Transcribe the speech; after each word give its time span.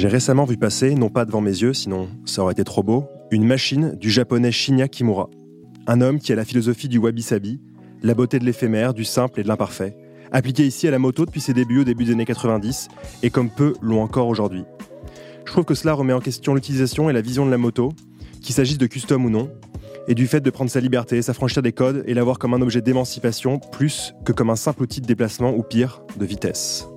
J'ai 0.00 0.08
récemment 0.08 0.46
vu 0.46 0.56
passer, 0.56 0.94
non 0.94 1.10
pas 1.10 1.26
devant 1.26 1.42
mes 1.42 1.50
yeux, 1.50 1.74
sinon 1.74 2.08
ça 2.24 2.40
aurait 2.40 2.52
été 2.52 2.64
trop 2.64 2.82
beau, 2.82 3.04
une 3.30 3.44
machine 3.44 3.94
du 4.00 4.08
japonais 4.08 4.50
Shinya 4.50 4.88
Kimura. 4.88 5.28
Un 5.86 6.00
homme 6.00 6.20
qui 6.20 6.32
a 6.32 6.36
la 6.36 6.46
philosophie 6.46 6.88
du 6.88 6.96
wabi-sabi, 6.96 7.60
la 8.02 8.14
beauté 8.14 8.38
de 8.38 8.46
l'éphémère, 8.46 8.94
du 8.94 9.04
simple 9.04 9.40
et 9.40 9.42
de 9.42 9.48
l'imparfait, 9.48 9.94
appliqué 10.32 10.66
ici 10.66 10.88
à 10.88 10.90
la 10.90 10.98
moto 10.98 11.26
depuis 11.26 11.42
ses 11.42 11.52
débuts 11.52 11.80
au 11.80 11.84
début 11.84 12.04
des 12.04 12.12
années 12.12 12.24
90, 12.24 12.88
et 13.22 13.28
comme 13.28 13.50
peu 13.50 13.74
l'ont 13.82 14.00
encore 14.00 14.28
aujourd'hui. 14.28 14.64
Je 15.44 15.52
trouve 15.52 15.66
que 15.66 15.74
cela 15.74 15.92
remet 15.92 16.14
en 16.14 16.20
question 16.20 16.54
l'utilisation 16.54 17.10
et 17.10 17.12
la 17.12 17.20
vision 17.20 17.44
de 17.44 17.50
la 17.50 17.58
moto, 17.58 17.92
qu'il 18.40 18.54
s'agisse 18.54 18.78
de 18.78 18.86
custom 18.86 19.26
ou 19.26 19.28
non, 19.28 19.50
et 20.08 20.14
du 20.14 20.26
fait 20.26 20.40
de 20.40 20.48
prendre 20.48 20.70
sa 20.70 20.80
liberté, 20.80 21.20
s'affranchir 21.20 21.60
des 21.60 21.72
codes 21.72 22.04
et 22.06 22.14
l'avoir 22.14 22.38
comme 22.38 22.54
un 22.54 22.62
objet 22.62 22.80
d'émancipation 22.80 23.58
plus 23.58 24.14
que 24.24 24.32
comme 24.32 24.48
un 24.48 24.56
simple 24.56 24.82
outil 24.82 25.02
de 25.02 25.06
déplacement 25.06 25.54
ou 25.54 25.62
pire, 25.62 26.00
de 26.18 26.24
vitesse. 26.24 26.88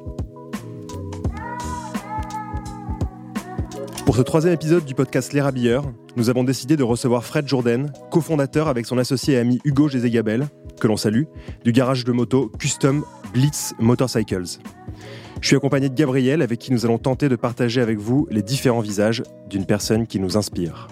Pour 4.06 4.18
ce 4.18 4.22
troisième 4.22 4.54
épisode 4.54 4.84
du 4.84 4.96
podcast 4.96 5.32
Les 5.34 5.42
Rabilleurs, 5.42 5.86
nous 6.18 6.30
avons 6.30 6.44
décidé 6.44 6.76
de 6.76 6.84
recevoir 6.84 7.24
Fred 7.24 7.48
Jourdain, 7.48 7.86
cofondateur 8.12 8.68
avec 8.68 8.86
son 8.86 8.98
associé 8.98 9.36
et 9.36 9.38
ami 9.38 9.60
Hugo 9.64 9.88
Gézégabel, 9.88 10.48
que 10.80 10.88
l'on 10.88 10.98
salue, 10.98 11.24
du 11.64 11.72
garage 11.72 12.04
de 12.04 12.12
moto 12.12 12.52
Custom 12.60 13.04
Blitz 13.34 13.74
Motorcycles. 13.80 14.60
Je 15.42 15.48
suis 15.48 15.56
accompagné 15.56 15.90
de 15.90 15.96
Gabriel 15.96 16.42
avec 16.42 16.60
qui 16.60 16.74
nous 16.74 16.86
allons 16.86 16.98
tenter 16.98 17.30
de 17.30 17.36
partager 17.36 17.82
avec 17.82 17.98
vous 17.98 18.28
les 18.30 18.42
différents 18.42 18.82
visages 18.82 19.24
d'une 19.50 19.66
personne 19.66 20.06
qui 20.06 20.20
nous 20.20 20.38
inspire. 20.38 20.90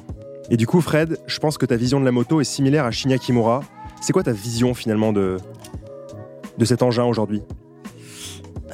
Et 0.50 0.58
du 0.58 0.66
coup, 0.66 0.82
Fred, 0.82 1.18
je 1.28 1.40
pense 1.40 1.58
que 1.58 1.66
ta 1.66 1.76
vision 1.76 2.00
de 2.00 2.06
la 2.06 2.12
moto 2.12 2.42
est 2.42 2.46
similaire 2.46 2.86
à 2.86 2.92
Shinya 2.92 3.18
Kimura. 3.18 3.62
C'est 4.02 4.14
quoi 4.14 4.24
ta 4.24 4.34
vision 4.34 4.74
finalement 4.74 5.14
de, 5.14 5.38
de 6.58 6.66
cet 6.66 6.82
engin 6.82 7.04
aujourd'hui? 7.04 7.42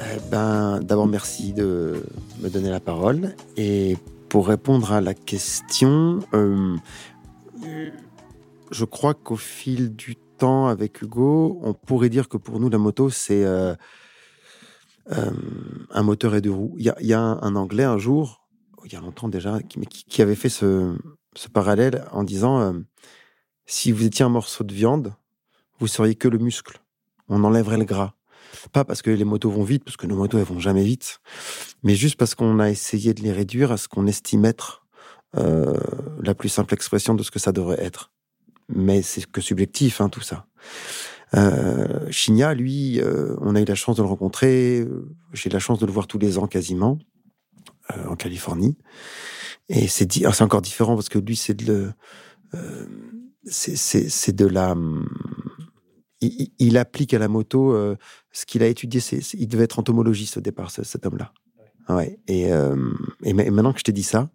Eh 0.00 0.20
ben, 0.30 0.80
D'abord, 0.82 1.06
merci 1.06 1.52
de 1.52 2.02
me 2.40 2.48
donner 2.48 2.70
la 2.70 2.80
parole. 2.80 3.34
Et 3.56 3.96
pour 4.28 4.48
répondre 4.48 4.92
à 4.92 5.00
la 5.00 5.14
question, 5.14 6.20
euh, 6.34 6.76
je 8.70 8.84
crois 8.84 9.14
qu'au 9.14 9.36
fil 9.36 9.94
du 9.94 10.16
temps 10.16 10.66
avec 10.68 11.02
Hugo, 11.02 11.58
on 11.62 11.72
pourrait 11.74 12.10
dire 12.10 12.28
que 12.28 12.36
pour 12.36 12.60
nous, 12.60 12.68
la 12.68 12.78
moto, 12.78 13.10
c'est 13.10 13.44
euh, 13.44 13.74
euh, 15.12 15.30
un 15.90 16.02
moteur 16.02 16.34
et 16.34 16.40
deux 16.40 16.50
roues. 16.50 16.74
Il 16.78 16.84
y 17.00 17.12
a, 17.12 17.20
un, 17.20 17.56
Anglais 17.56 17.84
un 17.84 17.98
jour, 17.98 18.46
il 18.84 18.92
y 18.92 18.96
a 18.96 19.00
longtemps 19.00 19.28
déjà, 19.28 19.60
qui, 19.62 19.80
qui 19.80 20.22
avait 20.22 20.34
fait 20.34 20.50
ce, 20.50 20.96
parallèle 21.52 22.04
en 22.12 22.24
disant 22.24 22.74
si 23.64 23.92
vous 23.92 24.04
étiez 24.04 24.24
un 24.24 24.28
morceau 24.28 24.64
de 24.64 24.74
viande, 24.74 25.14
vous 25.78 25.86
seriez 25.86 26.16
que 26.16 26.28
le 26.28 26.38
muscle. 26.38 26.80
On 27.28 27.44
enlèverait 27.44 27.78
le 27.78 27.84
gras. 27.84 28.17
Pas 28.72 28.84
parce 28.84 29.02
que 29.02 29.10
les 29.10 29.24
motos 29.24 29.50
vont 29.50 29.64
vite, 29.64 29.84
parce 29.84 29.96
que 29.96 30.06
nos 30.06 30.16
motos 30.16 30.38
elles 30.38 30.44
vont 30.44 30.60
jamais 30.60 30.84
vite, 30.84 31.20
mais 31.82 31.94
juste 31.94 32.16
parce 32.16 32.34
qu'on 32.34 32.58
a 32.58 32.70
essayé 32.70 33.14
de 33.14 33.22
les 33.22 33.32
réduire 33.32 33.72
à 33.72 33.76
ce 33.76 33.88
qu'on 33.88 34.06
estime 34.06 34.44
être 34.44 34.86
euh, 35.36 35.74
la 36.22 36.34
plus 36.34 36.48
simple 36.48 36.74
expression 36.74 37.14
de 37.14 37.22
ce 37.22 37.30
que 37.30 37.38
ça 37.38 37.52
devrait 37.52 37.82
être. 37.82 38.12
Mais 38.68 39.02
c'est 39.02 39.24
que 39.26 39.40
subjectif, 39.40 40.00
hein, 40.00 40.08
tout 40.08 40.20
ça. 40.20 40.46
Euh, 41.34 42.54
lui, 42.54 43.00
euh, 43.00 43.36
on 43.40 43.54
a 43.54 43.60
eu 43.60 43.64
la 43.64 43.74
chance 43.74 43.96
de 43.96 44.02
le 44.02 44.08
rencontrer. 44.08 44.86
J'ai 45.32 45.50
la 45.50 45.58
chance 45.58 45.78
de 45.78 45.86
le 45.86 45.92
voir 45.92 46.06
tous 46.06 46.18
les 46.18 46.38
ans 46.38 46.46
quasiment 46.46 46.98
euh, 47.96 48.06
en 48.06 48.16
Californie. 48.16 48.76
Et 49.68 49.88
c'est 49.88 50.10
c'est 50.10 50.42
encore 50.42 50.62
différent 50.62 50.94
parce 50.94 51.08
que 51.08 51.18
lui, 51.18 51.36
c'est 51.36 51.54
de 51.54 51.66
le, 51.66 51.92
c'est 53.44 54.34
de 54.34 54.46
la 54.46 54.74
il, 56.20 56.76
applique 56.76 57.14
à 57.14 57.18
la 57.18 57.28
moto 57.28 57.72
euh, 57.72 57.96
ce 58.32 58.46
qu'il 58.46 58.62
a 58.62 58.66
étudié. 58.66 59.00
Il 59.34 59.48
devait 59.48 59.64
être 59.64 59.78
entomologiste 59.78 60.38
au 60.38 60.40
départ, 60.40 60.70
cet 60.70 61.06
homme-là. 61.06 61.32
Ouais. 61.88 62.18
Et, 62.26 62.52
euh, 62.52 62.92
et, 63.22 63.32
maintenant 63.32 63.72
que 63.72 63.78
je 63.78 63.84
t'ai 63.84 63.92
dit 63.92 64.02
ça, 64.02 64.30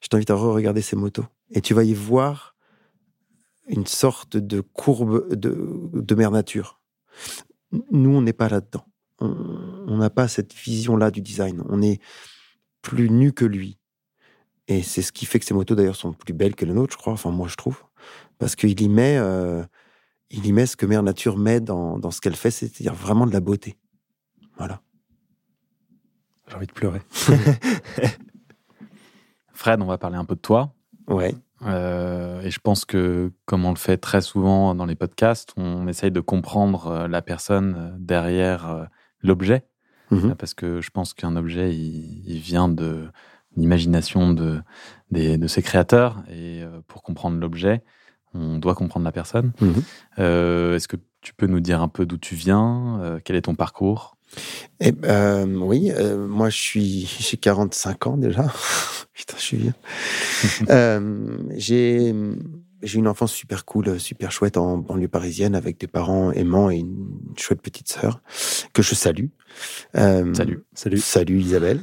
je 0.00 0.08
t'invite 0.08 0.30
à 0.30 0.34
re-regarder 0.34 0.82
ces 0.82 0.96
motos. 0.96 1.24
Et 1.50 1.60
tu 1.60 1.74
vas 1.74 1.84
y 1.84 1.94
voir 1.94 2.56
une 3.68 3.86
sorte 3.86 4.36
de 4.36 4.60
courbe 4.60 5.34
de, 5.34 5.90
de 5.92 6.14
mère 6.14 6.30
nature. 6.30 6.80
Nous, 7.90 8.10
on 8.10 8.22
n'est 8.22 8.32
pas 8.32 8.48
là-dedans. 8.48 8.84
On 9.20 9.98
n'a 9.98 10.10
pas 10.10 10.26
cette 10.26 10.52
vision-là 10.52 11.12
du 11.12 11.22
design. 11.22 11.62
On 11.68 11.80
est 11.80 12.00
plus 12.82 13.08
nu 13.08 13.32
que 13.32 13.44
lui. 13.44 13.78
Et 14.66 14.82
c'est 14.82 15.02
ce 15.02 15.12
qui 15.12 15.26
fait 15.26 15.38
que 15.38 15.44
ces 15.44 15.54
motos, 15.54 15.76
d'ailleurs, 15.76 15.96
sont 15.96 16.12
plus 16.12 16.34
belles 16.34 16.56
que 16.56 16.64
les 16.64 16.72
nôtres, 16.72 16.94
je 16.94 16.98
crois. 16.98 17.12
Enfin, 17.12 17.30
moi, 17.30 17.46
je 17.46 17.54
trouve. 17.54 17.82
Parce 18.38 18.56
qu'il 18.56 18.80
y 18.80 18.88
met... 18.88 19.16
Euh, 19.18 19.62
il 20.32 20.46
y 20.46 20.52
met 20.52 20.66
ce 20.66 20.76
que 20.76 20.86
Mère 20.86 21.02
Nature 21.02 21.36
met 21.36 21.60
dans, 21.60 21.98
dans 21.98 22.10
ce 22.10 22.20
qu'elle 22.20 22.36
fait, 22.36 22.50
c'est-à-dire 22.50 22.94
vraiment 22.94 23.26
de 23.26 23.32
la 23.32 23.40
beauté. 23.40 23.76
Voilà. 24.56 24.80
J'ai 26.48 26.56
envie 26.56 26.66
de 26.66 26.72
pleurer. 26.72 27.02
Fred, 29.52 29.80
on 29.80 29.86
va 29.86 29.98
parler 29.98 30.16
un 30.16 30.24
peu 30.24 30.34
de 30.34 30.40
toi. 30.40 30.74
Ouais. 31.06 31.34
Euh, 31.64 32.40
et 32.42 32.50
je 32.50 32.58
pense 32.58 32.84
que, 32.84 33.30
comme 33.44 33.64
on 33.64 33.70
le 33.70 33.76
fait 33.76 33.96
très 33.96 34.20
souvent 34.20 34.74
dans 34.74 34.86
les 34.86 34.96
podcasts, 34.96 35.52
on 35.56 35.86
essaye 35.86 36.10
de 36.10 36.20
comprendre 36.20 36.86
euh, 36.88 37.08
la 37.08 37.22
personne 37.22 37.76
euh, 37.78 37.96
derrière 37.98 38.88
l'objet. 39.22 39.66
Mhm. 40.10 40.34
Parce 40.34 40.54
que 40.54 40.80
je 40.80 40.90
pense 40.90 41.14
qu'un 41.14 41.36
objet, 41.36 41.74
il, 41.74 42.38
vient 42.38 42.68
de 42.68 43.08
l'imagination 43.56 44.32
de, 44.32 44.60
de 45.10 45.46
ses 45.46 45.62
créateurs. 45.62 46.22
Et 46.30 46.62
pour 46.86 47.02
comprendre 47.02 47.38
l'objet, 47.38 47.82
on 48.34 48.58
doit 48.58 48.74
comprendre 48.74 49.04
la 49.04 49.12
personne. 49.12 49.52
Mhm. 49.60 49.82
Euh, 50.18 50.76
est-ce 50.76 50.88
que 50.88 50.96
tu 51.20 51.34
peux 51.34 51.46
nous 51.46 51.60
dire 51.60 51.82
un 51.82 51.88
peu 51.88 52.06
d'où 52.06 52.18
tu 52.18 52.34
viens 52.34 52.98
euh, 53.00 53.20
Quel 53.24 53.36
est 53.36 53.42
ton 53.42 53.54
parcours? 53.54 54.16
Eh 54.80 54.92
ben, 54.92 55.56
Oui, 55.56 55.90
euh, 55.92 56.26
moi 56.26 56.48
je 56.50 56.58
suis 56.58 57.06
j'ai 57.20 57.36
45 57.36 58.06
ans 58.06 58.16
déjà. 58.16 58.52
Putain, 59.12 59.36
je 59.36 59.42
suis 59.42 59.56
vieux. 59.58 59.74
j'ai 61.56 62.14
j'ai 62.82 62.98
une 62.98 63.06
enfance 63.06 63.32
super 63.32 63.64
cool, 63.64 64.00
super 64.00 64.32
chouette 64.32 64.56
en 64.56 64.76
banlieue 64.76 65.06
parisienne 65.06 65.54
avec 65.54 65.78
des 65.78 65.86
parents 65.86 66.32
aimants 66.32 66.68
et 66.68 66.78
une 66.78 67.06
chouette 67.36 67.62
petite 67.62 67.88
sœur 67.88 68.20
que 68.72 68.82
je 68.82 68.96
salue. 68.96 69.26
salut. 69.94 70.64
Salut. 70.74 70.98
Salut 70.98 71.38
Isabelle. 71.38 71.80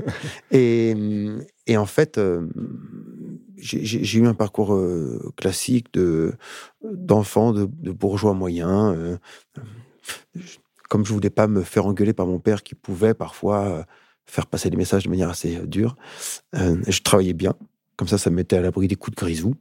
et, 0.52 0.94
et 1.68 1.78
en 1.78 1.86
fait, 1.86 2.20
j'ai 3.62 4.20
eu 4.20 4.28
un 4.28 4.34
parcours 4.34 4.74
euh, 4.74 5.32
classique 5.36 5.94
de 5.94 6.34
d'enfant, 6.84 7.52
de, 7.52 7.66
bourgeois 7.92 8.34
moyen. 8.34 8.94
Euh, 8.94 9.18
comme 10.90 11.06
je 11.06 11.14
voulais 11.14 11.30
pas 11.30 11.48
me 11.48 11.62
faire 11.62 11.86
engueuler 11.86 12.14
par 12.14 12.26
mon 12.26 12.40
père 12.40 12.64
qui 12.64 12.74
pouvait 12.74 13.14
parfois 13.14 13.66
euh, 13.66 13.84
faire 14.26 14.48
passer 14.48 14.70
des 14.70 14.78
messages 14.78 15.04
de 15.04 15.10
manière 15.10 15.30
assez 15.30 15.60
dure, 15.68 15.96
je 16.54 17.02
travaillais 17.02 17.34
bien. 17.34 17.54
Comme 17.96 18.08
ça, 18.08 18.18
ça 18.18 18.30
me 18.30 18.36
mettait 18.36 18.58
à 18.58 18.62
l'abri 18.62 18.88
des 18.88 18.96
coups 18.96 19.16
de 19.16 19.20
grisou. 19.20 19.56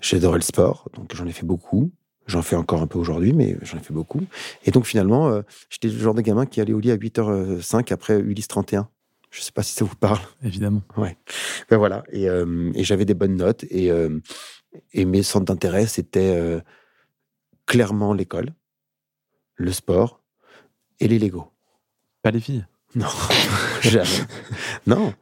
J'adorais 0.00 0.38
le 0.38 0.44
sport, 0.44 0.88
donc 0.94 1.14
j'en 1.14 1.26
ai 1.26 1.32
fait 1.32 1.46
beaucoup. 1.46 1.90
J'en 2.26 2.42
fais 2.42 2.56
encore 2.56 2.82
un 2.82 2.86
peu 2.86 2.98
aujourd'hui, 2.98 3.32
mais 3.32 3.56
j'en 3.62 3.78
ai 3.78 3.82
fait 3.82 3.92
beaucoup. 3.92 4.22
Et 4.64 4.70
donc 4.70 4.86
finalement, 4.86 5.42
j'étais 5.70 5.88
le 5.88 5.98
genre 5.98 6.14
de 6.14 6.22
gamin 6.22 6.46
qui 6.46 6.60
allait 6.60 6.72
au 6.72 6.80
lit 6.80 6.90
à 6.90 6.96
8h05 6.96 7.92
après 7.92 8.18
Ulysse 8.18 8.48
31. 8.48 8.88
Je 9.34 9.40
sais 9.40 9.50
pas 9.52 9.64
si 9.64 9.72
ça 9.72 9.84
vous 9.84 9.96
parle. 9.96 10.20
Évidemment. 10.44 10.82
Ouais. 10.96 11.16
Ben 11.68 11.76
voilà. 11.76 12.04
Et, 12.12 12.28
euh, 12.28 12.70
et 12.74 12.84
j'avais 12.84 13.04
des 13.04 13.14
bonnes 13.14 13.34
notes 13.34 13.64
et, 13.68 13.90
euh, 13.90 14.20
et 14.92 15.04
mes 15.04 15.24
centres 15.24 15.46
d'intérêt 15.46 15.86
c'était 15.86 16.36
euh, 16.36 16.60
clairement 17.66 18.12
l'école, 18.14 18.54
le 19.56 19.72
sport 19.72 20.22
et 21.00 21.08
les 21.08 21.18
Lego. 21.18 21.50
Pas 22.22 22.30
les 22.30 22.38
filles? 22.38 22.64
Non, 22.94 23.08
jamais. 23.80 24.06
non. 24.86 25.12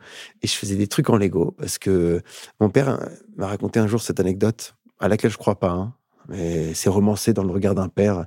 Et 0.42 0.46
je 0.46 0.52
faisais 0.56 0.76
des 0.76 0.88
trucs 0.88 1.08
en 1.08 1.16
Lego 1.16 1.52
parce 1.56 1.78
que 1.78 2.20
mon 2.60 2.68
père 2.68 2.98
m'a 3.36 3.46
raconté 3.46 3.80
un 3.80 3.86
jour 3.86 4.02
cette 4.02 4.20
anecdote 4.20 4.74
à 5.00 5.08
laquelle 5.08 5.30
je 5.30 5.38
crois 5.38 5.58
pas. 5.58 5.70
Hein, 5.70 5.94
mais 6.28 6.74
c'est 6.74 6.90
romancé 6.90 7.32
dans 7.32 7.44
le 7.44 7.50
regard 7.50 7.74
d'un 7.74 7.88
père. 7.88 8.26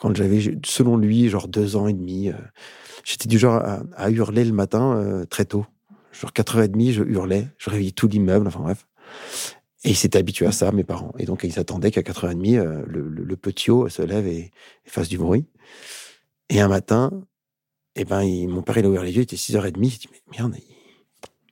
Quand 0.00 0.16
j'avais, 0.16 0.58
selon 0.64 0.96
lui, 0.96 1.28
genre 1.28 1.48
deux 1.48 1.76
ans 1.76 1.86
et 1.86 1.92
demi, 1.92 2.32
J'étais 3.04 3.28
du 3.28 3.38
genre 3.38 3.62
à, 3.96 4.10
hurler 4.10 4.44
le 4.44 4.52
matin 4.52 4.96
euh, 4.96 5.24
très 5.24 5.44
tôt. 5.44 5.66
Genre 6.12 6.32
4h30, 6.32 6.92
je 6.92 7.02
hurlais, 7.02 7.48
je 7.58 7.70
réveillais 7.70 7.92
tout 7.92 8.08
l'immeuble, 8.08 8.46
enfin 8.48 8.60
bref. 8.60 8.86
Et 9.84 9.90
ils 9.90 9.96
s'étaient 9.96 10.18
habitués 10.18 10.46
à 10.46 10.52
ça, 10.52 10.72
mes 10.72 10.84
parents. 10.84 11.12
Et 11.18 11.24
donc, 11.24 11.42
ils 11.44 11.58
attendaient 11.58 11.90
qu'à 11.90 12.02
4h30, 12.02 12.58
euh, 12.58 12.84
le, 12.86 13.08
le, 13.08 13.36
petit 13.36 13.70
haut 13.70 13.88
se 13.88 14.02
lève 14.02 14.26
et, 14.26 14.50
fasse 14.84 15.08
du 15.08 15.16
bruit. 15.16 15.46
Et 16.50 16.60
un 16.60 16.68
matin, 16.68 17.10
eh 17.96 18.04
ben, 18.04 18.24
mon 18.48 18.62
père, 18.62 18.76
il 18.76 18.84
a 18.84 18.88
ouvert 18.88 19.02
les 19.02 19.12
yeux, 19.12 19.20
il 19.20 19.22
était 19.22 19.36
6h30. 19.36 19.72
Il 19.76 19.80
dit, 19.80 20.08
mais 20.10 20.38
merde, 20.38 20.56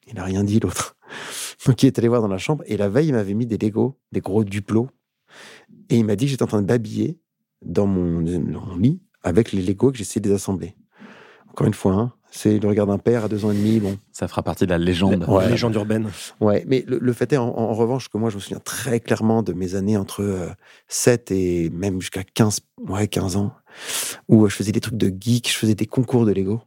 il, 0.06 0.14
n'a 0.14 0.24
rien 0.24 0.44
dit, 0.44 0.60
l'autre. 0.60 0.96
Donc, 1.66 1.82
il 1.82 1.86
est 1.86 1.98
allé 1.98 2.08
voir 2.08 2.20
dans 2.20 2.28
la 2.28 2.38
chambre. 2.38 2.64
Et 2.66 2.76
la 2.76 2.88
veille, 2.88 3.08
il 3.08 3.12
m'avait 3.12 3.34
mis 3.34 3.46
des 3.46 3.56
Legos, 3.56 3.98
des 4.12 4.20
gros 4.20 4.44
duplos. 4.44 4.88
Et 5.88 5.96
il 5.96 6.04
m'a 6.04 6.16
dit 6.16 6.26
que 6.26 6.30
j'étais 6.32 6.42
en 6.42 6.48
train 6.48 6.60
de 6.60 6.66
babiller 6.66 7.18
dans 7.62 7.86
mon, 7.86 8.20
lit 8.76 9.00
avec 9.22 9.52
les 9.52 9.62
Legos 9.62 9.92
que 9.92 9.98
j'essayais 9.98 10.20
de 10.20 10.28
désassembler. 10.28 10.76
Encore 11.58 11.66
une 11.66 11.74
fois, 11.74 11.94
hein, 11.94 12.12
c'est 12.30 12.60
le 12.60 12.68
regard 12.68 12.86
d'un 12.86 12.98
père 12.98 13.24
à 13.24 13.28
deux 13.28 13.44
ans 13.44 13.50
et 13.50 13.56
demi. 13.56 13.80
Bon. 13.80 13.98
Ça 14.12 14.28
fera 14.28 14.44
partie 14.44 14.64
de 14.64 14.70
la 14.70 14.78
légende. 14.78 15.26
La 15.28 15.48
légende 15.48 15.74
urbaine. 15.74 16.08
Ouais, 16.38 16.64
mais 16.68 16.84
le, 16.86 17.12
fait 17.12 17.32
est, 17.32 17.36
en, 17.36 17.74
revanche, 17.74 18.08
que 18.08 18.16
moi, 18.16 18.30
je 18.30 18.36
me 18.36 18.40
souviens 18.40 18.60
très 18.60 19.00
clairement 19.00 19.42
de 19.42 19.52
mes 19.52 19.74
années 19.74 19.96
entre 19.96 20.54
7 20.86 21.32
euh, 21.32 21.34
et 21.34 21.70
même 21.70 22.00
jusqu'à 22.00 22.22
15, 22.22 22.60
ouais, 22.86 23.08
15 23.08 23.34
ans, 23.34 23.52
où 24.28 24.48
je 24.48 24.54
faisais 24.54 24.70
des 24.70 24.80
trucs 24.80 24.96
de 24.96 25.12
geek, 25.20 25.50
je 25.50 25.56
faisais 25.58 25.74
des 25.74 25.86
concours 25.86 26.26
de 26.26 26.30
Lego. 26.30 26.60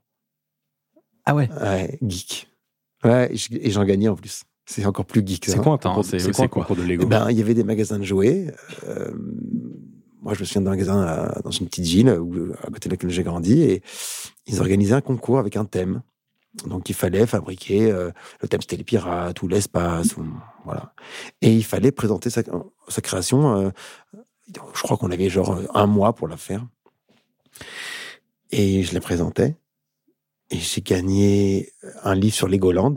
Ah 1.24 1.36
ouais 1.36 1.50
Ouais, 1.62 1.98
geek. 2.06 2.50
Ouais, 3.06 3.32
et 3.34 3.72
j'en 3.72 3.86
gagnais 3.86 4.10
en 4.10 4.18
plus. 4.18 4.44
C'est 4.66 4.86
encore 4.86 5.06
plus 5.06 5.26
geek. 5.26 5.46
C'est 5.46 5.58
quoi 5.58 5.72
un 5.72 5.78
concours, 5.78 6.04
c'est 6.04 6.32
quoi 6.34 6.44
un 6.44 6.48
concours 6.50 6.76
de 6.76 6.84
Lego? 6.84 7.08
Ben, 7.08 7.32
Il 7.32 7.38
y 7.38 7.42
avait 7.42 7.54
des 7.54 7.64
magasins 7.64 7.98
de 7.98 8.04
jouets. 8.04 8.54
Euh, 8.90 9.14
moi, 10.22 10.34
je 10.36 10.42
me 10.42 10.46
souviens 10.46 10.62
d'un 10.62 10.70
magasin 10.72 11.34
dans 11.44 11.52
une 11.52 11.68
petite 11.68 11.86
ville 11.86 12.10
à 12.10 12.68
côté 12.68 12.90
de 12.90 12.94
laquelle 12.94 13.10
j'ai 13.10 13.24
grandi 13.24 13.64
et 13.64 13.82
ils 14.46 14.60
organisaient 14.60 14.94
un 14.94 15.02
concours 15.02 15.40
avec 15.40 15.58
un 15.58 15.66
thème. 15.66 16.02
Donc, 16.66 16.90
il 16.90 16.96
fallait 16.96 17.26
fabriquer. 17.26 17.92
Euh, 17.92 18.12
le 18.42 18.48
thème, 18.48 18.62
c'était 18.62 18.76
les 18.76 18.84
pirates 18.84 19.42
ou 19.42 19.48
l'espace. 19.48 20.16
Voilà. 20.66 20.94
Et 21.42 21.54
il 21.56 21.64
fallait 21.64 21.92
présenter 21.92 22.30
sa, 22.30 22.44
sa 22.88 23.02
création. 23.02 23.58
Euh, 23.58 23.70
je 24.74 24.82
crois 24.82 24.98
qu'on 24.98 25.12
avait 25.12 25.30
genre 25.30 25.60
un 25.74 25.88
mois 25.88 26.14
pour 26.14 26.28
la 26.28 26.38
faire. 26.38 26.66
Et 28.52 28.84
je 28.84 28.94
la 28.94 29.00
présentais. 29.00 29.56
Et 30.50 30.58
j'ai 30.58 30.82
gagné 30.82 31.72
un 32.04 32.14
livre 32.14 32.36
sur 32.36 32.50
Legoland 32.50 32.96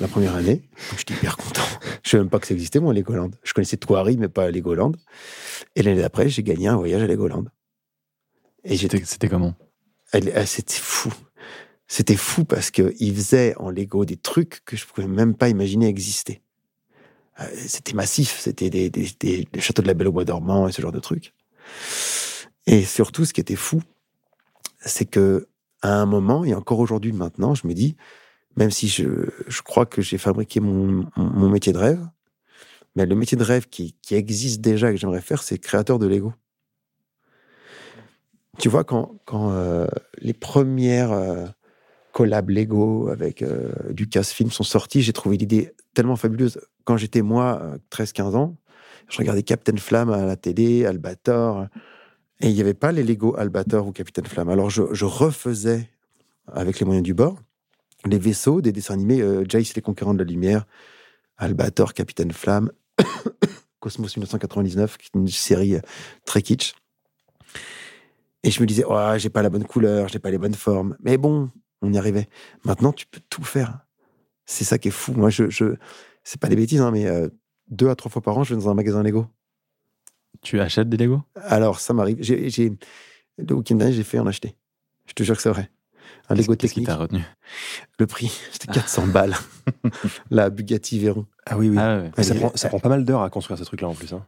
la 0.00 0.08
première 0.08 0.34
année. 0.34 0.62
Donc 0.90 0.98
j'étais 0.98 1.14
hyper 1.14 1.36
content. 1.36 1.62
Je 2.02 2.08
ne 2.08 2.10
savais 2.10 2.22
même 2.24 2.30
pas 2.30 2.38
que 2.38 2.46
ça 2.46 2.54
existait, 2.54 2.80
moi, 2.80 2.94
Legoland. 2.94 3.30
Je 3.42 3.52
connaissais 3.52 3.76
Thoiry, 3.76 4.16
mais 4.16 4.28
pas 4.28 4.50
Legoland. 4.50 4.92
Et 5.76 5.82
l'année 5.82 6.00
d'après, 6.00 6.28
j'ai 6.28 6.42
gagné 6.42 6.68
un 6.68 6.76
voyage 6.76 7.02
à 7.02 7.06
Legoland. 7.06 7.44
Et 8.64 8.76
c'était 8.76 9.28
comment? 9.28 9.54
Ah, 10.12 10.46
C'était 10.46 10.74
fou. 10.74 11.12
C'était 11.86 12.16
fou 12.16 12.44
parce 12.44 12.70
qu'ils 12.70 13.14
faisaient 13.14 13.54
en 13.56 13.70
Lego 13.70 14.04
des 14.04 14.16
trucs 14.16 14.64
que 14.64 14.76
je 14.76 14.84
ne 14.84 14.88
pouvais 14.88 15.06
même 15.08 15.34
pas 15.34 15.48
imaginer 15.48 15.88
exister. 15.88 16.40
Euh, 17.40 17.44
c'était 17.66 17.94
massif, 17.94 18.38
c'était 18.38 18.70
des, 18.70 18.90
des, 18.90 19.48
châteaux 19.58 19.82
de 19.82 19.88
la 19.88 19.94
Belle 19.94 20.08
au 20.08 20.12
Bois 20.12 20.24
dormant 20.24 20.68
et 20.68 20.72
ce 20.72 20.82
genre 20.82 20.92
de 20.92 21.00
trucs. 21.00 21.34
Et 22.66 22.84
surtout, 22.84 23.24
ce 23.24 23.32
qui 23.32 23.40
était 23.40 23.56
fou, 23.56 23.82
c'est 24.78 25.04
que 25.04 25.48
à 25.82 25.94
un 25.94 26.06
moment, 26.06 26.44
et 26.44 26.54
encore 26.54 26.78
aujourd'hui 26.78 27.12
maintenant, 27.12 27.54
je 27.54 27.66
me 27.66 27.72
dis, 27.72 27.96
même 28.60 28.70
si 28.70 28.88
je, 28.88 29.06
je 29.48 29.62
crois 29.62 29.86
que 29.86 30.02
j'ai 30.02 30.18
fabriqué 30.18 30.60
mon, 30.60 31.06
mon, 31.16 31.48
métier 31.48 31.72
de 31.72 31.78
rêve, 31.78 32.06
mais 32.94 33.06
le 33.06 33.16
métier 33.16 33.38
de 33.38 33.42
rêve 33.42 33.68
qui, 33.68 33.96
qui 34.02 34.14
existe 34.14 34.60
déjà 34.60 34.90
que 34.90 34.98
j'aimerais 34.98 35.22
faire, 35.22 35.42
c'est 35.42 35.56
créateur 35.56 35.98
de 35.98 36.06
Lego. 36.06 36.34
Tu 38.58 38.68
vois, 38.68 38.84
quand, 38.84 39.18
quand 39.24 39.52
euh, 39.52 39.86
les 40.18 40.34
premières 40.34 41.10
euh, 41.10 41.46
collabs 42.12 42.50
Lego 42.50 43.08
avec 43.08 43.40
euh, 43.40 43.72
Lucasfilm 43.96 44.50
sont 44.50 44.62
sorties, 44.62 45.00
j'ai 45.00 45.14
trouvé 45.14 45.38
l'idée 45.38 45.72
tellement 45.94 46.16
fabuleuse. 46.16 46.60
Quand 46.84 46.98
j'étais 46.98 47.22
moi, 47.22 47.78
13-15 47.90 48.36
ans, 48.36 48.56
je 49.08 49.16
regardais 49.16 49.42
Captain 49.42 49.78
Flamme 49.78 50.10
à 50.10 50.26
la 50.26 50.36
télé, 50.36 50.84
Albator, 50.84 51.66
et 52.40 52.48
il 52.48 52.54
n'y 52.54 52.60
avait 52.60 52.74
pas 52.74 52.92
les 52.92 53.04
Lego 53.04 53.34
Albator 53.38 53.86
ou 53.86 53.92
Captain 53.92 54.24
Flamme. 54.24 54.50
Alors 54.50 54.68
je, 54.68 54.82
je 54.92 55.06
refaisais 55.06 55.88
avec 56.46 56.78
les 56.78 56.84
moyens 56.84 57.04
du 57.04 57.14
bord 57.14 57.38
les 58.06 58.18
vaisseaux 58.18 58.60
des 58.60 58.72
dessins 58.72 58.94
animés 58.94 59.20
euh, 59.20 59.44
Jace 59.48 59.74
les 59.74 59.82
conquérants 59.82 60.14
de 60.14 60.18
la 60.18 60.24
lumière, 60.24 60.66
Albator, 61.36 61.94
Capitaine 61.94 62.32
Flamme, 62.32 62.70
Cosmos 63.80 64.16
1999, 64.16 64.98
qui 64.98 65.06
est 65.06 65.18
une 65.18 65.28
série 65.28 65.76
euh, 65.76 65.80
très 66.24 66.42
kitsch. 66.42 66.74
Et 68.42 68.50
je 68.50 68.60
me 68.60 68.66
disais, 68.66 68.84
oh, 68.88 69.12
j'ai 69.16 69.30
pas 69.30 69.42
la 69.42 69.50
bonne 69.50 69.64
couleur, 69.64 70.08
j'ai 70.08 70.18
pas 70.18 70.30
les 70.30 70.38
bonnes 70.38 70.54
formes. 70.54 70.96
Mais 71.02 71.18
bon, 71.18 71.50
on 71.82 71.92
y 71.92 71.98
arrivait. 71.98 72.28
Maintenant, 72.64 72.92
tu 72.92 73.06
peux 73.06 73.20
tout 73.28 73.44
faire. 73.44 73.80
C'est 74.46 74.64
ça 74.64 74.78
qui 74.78 74.88
est 74.88 74.92
fou. 74.92 75.12
Moi, 75.12 75.30
je, 75.30 75.50
je 75.50 75.76
c'est 76.24 76.40
pas 76.40 76.48
des 76.48 76.56
bêtises, 76.56 76.80
hein, 76.80 76.90
mais 76.90 77.06
euh, 77.06 77.28
deux 77.68 77.88
à 77.88 77.94
trois 77.94 78.10
fois 78.10 78.22
par 78.22 78.36
an, 78.36 78.44
je 78.44 78.54
vais 78.54 78.60
dans 78.60 78.70
un 78.70 78.74
magasin 78.74 79.02
Lego. 79.02 79.26
Tu 80.42 80.60
achètes 80.60 80.88
des 80.88 80.96
Lego? 80.96 81.22
Alors, 81.34 81.80
ça 81.80 81.92
m'arrive. 81.92 82.18
J'ai, 82.20 82.72
le 83.36 83.54
week-end 83.54 83.74
dernier, 83.76 83.92
j'ai 83.92 84.04
fait 84.04 84.18
en 84.18 84.26
acheter. 84.26 84.54
Je 85.06 85.12
te 85.12 85.22
jure 85.22 85.36
que 85.36 85.42
c'est 85.42 85.50
vrai. 85.50 85.70
Un 86.30 86.36
Lego 86.36 86.54
Qu'est-ce 86.54 86.74
qui 86.74 86.84
t'a 86.84 86.96
retenu? 86.96 87.22
Le 87.98 88.06
prix, 88.06 88.30
c'était 88.52 88.72
400 88.72 89.08
balles. 89.08 89.34
La 90.30 90.48
Bugatti 90.48 90.98
Veyron. 90.98 91.26
Ah 91.44 91.58
oui, 91.58 91.68
oui. 91.68 91.76
Ah 91.78 92.22
ça, 92.22 92.34
prend, 92.36 92.52
ça, 92.54 92.68
prend, 92.68 92.78
pas 92.78 92.88
mal 92.88 93.04
d'heures 93.04 93.22
à 93.22 93.30
construire 93.30 93.58
ce 93.58 93.64
truc-là 93.64 93.88
en 93.88 93.94
plus. 93.94 94.12
Hein. 94.12 94.24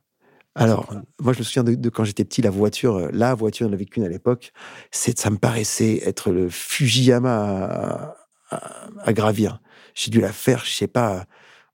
Alors, 0.54 0.92
moi, 1.20 1.32
je 1.32 1.38
me 1.38 1.44
souviens 1.44 1.64
de, 1.64 1.88
quand 1.88 2.04
j'étais 2.04 2.24
petit, 2.24 2.42
la 2.42 2.50
voiture, 2.50 2.96
euh, 2.96 3.08
la 3.12 3.34
voiture, 3.34 3.70
n'avait 3.70 3.86
qu'une 3.86 4.04
à 4.04 4.08
l'époque, 4.08 4.52
ça 4.90 5.30
me 5.30 5.38
paraissait 5.38 6.02
être 6.04 6.30
le 6.30 6.50
Fujiyama 6.50 8.16
à, 8.50 9.12
gravir. 9.12 9.60
J'ai 9.94 10.10
dû 10.10 10.20
la 10.20 10.32
faire, 10.32 10.64
je 10.64 10.72
sais 10.72 10.88
pas, 10.88 11.24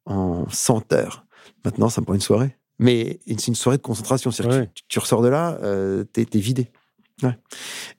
en 0.05 0.49
100 0.49 0.93
heures. 0.93 1.27
Maintenant, 1.65 1.89
ça 1.89 2.03
me 2.03 2.05
prend 2.05 2.15
une 2.15 2.21
soirée. 2.21 2.57
Mais 2.79 3.19
c'est 3.27 3.49
une 3.49 3.57
soirée 3.57 3.79
de 3.79 3.83
concentration. 3.83 4.31
cest 4.31 4.49
tu, 4.87 4.99
ressors 5.01 5.23
de 5.23 5.29
là, 5.29 5.59
euh, 5.63 6.05
t'es 6.05 6.27
es 6.33 6.39
vidé. 6.39 6.71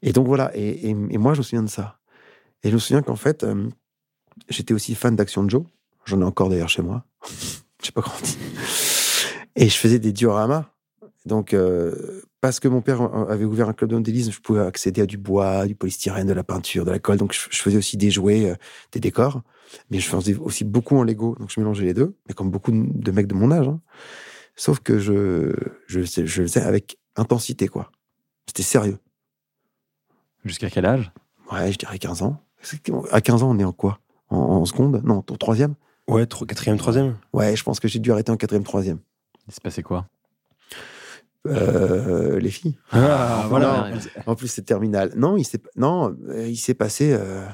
Et 0.01 0.13
donc 0.13 0.27
voilà. 0.27 0.51
et, 0.55 0.93
moi, 0.93 1.33
je 1.33 1.39
me 1.39 1.43
souviens 1.43 1.63
de 1.63 1.69
ça. 1.69 1.98
Et 2.63 2.69
je 2.69 2.73
me 2.73 2.79
souviens 2.79 3.01
qu'en 3.01 3.15
fait, 3.15 3.43
euh, 3.43 3.69
j'étais 4.49 4.73
aussi 4.73 4.95
fan 4.95 5.15
d'Action 5.15 5.47
Joe. 5.47 5.63
J'en 6.05 6.21
ai 6.21 6.25
encore 6.25 6.49
d'ailleurs 6.49 6.69
chez 6.69 6.81
moi. 6.81 7.05
Je 7.81 7.85
sais 7.85 7.91
pas 7.93 8.01
dire. 8.01 8.35
Et 9.55 9.69
je 9.69 9.77
faisais 9.77 9.99
des 9.99 10.11
dioramas. 10.11 10.65
Donc, 11.25 11.53
euh, 11.53 12.21
parce 12.41 12.59
que 12.59 12.67
mon 12.67 12.81
père 12.81 13.01
avait 13.29 13.45
ouvert 13.45 13.69
un 13.69 13.73
club 13.73 13.89
de 13.89 13.95
modélisme, 13.95 14.31
je 14.31 14.39
pouvais 14.39 14.61
accéder 14.61 15.01
à 15.01 15.05
du 15.05 15.17
bois, 15.17 15.65
du 15.65 15.75
polystyrène, 15.75 16.27
de 16.27 16.33
la 16.33 16.43
peinture, 16.43 16.85
de 16.85 16.91
la 16.91 16.99
colle. 16.99 17.17
Donc, 17.17 17.33
je, 17.33 17.61
faisais 17.61 17.77
aussi 17.77 17.95
des 17.97 18.11
jouets, 18.11 18.51
euh, 18.51 18.55
des 18.91 18.99
décors. 18.99 19.41
Mais 19.91 19.99
je 19.99 20.09
faisais 20.09 20.35
aussi 20.35 20.65
beaucoup 20.65 20.97
en 20.97 21.03
Lego. 21.03 21.35
Donc, 21.39 21.51
je 21.51 21.59
mélangeais 21.59 21.85
les 21.85 21.93
deux. 21.93 22.15
Mais 22.27 22.33
comme 22.33 22.49
beaucoup 22.49 22.71
de 22.73 23.11
mecs 23.11 23.27
de 23.27 23.33
mon 23.33 23.51
âge. 23.51 23.67
Hein. 23.67 23.79
Sauf 24.55 24.79
que 24.79 24.99
je, 24.99 25.53
je, 25.87 26.01
je 26.01 26.41
le 26.41 26.47
faisais 26.47 26.61
avec 26.61 26.97
intensité, 27.15 27.67
quoi. 27.67 27.91
C'était 28.47 28.63
sérieux. 28.63 28.97
Jusqu'à 30.43 30.69
quel 30.69 30.85
âge? 30.85 31.11
Ouais, 31.51 31.71
je 31.71 31.77
dirais 31.77 31.99
15 31.99 32.23
ans. 32.23 32.41
À 33.11 33.21
15 33.21 33.43
ans, 33.43 33.51
on 33.51 33.59
est 33.59 33.63
en 33.63 33.71
quoi? 33.71 33.99
En, 34.29 34.65
seconde? 34.65 35.01
Non, 35.03 35.23
au 35.29 35.37
troisième? 35.37 35.75
Ouais, 36.07 36.27
quatrième, 36.27 36.77
troisième 36.77 37.17
Ouais, 37.33 37.55
je 37.55 37.63
pense 37.63 37.79
que 37.79 37.87
j'ai 37.87 37.99
dû 37.99 38.11
arrêter 38.11 38.31
en 38.31 38.37
quatrième, 38.37 38.63
troisième. 38.63 38.99
Il 39.47 39.53
s'est 39.53 39.61
passé 39.61 39.83
quoi? 39.83 40.07
Euh, 41.47 42.39
Les 42.39 42.49
filles. 42.49 42.77
Ah, 42.91 43.45
voilà. 43.49 43.91
en 44.25 44.35
plus, 44.35 44.47
c'est 44.47 44.63
terminal. 44.63 45.11
Non, 45.15 45.37
il 45.37 45.45
s'est, 45.45 45.61
non, 45.75 46.15
euh, 46.27 46.47
il 46.47 46.57
s'est 46.57 46.73
passé. 46.73 47.13
Euh... 47.13 47.45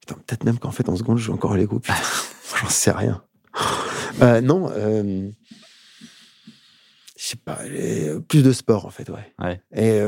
Putain, 0.00 0.14
peut-être 0.26 0.44
même 0.44 0.58
qu'en 0.58 0.70
fait, 0.70 0.88
en 0.88 0.96
seconde, 0.96 1.18
je 1.18 1.24
joue 1.24 1.32
encore 1.32 1.52
à 1.52 1.56
Lego. 1.56 1.80
J'en 2.60 2.68
sais 2.68 2.92
rien. 2.92 3.22
Euh, 4.22 4.40
non, 4.40 4.70
euh, 4.70 5.28
je 7.16 7.24
sais 7.24 7.36
pas, 7.36 7.58
plus 8.28 8.42
de 8.42 8.52
sport 8.52 8.86
en 8.86 8.90
fait, 8.90 9.08
ouais. 9.10 9.32
ouais. 9.40 9.60
Et 9.74 10.00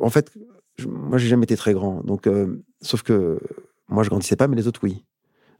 en 0.00 0.10
fait, 0.10 0.32
moi, 0.86 1.18
j'ai 1.18 1.28
jamais 1.28 1.44
été 1.44 1.56
très 1.56 1.72
grand. 1.72 2.02
Donc, 2.02 2.26
euh, 2.26 2.62
sauf 2.80 3.02
que 3.02 3.40
moi, 3.88 4.02
je 4.02 4.08
grandissais 4.08 4.36
pas, 4.36 4.48
mais 4.48 4.56
les 4.56 4.66
autres, 4.66 4.80
oui. 4.82 5.04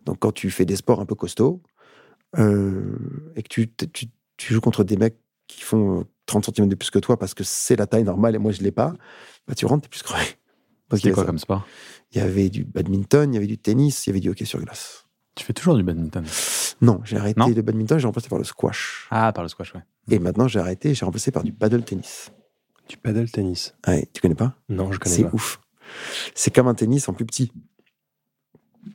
Donc, 0.05 0.19
quand 0.21 0.33
tu 0.33 0.51
fais 0.51 0.65
des 0.65 0.77
sports 0.77 1.01
un 1.01 1.07
peu 1.07 1.15
costauds 1.15 1.63
euh, 2.39 3.33
et 3.37 3.43
que 3.43 3.49
tu, 3.49 3.71
tu, 3.73 4.07
tu, 4.37 4.55
joues 4.55 4.61
contre 4.61 4.85
des 4.85 4.97
mecs 4.97 5.17
qui 5.47 5.63
font 5.63 6.07
30 6.27 6.55
cm 6.55 6.69
de 6.69 6.75
plus 6.75 6.91
que 6.91 6.99
toi 6.99 7.19
parce 7.19 7.35
que 7.35 7.45
c'est 7.45 7.77
la 7.77 7.87
taille 7.87 8.05
normale 8.05 8.35
et 8.35 8.39
moi, 8.39 8.53
je 8.53 8.63
l'ai 8.63 8.71
pas, 8.71 8.95
bah, 9.47 9.55
tu 9.55 9.67
rentres, 9.67 9.83
t'es 9.83 9.89
plus 9.89 10.03
crevé. 10.03 10.25
C'était 10.93 11.13
quoi 11.13 11.25
comme 11.25 11.39
sport? 11.39 11.67
Il 12.13 12.19
y 12.19 12.21
avait 12.21 12.49
du 12.49 12.65
badminton, 12.65 13.33
il 13.33 13.35
y 13.35 13.39
avait 13.39 13.47
du 13.47 13.59
tennis, 13.59 14.07
il 14.07 14.11
y 14.11 14.13
avait 14.13 14.21
du 14.21 14.31
hockey 14.31 14.45
sur 14.45 14.59
glace. 14.61 15.07
Tu 15.37 15.45
fais 15.45 15.53
toujours 15.53 15.77
du 15.77 15.85
badminton? 15.85 16.25
Non, 16.81 17.01
j'ai 17.05 17.17
arrêté 17.17 17.55
le 17.55 17.63
badminton, 17.63 17.99
j'ai 17.99 18.07
remplacé 18.07 18.29
par 18.29 18.39
le 18.39 18.45
squash. 18.45 19.07
Ah, 19.11 19.33
par 19.33 19.45
le 19.45 19.49
squash, 19.49 19.75
ouais. 19.75 19.83
Et 20.11 20.19
maintenant, 20.19 20.49
j'ai 20.49 20.59
arrêté, 20.59 20.95
j'ai 20.95 21.05
remplacé 21.05 21.31
par 21.31 21.45
du 21.45 21.53
paddle 21.53 21.85
tennis. 21.85 22.33
Du 22.91 22.97
paddle 22.97 23.31
tennis. 23.31 23.77
Ouais, 23.87 24.09
tu 24.13 24.21
connais 24.21 24.35
pas? 24.35 24.57
Non, 24.69 24.91
je 24.91 24.99
connais 24.99 25.23
pas. 25.23 25.29
C'est 25.29 25.33
ouf. 25.33 25.61
C'est 26.35 26.53
comme 26.53 26.67
un 26.67 26.75
tennis 26.75 27.09
en 27.09 27.13
plus 27.13 27.25
petit. 27.25 27.53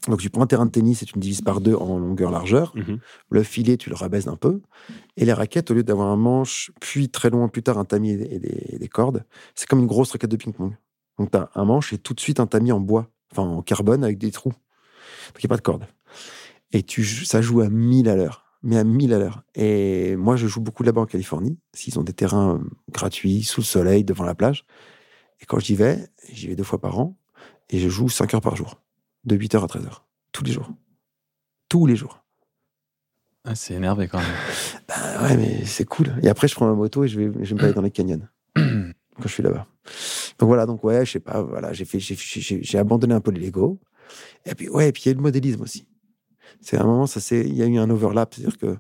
Donc 0.09 0.19
tu 0.19 0.29
prends 0.29 0.41
un 0.41 0.47
terrain 0.47 0.65
de 0.65 0.71
tennis 0.71 1.01
et 1.01 1.05
tu 1.05 1.15
le 1.15 1.21
divises 1.21 1.39
par 1.39 1.61
deux 1.61 1.75
en 1.75 1.97
longueur-largeur. 1.97 2.73
Mhm. 2.75 2.99
Le 3.29 3.43
filet, 3.43 3.77
tu 3.77 3.89
le 3.89 3.95
rabaisses 3.95 4.27
un 4.27 4.35
peu. 4.35 4.59
Et 5.15 5.23
les 5.23 5.31
raquettes, 5.31 5.71
au 5.71 5.75
lieu 5.75 5.83
d'avoir 5.83 6.09
un 6.09 6.17
manche, 6.17 6.71
puis 6.81 7.07
très 7.07 7.29
loin 7.29 7.47
plus 7.47 7.63
tard 7.63 7.77
un 7.77 7.85
tamis 7.85 8.11
et 8.11 8.39
des, 8.77 8.89
cordes, 8.89 9.23
c'est 9.55 9.65
comme 9.65 9.79
une 9.79 9.87
grosse 9.87 10.11
raquette 10.11 10.31
de 10.31 10.35
ping-pong. 10.35 10.75
Donc 11.17 11.31
tu 11.31 11.37
as 11.37 11.49
un 11.55 11.63
manche 11.63 11.93
et 11.93 11.97
tout 11.97 12.13
de 12.13 12.19
suite 12.19 12.41
un 12.41 12.47
tamis 12.47 12.73
en 12.73 12.81
bois, 12.81 13.09
enfin 13.31 13.43
en 13.43 13.61
carbone 13.61 14.03
avec 14.03 14.17
des 14.17 14.31
trous. 14.31 14.49
Donc 14.49 15.41
il 15.41 15.45
n'y 15.45 15.47
a 15.47 15.53
pas 15.53 15.57
de 15.57 15.61
corde. 15.61 15.87
Et 16.73 16.83
tu, 16.83 17.05
ça 17.05 17.41
joue 17.41 17.61
à 17.61 17.69
1000 17.69 18.09
à 18.09 18.17
l'heure 18.17 18.44
mais 18.65 18.77
à 18.77 18.83
1000 18.83 19.13
à 19.13 19.19
l'heure. 19.19 19.43
Et 19.53 20.15
moi, 20.15 20.35
je 20.35 20.47
joue 20.47 20.59
beaucoup 20.59 20.83
là-bas 20.83 21.01
en 21.01 21.05
Californie, 21.05 21.59
s'ils 21.73 21.97
ont 21.99 22.03
des 22.03 22.13
terrains 22.13 22.55
euh, 22.55 22.69
gratuits, 22.91 23.43
sous 23.43 23.61
le 23.61 23.65
soleil, 23.65 24.03
devant 24.03 24.25
la 24.25 24.33
plage. 24.33 24.65
Et 25.39 25.45
quand 25.45 25.59
j'y 25.59 25.75
vais, 25.75 26.09
j'y 26.31 26.47
vais 26.47 26.55
deux 26.55 26.63
fois 26.63 26.81
par 26.81 26.99
an, 26.99 27.15
et 27.69 27.79
je 27.79 27.87
joue 27.87 28.09
5 28.09 28.33
heures 28.33 28.41
par 28.41 28.55
jour, 28.55 28.81
de 29.23 29.35
8 29.35 29.55
heures 29.55 29.63
à 29.63 29.67
13 29.67 29.85
heures, 29.85 30.07
tous 30.31 30.43
les 30.43 30.51
jours. 30.51 30.69
Tous 31.69 31.85
les 31.85 31.95
jours. 31.95 32.23
Ah, 33.43 33.53
c'est 33.53 33.75
énervé 33.75 34.07
quand 34.07 34.17
même. 34.17 34.27
bah 34.87 35.23
ouais, 35.23 35.37
mais 35.37 35.63
c'est 35.65 35.85
cool. 35.85 36.15
Et 36.23 36.27
après, 36.27 36.47
je 36.47 36.55
prends 36.55 36.67
ma 36.67 36.73
moto 36.73 37.03
et 37.03 37.07
je 37.07 37.19
vais, 37.19 37.45
je 37.45 37.49
vais 37.49 37.53
me 37.53 37.59
balader 37.59 37.75
dans 37.75 37.81
les 37.83 37.91
canyons 37.91 38.21
quand 38.55 39.23
je 39.23 39.27
suis 39.27 39.43
là-bas. 39.43 39.67
Donc 40.39 40.47
voilà, 40.47 40.65
donc 40.65 40.83
ouais, 40.83 41.05
je 41.05 41.11
sais 41.11 41.19
pas, 41.19 41.43
voilà, 41.43 41.71
j'ai 41.71 41.85
fait, 41.85 41.99
j'ai 41.99 42.77
abandonné 42.79 43.13
un 43.13 43.21
peu 43.21 43.29
les 43.29 43.45
Lego. 43.45 43.79
Et 44.45 44.55
puis 44.55 44.69
ouais, 44.69 44.89
et 44.89 44.91
puis 44.91 45.03
il 45.05 45.09
y 45.09 45.11
a 45.11 45.13
le 45.13 45.21
modélisme 45.21 45.61
aussi. 45.61 45.87
C'est 46.61 46.77
à 46.77 46.83
un 46.83 46.85
moment, 46.85 47.07
ça 47.07 47.19
c'est, 47.19 47.41
il 47.41 47.55
y 47.55 47.63
a 47.63 47.65
eu 47.65 47.77
un 47.77 47.89
overlap, 47.89 48.33
c'est-à-dire 48.33 48.57
que 48.57 48.77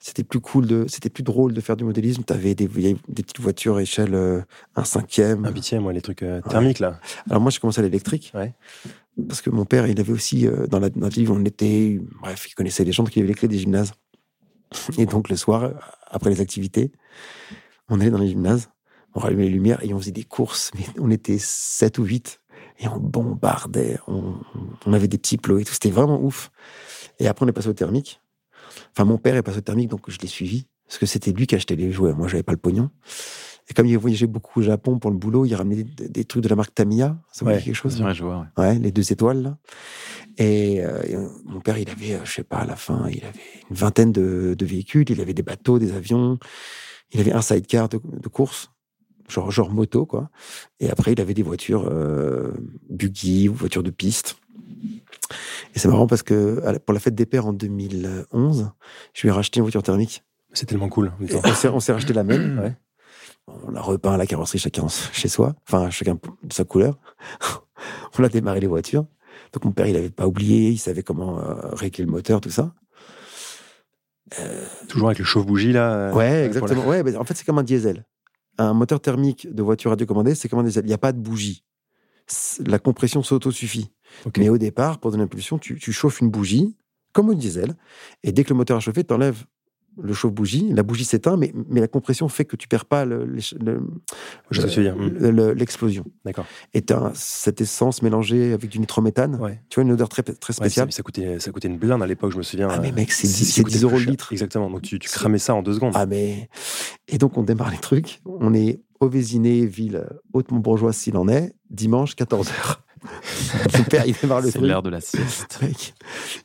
c'était 0.00 0.22
plus 0.22 0.40
cool 0.40 0.66
de, 0.66 0.86
c'était 0.88 1.10
plus 1.10 1.24
drôle 1.24 1.52
de 1.52 1.60
faire 1.60 1.76
du 1.76 1.84
modélisme. 1.84 2.22
Tu 2.24 2.32
avais 2.32 2.54
des, 2.54 2.68
des 2.68 3.22
petites 3.22 3.40
voitures 3.40 3.76
à 3.76 3.82
échelle 3.82 4.14
euh, 4.14 4.40
un 4.76 4.84
cinquième, 4.84 5.44
un 5.44 5.50
huitième, 5.50 5.84
ouais, 5.86 5.92
les 5.92 6.00
trucs 6.00 6.22
euh, 6.22 6.40
thermiques 6.42 6.78
là. 6.78 7.00
Alors 7.28 7.42
moi, 7.42 7.50
j'ai 7.50 7.58
commencé 7.58 7.80
à 7.80 7.82
l'électrique. 7.82 8.32
Ouais. 8.34 8.54
parce 9.26 9.42
que 9.42 9.50
mon 9.50 9.64
père, 9.64 9.86
il 9.88 9.98
avait 9.98 10.12
aussi, 10.12 10.46
euh, 10.46 10.66
dans 10.68 10.78
la, 10.78 10.88
dans 10.90 11.08
ville 11.08 11.28
où 11.28 11.34
on 11.34 11.44
était, 11.44 12.00
bref, 12.22 12.46
il 12.48 12.54
connaissait 12.54 12.84
les 12.84 12.92
gens, 12.92 13.02
donc 13.02 13.16
il 13.16 13.20
avait 13.20 13.28
les 13.28 13.34
clés 13.34 13.48
des 13.48 13.58
gymnases. 13.58 13.92
Et 14.98 15.06
donc 15.06 15.30
le 15.30 15.36
soir, 15.36 15.72
après 16.06 16.30
les 16.30 16.40
activités, 16.40 16.92
on 17.88 18.00
allait 18.00 18.10
dans 18.10 18.18
les 18.18 18.28
gymnases, 18.28 18.68
on 19.14 19.20
rallumait 19.20 19.44
les 19.44 19.50
lumières 19.50 19.82
et 19.82 19.92
on 19.94 19.98
faisait 19.98 20.12
des 20.12 20.24
courses, 20.24 20.70
mais 20.74 20.84
on 20.98 21.10
était 21.10 21.38
7 21.38 21.98
ou 21.98 22.04
8 22.04 22.37
et 22.78 22.88
on 22.88 22.98
bombardait, 22.98 23.98
on, 24.06 24.34
on 24.86 24.92
avait 24.92 25.08
des 25.08 25.18
petits 25.18 25.36
plots 25.38 25.58
et 25.58 25.64
tout, 25.64 25.72
c'était 25.72 25.90
vraiment 25.90 26.20
ouf. 26.22 26.50
Et 27.18 27.26
après, 27.28 27.44
on 27.44 27.48
est 27.48 27.52
passé 27.52 27.68
au 27.68 27.72
thermique. 27.72 28.20
Enfin, 28.92 29.04
mon 29.04 29.18
père 29.18 29.34
est 29.36 29.42
passé 29.42 29.58
au 29.58 29.62
thermique, 29.62 29.88
donc 29.88 30.08
je 30.10 30.18
l'ai 30.18 30.28
suivi, 30.28 30.66
parce 30.86 30.98
que 30.98 31.06
c'était 31.06 31.32
lui 31.32 31.46
qui 31.46 31.54
achetait 31.54 31.76
les 31.76 31.90
jouets, 31.90 32.12
moi, 32.12 32.28
j'avais 32.28 32.42
pas 32.42 32.52
le 32.52 32.58
pognon. 32.58 32.90
Et 33.70 33.74
comme 33.74 33.86
il 33.86 33.98
voyageait 33.98 34.26
beaucoup 34.26 34.60
au 34.60 34.62
Japon 34.62 34.98
pour 34.98 35.10
le 35.10 35.18
boulot, 35.18 35.44
il 35.44 35.54
ramenait 35.54 35.84
des, 35.84 36.08
des 36.08 36.24
trucs 36.24 36.42
de 36.42 36.48
la 36.48 36.56
marque 36.56 36.72
Tamiya. 36.74 37.18
Ça 37.32 37.44
vous 37.44 37.50
Ouais, 37.50 37.58
dit 37.58 37.64
quelque 37.64 37.74
chose? 37.74 38.00
ouais. 38.00 38.14
Ouais, 38.56 38.78
les 38.78 38.90
deux 38.92 39.12
étoiles, 39.12 39.42
là. 39.42 39.58
Et, 40.38 40.82
euh, 40.82 41.02
et, 41.02 41.16
mon 41.44 41.60
père, 41.60 41.76
il 41.76 41.90
avait, 41.90 42.14
euh, 42.14 42.24
je 42.24 42.32
sais 42.32 42.44
pas, 42.44 42.58
à 42.58 42.64
la 42.64 42.76
fin, 42.76 43.08
il 43.10 43.22
avait 43.24 43.40
une 43.68 43.76
vingtaine 43.76 44.10
de, 44.12 44.54
de 44.58 44.64
véhicules. 44.64 45.04
Il 45.10 45.20
avait 45.20 45.34
des 45.34 45.42
bateaux, 45.42 45.78
des 45.78 45.92
avions. 45.92 46.38
Il 47.12 47.20
avait 47.20 47.32
un 47.32 47.42
sidecar 47.42 47.90
de, 47.90 48.00
de 48.04 48.28
course, 48.28 48.70
genre, 49.28 49.50
genre 49.50 49.70
moto, 49.70 50.06
quoi. 50.06 50.30
Et 50.80 50.90
après, 50.90 51.12
il 51.12 51.20
avait 51.20 51.34
des 51.34 51.42
voitures 51.42 51.88
euh, 51.90 52.52
buggy 52.90 53.48
ou 53.48 53.54
voitures 53.54 53.82
de 53.82 53.90
piste. 53.90 54.36
Et 55.74 55.78
c'est 55.78 55.88
marrant 55.88 56.06
parce 56.06 56.22
que 56.22 56.78
pour 56.78 56.94
la 56.94 57.00
fête 57.00 57.14
des 57.14 57.26
pères 57.26 57.46
en 57.46 57.52
2011, 57.52 58.70
je 59.14 59.22
lui 59.22 59.28
ai 59.28 59.32
racheté 59.32 59.58
une 59.58 59.64
voiture 59.64 59.82
thermique. 59.82 60.24
C'est 60.52 60.66
tellement 60.66 60.88
cool. 60.88 61.12
on 61.20 61.80
s'est- 61.80 61.92
racheté 61.92 62.12
la 62.14 62.24
même. 62.24 62.58
Ouais. 62.58 62.76
On 63.66 63.74
a 63.74 63.80
repeint 63.80 64.16
la 64.16 64.26
carrosserie 64.26 64.58
chacun 64.58 64.86
chez 64.88 65.28
soi, 65.28 65.54
enfin 65.66 65.88
chacun 65.90 66.14
de 66.42 66.52
sa 66.52 66.64
couleur. 66.64 66.98
on 68.18 68.24
a 68.24 68.28
démarré 68.28 68.60
les 68.60 68.66
voitures. 68.66 69.06
Donc 69.52 69.64
mon 69.64 69.72
père, 69.72 69.86
il 69.86 69.96
avait 69.96 70.10
pas 70.10 70.26
oublié, 70.26 70.70
il 70.70 70.78
savait 70.78 71.02
comment 71.02 71.38
euh, 71.40 71.54
régler 71.72 72.04
le 72.04 72.10
moteur, 72.10 72.40
tout 72.40 72.50
ça. 72.50 72.74
Toujours 74.88 75.08
avec 75.08 75.18
le 75.18 75.24
chauffe-bougie, 75.24 75.72
là. 75.72 75.92
euh, 75.92 76.12
Ouais, 76.12 76.44
exactement. 76.46 76.86
Ouais, 76.86 77.02
mais 77.02 77.16
en 77.16 77.24
fait, 77.24 77.34
c'est 77.34 77.44
comme 77.44 77.58
un 77.58 77.62
diesel. 77.62 78.04
Un 78.58 78.74
moteur 78.74 79.00
thermique 79.00 79.52
de 79.52 79.62
voiture 79.62 79.90
radiocommandée, 79.90 80.34
c'est 80.34 80.48
comme 80.48 80.58
un 80.58 80.64
diesel. 80.64 80.84
Il 80.84 80.88
n'y 80.88 80.94
a 80.94 80.98
pas 80.98 81.12
de 81.12 81.20
bougie. 81.20 81.64
La 82.66 82.78
compression 82.78 83.22
s'auto-suffit. 83.22 83.90
Mais 84.36 84.48
au 84.48 84.58
départ, 84.58 84.98
pour 84.98 85.10
donner 85.10 85.22
l'impulsion, 85.22 85.58
tu, 85.58 85.78
tu 85.78 85.92
chauffes 85.92 86.20
une 86.20 86.30
bougie, 86.30 86.76
comme 87.12 87.28
au 87.28 87.34
diesel, 87.34 87.76
et 88.22 88.32
dès 88.32 88.44
que 88.44 88.50
le 88.50 88.56
moteur 88.56 88.76
a 88.76 88.80
chauffé, 88.80 89.04
tu 89.04 89.14
enlèves 89.14 89.44
le 90.00 90.12
chauffe-bougie, 90.12 90.72
la 90.72 90.82
bougie 90.82 91.04
s'éteint, 91.04 91.36
mais, 91.36 91.52
mais 91.68 91.80
la 91.80 91.88
compression 91.88 92.28
fait 92.28 92.44
que 92.44 92.56
tu 92.56 92.68
perds 92.68 92.84
pas 92.84 93.04
le- 93.04 93.24
le-. 93.24 93.80
Mm. 93.80 95.18
le- 95.18 95.30
le- 95.30 95.52
l'explosion. 95.52 96.04
D'accord. 96.24 96.46
Et 96.74 96.82
tu 96.82 96.92
as 96.92 97.10
cette 97.14 97.60
essence 97.60 98.02
mélangée 98.02 98.52
avec 98.52 98.70
du 98.70 98.78
nitrométhane. 98.78 99.36
Ouais. 99.36 99.60
Tu 99.68 99.76
vois, 99.76 99.84
une 99.84 99.92
odeur 99.92 100.08
très, 100.08 100.22
très 100.22 100.34
Ouais, 100.52 100.54
spéciale. 100.54 100.90
ça, 100.92 100.96
ça 100.98 101.02
coûtait, 101.02 101.38
ça 101.40 101.50
coûtait 101.50 101.68
une 101.68 101.78
blinde 101.78 102.02
à 102.02 102.06
l'époque, 102.06 102.32
je 102.32 102.38
me 102.38 102.42
souviens. 102.42 102.68
ah, 102.70 102.78
mais 102.80 102.92
mec, 102.92 103.12
c'est 103.12 103.26
c'est- 103.26 103.38
10, 103.38 103.44
ça 103.50 103.52
c'est 103.56 103.62
coûtait 103.64 103.76
10 103.78 103.84
euros 103.84 103.98
le 103.98 104.04
litre. 104.04 104.32
Exactement. 104.32 104.70
Donc 104.70 104.82
tu, 104.82 104.98
tu 104.98 105.08
cramais 105.08 105.38
ça 105.38 105.54
en 105.54 105.62
deux 105.62 105.74
secondes. 105.74 105.92
Ah, 105.94 106.06
mais. 106.06 106.48
Et 107.08 107.18
donc, 107.18 107.36
on 107.38 107.42
démarre 107.42 107.70
les 107.70 107.78
trucs. 107.78 108.20
On 108.24 108.54
est 108.54 108.80
au 109.00 109.08
Vésiné, 109.08 109.64
ville 109.66 110.06
hautement 110.32 110.58
bourgeoise 110.58 110.96
s'il 110.96 111.16
en 111.16 111.28
est, 111.28 111.54
dimanche, 111.70 112.14
14h. 112.16 112.80
Mon 113.78 113.84
père, 113.84 114.04
il 114.06 114.14
démarre 114.20 114.40
le 114.40 114.46
C'est 114.50 114.58
truc. 114.58 114.68
l'heure 114.68 114.82
de 114.82 114.90
la 114.90 115.00
sieste. 115.00 115.58
Mec, 115.62 115.94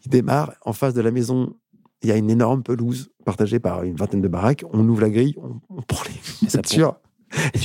il 0.05 0.09
démarre. 0.09 0.53
En 0.61 0.71
face 0.73 0.93
de 0.93 1.01
la 1.01 1.09
maison, 1.11 1.55
il 2.03 2.09
y 2.09 2.11
a 2.11 2.17
une 2.17 2.29
énorme 2.29 2.63
pelouse 2.63 3.09
partagée 3.25 3.59
par 3.59 3.83
une 3.83 3.95
vingtaine 3.95 4.21
de 4.21 4.27
baraques. 4.27 4.63
On 4.73 4.87
ouvre 4.87 5.01
la 5.01 5.09
grille, 5.09 5.35
on, 5.37 5.59
on 5.69 5.81
prend 5.81 6.03
les 6.05 6.47
voitures. 6.49 6.95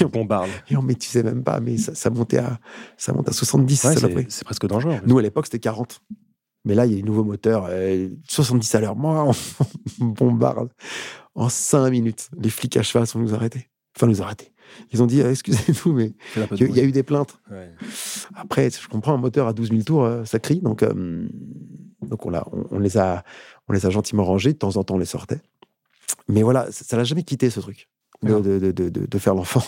Et 0.00 0.02
on, 0.04 0.08
bombarde. 0.08 0.48
et 0.70 0.76
on 0.78 0.82
métissait 0.82 1.22
même 1.22 1.44
pas, 1.44 1.60
mais 1.60 1.76
ça, 1.76 1.94
ça 1.94 2.08
montait 2.08 2.38
à, 2.38 2.58
ça 2.96 3.12
monte 3.12 3.28
à 3.28 3.32
70. 3.32 3.84
Ouais, 3.84 3.94
ça 3.96 4.08
l'a 4.08 4.22
c'est 4.28 4.44
presque 4.44 4.66
dangereux. 4.66 4.94
Nous, 5.04 5.18
à 5.18 5.20
l'époque, 5.22 5.44
c'était 5.44 5.58
40. 5.58 6.00
Mais 6.64 6.74
là, 6.74 6.86
il 6.86 6.90
y 6.92 6.94
a 6.94 6.96
les 6.96 7.02
nouveaux 7.02 7.24
moteurs, 7.24 7.66
euh, 7.68 8.08
70 8.28 8.74
à 8.74 8.80
l'heure. 8.80 8.96
Moi, 8.96 9.30
on 10.00 10.04
bombarde. 10.06 10.70
En 11.34 11.50
5 11.50 11.90
minutes, 11.90 12.30
les 12.40 12.48
flics 12.48 12.78
à 12.78 12.82
cheval 12.82 13.06
sont 13.06 13.18
nous 13.18 13.34
arrêtés. 13.34 13.68
Enfin, 13.96 14.06
nous 14.06 14.22
arrêtés. 14.22 14.52
Ils 14.92 15.02
ont 15.02 15.06
dit, 15.06 15.20
euh, 15.20 15.30
excusez-nous, 15.32 15.92
mais 15.92 16.12
il 16.36 16.40
y, 16.60 16.64
a- 16.64 16.66
il 16.68 16.76
y 16.76 16.80
a 16.80 16.84
eu 16.84 16.92
des 16.92 17.02
plaintes. 17.02 17.38
Ouais. 17.50 17.70
Après, 18.36 18.70
je 18.70 18.88
comprends, 18.88 19.12
un 19.14 19.18
moteur 19.18 19.48
à 19.48 19.52
12 19.52 19.68
000 19.70 19.82
tours, 19.82 20.04
euh, 20.04 20.24
ça 20.24 20.38
crie. 20.38 20.60
Donc, 20.60 20.82
euh, 20.82 21.28
donc 22.02 22.26
on, 22.26 22.30
l'a- 22.30 22.46
on, 22.52 22.64
on 22.70 22.78
les 22.78 22.96
a, 22.98 23.24
on 23.68 23.72
les 23.72 23.86
a 23.86 23.90
gentiment 23.90 24.24
rangés. 24.24 24.52
De 24.52 24.58
temps 24.58 24.76
en 24.76 24.84
temps, 24.84 24.94
on 24.94 24.98
les 24.98 25.04
sortait. 25.04 25.40
Mais 26.28 26.42
voilà, 26.42 26.70
ça, 26.70 26.96
l'a 26.96 27.04
jamais 27.04 27.22
quitté, 27.22 27.50
ce 27.50 27.60
truc, 27.60 27.88
de, 28.22 28.40
de, 28.40 28.88
de, 28.88 29.18
faire 29.18 29.34
l'enfant. 29.34 29.62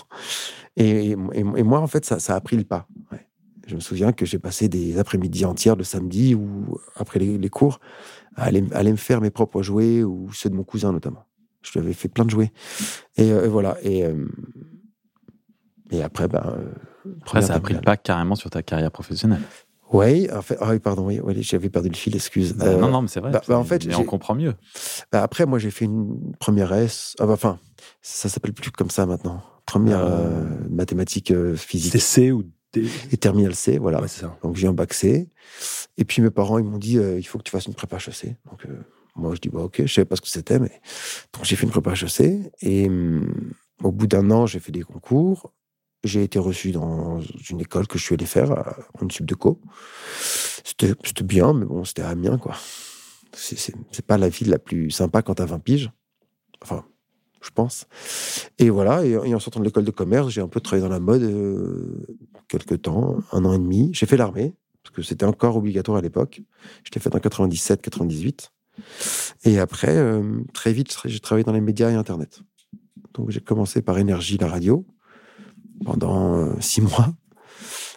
Et, 0.76 1.10
et- 1.10 1.16
et 1.34 1.62
moi, 1.62 1.80
en 1.80 1.86
fait, 1.86 2.04
ça, 2.04 2.18
ça 2.18 2.34
a 2.36 2.40
pris 2.40 2.56
le 2.56 2.64
pas. 2.64 2.86
Ouais. 3.12 3.26
Je 3.66 3.74
me 3.76 3.80
souviens 3.80 4.12
que 4.12 4.26
j'ai 4.26 4.38
passé 4.38 4.68
des 4.68 4.98
après-midi 4.98 5.44
entières 5.44 5.76
le 5.76 5.84
samedi 5.84 6.34
ou 6.34 6.78
après 6.96 7.18
les, 7.20 7.38
les 7.38 7.48
cours 7.50 7.78
à 8.36 8.44
aller, 8.44 8.64
à 8.72 8.78
aller 8.78 8.90
me 8.90 8.96
faire 8.96 9.20
mes 9.20 9.30
propres 9.30 9.62
jouets 9.62 10.02
ou 10.02 10.32
ceux 10.32 10.50
de 10.50 10.54
mon 10.54 10.64
cousin 10.64 10.92
notamment. 10.92 11.24
Je 11.62 11.72
lui 11.72 11.80
avais 11.80 11.92
fait 11.92 12.08
plein 12.08 12.24
de 12.24 12.30
jouets. 12.30 12.52
Et, 13.16 13.30
euh, 13.30 13.48
voilà. 13.48 13.76
Et, 13.82 14.04
euh, 14.04 14.26
et 15.90 16.02
après, 16.02 16.26
ben. 16.28 16.42
euh, 16.46 16.72
ça 17.42 17.54
a 17.54 17.60
pris 17.60 17.74
le 17.74 17.80
pas 17.84 17.96
carrément 17.96 18.34
sur 18.34 18.50
ta 18.50 18.62
carrière 18.62 18.90
professionnelle. 18.90 19.42
Oui, 19.92 20.28
en 20.32 20.40
fait, 20.42 20.56
ah 20.60 20.70
oui, 20.70 20.78
pardon, 20.78 21.06
oui, 21.06 21.20
oui, 21.22 21.42
j'avais 21.42 21.68
perdu 21.68 21.88
le 21.88 21.96
fil, 21.96 22.14
excuse. 22.14 22.52
Bah, 22.54 22.66
Euh, 22.66 22.78
non, 22.80 22.88
non, 22.88 23.02
mais 23.02 23.08
c'est 23.08 23.20
vrai. 23.20 23.32
bah, 23.32 23.42
bah, 23.48 23.58
en 23.58 23.64
fait, 23.64 23.84
mais 23.86 23.94
on 23.96 24.04
comprend 24.04 24.34
mieux. 24.34 24.54
bah, 25.10 25.22
après, 25.22 25.46
moi, 25.46 25.58
j'ai 25.58 25.70
fait 25.70 25.84
une 25.84 26.32
première 26.38 26.72
S. 26.72 27.16
ah, 27.18 27.26
bah, 27.26 27.32
Enfin, 27.32 27.58
ça 28.00 28.28
s'appelle 28.28 28.52
plus 28.52 28.70
comme 28.70 28.90
ça 28.90 29.04
maintenant. 29.06 29.42
Première 29.66 29.98
Euh, 30.00 30.44
euh, 30.44 30.44
mathématiques 30.70 31.30
euh, 31.32 31.56
physique 31.56 32.00
C 32.00 32.30
ou 32.32 32.44
D? 32.72 32.88
Et 33.10 33.16
terminale 33.16 33.54
C, 33.56 33.78
voilà. 33.78 34.00
Ouais, 34.00 34.08
c'est 34.08 34.20
ça. 34.20 34.36
Donc 34.42 34.54
j'ai 34.56 34.68
un 34.68 34.72
bac 34.72 34.92
C. 34.94 35.28
Et 35.96 36.04
puis 36.04 36.22
mes 36.22 36.30
parents, 36.30 36.58
ils 36.58 36.64
m'ont 36.64 36.78
dit, 36.78 36.98
euh, 36.98 37.18
il 37.18 37.24
faut 37.24 37.38
que 37.38 37.42
tu 37.44 37.50
fasses 37.50 37.66
une 37.66 37.74
prépa 37.74 37.96
HEC. 37.96 38.36
Donc 38.48 38.64
euh, 38.66 38.78
moi, 39.16 39.34
je 39.34 39.40
dis, 39.40 39.48
bah, 39.48 39.60
ok, 39.62 39.82
je 39.86 39.92
savais 39.92 40.04
pas 40.04 40.14
ce 40.16 40.20
que 40.20 40.28
c'était, 40.28 40.58
mais 40.60 40.70
donc 41.34 41.44
j'ai 41.44 41.56
fait 41.56 41.64
une 41.66 41.72
prépa 41.72 41.92
HEC. 41.94 42.52
Et 42.62 42.86
hum, 42.86 43.52
au 43.82 43.90
bout 43.90 44.06
d'un 44.06 44.30
an, 44.30 44.46
j'ai 44.46 44.60
fait 44.60 44.70
des 44.72 44.82
concours. 44.82 45.52
J'ai 46.04 46.22
été 46.22 46.38
reçu 46.38 46.72
dans 46.72 47.20
une 47.50 47.60
école 47.60 47.86
que 47.86 47.98
je 47.98 48.04
suis 48.04 48.14
allé 48.14 48.24
faire, 48.26 48.52
à- 48.52 48.76
en 49.00 49.08
sub 49.10 49.26
de 49.26 49.34
co. 49.34 49.60
C'était 50.64 50.94
bien, 51.24 51.52
mais 51.52 51.66
bon, 51.66 51.84
c'était 51.84 52.02
à 52.02 52.08
Amiens, 52.10 52.38
quoi. 52.38 52.54
C'est- 53.32 53.74
pas 54.06 54.18
la 54.18 54.28
ville 54.28 54.48
la 54.50 54.58
plus 54.58 54.90
sympa 54.90 55.22
quand 55.22 55.34
t'as 55.34 55.44
20 55.44 55.58
piges. 55.58 55.90
Enfin, 56.62 56.84
je 57.42 57.50
pense. 57.50 57.86
Et 58.58 58.70
voilà, 58.70 59.04
et, 59.04 59.10
et 59.10 59.34
en 59.34 59.38
sortant 59.40 59.60
de 59.60 59.64
l'école 59.66 59.84
de 59.84 59.90
commerce, 59.90 60.30
j'ai 60.30 60.40
un 60.40 60.48
peu 60.48 60.60
travaillé 60.60 60.82
dans 60.82 60.92
la 60.92 61.00
mode 61.00 61.22
euh, 61.22 62.06
quelques 62.48 62.82
temps, 62.82 63.18
un 63.32 63.44
an 63.44 63.52
et 63.52 63.58
demi. 63.58 63.90
J'ai 63.92 64.06
fait 64.06 64.16
l'armée, 64.16 64.54
parce 64.82 64.94
que 64.96 65.02
c'était 65.02 65.26
encore 65.26 65.56
obligatoire 65.56 65.98
à 65.98 66.00
l'époque. 66.00 66.40
Je 66.84 66.90
l'ai 66.94 67.00
fait 67.00 67.14
en 67.14 67.18
97-98. 67.18 68.50
Et 69.44 69.58
après, 69.58 69.96
euh, 69.96 70.40
très 70.54 70.72
vite, 70.72 70.96
j'ai 71.04 71.20
travaillé 71.20 71.44
dans 71.44 71.52
les 71.52 71.60
médias 71.60 71.90
et 71.90 71.94
Internet. 71.94 72.40
Donc 73.14 73.30
j'ai 73.30 73.40
commencé 73.40 73.82
par 73.82 73.98
Énergie, 73.98 74.38
la 74.38 74.48
radio, 74.48 74.86
pendant 75.84 76.36
euh, 76.36 76.52
six 76.60 76.80
mois. 76.80 77.12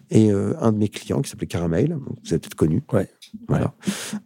Et 0.09 0.31
euh, 0.31 0.53
un 0.59 0.71
de 0.71 0.77
mes 0.77 0.89
clients, 0.89 1.21
qui 1.21 1.29
s'appelait 1.29 1.47
Caramel, 1.47 1.95
vous 1.95 2.15
avez 2.33 2.39
peut-être 2.39 2.55
connu, 2.55 2.83
Ouais. 2.91 3.09
voilà, 3.47 3.73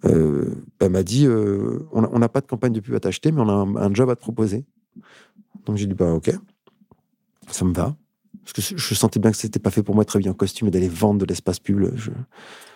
euh, 0.05 0.55
bah, 0.79 0.89
m'a 0.89 1.03
dit 1.03 1.25
euh, 1.25 1.87
on 1.91 2.19
n'a 2.19 2.29
pas 2.29 2.41
de 2.41 2.47
campagne 2.47 2.73
de 2.73 2.79
pub 2.79 2.95
à 2.95 2.99
t'acheter, 2.99 3.31
mais 3.31 3.41
on 3.41 3.47
a 3.47 3.53
un, 3.53 3.75
un 3.75 3.93
job 3.93 4.09
à 4.09 4.15
te 4.15 4.21
proposer. 4.21 4.65
Donc 5.65 5.77
j'ai 5.77 5.85
dit 5.85 5.93
bah 5.93 6.11
ok, 6.13 6.31
ça 7.49 7.63
me 7.63 7.73
va. 7.73 7.95
Parce 8.43 8.53
que 8.53 8.77
je 8.77 8.95
sentais 8.95 9.19
bien 9.19 9.31
que 9.31 9.37
c'était 9.37 9.59
pas 9.59 9.71
fait 9.71 9.83
pour 9.83 9.93
moi 9.93 10.03
de 10.03 10.07
travailler 10.07 10.29
en 10.29 10.33
costume 10.33 10.69
et 10.69 10.71
d'aller 10.71 10.89
vendre 10.89 11.19
de 11.19 11.25
l'espace 11.25 11.59
pub. 11.59 11.91
Je... 11.95 12.11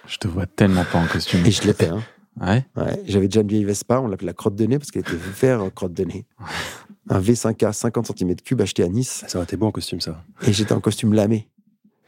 Je 0.07 0.17
te 0.17 0.27
vois 0.27 0.45
tellement 0.45 0.83
pas 0.83 0.99
en 0.99 1.07
costume. 1.07 1.45
Et 1.45 1.51
je 1.51 1.61
fait. 1.61 1.87
Hein. 1.87 2.03
Ouais. 2.39 2.65
Ouais, 2.77 3.03
J'avais 3.07 3.27
déjà 3.27 3.41
une 3.41 3.47
vieille 3.47 3.65
Vespa, 3.65 3.99
on 3.99 4.07
l'appelait 4.07 4.27
la 4.27 4.33
crotte 4.33 4.55
de 4.55 4.65
nez 4.65 4.79
parce 4.79 4.89
qu'elle 4.91 5.01
était 5.01 5.11
vert 5.41 5.69
crotte 5.75 5.93
de 5.93 6.03
nez. 6.05 6.25
Un 7.09 7.19
V5A 7.19 7.73
50 7.73 8.07
cm3 8.15 8.61
acheté 8.61 8.83
à 8.83 8.87
Nice. 8.87 9.25
Ça 9.27 9.37
aurait 9.37 9.43
été 9.45 9.57
beau 9.57 9.65
en 9.65 9.71
costume, 9.71 9.99
ça. 9.99 10.23
Et 10.47 10.53
j'étais 10.53 10.73
en 10.73 10.79
costume 10.79 11.13
lamé. 11.13 11.49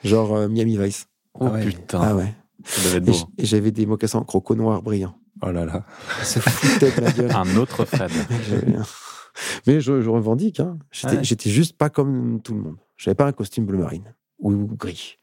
Genre 0.03 0.33
euh, 0.35 0.47
Miami 0.47 0.77
Vice. 0.77 1.07
Oh 1.33 1.45
Ah 1.47 1.51
ouais. 1.53 1.65
putain, 1.65 1.99
Ah 2.01 2.15
ouais. 2.15 2.33
ça 2.63 2.81
devait 2.83 2.97
être 2.97 3.03
Et 3.03 3.11
beau. 3.11 3.13
j- 3.13 3.25
Et 3.37 3.45
j'avais 3.45 3.71
des 3.71 3.85
mocassins 3.85 4.19
en 4.19 4.23
croco 4.23 4.55
noir 4.55 4.81
brillant. 4.81 5.15
Oh 5.41 5.51
là 5.51 5.65
là. 5.65 5.85
Ça 6.23 6.39
foutait 6.39 6.91
de 6.91 7.01
ma 7.01 7.11
gueule. 7.11 7.31
Un 7.35 7.57
autre 7.57 7.83
Fred. 7.85 8.11
Mais 9.67 9.81
je, 9.81 10.01
je 10.01 10.09
revendique. 10.09 10.59
Hein. 10.59 10.77
J'étais, 10.91 11.17
Ouais. 11.17 11.51
juste 11.53 11.75
pas 11.77 11.89
comme 11.89 12.39
tout 12.41 12.53
le 12.53 12.61
monde. 12.61 12.77
J'avais 12.97 13.15
pas 13.15 13.25
un 13.25 13.31
costume 13.31 13.65
bleu 13.65 13.79
marine 13.79 14.13
ou 14.39 14.67
gris. 14.77 15.17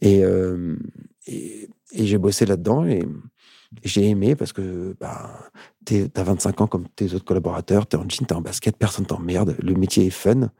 Et, 0.00 0.24
euh, 0.24 0.76
et, 1.26 1.68
et 1.92 2.06
j'ai 2.06 2.18
bossé 2.18 2.46
là-dedans 2.46 2.84
et 2.86 3.04
j'ai 3.84 4.08
aimé 4.08 4.36
parce 4.36 4.52
que 4.52 4.96
bah, 5.00 5.50
t'as 5.84 6.22
25 6.22 6.60
ans 6.60 6.66
comme 6.66 6.88
tes 6.88 7.14
autres 7.14 7.24
collaborateurs, 7.24 7.86
t'es 7.86 7.96
en 7.96 8.08
jean, 8.08 8.26
t'es 8.26 8.34
en 8.34 8.40
basket, 8.40 8.76
personne 8.76 9.06
t'emmerde. 9.06 9.56
Le 9.60 9.74
métier 9.74 10.06
est 10.06 10.10
fun. 10.10 10.50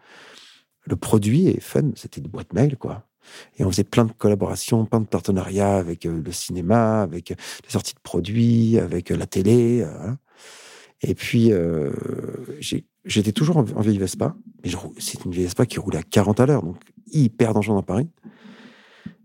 Le 0.85 0.97
produit 0.97 1.49
est 1.49 1.61
fun. 1.61 1.91
C'était 1.95 2.21
des 2.21 2.29
boîtes 2.29 2.53
mail, 2.53 2.77
quoi. 2.77 3.07
Et 3.59 3.65
on 3.65 3.71
faisait 3.71 3.85
plein 3.85 4.05
de 4.05 4.13
collaborations, 4.13 4.85
plein 4.85 5.01
de 5.01 5.07
partenariats 5.07 5.77
avec 5.77 6.07
euh, 6.07 6.23
le 6.25 6.33
cinéma, 6.33 7.03
avec 7.03 7.33
euh, 7.33 7.35
les 7.65 7.71
sorties 7.71 7.95
de 7.95 8.01
produits, 8.01 8.79
avec 8.79 9.11
euh, 9.11 9.17
la 9.17 9.27
télé. 9.27 9.83
euh. 9.83 10.13
Et 11.03 11.15
puis, 11.15 11.53
euh, 11.53 11.91
j'étais 13.05 13.33
toujours 13.33 13.59
en, 13.59 13.65
en 13.75 13.81
vieille 13.81 13.99
Vespa, 13.99 14.35
mais 14.65 14.71
c'est 14.99 15.25
une 15.25 15.33
vieille 15.33 15.45
Vespa 15.45 15.67
qui 15.67 15.79
roulait 15.79 15.99
à 15.99 16.03
40 16.03 16.41
à 16.41 16.47
l'heure, 16.47 16.63
donc 16.63 16.79
hyper 17.13 17.53
dangereux 17.53 17.77
dans 17.77 17.83
Paris. 17.83 18.09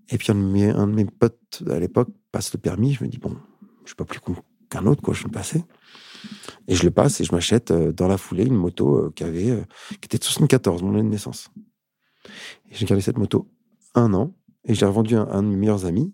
Et 0.10 0.18
puis, 0.18 0.32
un 0.32 0.36
de 0.88 0.94
mes 0.94 1.06
potes 1.06 1.64
à 1.70 1.80
l'époque 1.80 2.10
passe 2.32 2.52
le 2.54 2.60
permis, 2.60 2.94
je 2.94 3.04
me 3.04 3.10
dis, 3.10 3.18
bon, 3.18 3.38
je 3.84 3.90
suis 3.90 3.96
pas 3.96 4.06
plus 4.06 4.20
con 4.20 4.36
qu'un 4.70 4.86
autre, 4.86 5.02
quoi, 5.02 5.14
je 5.14 5.24
le 5.24 5.30
passer. 5.30 5.64
Et 6.68 6.76
je 6.76 6.84
le 6.84 6.92
passe 6.92 7.20
et 7.20 7.24
je 7.24 7.34
m'achète 7.34 7.72
euh, 7.72 7.92
dans 7.92 8.08
la 8.08 8.18
foulée 8.18 8.46
une 8.46 8.56
moto 8.56 8.98
euh, 8.98 9.12
qui, 9.16 9.24
avait, 9.24 9.50
euh, 9.50 9.64
qui 9.90 10.06
était 10.06 10.18
de 10.18 10.24
74, 10.24 10.82
mon 10.82 10.94
année 10.94 11.04
de 11.04 11.10
naissance. 11.10 11.50
Et 12.70 12.76
j'ai 12.76 12.86
gardé 12.86 13.02
cette 13.02 13.18
moto 13.18 13.50
un 13.96 14.14
an 14.14 14.34
et 14.64 14.74
j'ai 14.74 14.86
revendu 14.86 15.16
un, 15.16 15.28
un 15.28 15.44
de 15.44 15.48
mes 15.48 15.56
meilleurs 15.56 15.86
amis. 15.86 16.14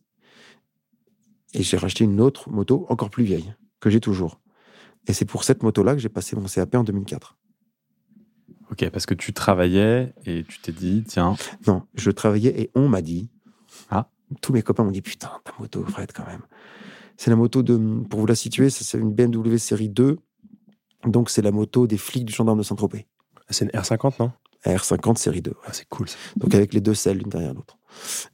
Et 1.54 1.64
j'ai 1.64 1.78
racheté 1.78 2.04
une 2.04 2.20
autre 2.20 2.50
moto 2.50 2.86
encore 2.90 3.10
plus 3.10 3.24
vieille, 3.24 3.54
que 3.80 3.90
j'ai 3.90 4.00
toujours. 4.00 4.42
Et 5.08 5.14
c'est 5.14 5.26
pour 5.26 5.44
cette 5.44 5.64
moto-là 5.64 5.94
que 5.94 6.00
j'ai 6.00 6.10
passé 6.10 6.36
mon 6.36 6.46
CAP 6.46 6.76
en 6.76 6.84
2004. 6.84 7.38
Ok, 8.72 8.90
parce 8.90 9.06
que 9.06 9.14
tu 9.14 9.32
travaillais 9.34 10.14
et 10.26 10.44
tu 10.44 10.60
t'es 10.60 10.74
dit, 10.74 11.04
tiens. 11.08 11.36
Non, 11.68 11.84
je 11.96 12.12
travaillais 12.12 12.60
et 12.60 12.72
on 12.76 12.90
m'a 12.90 13.02
dit. 13.02 13.30
Ah. 13.90 14.10
Tous 14.42 14.52
mes 14.52 14.62
copains 14.62 14.84
m'ont 14.84 14.92
dit, 14.92 15.02
putain, 15.02 15.32
ta 15.46 15.54
moto, 15.58 15.86
Fred, 15.86 16.12
quand 16.12 16.26
même. 16.26 16.42
C'est 17.18 17.30
la 17.32 17.36
moto 17.36 17.64
de, 17.64 17.76
pour 18.10 18.20
vous 18.20 18.26
la 18.26 18.36
situer, 18.36 18.70
c'est 18.70 18.98
une 18.98 19.12
BMW 19.12 19.58
série 19.58 19.90
2. 19.90 20.18
Donc, 21.06 21.30
c'est 21.30 21.42
la 21.42 21.52
moto 21.52 21.88
des 21.88 21.98
flics 21.98 22.26
du 22.26 22.34
gendarme 22.34 22.60
de 22.60 22.64
Saint-Tropez. 22.64 23.08
C'est 23.50 23.66
une 23.66 23.72
R50, 23.72 24.14
non? 24.20 24.32
R50 24.66 25.18
série 25.18 25.42
2. 25.42 25.54
Ah, 25.66 25.70
c'est 25.74 25.88
cool. 25.90 26.10
Ça. 26.10 26.18
Donc, 26.36 26.54
avec 26.54 26.74
les 26.74 26.82
deux 26.82 26.94
selles 26.94 27.18
l'une 27.18 27.30
derrière 27.30 27.54
l'autre. 27.54 27.78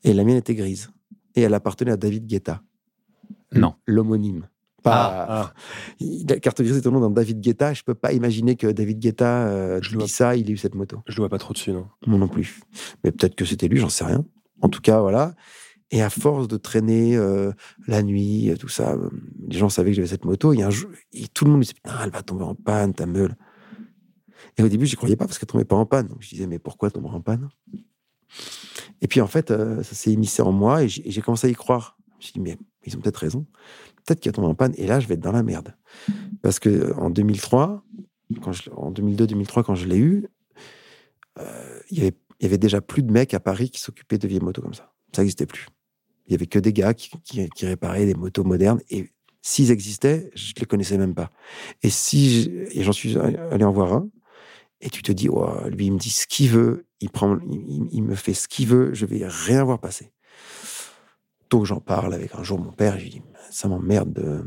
Et 0.03 0.13
la 0.13 0.23
mienne 0.23 0.37
était 0.37 0.55
grise. 0.55 0.89
Et 1.35 1.41
elle 1.41 1.53
appartenait 1.53 1.91
à 1.91 1.97
David 1.97 2.25
Guetta. 2.25 2.61
Non. 3.53 3.75
L'homonyme. 3.85 4.47
Pas. 4.81 5.25
Ah, 5.29 5.53
La 6.27 6.39
carte 6.39 6.61
grise 6.61 6.75
est 6.77 6.87
au 6.87 6.91
nom 6.91 6.99
d'un 6.99 7.09
David 7.09 7.39
Guetta. 7.39 7.73
Je 7.73 7.83
peux 7.83 7.93
pas 7.93 8.11
imaginer 8.11 8.55
que 8.55 8.67
David 8.67 8.99
Guetta, 8.99 9.47
euh, 9.47 9.79
Je 9.81 9.95
vois. 9.97 10.07
ça, 10.07 10.35
il 10.35 10.49
ait 10.49 10.53
eu 10.53 10.57
cette 10.57 10.75
moto. 10.75 11.01
je 11.07 11.13
le 11.15 11.21
vois 11.21 11.29
pas 11.29 11.37
trop 11.37 11.53
dessus, 11.53 11.71
non 11.71 11.87
Moi 12.05 12.17
non 12.19 12.27
plus. 12.27 12.59
Mais 13.03 13.11
peut-être 13.11 13.35
que 13.35 13.45
c'était 13.45 13.67
lui, 13.67 13.77
j'en 13.77 13.89
sais 13.89 14.03
rien. 14.03 14.25
En 14.61 14.69
tout 14.69 14.81
cas, 14.81 14.99
voilà. 14.99 15.35
Et 15.93 16.01
à 16.01 16.09
force 16.09 16.47
de 16.47 16.57
traîner 16.57 17.15
euh, 17.15 17.51
la 17.85 18.01
nuit, 18.01 18.49
euh, 18.49 18.57
tout 18.57 18.67
ça, 18.67 18.93
euh, 18.93 19.11
les 19.47 19.59
gens 19.59 19.69
savaient 19.69 19.91
que 19.91 19.97
j'avais 19.97 20.07
cette 20.07 20.25
moto. 20.25 20.51
Et, 20.51 20.63
un 20.63 20.71
jour, 20.71 20.89
tout 21.35 21.45
le 21.45 21.51
monde 21.51 21.59
me 21.59 21.63
disait 21.63 21.75
Putain, 21.75 21.95
elle 22.03 22.09
va 22.09 22.23
tomber 22.23 22.43
en 22.43 22.55
panne, 22.55 22.95
ta 22.95 23.05
meule. 23.05 23.35
Et 24.57 24.63
au 24.63 24.69
début, 24.69 24.87
j'y 24.87 24.95
croyais 24.95 25.15
pas 25.15 25.27
parce 25.27 25.37
qu'elle 25.37 25.47
tombait 25.47 25.65
pas 25.65 25.75
en 25.75 25.85
panne. 25.85 26.07
Donc 26.07 26.17
je 26.21 26.29
disais 26.29 26.47
Mais 26.47 26.57
pourquoi 26.57 26.87
elle 26.87 26.93
tomber 26.93 27.09
en 27.09 27.21
panne? 27.21 27.47
Et 29.01 29.07
puis 29.07 29.21
en 29.21 29.27
fait, 29.27 29.51
euh, 29.51 29.83
ça 29.83 29.93
s'est 29.93 30.11
émissé 30.11 30.41
en 30.41 30.51
moi 30.51 30.81
et 30.81 30.87
j'ai 30.87 31.21
commencé 31.21 31.45
à 31.45 31.49
y 31.51 31.53
croire. 31.53 31.95
Je 32.13 32.15
me 32.15 32.21
suis 32.21 32.33
dit 32.33 32.39
Mais 32.39 32.57
ils 32.87 32.97
ont 32.97 32.99
peut-être 32.99 33.17
raison. 33.17 33.45
Peut-être 34.03 34.19
qu'elle 34.19 34.33
tombe 34.33 34.45
en 34.45 34.55
panne. 34.55 34.73
Et 34.77 34.87
là, 34.87 34.99
je 34.99 35.07
vais 35.07 35.13
être 35.13 35.19
dans 35.19 35.31
la 35.31 35.43
merde. 35.43 35.75
Parce 36.41 36.57
que 36.57 36.69
euh, 36.69 36.95
en 36.95 37.11
2003, 37.11 37.83
quand 38.41 38.51
je, 38.51 38.71
en 38.71 38.91
2002-2003, 38.91 39.63
quand 39.63 39.75
je 39.75 39.85
l'ai 39.85 39.99
eu, 39.99 40.25
euh, 41.37 41.79
il 41.91 42.01
avait 42.01 42.13
il 42.39 42.43
y 42.43 42.47
avait 42.47 42.57
déjà 42.57 42.81
plus 42.81 43.03
de 43.03 43.11
mecs 43.11 43.33
à 43.33 43.39
Paris 43.39 43.69
qui 43.69 43.79
s'occupaient 43.79 44.17
de 44.17 44.27
vieilles 44.27 44.41
motos 44.41 44.61
comme 44.61 44.73
ça. 44.73 44.91
Ça 45.15 45.21
n'existait 45.21 45.45
plus. 45.45 45.67
Il 46.27 46.31
y 46.31 46.35
avait 46.35 46.47
que 46.47 46.59
des 46.59 46.73
gars 46.73 46.93
qui, 46.93 47.49
réparaient 47.61 48.05
des 48.05 48.13
motos 48.13 48.43
modernes. 48.43 48.81
Et 48.89 49.09
s'ils 49.41 49.71
existaient, 49.71 50.31
je 50.35 50.53
ne 50.55 50.61
les 50.61 50.65
connaissais 50.65 50.97
même 50.97 51.15
pas. 51.15 51.31
Et 51.81 51.89
si 51.89 52.51
j'en 52.75 52.93
suis 52.93 53.17
allé 53.17 53.65
en 53.65 53.71
voir 53.71 53.93
un, 53.93 54.09
et 54.81 54.89
tu 54.89 55.01
te 55.01 55.11
dis, 55.11 55.29
Ouah, 55.29 55.69
lui, 55.69 55.87
il 55.87 55.93
me 55.93 55.97
dit 55.97 56.09
ce 56.09 56.27
qu'il 56.27 56.49
veut, 56.49 56.85
il, 56.99 57.09
prend, 57.09 57.39
il, 57.49 58.03
me 58.03 58.15
fait 58.15 58.33
ce 58.33 58.47
qu'il 58.47 58.67
veut, 58.67 58.93
je 58.93 59.05
vais 59.05 59.25
rien 59.25 59.63
voir 59.63 59.79
passer. 59.79 60.11
Donc 61.49 61.65
j'en 61.65 61.79
parle 61.79 62.13
avec 62.13 62.35
un 62.35 62.43
jour 62.43 62.59
mon 62.59 62.71
père, 62.71 62.95
et 62.95 62.99
je 62.99 63.03
lui 63.03 63.11
dis, 63.11 63.21
ça 63.49 63.67
m'emmerde 63.67 64.11
de 64.13 64.43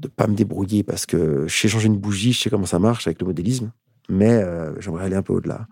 de 0.00 0.08
pas 0.08 0.26
me 0.26 0.34
débrouiller 0.34 0.82
parce 0.82 1.04
que 1.06 1.46
je 1.46 1.54
sais 1.54 1.68
changer 1.68 1.86
une 1.86 1.98
bougie, 1.98 2.32
je 2.32 2.40
sais 2.40 2.50
comment 2.50 2.66
ça 2.66 2.78
marche 2.78 3.06
avec 3.06 3.20
le 3.20 3.26
modélisme, 3.26 3.70
mais 4.08 4.32
euh, 4.32 4.72
j'aimerais 4.80 5.04
aller 5.04 5.16
un 5.16 5.22
peu 5.22 5.34
au-delà. 5.34 5.66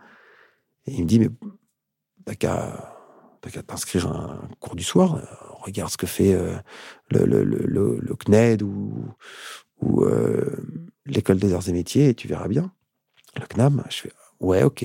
Et 0.86 0.92
il 0.92 1.02
me 1.02 1.08
dit, 1.08 1.18
mais 1.18 1.30
t'as 2.26 2.97
qu'à 3.50 3.62
t'inscrire 3.62 4.06
à 4.08 4.32
un 4.32 4.48
cours 4.60 4.76
du 4.76 4.84
soir, 4.84 5.16
euh, 5.16 5.22
regarde 5.60 5.90
ce 5.90 5.96
que 5.96 6.06
fait 6.06 6.34
euh, 6.34 6.56
le, 7.10 8.14
CNED 8.16 8.62
ou, 8.62 9.14
euh, 10.02 10.56
l'école 11.06 11.38
des 11.38 11.54
arts 11.54 11.68
et 11.68 11.72
métiers 11.72 12.08
et 12.08 12.14
tu 12.14 12.28
verras 12.28 12.48
bien. 12.48 12.72
Le 13.36 13.46
CNAM, 13.46 13.84
je 13.90 13.96
fais, 13.96 14.12
ouais, 14.40 14.62
ok. 14.62 14.84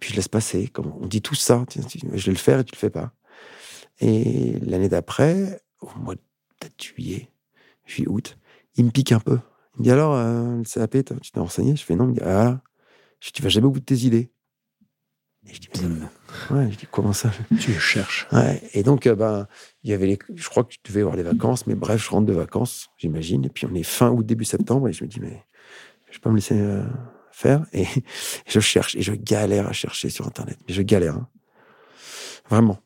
Puis 0.00 0.10
je 0.10 0.16
laisse 0.16 0.28
passer. 0.28 0.68
Comme 0.68 0.92
on 1.00 1.06
dit 1.06 1.22
tout 1.22 1.34
ça, 1.34 1.64
je 1.74 2.26
vais 2.26 2.32
le 2.32 2.38
faire 2.38 2.60
et 2.60 2.64
tu 2.64 2.74
le 2.74 2.78
fais 2.78 2.90
pas. 2.90 3.12
Et 4.00 4.58
l'année 4.60 4.88
d'après, 4.88 5.62
au 5.80 5.98
mois 5.98 6.14
de 6.14 6.20
juillet, 6.80 7.30
juillet, 7.86 8.08
août, 8.08 8.38
il 8.76 8.86
me 8.86 8.90
pique 8.90 9.12
un 9.12 9.20
peu. 9.20 9.38
Il 9.74 9.80
me 9.80 9.84
dit 9.84 9.90
alors, 9.90 10.14
euh, 10.14 10.58
le 10.58 10.64
CAP, 10.64 11.04
tu 11.20 11.30
t'es 11.30 11.40
renseigné? 11.40 11.76
Je 11.76 11.84
fais 11.84 11.96
non. 11.96 12.04
Il 12.04 12.10
me 12.10 12.14
dit, 12.14 12.20
ah, 12.24 12.60
je 13.20 13.30
tu 13.30 13.42
vas 13.42 13.48
jamais 13.48 13.66
au 13.66 13.70
bout 13.70 13.80
de 13.80 13.84
tes 13.84 13.98
idées. 13.98 14.30
Et 15.46 15.54
je 15.54 15.60
dis, 15.60 15.68
Bim. 15.74 16.08
Ouais, 16.50 16.70
je 16.70 16.76
dis, 16.78 16.86
comment 16.90 17.12
ça? 17.12 17.30
Tu 17.60 17.72
le 17.72 17.78
cherches. 17.78 18.26
Ouais. 18.32 18.62
Et 18.72 18.82
donc, 18.82 19.06
euh, 19.06 19.14
ben, 19.14 19.46
il 19.82 19.90
y 19.90 19.92
avait 19.92 20.06
les, 20.06 20.18
je 20.34 20.48
crois 20.48 20.64
que 20.64 20.70
tu 20.70 20.78
devais 20.84 21.00
avoir 21.00 21.16
les 21.16 21.22
vacances, 21.22 21.66
mais 21.66 21.74
bref, 21.74 22.04
je 22.04 22.10
rentre 22.10 22.26
de 22.26 22.32
vacances, 22.32 22.88
j'imagine. 22.98 23.44
Et 23.44 23.48
puis, 23.48 23.66
on 23.70 23.74
est 23.74 23.82
fin 23.82 24.10
août, 24.10 24.24
début 24.24 24.44
septembre, 24.44 24.88
et 24.88 24.92
je 24.92 25.04
me 25.04 25.08
dis, 25.08 25.20
mais 25.20 25.44
je 26.10 26.14
vais 26.14 26.20
pas 26.20 26.30
me 26.30 26.36
laisser 26.36 26.58
euh, 26.58 26.84
faire. 27.30 27.64
Et, 27.72 27.86
je 28.46 28.60
cherche, 28.60 28.94
et 28.96 29.02
je 29.02 29.12
galère 29.12 29.66
à 29.68 29.72
chercher 29.72 30.10
sur 30.10 30.26
Internet. 30.26 30.58
Mais 30.68 30.74
je 30.74 30.82
galère. 30.82 31.16
hein. 31.16 31.28
Vraiment. 32.48 32.78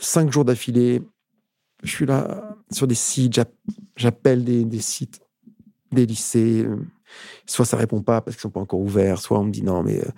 Cinq 0.00 0.32
jours 0.32 0.44
d'affilée, 0.44 1.02
je 1.82 1.90
suis 1.90 2.06
là 2.06 2.56
sur 2.70 2.86
des 2.86 2.94
sites, 2.94 3.34
j'app- 3.34 3.54
j'appelle 3.96 4.44
des, 4.44 4.64
des 4.64 4.80
sites, 4.80 5.20
des 5.92 6.06
lycées. 6.06 6.64
euh, 6.64 6.76
Soit 7.46 7.64
ça 7.64 7.76
répond 7.76 8.02
pas 8.02 8.20
parce 8.20 8.36
qu'ils 8.36 8.42
sont 8.42 8.50
pas 8.50 8.60
encore 8.60 8.80
ouverts, 8.80 9.18
soit 9.20 9.38
on 9.38 9.44
me 9.44 9.50
dit 9.50 9.62
non, 9.62 9.82
mais 9.82 10.00
euh, 10.00 10.10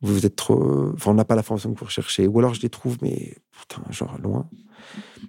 vous 0.00 0.26
êtes 0.26 0.36
trop. 0.36 0.92
Enfin, 0.94 1.10
on 1.12 1.14
n'a 1.14 1.24
pas 1.24 1.36
la 1.36 1.42
formation 1.42 1.72
que 1.72 1.78
vous 1.78 1.84
recherchez. 1.84 2.26
Ou 2.26 2.38
alors 2.38 2.54
je 2.54 2.62
les 2.62 2.70
trouve, 2.70 2.98
mais 3.02 3.36
putain, 3.50 3.82
genre 3.90 4.18
loin. 4.18 4.48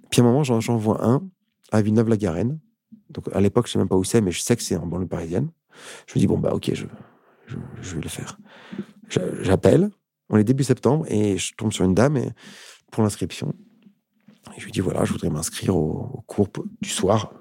Puis 0.10 0.22
à 0.22 0.24
un 0.24 0.28
moment, 0.28 0.44
j'en 0.44 0.78
vois 0.78 1.06
un 1.06 1.22
à 1.72 1.82
Villeneuve-la-Garenne. 1.82 2.60
Donc 3.10 3.26
à 3.34 3.42
l'époque, 3.42 3.68
je 3.68 3.74
sais 3.74 3.80
même 3.80 3.88
pas 3.88 3.96
où 3.96 4.04
c'est, 4.04 4.22
mais 4.22 4.32
je 4.32 4.42
sais 4.42 4.56
que 4.56 4.64
c'est 4.64 4.76
en 4.76 4.86
banlieue 4.86 5.08
parisienne. 5.08 5.50
Je 6.08 6.14
me 6.16 6.20
dis, 6.20 6.28
bon, 6.28 6.38
bah 6.38 6.54
ok, 6.54 6.72
je, 6.74 6.86
je, 7.82 7.96
vais 7.96 8.02
le 8.02 8.10
faire. 8.10 8.38
J'appelle, 9.42 9.90
on 10.30 10.38
est 10.38 10.44
début 10.44 10.64
septembre, 10.64 11.06
et 11.10 11.38
je 11.38 11.54
tombe 11.56 11.74
sur 11.74 11.86
une 11.86 11.94
dame 11.94 12.20
pour 12.92 13.04
l'inscription. 13.04 13.54
Et 14.56 14.60
je 14.60 14.66
lui 14.66 14.72
dis, 14.72 14.82
voilà, 14.82 15.04
je 15.06 15.14
voudrais 15.14 15.30
m'inscrire 15.30 15.76
au, 15.76 16.12
au 16.14 16.22
cours 16.28 16.50
du 16.82 16.90
soir 16.90 17.34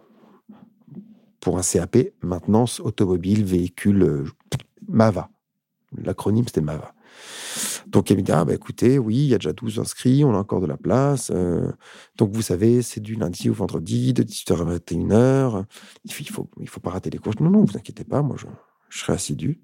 pour 1.42 1.58
un 1.58 1.62
CAP, 1.62 1.98
maintenance 2.22 2.78
automobile, 2.78 3.44
véhicule, 3.44 4.02
euh, 4.04 4.24
MAVA. 4.88 5.28
L'acronyme, 5.98 6.46
c'était 6.46 6.60
MAVA. 6.60 6.94
Donc, 7.88 8.10
elle 8.10 8.18
me 8.18 8.22
dit, 8.22 8.30
ah, 8.30 8.44
bah, 8.44 8.54
écoutez, 8.54 8.96
oui, 8.96 9.16
il 9.16 9.26
y 9.26 9.34
a 9.34 9.38
déjà 9.38 9.52
12 9.52 9.80
inscrits, 9.80 10.24
on 10.24 10.32
a 10.34 10.38
encore 10.38 10.60
de 10.60 10.66
la 10.66 10.76
place. 10.76 11.30
euh, 11.34 11.70
donc, 12.16 12.30
vous 12.32 12.42
savez, 12.42 12.80
c'est 12.80 13.00
du 13.00 13.16
lundi 13.16 13.50
au 13.50 13.54
vendredi, 13.54 14.14
de 14.14 14.22
18h 14.22 14.60
à 14.60 14.78
21h. 14.78 15.64
Il 16.04 16.12
il 16.20 16.30
faut, 16.30 16.48
il 16.60 16.68
faut 16.68 16.78
pas 16.78 16.90
rater 16.90 17.10
les 17.10 17.18
cours. 17.18 17.34
Non, 17.40 17.50
non, 17.50 17.64
vous 17.64 17.76
inquiétez 17.76 18.04
pas, 18.04 18.22
moi, 18.22 18.36
je, 18.38 18.46
serai 18.96 19.14
assidu. 19.14 19.60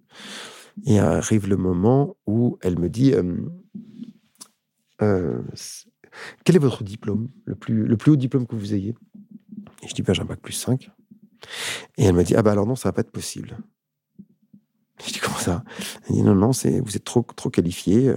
Et 0.85 0.99
arrive 0.99 1.49
le 1.49 1.57
moment 1.57 2.17
où 2.27 2.59
elle 2.61 2.79
me 2.79 2.89
dit, 2.89 3.15
euh, 5.01 5.43
quel 6.45 6.57
est 6.57 6.61
votre 6.61 6.83
diplôme, 6.83 7.29
le 7.45 7.55
plus, 7.55 7.85
le 7.85 7.97
plus 7.97 8.11
haut 8.11 8.17
diplôme 8.17 8.49
que 8.49 8.57
vous 8.57 8.75
ayez? 8.75 8.97
Et 9.85 9.89
je 9.89 9.95
dis, 9.95 10.03
bah, 10.03 10.13
j'ai 10.13 10.23
un 10.23 10.25
bac 10.25 10.41
plus 10.41 10.55
5. 10.55 10.91
Et 11.97 12.05
elle 12.05 12.15
me 12.15 12.25
dit, 12.25 12.35
ah 12.37 12.43
bah 12.43 12.53
alors 12.53 12.67
non, 12.67 12.77
ça 12.77 12.89
va 12.89 12.93
pas 12.93 13.01
être 13.03 13.11
possible. 13.13 13.59
Je 15.07 15.13
dis, 15.13 15.19
comment 15.21 15.39
ça? 15.39 15.63
Elle 16.09 16.17
dit, 16.17 16.23
non, 16.23 16.35
non, 16.35 16.53
c'est, 16.53 16.81
vous 16.81 16.97
êtes 16.97 17.05
trop, 17.05 17.23
trop 17.37 17.51
qualifié. 17.51 18.09
euh, 18.09 18.17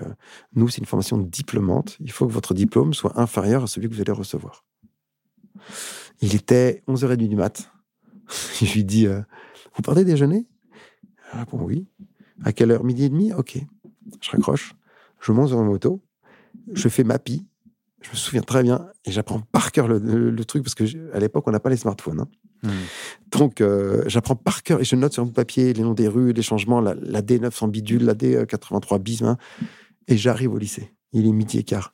Nous, 0.56 0.68
c'est 0.70 0.80
une 0.80 0.88
formation 0.88 1.18
diplômante. 1.18 1.98
Il 2.00 2.12
faut 2.12 2.26
que 2.28 2.32
votre 2.34 2.54
diplôme 2.54 2.94
soit 2.94 3.20
inférieur 3.20 3.64
à 3.64 3.68
celui 3.68 3.88
que 3.90 3.94
vous 3.94 4.02
allez 4.02 4.12
recevoir. 4.12 4.66
Il 6.22 6.36
était 6.36 6.84
11h30 6.88 7.28
du 7.28 7.36
mat. 7.36 7.72
Je 8.62 8.74
lui 8.74 8.84
dis, 8.84 9.08
euh, 9.08 9.22
vous 9.76 9.82
partez 9.84 10.04
déjeuner? 10.06 10.48
Elle 11.34 11.40
répond, 11.40 11.62
oui. 11.62 11.88
À 12.44 12.52
quelle 12.54 12.72
heure? 12.72 12.84
Midi 12.84 13.04
et 13.06 13.10
demi? 13.10 13.32
Ok. 13.34 13.60
Je 14.20 14.32
raccroche. 14.32 14.74
Je 15.20 15.32
monte 15.32 15.50
sur 15.50 15.58
ma 15.58 15.64
moto. 15.64 16.02
Je 16.74 16.90
fais 16.90 17.04
ma 17.04 17.20
pie. 17.20 17.46
Je 18.02 18.10
me 18.10 18.16
souviens 18.16 18.42
très 18.42 18.64
bien. 18.64 18.88
Et 19.06 19.12
j'apprends 19.12 19.40
par 19.52 19.72
cœur 19.72 19.88
le, 19.88 20.00
le- 20.00 20.32
le 20.32 20.46
truc 20.46 20.64
parce 20.64 20.76
que 20.76 20.84
à 21.14 21.20
l'époque, 21.20 21.48
on 21.48 21.52
n'a 21.52 21.60
pas 21.60 21.70
les 21.70 21.78
smartphones. 21.78 22.22
hein. 22.22 22.28
Hmm. 22.64 22.70
Donc, 23.38 23.62
euh, 23.62 24.04
j'apprends 24.08 24.36
par 24.36 24.62
cœur 24.64 24.80
et 24.82 24.84
je 24.84 24.96
note 24.96 25.14
sur 25.14 25.26
mon 25.26 25.32
papier 25.32 25.74
les 25.74 25.82
noms 25.84 25.94
des 25.94 26.08
rues, 26.08 26.32
les 26.34 26.42
changements, 26.44 26.80
la, 26.82 26.94
la 26.96 27.22
D900 27.22 27.70
bidule, 27.72 28.04
la 28.04 28.14
D83 28.14 29.00
bis. 29.00 29.22
hein. 29.24 29.38
et 30.08 30.18
j'arrive 30.18 30.54
au 30.54 30.58
lycée. 30.58 30.94
Il 31.14 31.28
est 31.28 31.32
midi 31.32 31.58
et 31.60 31.64
quart. 31.64 31.92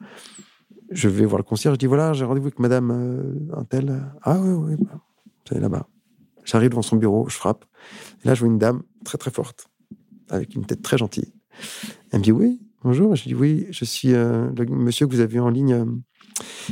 Je 0.91 1.09
vais 1.09 1.25
voir 1.25 1.37
le 1.39 1.43
concierge. 1.43 1.75
Je 1.75 1.79
dis 1.79 1.85
voilà, 1.85 2.13
j'ai 2.13 2.23
rendez-vous 2.25 2.47
avec 2.47 2.59
madame 2.59 2.91
euh, 2.91 3.57
un 3.59 3.63
tel. 3.65 4.01
Ah 4.23 4.37
oui, 4.39 4.51
oui, 4.51 4.75
bah, 4.79 4.99
c'est 5.47 5.59
là-bas. 5.59 5.87
J'arrive 6.45 6.69
devant 6.69 6.81
son 6.81 6.95
bureau, 6.95 7.27
je 7.27 7.35
frappe. 7.35 7.65
Et 8.23 8.27
là, 8.27 8.33
je 8.33 8.39
vois 8.41 8.47
une 8.49 8.57
dame 8.57 8.83
très, 9.03 9.17
très 9.17 9.31
forte, 9.31 9.67
avec 10.29 10.55
une 10.55 10.65
tête 10.65 10.81
très 10.81 10.97
gentille. 10.97 11.33
Elle 12.11 12.19
me 12.19 12.23
dit 12.23 12.31
oui, 12.31 12.61
bonjour. 12.87 13.17
Je 13.17 13.23
dis 13.23 13.35
oui, 13.35 13.67
je 13.69 13.83
suis 13.83 14.13
euh, 14.13 14.49
le 14.57 14.65
monsieur 14.65 15.07
que 15.07 15.11
vous 15.11 15.19
avez 15.19 15.33
vu 15.33 15.41
en 15.41 15.49
ligne 15.49 15.73
euh, 15.73 15.85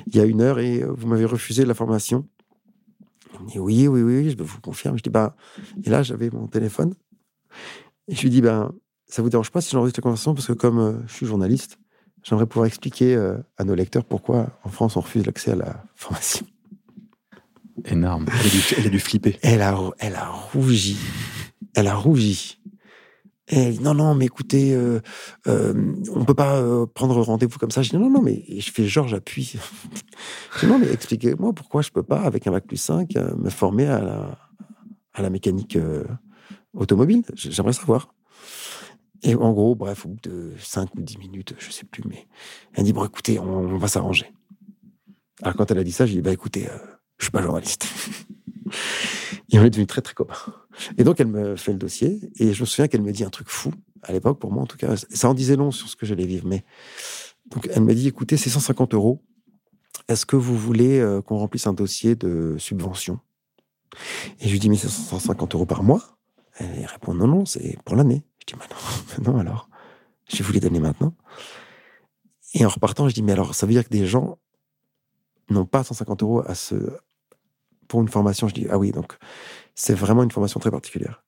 il 0.07 0.15
y 0.15 0.21
a 0.21 0.23
une 0.23 0.39
heure 0.39 0.59
et 0.59 0.81
vous 0.81 1.07
m'avez 1.07 1.25
refusé 1.25 1.65
la 1.65 1.73
formation. 1.73 2.25
Elle 3.33 3.41
me 3.41 3.49
dit 3.49 3.59
oui, 3.59 3.87
oui, 3.89 4.01
oui, 4.01 4.29
je 4.29 4.41
vous 4.41 4.61
confirme. 4.61 4.97
Je 4.97 5.03
dis 5.03 5.09
bah, 5.09 5.35
et 5.83 5.89
là, 5.89 6.03
j'avais 6.03 6.29
mon 6.29 6.47
téléphone. 6.47 6.95
Et 8.07 8.15
je 8.15 8.21
lui 8.21 8.29
dis 8.29 8.41
ben, 8.41 8.71
ça 9.07 9.21
vous 9.21 9.29
dérange 9.29 9.51
pas 9.51 9.59
si 9.59 9.71
j'enregistre 9.71 9.99
la 9.99 10.03
conversation 10.03 10.33
parce 10.33 10.47
que 10.47 10.53
comme 10.53 10.79
euh, 10.79 10.93
je 11.05 11.15
suis 11.15 11.25
journaliste, 11.25 11.79
j'aimerais 12.23 12.45
pouvoir 12.45 12.67
expliquer 12.67 13.17
à 13.57 13.63
nos 13.65 13.75
lecteurs 13.75 14.05
pourquoi 14.05 14.57
en 14.63 14.69
France 14.69 14.95
on 14.95 15.01
refuse 15.01 15.25
l'accès 15.25 15.51
à 15.51 15.55
la 15.55 15.83
formation. 15.95 16.45
Énorme. 17.83 18.25
Elle 18.77 18.87
a 18.87 18.89
dû, 18.89 18.99
flipper. 18.99 19.37
Elle 19.41 19.61
a, 19.61 19.77
elle 19.99 20.15
a 20.15 20.29
rougi. 20.29 20.97
Elle 21.73 21.87
a 21.87 21.95
rougi. 21.95 22.54
Elle 23.47 23.77
dit, 23.77 23.83
non, 23.83 23.93
non, 23.93 24.15
mais 24.15 24.25
écoutez, 24.25 24.73
euh, 24.73 25.01
euh, 25.47 25.93
on 26.13 26.25
peut 26.25 26.33
pas 26.33 26.57
euh, 26.57 26.87
prendre 26.87 27.21
rendez-vous 27.21 27.59
comme 27.59 27.69
ça. 27.69 27.83
Je 27.83 27.91
dis, 27.91 27.97
non, 27.97 28.09
non, 28.09 28.21
mais 28.21 28.43
je 28.57 28.71
fais 28.71 28.87
genre, 28.87 29.07
j'appuie. 29.07 29.55
je 30.55 30.59
dis, 30.61 30.65
non, 30.65 30.79
mais 30.79 30.91
expliquez-moi 30.91 31.53
pourquoi 31.53 31.83
je 31.83 31.91
peux 31.91 32.01
pas, 32.01 32.21
avec 32.21 32.47
un 32.47 32.51
bac 32.51 32.65
plus 32.65 32.77
5, 32.77 33.15
euh, 33.15 33.35
me 33.35 33.49
former 33.49 33.85
à 33.85 34.37
la, 35.21 35.29
mécanique 35.29 35.77
automobile. 36.73 37.23
J'aimerais 37.35 37.73
savoir. 37.73 38.13
Et 39.21 39.35
en 39.35 39.53
gros, 39.53 39.75
bref, 39.75 40.05
au 40.05 40.09
bout 40.09 40.19
de 40.23 40.53
5 40.59 40.95
ou 40.95 41.01
10 41.01 41.17
minutes, 41.19 41.53
je 41.57 41.71
sais 41.71 41.85
plus, 41.85 42.03
mais 42.07 42.27
elle 42.73 42.83
dit, 42.83 42.93
bon, 42.93 43.05
écoutez, 43.05 43.39
on, 43.39 43.77
va 43.77 43.87
s'arranger. 43.87 44.31
Alors 45.41 45.55
quand 45.55 45.69
elle 45.69 45.77
a 45.77 45.83
dit 45.83 45.91
ça, 45.91 46.05
j'ai 46.05 46.15
dit, 46.15 46.21
bah 46.21 46.31
écoutez, 46.31 46.67
je 47.17 47.25
suis 47.25 47.31
pas 47.31 47.41
journaliste. 47.41 47.85
et 49.49 49.59
on 49.59 49.63
est 49.63 49.69
devenus 49.69 49.87
très, 49.87 50.01
très 50.01 50.13
copains. 50.13 50.35
Et 50.97 51.03
donc, 51.03 51.19
elle 51.19 51.27
me 51.27 51.55
fait 51.55 51.71
le 51.71 51.77
dossier. 51.77 52.19
Et 52.37 52.53
je 52.53 52.61
me 52.61 52.65
souviens 52.65 52.87
qu'elle 52.87 53.01
me 53.01 53.11
dit 53.11 53.23
un 53.23 53.29
truc 53.29 53.49
fou, 53.49 53.71
à 54.03 54.11
l'époque, 54.11 54.39
pour 54.39 54.51
moi 54.51 54.63
en 54.63 54.67
tout 54.67 54.77
cas. 54.77 54.95
Ça 54.95 55.29
en 55.29 55.33
disait 55.33 55.55
long 55.55 55.71
sur 55.71 55.87
ce 55.87 55.95
que 55.95 56.05
j'allais 56.05 56.25
vivre. 56.25 56.47
Mais 56.47 56.63
donc, 57.51 57.69
elle 57.71 57.83
me 57.83 57.93
dit 57.93 58.07
écoutez, 58.07 58.37
c'est 58.37 58.49
150 58.49 58.93
euros. 58.93 59.21
Est-ce 60.07 60.25
que 60.25 60.35
vous 60.35 60.57
voulez 60.57 60.99
euh, 60.99 61.21
qu'on 61.21 61.37
remplisse 61.37 61.67
un 61.67 61.73
dossier 61.73 62.15
de 62.15 62.55
subvention? 62.59 63.19
Et 64.39 64.47
je 64.47 64.51
lui 64.51 64.59
dis 64.59 64.69
mais 64.69 64.77
c'est 64.77 64.89
150 64.89 65.55
euros 65.55 65.65
par 65.65 65.83
mois? 65.83 66.17
Elle 66.57 66.85
répond 66.85 67.13
non, 67.13 67.27
non, 67.27 67.45
c'est 67.45 67.77
pour 67.85 67.95
l'année. 67.95 68.23
Je 68.39 68.53
dis 68.53 68.59
mais 68.59 69.23
non, 69.23 69.33
non 69.33 69.39
alors? 69.39 69.69
Je 70.27 70.43
vous 70.43 70.53
les 70.53 70.59
donner 70.59 70.79
maintenant. 70.79 71.13
Et 72.53 72.65
en 72.65 72.69
repartant, 72.69 73.07
je 73.09 73.13
dis 73.13 73.23
mais 73.23 73.33
alors, 73.33 73.55
ça 73.55 73.65
veut 73.65 73.73
dire 73.73 73.83
que 73.83 73.89
des 73.89 74.05
gens 74.05 74.37
n'ont 75.49 75.65
pas 75.65 75.83
150 75.83 76.23
euros 76.23 76.41
à 76.45 76.55
se 76.55 76.75
pour 77.87 78.01
une 78.01 78.07
formation? 78.07 78.47
Je 78.47 78.53
dis 78.53 78.67
ah 78.69 78.77
oui, 78.77 78.91
donc 78.91 79.17
c'est 79.75 79.93
vraiment 79.93 80.23
une 80.23 80.31
formation 80.31 80.59
très 80.59 80.71
particulière. 80.71 81.23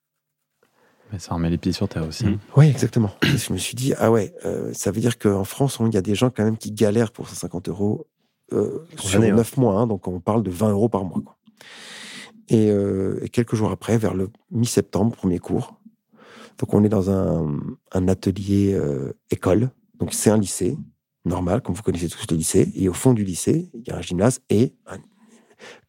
Mais 1.12 1.20
ça 1.20 1.34
remet 1.34 1.50
les 1.50 1.58
pieds 1.58 1.72
sur 1.72 1.88
terre 1.88 2.06
aussi. 2.08 2.26
Mmh. 2.26 2.40
Oui, 2.56 2.68
exactement. 2.68 3.12
je 3.24 3.54
me 3.54 3.58
suis 3.58 3.76
dit, 3.76 3.94
ah 3.98 4.12
ouais, 4.12 4.34
euh, 4.46 4.72
ça 4.74 4.92
veut 4.92 5.00
dire 5.00 5.18
qu'en 5.18 5.44
France, 5.44 5.80
il 5.86 5.94
y 5.94 5.98
a 5.98 6.02
des 6.02 6.16
gens 6.16 6.30
quand 6.30 6.44
même 6.44 6.58
qui 6.58 6.72
galèrent 6.72 7.12
pour 7.12 7.30
150 7.30 7.70
euros 7.70 8.08
euh, 8.54 8.80
sur 8.98 9.20
9 9.20 9.58
mois. 9.58 9.80
Hein, 9.80 9.88
donc 9.88 10.08
on 10.08 10.20
parle 10.20 10.44
de 10.44 10.50
20 10.50 10.72
euros 10.72 10.90
par 10.90 11.04
mois. 11.04 11.22
Quoi. 11.24 11.38
Euh, 12.52 13.20
et, 13.22 13.30
quelques 13.30 13.56
jours 13.56 13.72
après, 13.72 13.98
vers 13.98 14.14
le 14.14 14.30
mi-septembre, 14.52 15.16
premier 15.16 15.40
cours. 15.40 15.76
Donc 16.58 16.74
on 16.74 16.84
est 16.84 16.90
dans 16.90 17.12
un, 17.12 17.60
un 17.92 18.08
atelier 18.08 18.80
école. 19.30 19.70
Donc 20.00 20.14
c'est 20.14 20.32
un 20.32 20.38
lycée 20.38 20.76
normal, 21.24 21.62
comme 21.62 21.76
vous 21.76 21.84
connaissez 21.84 22.10
tous 22.10 22.26
les 22.32 22.38
lycées. 22.38 22.72
Et 22.76 22.90
au 22.90 22.94
fond 22.94 23.14
du 23.14 23.24
lycée, 23.24 23.70
il 23.76 23.88
y 23.88 23.92
a 23.92 23.98
un 23.98 24.02
gymnase 24.02 24.40
et 24.50 24.74
un 24.88 24.98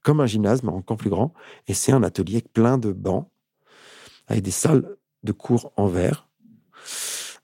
comme 0.08 0.20
un 0.20 0.26
gymnase, 0.26 0.62
mais 0.62 0.70
encore 0.70 0.96
plus 0.96 1.10
grand. 1.10 1.34
Et 1.66 1.74
c'est 1.74 1.92
un 1.92 2.02
atelier 2.02 2.40
plein 2.40 2.78
de 2.78 2.92
bancs, 2.92 3.28
avec 4.26 4.42
des 4.42 4.50
salles 4.50 4.96
de 5.22 5.32
cours 5.32 5.70
en 5.76 5.86
verre, 5.86 6.30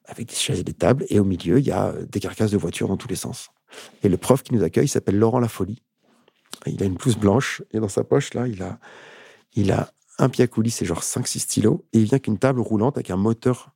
avec 0.07 0.31
des 0.31 0.35
chaises 0.35 0.61
et 0.61 0.64
des 0.64 0.72
tables. 0.72 1.05
Et 1.11 1.20
au 1.20 1.24
milieu, 1.24 1.59
il 1.59 1.66
y 1.66 1.72
a 1.72 1.92
des 2.09 2.20
carcasses 2.20 2.53
de 2.53 2.57
voitures 2.57 2.88
dans 2.88 2.96
tous 2.96 3.09
les 3.09 3.16
sens. 3.16 3.50
Et 4.03 4.09
le 4.09 4.16
prof 4.16 4.42
qui 4.42 4.55
nous 4.55 4.62
accueille 4.62 4.88
s'appelle 4.88 5.18
Laurent 5.18 5.40
Lafolie. 5.40 5.83
Il 6.64 6.83
a 6.83 6.87
une 6.87 6.94
blouse 6.94 7.18
blanche 7.18 7.61
et 7.70 7.81
dans 7.81 7.88
sa 7.88 8.03
poche, 8.03 8.33
là, 8.33 8.48
il 8.48 8.62
a, 8.62 8.79
il 9.53 9.70
a 9.70 9.92
un 10.18 10.31
pied 10.31 10.44
à 10.44 10.46
et 10.46 10.85
genre 10.87 11.03
5-6 11.03 11.40
stylos. 11.40 11.85
Et 11.92 11.98
il 11.98 12.05
vient 12.05 12.18
qu'une 12.18 12.38
table 12.38 12.61
roulante 12.61 12.96
avec 12.96 13.11
un 13.11 13.18
moteur 13.18 13.74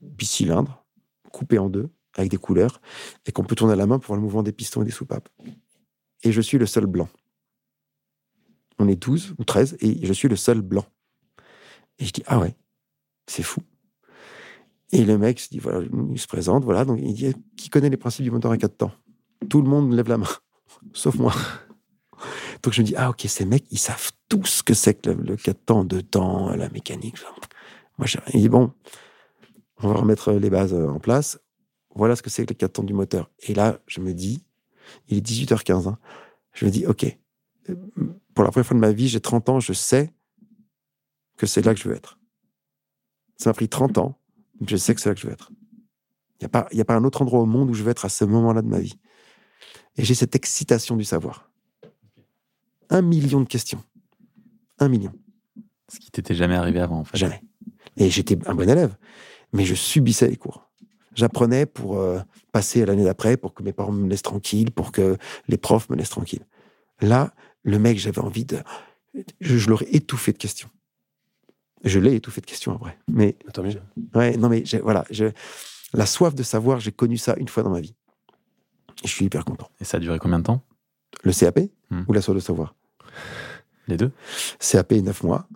bicylindre, 0.00 0.84
coupé 1.32 1.58
en 1.58 1.68
deux, 1.68 1.88
avec 2.16 2.30
des 2.30 2.36
couleurs, 2.36 2.80
et 3.26 3.32
qu'on 3.32 3.42
peut 3.42 3.56
tourner 3.56 3.72
à 3.72 3.76
la 3.76 3.86
main 3.86 3.98
pour 3.98 4.06
voir 4.06 4.18
le 4.18 4.22
mouvement 4.22 4.44
des 4.44 4.52
pistons 4.52 4.82
et 4.82 4.84
des 4.84 4.92
soupapes. 4.92 5.28
Et 6.22 6.30
je 6.30 6.40
suis 6.40 6.58
le 6.58 6.66
seul 6.66 6.86
blanc. 6.86 7.08
On 8.78 8.88
est 8.88 8.96
12 8.96 9.34
ou 9.38 9.44
13 9.44 9.76
et 9.80 10.06
je 10.06 10.12
suis 10.12 10.28
le 10.28 10.36
seul 10.36 10.60
blanc. 10.60 10.84
Et 11.98 12.04
je 12.04 12.12
dis, 12.12 12.22
ah 12.26 12.38
ouais, 12.38 12.56
c'est 13.26 13.42
fou. 13.42 13.60
Et 14.92 15.04
le 15.04 15.18
mec 15.18 15.40
se 15.40 15.48
dit, 15.48 15.58
voilà, 15.58 15.86
il 16.10 16.18
se 16.18 16.26
présente, 16.26 16.64
voilà, 16.64 16.84
donc 16.84 16.98
il 17.02 17.12
dit, 17.12 17.34
qui 17.56 17.68
connaît 17.68 17.90
les 17.90 17.96
principes 17.96 18.24
du 18.24 18.30
moteur 18.30 18.52
à 18.52 18.56
quatre 18.56 18.76
temps? 18.76 18.92
Tout 19.48 19.60
le 19.60 19.68
monde 19.68 19.92
lève 19.92 20.08
la 20.08 20.18
main, 20.18 20.28
sauf 20.92 21.16
moi. 21.16 21.34
Donc 22.62 22.72
je 22.72 22.80
me 22.80 22.86
dis, 22.86 22.94
ah 22.96 23.10
ok, 23.10 23.24
ces 23.28 23.44
mecs, 23.44 23.66
ils 23.70 23.78
savent 23.78 24.10
tout 24.28 24.44
ce 24.44 24.62
que 24.62 24.74
c'est 24.74 24.94
que 24.94 25.10
le, 25.10 25.36
4 25.36 25.64
temps, 25.64 25.84
2 25.84 26.02
temps, 26.02 26.54
la 26.54 26.68
mécanique. 26.70 27.16
Moi, 27.98 28.06
il 28.32 28.40
dit, 28.40 28.48
bon, 28.48 28.72
on 29.82 29.88
va 29.88 29.94
remettre 29.94 30.32
les 30.32 30.50
bases 30.50 30.74
en 30.74 30.98
place. 30.98 31.38
Voilà 31.94 32.16
ce 32.16 32.22
que 32.22 32.30
c'est 32.30 32.44
que 32.44 32.52
le 32.52 32.58
4 32.58 32.72
temps 32.72 32.82
du 32.82 32.94
moteur. 32.94 33.30
Et 33.40 33.54
là, 33.54 33.78
je 33.86 34.00
me 34.00 34.12
dis, 34.14 34.44
il 35.08 35.18
est 35.18 35.26
18h15. 35.26 35.88
Hein. 35.88 35.98
je 36.52 36.64
me 36.64 36.70
dis, 36.70 36.86
ok, 36.86 37.16
pour 38.38 38.44
la 38.44 38.52
première 38.52 38.66
fois 38.68 38.76
de 38.76 38.80
ma 38.80 38.92
vie, 38.92 39.08
j'ai 39.08 39.18
30 39.18 39.48
ans, 39.48 39.58
je 39.58 39.72
sais 39.72 40.12
que 41.36 41.44
c'est 41.44 41.60
là 41.60 41.74
que 41.74 41.80
je 41.80 41.88
veux 41.88 41.96
être. 41.96 42.20
Ça 43.36 43.50
m'a 43.50 43.54
pris 43.54 43.68
30 43.68 43.98
ans, 43.98 44.20
mais 44.60 44.68
je 44.70 44.76
sais 44.76 44.94
que 44.94 45.00
c'est 45.00 45.08
là 45.08 45.16
que 45.16 45.20
je 45.20 45.26
veux 45.26 45.32
être. 45.32 45.50
Il 45.50 46.42
n'y 46.42 46.46
a, 46.46 46.48
pas, 46.48 46.68
a 46.72 46.84
pas 46.84 46.94
un 46.94 47.02
autre 47.02 47.20
endroit 47.20 47.40
au 47.40 47.46
monde 47.46 47.68
où 47.68 47.74
je 47.74 47.82
veux 47.82 47.90
être 47.90 48.04
à 48.04 48.08
ce 48.08 48.24
moment-là 48.24 48.62
de 48.62 48.68
ma 48.68 48.78
vie. 48.78 48.96
Et 49.96 50.04
j'ai 50.04 50.14
cette 50.14 50.36
excitation 50.36 50.94
du 50.94 51.02
savoir. 51.02 51.50
Un 52.90 53.02
million 53.02 53.40
de 53.40 53.48
questions. 53.48 53.82
Un 54.78 54.86
million. 54.88 55.14
Ce 55.92 55.98
qui 55.98 56.12
t'était 56.12 56.36
jamais 56.36 56.54
arrivé 56.54 56.78
avant, 56.78 57.00
en 57.00 57.04
fait. 57.04 57.16
Jamais. 57.16 57.42
Et 57.96 58.08
j'étais 58.08 58.38
un 58.46 58.54
bon 58.54 58.70
élève, 58.70 58.96
mais 59.52 59.64
je 59.64 59.74
subissais 59.74 60.28
les 60.28 60.36
cours. 60.36 60.70
J'apprenais 61.16 61.66
pour 61.66 61.98
euh, 61.98 62.20
passer 62.52 62.82
à 62.82 62.86
l'année 62.86 63.02
d'après, 63.02 63.36
pour 63.36 63.52
que 63.52 63.64
mes 63.64 63.72
parents 63.72 63.90
me 63.90 64.08
laissent 64.08 64.22
tranquille, 64.22 64.70
pour 64.70 64.92
que 64.92 65.16
les 65.48 65.58
profs 65.58 65.90
me 65.90 65.96
laissent 65.96 66.10
tranquille. 66.10 66.46
Là, 67.00 67.32
le 67.68 67.78
mec, 67.78 67.98
j'avais 67.98 68.20
envie 68.20 68.44
de. 68.44 68.58
Je, 69.40 69.68
l'aurais 69.68 69.88
étouffé 69.92 70.32
de 70.32 70.38
questions. 70.38 70.68
Je 71.84 71.98
l'ai 71.98 72.14
étouffé 72.14 72.40
de 72.40 72.46
questions 72.46 72.74
après. 72.74 72.98
Mais. 73.08 73.36
Attends, 73.48 73.62
mais... 73.62 73.76
Ouais, 74.14 74.36
non, 74.36 74.48
mais 74.48 74.64
voilà. 74.82 75.04
Je, 75.10 75.26
la 75.92 76.06
soif 76.06 76.34
de 76.34 76.42
savoir, 76.42 76.80
j'ai 76.80 76.92
connu 76.92 77.16
ça 77.16 77.34
une 77.38 77.48
fois 77.48 77.62
dans 77.62 77.70
ma 77.70 77.80
vie. 77.80 77.94
je 79.04 79.08
suis 79.08 79.24
hyper 79.24 79.44
content. 79.44 79.70
Et 79.80 79.84
ça 79.84 79.98
a 79.98 80.00
duré 80.00 80.18
combien 80.18 80.38
de 80.38 80.44
temps? 80.44 80.64
Le 81.24 81.32
CAP 81.32 81.58
hmm. 81.90 82.02
ou 82.06 82.12
la 82.12 82.20
soif 82.20 82.34
de 82.34 82.40
savoir? 82.40 82.74
Les 83.86 83.96
deux? 83.96 84.12
CAP, 84.58 84.92
9 84.92 85.22
mois. 85.22 85.48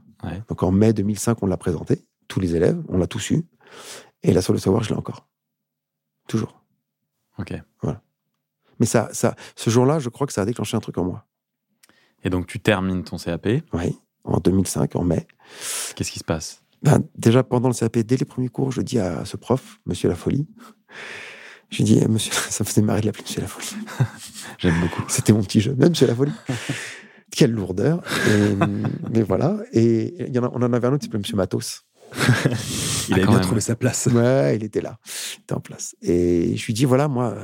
Donc 0.49 0.63
en 0.63 0.71
mai 0.71 0.93
2005, 0.93 1.43
on 1.43 1.47
l'a 1.47 1.57
présenté. 1.57 2.05
Tous 2.29 2.41
les 2.41 2.57
élèves, 2.57 2.81
on 2.89 2.97
l'a 2.97 3.07
tous 3.07 3.31
eu. 3.31 3.45
Et 4.23 4.33
la 4.33 4.41
soif 4.41 4.57
de 4.57 4.63
savoir, 4.63 4.83
je 4.83 4.91
l'ai 4.91 4.97
encore. 4.97 5.29
Toujours. 6.29 6.63
Ok. 7.39 7.53
Voilà. 7.83 8.03
Mais 8.79 8.87
ça, 8.87 9.09
ça, 9.13 9.35
ce 9.57 9.69
jour-là, 9.69 9.99
je 9.99 10.09
crois 10.09 10.27
que 10.27 10.33
ça 10.33 10.43
a 10.43 10.45
déclenché 10.45 10.77
un 10.77 10.81
truc 10.81 10.97
en 10.99 11.05
moi. 11.05 11.27
Et 12.25 12.31
donc, 12.31 12.47
tu 12.47 12.61
termines 12.61 13.03
ton 13.05 13.17
CAP 13.17 13.49
Oui, 13.73 13.99
en 14.25 14.39
2005, 14.39 14.97
en 14.97 15.05
mai. 15.05 15.27
Qu'est-ce 15.97 16.11
qui 16.11 16.19
se 16.19 16.25
passe? 16.25 16.63
Ben, 16.83 17.03
Déjà, 17.17 17.43
pendant 17.43 17.69
le 17.69 17.75
CAP, 17.75 17.99
dès 17.99 18.17
les 18.17 18.25
premiers 18.25 18.49
cours, 18.49 18.73
je 18.73 18.81
dis 18.83 18.99
à 18.99 19.25
ce 19.25 19.37
prof, 19.37 19.81
Monsieur 19.87 20.09
La 20.09 20.15
Folie, 20.15 20.47
je 21.71 21.83
dis, 21.83 22.01
monsieur, 22.07 22.33
ça 22.51 22.65
me 22.65 22.69
faisait 22.69 22.83
marrer 22.83 23.01
de 23.01 23.07
l'appeler 23.07 23.25
Monsieur 23.25 23.41
La 23.41 23.49
Folie. 23.49 23.75
J'aime 24.59 24.79
beaucoup. 24.81 25.03
C'était 25.09 25.33
mon 25.33 25.43
petit 25.43 25.61
jeu, 25.61 25.75
même 25.75 25.91
Monsieur 25.91 26.07
La 26.07 26.15
Folie. 26.15 26.33
Quelle 27.35 27.53
lourdeur. 27.53 28.03
mais 29.11 29.23
voilà. 29.23 29.57
Et 29.73 30.31
y 30.31 30.39
en 30.39 30.45
a, 30.45 30.51
on 30.53 30.61
en 30.63 30.73
avait 30.75 30.87
un 30.87 30.93
autre 30.93 30.99
qui 30.99 31.07
s'appelait 31.07 31.21
Monsieur 31.21 31.37
Matos. 31.37 31.87
il 33.09 33.15
avait 33.15 33.27
bien 33.27 33.39
trouvé 33.41 33.63
sa 33.63 33.75
place. 33.75 34.07
Ouais, 34.13 34.55
il 34.57 34.65
était 34.65 34.83
là. 34.83 34.99
Il 35.39 35.41
était 35.41 35.55
en 35.55 35.61
place. 35.61 35.97
Et 36.03 36.55
je 36.59 36.67
lui 36.67 36.75
dis, 36.75 36.85
voilà, 36.85 37.09
moi, 37.09 37.35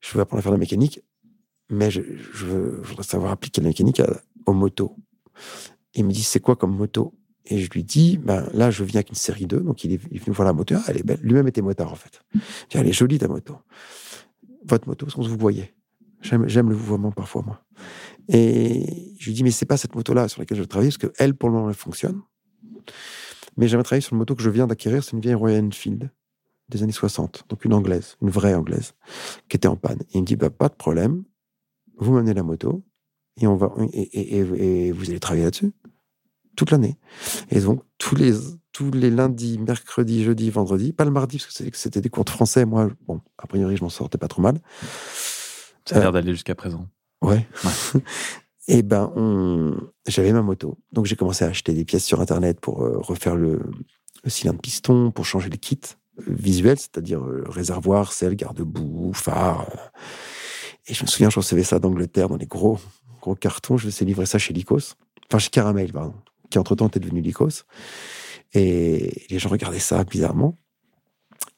je 0.00 0.12
veux 0.12 0.20
apprendre 0.20 0.40
à 0.40 0.42
faire 0.42 0.50
de 0.50 0.56
la 0.56 0.60
mécanique 0.60 1.00
mais 1.70 1.90
je, 1.90 2.02
voudrais 2.42 3.04
savoir 3.04 3.32
appliquer 3.32 3.60
la 3.60 3.68
mécanique 3.68 4.02
aux 4.46 4.52
motos. 4.52 4.96
Il 5.94 6.04
me 6.04 6.12
dit, 6.12 6.22
c'est 6.22 6.40
quoi 6.40 6.56
comme 6.56 6.76
moto? 6.76 7.14
Et 7.46 7.58
je 7.58 7.70
lui 7.70 7.84
dis, 7.84 8.18
ben 8.18 8.48
là, 8.52 8.70
je 8.70 8.84
viens 8.84 8.98
avec 8.98 9.08
une 9.08 9.16
série 9.16 9.46
2, 9.46 9.60
donc 9.60 9.82
il 9.84 9.92
est, 9.92 9.96
venu 9.96 10.34
voir 10.34 10.46
la 10.46 10.52
moto. 10.52 10.74
Elle 10.86 10.98
est 10.98 11.02
belle. 11.02 11.20
Lui-même 11.22 11.48
était 11.48 11.62
motard, 11.62 11.92
en 11.92 11.96
fait. 11.96 12.22
Je 12.70 12.78
elle 12.78 12.86
est 12.86 12.92
jolie, 12.92 13.18
ta 13.18 13.28
moto. 13.28 13.56
Votre 14.66 14.88
moto, 14.88 15.08
sans 15.08 15.22
vous 15.22 15.36
voyez. 15.36 15.74
J'aime 16.20 16.68
le 16.68 16.74
vouvoiement 16.74 17.12
parfois, 17.12 17.42
moi. 17.42 17.64
Et 18.28 19.14
je 19.18 19.26
lui 19.26 19.34
dis, 19.34 19.42
mais 19.42 19.50
c'est 19.50 19.66
pas 19.66 19.76
cette 19.76 19.94
moto-là 19.94 20.28
sur 20.28 20.40
laquelle 20.40 20.58
je 20.58 20.64
travaille, 20.64 20.90
parce 20.90 20.98
qu'elle, 20.98 21.34
pour 21.34 21.48
le 21.48 21.54
moment, 21.54 21.68
elle 21.68 21.74
fonctionne. 21.74 22.20
Mais 23.56 23.68
j'aimerais 23.68 23.84
travailler 23.84 24.02
sur 24.02 24.12
une 24.12 24.18
moto 24.18 24.34
que 24.34 24.42
je 24.42 24.50
viens 24.50 24.66
d'acquérir, 24.66 25.02
c'est 25.02 25.12
une 25.12 25.20
vieille 25.20 25.34
Royal 25.34 25.64
Enfield 25.64 26.10
des 26.68 26.82
années 26.84 26.92
60, 26.92 27.46
donc 27.48 27.64
une 27.64 27.72
anglaise, 27.72 28.16
une 28.22 28.30
vraie 28.30 28.54
anglaise, 28.54 28.94
qui 29.48 29.56
était 29.56 29.66
en 29.66 29.76
panne. 29.76 29.98
Il 30.14 30.20
me 30.20 30.26
dit, 30.26 30.36
bah, 30.36 30.50
pas 30.50 30.68
de 30.68 30.74
problème, 30.74 31.24
vous 32.00 32.12
menez 32.12 32.34
la 32.34 32.42
moto 32.42 32.82
et, 33.40 33.46
on 33.46 33.56
va, 33.56 33.72
et, 33.92 34.92
vous 34.92 35.10
allez 35.10 35.20
travailler 35.20 35.44
là-dessus 35.44 35.72
toute 36.56 36.70
l'année. 36.72 36.98
Et 37.50 37.60
donc, 37.60 37.82
tous 37.96 38.14
les, 38.16 38.34
tous 38.72 38.90
les 38.90 39.10
lundis, 39.10 39.58
mercredis, 39.58 40.24
jeudi, 40.24 40.50
vendredi, 40.50 40.92
pas 40.92 41.04
le 41.04 41.10
mardi, 41.10 41.38
parce 41.38 41.70
que 41.70 41.76
c'était 41.76 42.00
des 42.00 42.10
cours 42.10 42.24
de 42.24 42.30
français, 42.30 42.64
moi, 42.64 42.90
bon, 43.06 43.20
a 43.38 43.46
priori, 43.46 43.76
je 43.76 43.82
m'en 43.82 43.88
sortais 43.88 44.18
pas 44.18 44.28
trop 44.28 44.42
mal. 44.42 44.60
Ça 45.86 45.96
a 45.96 45.98
l'air 46.00 46.08
euh, 46.08 46.12
d'aller 46.12 46.32
jusqu'à 46.32 46.54
présent. 46.54 46.86
Ouais. 47.22 47.46
et 48.68 48.82
ben, 48.82 49.12
on... 49.16 49.76
j'avais 50.06 50.32
ma 50.32 50.42
moto. 50.42 50.78
Donc, 50.92 51.06
j'ai 51.06 51.16
commencé 51.16 51.44
à 51.44 51.48
acheter 51.48 51.72
des 51.72 51.84
pièces 51.84 52.04
sur 52.04 52.20
Internet 52.20 52.60
pour 52.60 52.82
euh, 52.82 52.98
refaire 52.98 53.36
le, 53.36 53.60
cylindre 54.26 54.60
piston, 54.60 55.10
pour 55.10 55.24
changer 55.24 55.48
le 55.48 55.56
kit 55.56 55.80
euh, 56.18 56.22
visuel, 56.26 56.78
c'est-à-dire 56.78 57.22
réservoir, 57.46 58.12
selle, 58.12 58.34
garde-boue, 58.34 59.12
phare. 59.14 59.66
Et 60.90 60.94
je 60.94 61.04
me 61.04 61.06
souviens, 61.06 61.30
je 61.30 61.36
recevais 61.36 61.62
ça 61.62 61.78
d'Angleterre 61.78 62.28
dans 62.28 62.36
les 62.36 62.48
gros, 62.48 62.80
gros 63.22 63.36
carton, 63.36 63.76
je 63.76 63.88
vais 63.88 64.04
livrer 64.04 64.26
ça 64.26 64.38
chez 64.38 64.52
Lycos. 64.52 64.96
Enfin, 65.28 65.38
chez 65.38 65.50
Caramel, 65.50 65.92
pardon, 65.92 66.14
qui 66.50 66.58
entre-temps 66.58 66.88
était 66.88 66.98
devenu 66.98 67.20
Lycos. 67.20 67.62
Et 68.54 69.24
les 69.30 69.38
gens 69.38 69.50
regardaient 69.50 69.78
ça 69.78 70.02
bizarrement. 70.02 70.58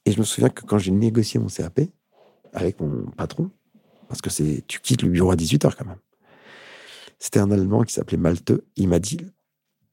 Et 0.05 0.13
je 0.13 0.19
me 0.19 0.25
souviens 0.25 0.51
que 0.51 0.67
quand 0.67 0.77
j'ai 0.77 0.91
négocié 0.91 1.41
mon 1.41 1.47
CAP 1.47 1.81
avec 2.53 2.79
mon 2.79 3.07
patron, 3.13 3.51
parce 4.07 4.21
que 4.21 4.29
c'est 4.29 4.67
tu 4.67 4.81
quittes 4.81 5.03
le 5.03 5.09
bureau 5.09 5.31
à 5.31 5.37
18h 5.37 5.77
quand 5.79 5.87
même, 5.87 6.01
c'était 7.19 7.39
un 7.39 7.51
Allemand 7.51 7.85
qui 7.85 7.95
s'appelait 7.95 8.19
Malte. 8.19 8.53
Il 8.77 8.89
m'a 8.89 8.99
dit 8.99 9.19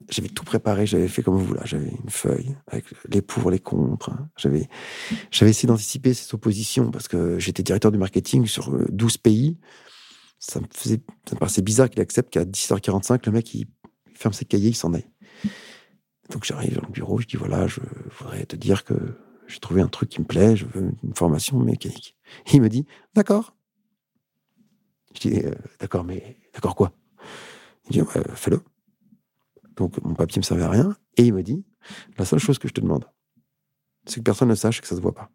j'avais 0.08 0.30
tout 0.30 0.46
préparé, 0.46 0.86
j'avais 0.86 1.08
fait 1.08 1.22
comme 1.22 1.38
vous 1.38 1.54
là, 1.54 1.62
j'avais 1.66 1.90
une 1.90 2.10
feuille 2.10 2.56
avec 2.68 2.86
les 3.10 3.22
pour, 3.22 3.52
les 3.52 3.60
contre. 3.60 4.12
Hein. 4.12 4.30
J'avais, 4.38 4.70
j'avais 5.32 5.52
essayé 5.52 5.68
d'anticiper 5.68 6.14
ces 6.14 6.34
oppositions 6.34 6.90
parce 6.90 7.08
que 7.08 7.38
j'étais 7.38 7.64
directeur 7.64 7.92
du 7.92 7.98
marketing 7.98 8.46
sur 8.46 8.72
12 8.90 9.14
euh, 9.14 9.18
pays. 9.22 9.58
Ça 10.40 10.62
me 10.62 10.66
faisait, 10.72 11.02
ça 11.30 11.36
paraissait 11.36 11.62
bizarre 11.62 11.90
qu'il 11.90 12.00
accepte 12.00 12.32
qu'à 12.32 12.46
10h45, 12.46 13.26
le 13.26 13.32
mec, 13.34 13.54
il 13.54 13.68
ferme 14.14 14.34
ses 14.34 14.46
cahiers, 14.46 14.70
il 14.70 14.76
s'en 14.76 14.94
aille. 14.94 15.10
Donc 16.30 16.46
j'arrive 16.46 16.76
dans 16.76 16.88
le 16.88 16.94
bureau, 16.94 17.20
je 17.20 17.28
dis 17.28 17.36
voilà, 17.36 17.68
je 17.68 17.82
voudrais 18.20 18.46
te 18.46 18.56
dire 18.56 18.86
que 18.86 18.96
j'ai 19.48 19.60
trouvé 19.60 19.82
un 19.82 19.88
truc 19.88 20.10
qui 20.10 20.22
me 20.22 20.26
plaît, 20.26 20.56
je 20.56 20.66
veux 20.66 20.92
une 21.04 21.16
formation 21.16 21.60
mécanique. 21.60 22.16
il 22.54 22.62
me 22.62 22.70
dit 22.70 22.86
d'accord. 23.16 23.56
Je 25.14 25.28
dis 25.28 25.40
euh, 25.44 25.56
d'accord, 25.80 26.06
mais 26.06 26.38
d'accord 26.54 26.76
quoi? 26.76 26.94
Il 27.90 27.94
dit 27.94 28.02
fais-le. 28.36 28.62
Donc 29.80 30.04
mon 30.04 30.14
papier 30.14 30.40
me 30.40 30.44
servait 30.44 30.64
à 30.64 30.70
rien. 30.70 30.96
Et 31.18 31.24
il 31.24 31.34
me 31.34 31.42
dit 31.42 31.66
la 32.18 32.26
seule 32.26 32.40
chose 32.40 32.60
que 32.60 32.68
je 32.68 32.74
te 32.74 32.82
demande, 32.82 33.06
c'est 34.06 34.18
que 34.18 34.24
personne 34.24 34.50
ne 34.50 34.56
sache 34.56 34.82
que 34.82 34.88
ça 34.88 34.96
se 34.96 35.02
voit 35.02 35.16
pas. 35.16 35.32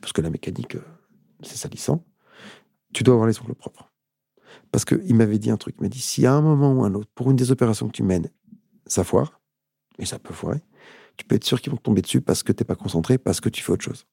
Parce 0.00 0.12
que 0.12 0.20
la 0.20 0.30
mécanique, 0.30 0.74
euh, 0.74 0.84
c'est 1.42 1.56
salissant. 1.56 2.04
Tu 2.92 3.04
dois 3.04 3.14
avoir 3.14 3.28
les 3.28 3.40
ongles 3.40 3.54
propres. 3.54 3.90
Parce 4.70 4.84
qu'il 4.84 5.14
m'avait 5.14 5.38
dit 5.38 5.50
un 5.50 5.56
truc. 5.56 5.76
Il 5.78 5.82
m'a 5.82 5.88
dit 5.88 6.00
si 6.00 6.26
à 6.26 6.34
un 6.34 6.42
moment 6.42 6.72
ou 6.72 6.84
un 6.84 6.94
autre, 6.94 7.10
pour 7.14 7.30
une 7.30 7.36
des 7.36 7.50
opérations 7.50 7.86
que 7.86 7.92
tu 7.92 8.02
mènes, 8.02 8.28
ça 8.86 9.04
foire, 9.04 9.40
et 9.98 10.06
ça 10.06 10.18
peut 10.18 10.34
foirer, 10.34 10.60
tu 11.16 11.24
peux 11.24 11.36
être 11.36 11.44
sûr 11.44 11.60
qu'ils 11.60 11.70
vont 11.72 11.78
tomber 11.78 12.02
dessus 12.02 12.20
parce 12.20 12.42
que 12.42 12.52
tu 12.52 12.62
n'es 12.62 12.66
pas 12.66 12.74
concentré, 12.74 13.18
parce 13.18 13.40
que 13.40 13.48
tu 13.48 13.62
fais 13.62 13.72
autre 13.72 13.84
chose. 13.84 14.06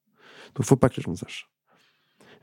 Donc, 0.55 0.65
faut 0.65 0.75
pas 0.75 0.89
que 0.89 0.97
les 0.97 1.03
gens 1.03 1.11
le 1.11 1.17
sachent. 1.17 1.49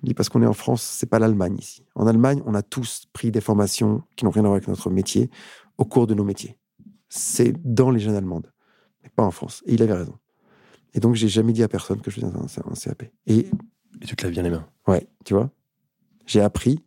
Il 0.03 0.09
dit 0.09 0.15
parce 0.15 0.29
qu'on 0.29 0.43
est 0.43 0.47
en 0.47 0.53
France, 0.53 0.83
c'est 0.83 1.09
pas 1.09 1.19
l'Allemagne 1.19 1.57
ici. 1.59 1.85
En 1.95 2.07
Allemagne, 2.07 2.43
on 2.47 2.55
a 2.55 2.63
tous 2.63 3.07
pris 3.13 3.31
des 3.31 3.41
formations 3.41 4.03
qui 4.17 4.25
n'ont 4.25 4.31
rien 4.31 4.45
à 4.45 4.49
voir 4.49 4.57
avec 4.57 4.69
notre 4.69 4.91
métier 4.91 5.31
au 5.79 5.85
cours 5.85 6.07
de 6.07 6.15
nos 6.15 6.25
métiers. 6.25 6.59
C'est 7.09 7.55
dans 7.65 7.91
les 7.91 8.01
jeunes 8.01 8.17
allemandes, 8.17 8.53
mais 9.03 9.11
pas 9.15 9.23
en 9.23 9.31
France. 9.31 9.63
Et 9.67 9.75
il 9.75 9.83
avait 9.83 9.95
raison. 9.95 10.19
Et 10.95 11.01
donc, 11.01 11.15
j'ai 11.15 11.29
jamais 11.29 11.53
dit 11.53 11.63
à 11.63 11.69
personne 11.69 12.01
que 12.01 12.11
je 12.11 12.21
faisais 12.21 12.27
un, 12.27 12.75
CAP. 12.75 13.05
Et, 13.27 13.49
Et 14.01 14.07
tu 14.07 14.17
te 14.17 14.25
laves 14.25 14.33
bien 14.33 14.43
les 14.43 14.51
mains. 14.51 14.67
Ouais, 14.87 15.07
tu 15.25 15.35
vois. 15.35 15.51
J'ai 16.27 16.41
appris 16.41 16.85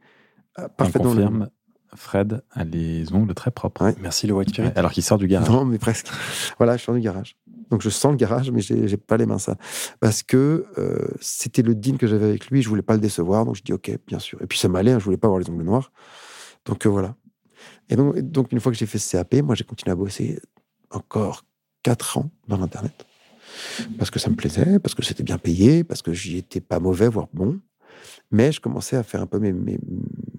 euh, 0.59 0.67
parfaitement. 0.67 1.11
On 1.11 1.13
confirme, 1.13 1.49
Fred 1.95 2.43
a 2.51 2.63
les 2.63 3.11
ongles 3.13 3.33
très 3.33 3.51
propres. 3.51 3.93
Merci 4.01 4.27
le 4.27 4.33
White 4.33 4.49
Spirit. 4.49 4.71
alors 4.75 4.91
qu'il 4.91 5.03
sort 5.03 5.17
du 5.17 5.27
garage. 5.27 5.49
Non, 5.49 5.65
mais 5.65 5.77
presque. 5.77 6.07
voilà, 6.57 6.77
je 6.77 6.83
sors 6.83 6.95
du 6.95 7.01
garage. 7.01 7.37
Donc 7.69 7.81
je 7.81 7.89
sens 7.89 8.11
le 8.11 8.17
garage, 8.17 8.51
mais 8.51 8.61
j'ai 8.61 8.97
pas 8.97 9.17
les 9.17 9.25
mains 9.25 9.37
sales. 9.37 9.57
Parce 9.99 10.23
que 10.23 10.65
euh, 10.77 11.07
c'était 11.19 11.61
le 11.61 11.75
deal 11.75 11.97
que 11.97 12.07
j'avais 12.07 12.25
avec 12.25 12.47
lui, 12.47 12.61
je 12.61 12.69
voulais 12.69 12.81
pas 12.81 12.93
le 12.93 12.99
décevoir, 12.99 13.45
donc 13.45 13.55
je 13.55 13.63
dis 13.63 13.73
ok, 13.73 13.91
bien 14.07 14.19
sûr. 14.19 14.41
Et 14.41 14.47
puis 14.47 14.57
ça 14.57 14.67
m'allait, 14.69 14.91
hein, 14.91 14.99
je 14.99 15.05
voulais 15.05 15.17
pas 15.17 15.27
avoir 15.27 15.39
les 15.39 15.49
ongles 15.49 15.63
noirs. 15.63 15.91
Donc 16.65 16.85
euh, 16.85 16.89
voilà. 16.89 17.15
Et 17.89 17.95
donc, 17.95 18.19
donc, 18.19 18.51
une 18.51 18.59
fois 18.59 18.71
que 18.71 18.77
j'ai 18.77 18.85
fait 18.85 18.99
ce 18.99 19.11
CAP, 19.11 19.35
moi 19.35 19.55
j'ai 19.55 19.63
continué 19.63 19.91
à 19.91 19.95
bosser 19.95 20.39
encore 20.91 21.43
4 21.83 22.17
ans 22.17 22.31
dans 22.47 22.57
l'Internet. 22.57 23.05
Parce 23.97 24.11
que 24.11 24.19
ça 24.19 24.29
me 24.29 24.35
plaisait, 24.35 24.79
parce 24.79 24.93
que 24.93 25.03
c'était 25.03 25.23
bien 25.23 25.37
payé, 25.37 25.83
parce 25.83 26.01
que 26.01 26.13
j'y 26.13 26.37
étais 26.37 26.61
pas 26.61 26.79
mauvais, 26.79 27.07
voire 27.07 27.27
bon. 27.33 27.59
Mais 28.31 28.51
je 28.51 28.61
commençais 28.61 28.95
à 28.95 29.03
faire 29.03 29.21
un 29.21 29.25
peu 29.25 29.39
mes, 29.39 29.51
mes, 29.51 29.79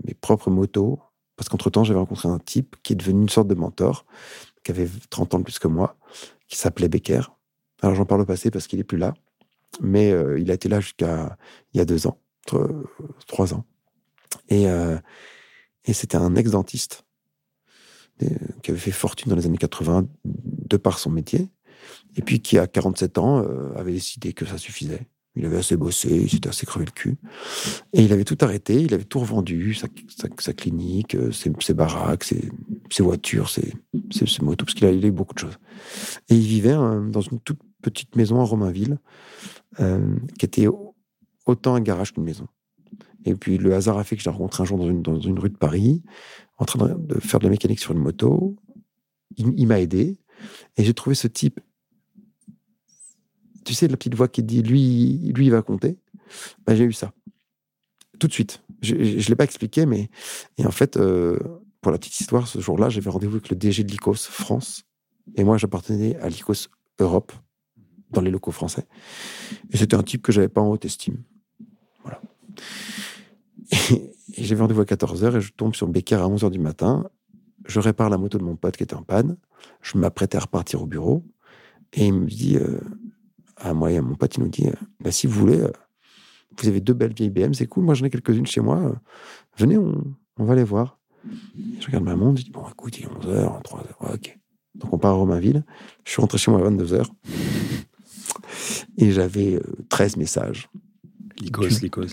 mes 0.04 0.14
propres 0.14 0.50
motos, 0.50 1.00
parce 1.36 1.48
qu'entre-temps, 1.48 1.84
j'avais 1.84 1.98
rencontré 1.98 2.28
un 2.28 2.38
type 2.38 2.76
qui 2.82 2.92
est 2.92 2.96
devenu 2.96 3.22
une 3.22 3.28
sorte 3.28 3.48
de 3.48 3.54
mentor, 3.54 4.06
qui 4.62 4.70
avait 4.70 4.88
30 5.10 5.34
ans 5.34 5.38
de 5.38 5.44
plus 5.44 5.58
que 5.58 5.68
moi, 5.68 5.96
qui 6.48 6.56
s'appelait 6.56 6.88
Becker. 6.88 7.22
Alors 7.82 7.94
j'en 7.94 8.04
parle 8.04 8.20
au 8.20 8.26
passé 8.26 8.50
parce 8.50 8.66
qu'il 8.66 8.78
est 8.78 8.84
plus 8.84 8.98
là, 8.98 9.14
mais 9.80 10.12
euh, 10.12 10.38
il 10.38 10.50
a 10.50 10.54
été 10.54 10.68
là 10.68 10.80
jusqu'à 10.80 11.36
il 11.72 11.78
y 11.78 11.80
a 11.80 11.84
deux 11.84 12.06
ans, 12.06 12.18
trois 13.26 13.54
ans. 13.54 13.64
Et, 14.48 14.68
euh, 14.68 14.98
et 15.84 15.92
c'était 15.92 16.16
un 16.16 16.36
ex-dentiste 16.36 17.04
qui 18.62 18.70
avait 18.70 18.80
fait 18.80 18.90
fortune 18.90 19.30
dans 19.30 19.36
les 19.36 19.46
années 19.46 19.58
80 19.58 20.06
de 20.24 20.76
par 20.76 20.98
son 20.98 21.10
métier, 21.10 21.48
et 22.16 22.22
puis 22.22 22.40
qui, 22.40 22.58
à 22.58 22.66
47 22.66 23.18
ans, 23.18 23.44
avait 23.76 23.92
décidé 23.92 24.32
que 24.32 24.44
ça 24.44 24.58
suffisait 24.58 25.06
il 25.36 25.46
avait 25.46 25.58
assez 25.58 25.76
bossé, 25.76 26.08
il 26.10 26.30
s'était 26.30 26.48
assez 26.48 26.66
crevé 26.66 26.86
le 26.86 26.90
cul. 26.90 27.16
Et 27.92 28.02
il 28.02 28.12
avait 28.12 28.24
tout 28.24 28.36
arrêté, 28.40 28.82
il 28.82 28.92
avait 28.94 29.04
tout 29.04 29.20
revendu, 29.20 29.74
sa, 29.74 29.86
sa, 30.38 30.52
clinique, 30.52 31.14
euh, 31.14 31.30
ses, 31.30 31.74
baraques, 31.74 32.24
ses, 32.24 32.50
voitures, 32.98 33.48
ses, 33.48 33.72
motos, 34.42 34.64
parce 34.64 34.74
qu'il 34.74 34.86
avait 34.86 35.10
beaucoup 35.10 35.34
de 35.34 35.38
choses. 35.38 35.58
Et 36.28 36.34
il 36.34 36.46
vivait 36.46 36.72
hein, 36.72 37.08
dans 37.08 37.20
une 37.20 37.40
toute 37.40 37.60
petite 37.80 38.16
maison 38.16 38.40
à 38.40 38.44
Romainville, 38.44 38.98
euh, 39.78 40.16
qui 40.38 40.46
était 40.46 40.66
autant 41.46 41.74
un 41.74 41.80
garage 41.80 42.12
qu'une 42.12 42.24
maison. 42.24 42.48
Et 43.24 43.34
puis 43.34 43.58
le 43.58 43.74
hasard 43.74 43.98
a 43.98 44.04
fait 44.04 44.16
que 44.16 44.22
je 44.22 44.28
l'ai 44.28 44.32
rencontré 44.32 44.62
un 44.62 44.66
jour 44.66 44.78
dans 44.78 44.88
une, 44.88 45.02
dans 45.02 45.20
une, 45.20 45.38
rue 45.38 45.50
de 45.50 45.56
Paris, 45.56 46.02
en 46.60 46.64
train 46.64 46.88
de, 46.88 47.20
faire 47.20 47.40
de 47.40 47.44
la 47.44 47.50
mécanique 47.50 47.80
sur 47.80 47.92
une 47.92 47.98
moto. 47.98 48.56
il 49.36 49.66
m'a 49.66 49.80
aidé. 49.80 50.18
Et 50.76 50.84
j'ai 50.84 50.94
trouvé 50.94 51.14
ce 51.14 51.26
type 51.26 51.60
tu 53.64 53.74
sais, 53.74 53.88
la 53.88 53.96
petite 53.96 54.14
voix 54.14 54.28
qui 54.28 54.42
dit 54.42 54.62
lui, 54.62 55.30
lui, 55.34 55.46
il 55.46 55.50
va 55.50 55.62
compter. 55.62 55.96
Ben, 56.66 56.74
j'ai 56.74 56.84
eu 56.84 56.92
ça. 56.92 57.12
Tout 58.18 58.26
de 58.26 58.32
suite. 58.32 58.62
Je 58.82 58.94
ne 58.94 59.28
l'ai 59.28 59.36
pas 59.36 59.44
expliqué, 59.44 59.86
mais. 59.86 60.10
Et 60.58 60.66
en 60.66 60.70
fait, 60.70 60.96
euh, 60.96 61.38
pour 61.80 61.92
la 61.92 61.98
petite 61.98 62.18
histoire, 62.20 62.48
ce 62.48 62.58
jour-là, 62.60 62.88
j'avais 62.88 63.10
rendez-vous 63.10 63.36
avec 63.36 63.48
le 63.48 63.56
DG 63.56 63.84
de 63.84 63.90
l'ICOS 63.90 64.26
France. 64.28 64.84
Et 65.36 65.44
moi, 65.44 65.58
j'appartenais 65.58 66.16
à 66.16 66.28
l'ICOS 66.28 66.68
Europe, 66.98 67.32
dans 68.10 68.20
les 68.20 68.30
locaux 68.30 68.50
français. 68.50 68.86
Et 69.70 69.76
c'était 69.76 69.96
un 69.96 70.02
type 70.02 70.22
que 70.22 70.32
j'avais 70.32 70.48
pas 70.48 70.60
en 70.60 70.70
haute 70.70 70.84
estime. 70.84 71.22
Voilà. 72.02 72.20
J'avais 74.36 74.60
rendez-vous 74.60 74.82
à 74.82 74.84
14h 74.84 75.36
et 75.36 75.40
je 75.40 75.52
tombe 75.52 75.74
sur 75.74 75.86
Becker 75.88 76.16
à 76.16 76.28
11h 76.28 76.50
du 76.50 76.58
matin. 76.58 77.08
Je 77.66 77.78
répare 77.80 78.10
la 78.10 78.18
moto 78.18 78.38
de 78.38 78.44
mon 78.44 78.56
pote 78.56 78.76
qui 78.76 78.82
était 78.82 78.94
en 78.94 79.02
panne. 79.02 79.36
Je 79.82 79.98
m'apprêtais 79.98 80.36
à 80.36 80.40
repartir 80.40 80.82
au 80.82 80.86
bureau. 80.86 81.24
Et 81.92 82.06
il 82.06 82.14
me 82.14 82.26
dit 82.26 82.56
euh, 82.56 82.80
à 83.56 83.74
moi 83.74 83.92
et 83.92 83.96
à 83.96 84.02
mon 84.02 84.14
pote, 84.14 84.36
il 84.36 84.42
nous 84.42 84.48
dit 84.48 84.66
bah, 85.00 85.10
si 85.10 85.26
vous 85.26 85.38
voulez, 85.38 85.60
euh, 85.60 85.72
vous 86.58 86.68
avez 86.68 86.80
deux 86.80 86.94
belles 86.94 87.14
vieilles 87.14 87.30
BM, 87.30 87.54
c'est 87.54 87.66
cool, 87.66 87.84
moi 87.84 87.94
j'en 87.94 88.06
ai 88.06 88.10
quelques-unes 88.10 88.46
chez 88.46 88.60
moi, 88.60 88.78
euh, 88.78 88.94
venez, 89.58 89.78
on, 89.78 90.02
on, 90.38 90.44
va 90.44 90.54
les 90.54 90.64
voir. 90.64 90.98
je 91.24 91.86
regarde 91.86 92.04
ma 92.04 92.16
montre, 92.16 92.40
je 92.40 92.44
dis 92.44 92.50
bon, 92.50 92.64
écoute, 92.70 92.98
il 92.98 93.04
est 93.04 93.08
11h, 93.08 93.62
3h, 93.62 94.14
ok. 94.14 94.38
Donc 94.74 94.92
on 94.92 94.98
part 94.98 95.12
à 95.12 95.14
Romainville, 95.14 95.64
je 96.04 96.12
suis 96.12 96.20
rentré 96.20 96.38
chez 96.38 96.50
moi 96.50 96.60
à 96.60 96.70
22h, 96.70 97.06
et 98.98 99.12
j'avais 99.12 99.60
13 99.88 100.14
euh, 100.14 100.18
messages. 100.18 100.68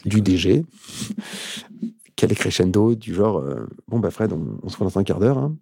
du, 0.06 0.22
DG, 0.22 0.66
quel 2.18 2.34
est 2.34 2.36
crescendo, 2.36 2.96
du 2.96 3.14
genre 3.14 3.42
bon, 3.88 4.00
bah 4.00 4.12
Fred, 4.12 4.34
on, 4.34 4.68
se 4.68 4.76
voit 4.76 4.88
dans 4.88 5.00
un 5.00 5.04
quart 5.04 5.20
d'heure. 5.20 5.38
Hein. 5.38 5.56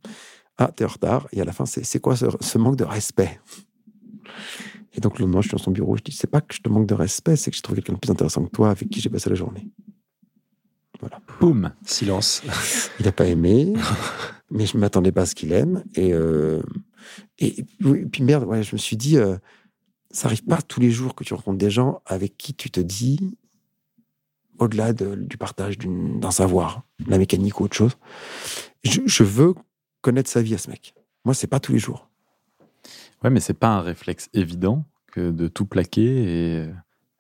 Ah, 0.57 0.71
t'es 0.75 0.85
en 0.85 0.87
retard. 0.87 1.27
Et 1.31 1.41
à 1.41 1.45
la 1.45 1.51
fin, 1.51 1.65
c'est 1.65 1.99
quoi 1.99 2.15
ce, 2.15 2.25
ce 2.39 2.57
manque 2.57 2.77
de 2.77 2.85
respect? 2.85 3.39
Et 4.95 5.01
donc, 5.01 5.19
le 5.19 5.25
lendemain, 5.25 5.41
je 5.41 5.49
suis 5.49 5.57
dans 5.57 5.63
son 5.63 5.71
bureau, 5.71 5.97
je 5.97 6.03
dis 6.03 6.11
c'est 6.11 6.29
pas 6.29 6.41
que 6.41 6.53
je 6.53 6.61
te 6.61 6.69
manque 6.69 6.87
de 6.87 6.93
respect, 6.93 7.35
c'est 7.35 7.51
que 7.51 7.57
je 7.57 7.61
trouve 7.61 7.75
quelqu'un 7.75 7.93
de 7.93 7.99
plus 7.99 8.11
intéressant 8.11 8.45
que 8.45 8.49
toi 8.49 8.69
avec 8.69 8.89
qui 8.89 9.01
j'ai 9.01 9.09
passé 9.09 9.29
la 9.29 9.35
journée. 9.35 9.69
Voilà. 11.01 11.19
Boum 11.39 11.73
Silence. 11.85 12.41
Il 12.99 13.05
n'a 13.05 13.11
pas 13.11 13.27
aimé, 13.27 13.73
mais 14.49 14.65
je 14.65 14.77
ne 14.77 14.81
m'attendais 14.81 15.11
pas 15.11 15.23
à 15.23 15.25
ce 15.25 15.35
qu'il 15.35 15.51
aime. 15.51 15.83
Et, 15.95 16.13
euh, 16.13 16.61
et, 17.39 17.65
puis, 18.11 18.23
merde, 18.23 18.45
ouais, 18.45 18.63
je 18.63 18.73
me 18.73 18.77
suis 18.77 18.95
dit 18.95 19.17
euh, 19.17 19.37
ça 20.11 20.27
arrive 20.27 20.45
pas 20.45 20.61
tous 20.61 20.79
les 20.79 20.91
jours 20.91 21.13
que 21.13 21.25
tu 21.25 21.33
rencontres 21.33 21.57
des 21.57 21.69
gens 21.69 22.01
avec 22.05 22.37
qui 22.37 22.53
tu 22.53 22.71
te 22.71 22.79
dis, 22.79 23.37
au-delà 24.59 24.93
du 24.93 25.37
partage 25.37 25.77
d'un 25.77 26.31
savoir, 26.31 26.83
la 27.07 27.17
mécanique 27.17 27.59
ou 27.59 27.65
autre 27.65 27.75
chose, 27.75 27.97
je, 28.83 29.01
je 29.05 29.23
veux 29.23 29.53
connaître 30.01 30.29
sa 30.29 30.41
vie 30.41 30.53
à 30.53 30.57
ce 30.57 30.69
mec. 30.69 30.93
Moi, 31.25 31.33
c'est 31.33 31.47
pas 31.47 31.59
tous 31.59 31.71
les 31.71 31.79
jours. 31.79 32.07
Ouais, 33.23 33.29
mais 33.29 33.39
c'est 33.39 33.55
pas 33.55 33.69
un 33.69 33.81
réflexe 33.81 34.29
évident 34.33 34.85
que 35.11 35.31
de 35.31 35.47
tout 35.47 35.65
plaquer 35.65 36.67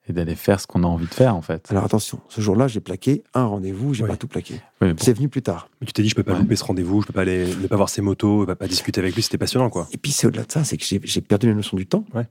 et, 0.07 0.13
d'aller 0.13 0.35
faire 0.35 0.59
ce 0.59 0.67
qu'on 0.67 0.83
a 0.83 0.87
envie 0.87 1.07
de 1.07 1.13
faire, 1.13 1.35
en 1.35 1.41
fait. 1.41 1.71
Alors 1.71 1.83
attention, 1.83 2.19
ce 2.29 2.39
jour-là, 2.39 2.67
j'ai 2.67 2.79
plaqué 2.79 3.23
un 3.33 3.45
rendez-vous, 3.45 3.95
j'ai 3.95 4.05
pas 4.05 4.17
tout 4.17 4.27
plaqué. 4.27 4.61
C'est 4.97 5.13
venu 5.13 5.29
plus 5.29 5.41
tard. 5.41 5.67
Mais 5.81 5.87
tu 5.87 5.93
t'es 5.93 6.03
dit, 6.03 6.09
je 6.09 6.15
peux 6.15 6.21
pas 6.21 6.37
louper 6.37 6.55
ce 6.55 6.63
rendez-vous, 6.63 7.01
je 7.01 7.07
peux 7.07 7.13
pas 7.13 7.21
aller, 7.21 7.47
ne 7.47 7.65
pas 7.65 7.75
voir 7.75 7.89
ses 7.89 8.03
motos, 8.03 8.41
je 8.41 8.45
peux 8.45 8.55
pas 8.55 8.67
discuter 8.67 9.01
avec 9.01 9.15
lui, 9.15 9.23
c'était 9.23 9.39
passionnant, 9.39 9.71
quoi. 9.71 9.87
Et 9.91 9.97
puis 9.97 10.11
c'est 10.11 10.27
au-delà 10.27 10.43
de 10.43 10.51
ça, 10.51 10.63
c'est 10.63 10.77
que 10.77 10.85
j'ai 10.85 11.21
perdu 11.21 11.47
la 11.47 11.55
notion 11.55 11.75
du 11.75 11.87
temps. 11.87 12.05
Ouais. 12.13 12.27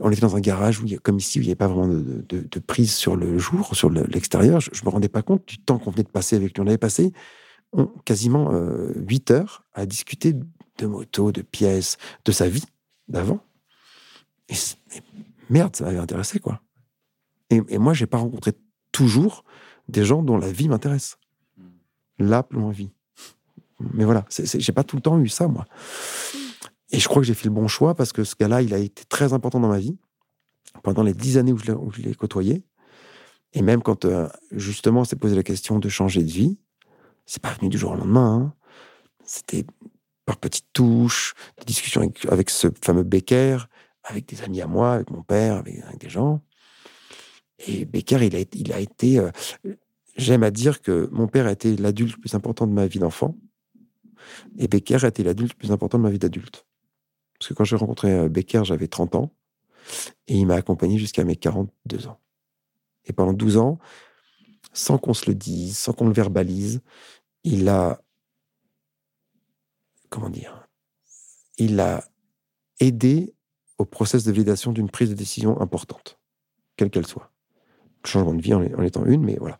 On 0.00 0.10
était 0.10 0.20
dans 0.20 0.36
un 0.36 0.40
garage 0.40 0.80
où, 0.80 0.86
comme 1.02 1.18
ici, 1.18 1.38
où 1.38 1.42
il 1.42 1.46
n'y 1.46 1.50
avait 1.50 1.56
pas 1.56 1.68
vraiment 1.68 1.88
de, 1.88 2.58
prise 2.60 2.94
sur 2.94 3.16
le 3.16 3.38
jour, 3.38 3.74
sur 3.74 3.90
l'extérieur. 3.90 4.60
je, 4.60 4.70
ne 4.70 4.84
me 4.84 4.90
rendais 4.90 5.08
pas 5.08 5.22
compte 5.22 5.46
du 5.46 5.58
temps 5.58 5.78
qu'on 5.78 5.90
venait 5.90 6.04
de 6.04 6.08
passer 6.08 6.36
avec 6.36 6.56
lui. 6.56 6.62
On 6.62 6.66
avait 6.66 6.78
passé 6.78 7.12
quasiment 8.04 8.52
euh, 8.52 8.92
8 8.96 9.30
heures 9.32 9.64
à 9.74 9.86
discuter 9.86 10.34
de 10.78 10.86
motos, 10.86 11.32
de 11.32 11.42
pièces, 11.42 11.96
de 12.24 12.32
sa 12.32 12.48
vie 12.48 12.64
d'avant. 13.08 13.40
Et, 14.48 14.54
merde, 15.50 15.74
ça 15.74 15.84
m'avait 15.84 15.98
intéressé, 15.98 16.38
quoi. 16.38 16.60
Et, 17.50 17.60
et 17.68 17.78
moi, 17.78 17.92
j'ai 17.92 18.06
pas 18.06 18.18
rencontré 18.18 18.52
toujours 18.92 19.44
des 19.88 20.04
gens 20.04 20.22
dont 20.22 20.38
la 20.38 20.52
vie 20.52 20.68
m'intéresse. 20.68 21.18
Là, 22.18 22.42
plus 22.42 22.58
vie. 22.72 22.90
Mais 23.94 24.04
voilà, 24.04 24.24
j'ai 24.28 24.72
pas 24.72 24.84
tout 24.84 24.96
le 24.96 25.02
temps 25.02 25.20
eu 25.20 25.28
ça, 25.28 25.46
moi. 25.46 25.66
Et 26.90 26.98
je 26.98 27.08
crois 27.08 27.20
que 27.20 27.26
j'ai 27.26 27.34
fait 27.34 27.46
le 27.46 27.54
bon 27.54 27.68
choix 27.68 27.94
parce 27.94 28.12
que 28.12 28.24
ce 28.24 28.34
gars-là, 28.34 28.62
il 28.62 28.72
a 28.72 28.78
été 28.78 29.04
très 29.04 29.32
important 29.32 29.60
dans 29.60 29.68
ma 29.68 29.78
vie 29.78 29.98
pendant 30.82 31.02
les 31.02 31.14
dix 31.14 31.38
années 31.38 31.52
où 31.52 31.58
je 31.58 32.02
l'ai 32.02 32.14
côtoyé. 32.14 32.64
Et 33.52 33.62
même 33.62 33.82
quand, 33.82 34.04
euh, 34.04 34.28
justement, 34.52 35.00
on 35.00 35.04
s'est 35.04 35.16
posé 35.16 35.34
la 35.34 35.42
question 35.42 35.78
de 35.78 35.88
changer 35.88 36.22
de 36.22 36.30
vie, 36.30 36.58
c'est 37.26 37.42
pas 37.42 37.52
venu 37.54 37.68
du 37.68 37.78
jour 37.78 37.92
au 37.92 37.96
lendemain. 37.96 38.34
Hein. 38.34 38.54
C'était 39.24 39.64
par 40.24 40.36
petites 40.36 40.68
touches, 40.72 41.34
des 41.58 41.64
discussions 41.64 42.02
avec, 42.28 42.50
ce 42.50 42.68
fameux 42.82 43.02
Becker, 43.02 43.58
avec 44.04 44.26
des 44.28 44.42
amis 44.42 44.60
à 44.60 44.66
moi, 44.66 44.94
avec 44.94 45.10
mon 45.10 45.22
père, 45.22 45.56
avec, 45.56 45.98
des 45.98 46.10
gens. 46.10 46.42
Et 47.66 47.84
Becker, 47.86 48.18
il 48.22 48.72
a, 48.72 48.78
été. 48.80 49.18
Euh, 49.18 49.30
j'aime 50.16 50.42
à 50.42 50.50
dire 50.50 50.82
que 50.82 51.08
mon 51.12 51.28
père 51.28 51.46
a 51.46 51.52
été 51.52 51.76
l'adulte 51.76 52.16
le 52.16 52.20
plus 52.20 52.34
important 52.34 52.66
de 52.66 52.72
ma 52.72 52.86
vie 52.86 52.98
d'enfant. 52.98 53.36
Et 54.58 54.68
Becker 54.68 55.04
a 55.04 55.08
été 55.08 55.22
l'adulte 55.22 55.52
le 55.54 55.58
plus 55.58 55.72
important 55.72 55.98
de 55.98 56.02
ma 56.02 56.10
vie 56.10 56.18
d'adulte. 56.18 56.66
Parce 57.38 57.48
que 57.48 57.54
quand 57.54 57.64
j'ai 57.64 57.76
rencontré 57.76 58.12
euh, 58.12 58.28
Becker, 58.28 58.64
j'avais 58.64 58.88
30 58.88 59.14
ans. 59.14 59.32
Et 60.26 60.36
il 60.36 60.46
m'a 60.46 60.56
accompagné 60.56 60.98
jusqu'à 60.98 61.24
mes 61.24 61.36
42 61.36 62.08
ans. 62.08 62.20
Et 63.06 63.12
pendant 63.12 63.32
12 63.32 63.56
ans, 63.56 63.78
sans 64.72 64.98
qu'on 64.98 65.14
se 65.14 65.26
le 65.26 65.34
dise, 65.34 65.78
sans 65.78 65.92
qu'on 65.92 66.06
le 66.06 66.12
verbalise, 66.12 66.80
il 67.44 67.68
a. 67.68 68.02
Comment 70.10 70.30
dire 70.30 70.68
Il 71.58 71.80
a 71.80 72.04
aidé 72.80 73.34
au 73.78 73.84
process 73.84 74.24
de 74.24 74.32
validation 74.32 74.72
d'une 74.72 74.90
prise 74.90 75.10
de 75.10 75.14
décision 75.14 75.60
importante, 75.60 76.18
quelle 76.76 76.90
qu'elle 76.90 77.06
soit. 77.06 77.30
changement 78.04 78.34
de 78.34 78.42
vie 78.42 78.54
en, 78.54 78.62
étant 78.82 79.04
une, 79.04 79.22
mais 79.22 79.36
voilà. 79.38 79.58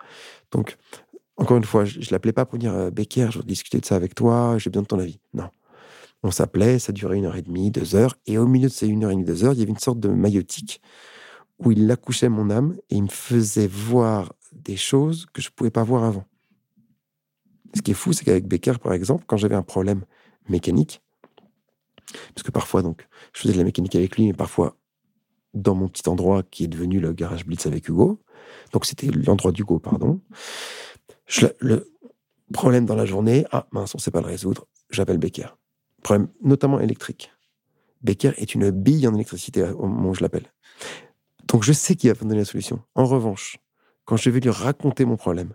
Donc, 0.50 0.76
encore 1.36 1.56
une 1.56 1.64
fois, 1.64 1.84
je 1.84 1.98
ne 1.98 2.04
l'appelais 2.10 2.32
pas 2.32 2.44
pour 2.44 2.58
dire 2.58 2.74
euh, 2.74 2.90
Becker, 2.90 3.30
je 3.30 3.38
veux 3.38 3.44
discuter 3.44 3.78
de 3.78 3.84
ça 3.84 3.96
avec 3.96 4.14
toi, 4.14 4.58
j'ai 4.58 4.70
besoin 4.70 4.82
de 4.82 4.88
ton 4.88 4.98
avis. 4.98 5.20
Non. 5.34 5.50
On 6.22 6.30
s'appelait, 6.30 6.78
ça 6.78 6.92
durait 6.92 7.16
une 7.16 7.26
heure 7.26 7.36
et 7.36 7.42
demie, 7.42 7.70
deux 7.70 7.94
heures, 7.94 8.16
et 8.26 8.38
au 8.38 8.46
milieu 8.46 8.68
de 8.68 8.72
ces 8.72 8.88
une 8.88 9.04
heure 9.04 9.10
et 9.10 9.14
demie, 9.14 9.24
deux 9.24 9.44
heures, 9.44 9.52
il 9.52 9.60
y 9.60 9.62
avait 9.62 9.70
une 9.70 9.78
sorte 9.78 10.00
de 10.00 10.08
maïotique 10.08 10.80
où 11.58 11.72
il 11.72 11.90
accouchait 11.90 12.28
mon 12.28 12.50
âme 12.50 12.76
et 12.90 12.96
il 12.96 13.04
me 13.04 13.08
faisait 13.08 13.66
voir 13.66 14.32
des 14.52 14.76
choses 14.76 15.26
que 15.32 15.42
je 15.42 15.48
ne 15.48 15.52
pouvais 15.52 15.70
pas 15.70 15.84
voir 15.84 16.04
avant. 16.04 16.24
Ce 17.74 17.82
qui 17.82 17.90
est 17.90 17.94
fou, 17.94 18.12
c'est 18.12 18.24
qu'avec 18.24 18.46
Becker, 18.46 18.78
par 18.80 18.92
exemple, 18.92 19.24
quand 19.26 19.36
j'avais 19.36 19.54
un 19.54 19.62
problème 19.62 20.04
mécanique, 20.48 21.02
parce 22.34 22.42
que 22.42 22.50
parfois, 22.50 22.82
donc, 22.82 23.06
je 23.34 23.40
faisais 23.40 23.52
de 23.52 23.58
la 23.58 23.64
mécanique 23.64 23.94
avec 23.94 24.16
lui, 24.16 24.26
mais 24.26 24.32
parfois 24.32 24.76
dans 25.54 25.74
mon 25.74 25.88
petit 25.88 26.08
endroit 26.08 26.42
qui 26.42 26.64
est 26.64 26.68
devenu 26.68 27.00
le 27.00 27.12
garage 27.12 27.44
Blitz 27.44 27.66
avec 27.66 27.88
Hugo. 27.88 28.20
Donc, 28.72 28.86
c'était 28.86 29.08
l'endroit 29.08 29.52
d'Hugo, 29.52 29.78
pardon. 29.78 30.20
le 31.60 31.92
problème 32.52 32.86
dans 32.86 32.94
la 32.94 33.06
journée, 33.06 33.44
ah 33.50 33.66
mince, 33.72 33.94
on 33.94 33.98
ne 33.98 34.02
sait 34.02 34.10
pas 34.10 34.20
le 34.20 34.26
résoudre, 34.26 34.66
j'appelle 34.90 35.18
Becker. 35.18 35.57
Problème 36.02 36.28
notamment 36.42 36.80
électrique. 36.80 37.32
Becker 38.02 38.32
est 38.36 38.54
une 38.54 38.70
bille 38.70 39.06
en 39.08 39.14
électricité 39.14 39.62
au 39.64 39.86
moment 39.86 40.10
où 40.10 40.14
je 40.14 40.22
l'appelle. 40.22 40.52
Donc, 41.48 41.64
je 41.64 41.72
sais 41.72 41.96
qu'il 41.96 42.10
va 42.10 42.14
me 42.14 42.28
donner 42.28 42.40
la 42.40 42.44
solution. 42.44 42.82
En 42.94 43.06
revanche, 43.06 43.58
quand 44.04 44.16
je 44.16 44.30
vais 44.30 44.40
lui 44.40 44.50
raconter 44.50 45.04
mon 45.04 45.16
problème, 45.16 45.54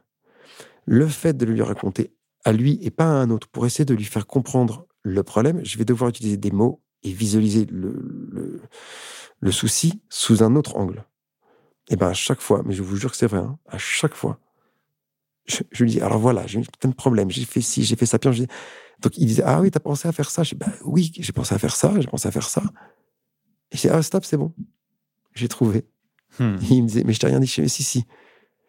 le 0.85 1.07
fait 1.07 1.37
de 1.37 1.45
lui 1.45 1.61
raconter 1.61 2.13
à 2.43 2.51
lui 2.51 2.77
et 2.81 2.91
pas 2.91 3.05
à 3.05 3.07
un 3.07 3.29
autre 3.29 3.47
pour 3.47 3.65
essayer 3.65 3.85
de 3.85 3.93
lui 3.93 4.03
faire 4.03 4.27
comprendre 4.27 4.85
le 5.01 5.23
problème, 5.23 5.61
je 5.63 5.77
vais 5.77 5.85
devoir 5.85 6.09
utiliser 6.09 6.37
des 6.37 6.51
mots 6.51 6.81
et 7.03 7.11
visualiser 7.11 7.65
le, 7.65 8.61
le, 9.39 9.51
souci 9.51 10.01
sous 10.09 10.43
un 10.43 10.55
autre 10.55 10.77
angle. 10.77 11.05
Et 11.89 11.95
bien 11.95 12.07
à 12.07 12.13
chaque 12.13 12.41
fois, 12.41 12.63
mais 12.65 12.73
je 12.73 12.81
vous 12.81 12.95
jure 12.95 13.11
que 13.11 13.17
c'est 13.17 13.27
vrai, 13.27 13.39
hein, 13.39 13.59
à 13.67 13.77
chaque 13.77 14.13
fois, 14.13 14.39
je, 15.45 15.83
lui 15.83 15.91
dis, 15.91 16.01
alors 16.01 16.19
voilà, 16.19 16.45
j'ai 16.47 16.59
eu 16.59 16.65
plein 16.79 16.89
de 16.89 16.95
problèmes, 16.95 17.29
j'ai 17.29 17.45
fait 17.45 17.61
ci, 17.61 17.83
j'ai 17.83 17.95
fait 17.95 18.05
ça. 18.05 18.19
Puis 18.19 18.47
donc 18.99 19.17
il 19.17 19.25
disait, 19.25 19.43
ah 19.45 19.59
oui, 19.61 19.71
t'as 19.71 19.79
pensé 19.79 20.07
à 20.07 20.11
faire 20.11 20.29
ça? 20.29 20.43
Je 20.43 20.51
dis, 20.51 20.55
bah 20.55 20.71
oui, 20.85 21.11
j'ai 21.17 21.33
pensé 21.33 21.53
à 21.53 21.59
faire 21.59 21.75
ça, 21.75 21.93
j'ai 21.99 22.07
pensé 22.07 22.27
à 22.27 22.31
faire 22.31 22.49
ça. 22.49 22.63
Et 23.71 23.77
je 23.77 23.81
dis, 23.81 23.89
ah 23.89 24.01
stop, 24.01 24.25
c'est 24.25 24.37
bon, 24.37 24.53
j'ai 25.33 25.47
trouvé. 25.47 25.85
Hmm. 26.39 26.55
il 26.69 26.83
me 26.83 26.87
disait, 26.87 27.03
mais 27.05 27.13
je 27.13 27.19
t'ai 27.19 27.27
rien 27.27 27.39
dit, 27.39 27.47
je 27.47 27.61
dis, 27.61 27.69
si, 27.69 27.83
si, 27.83 28.05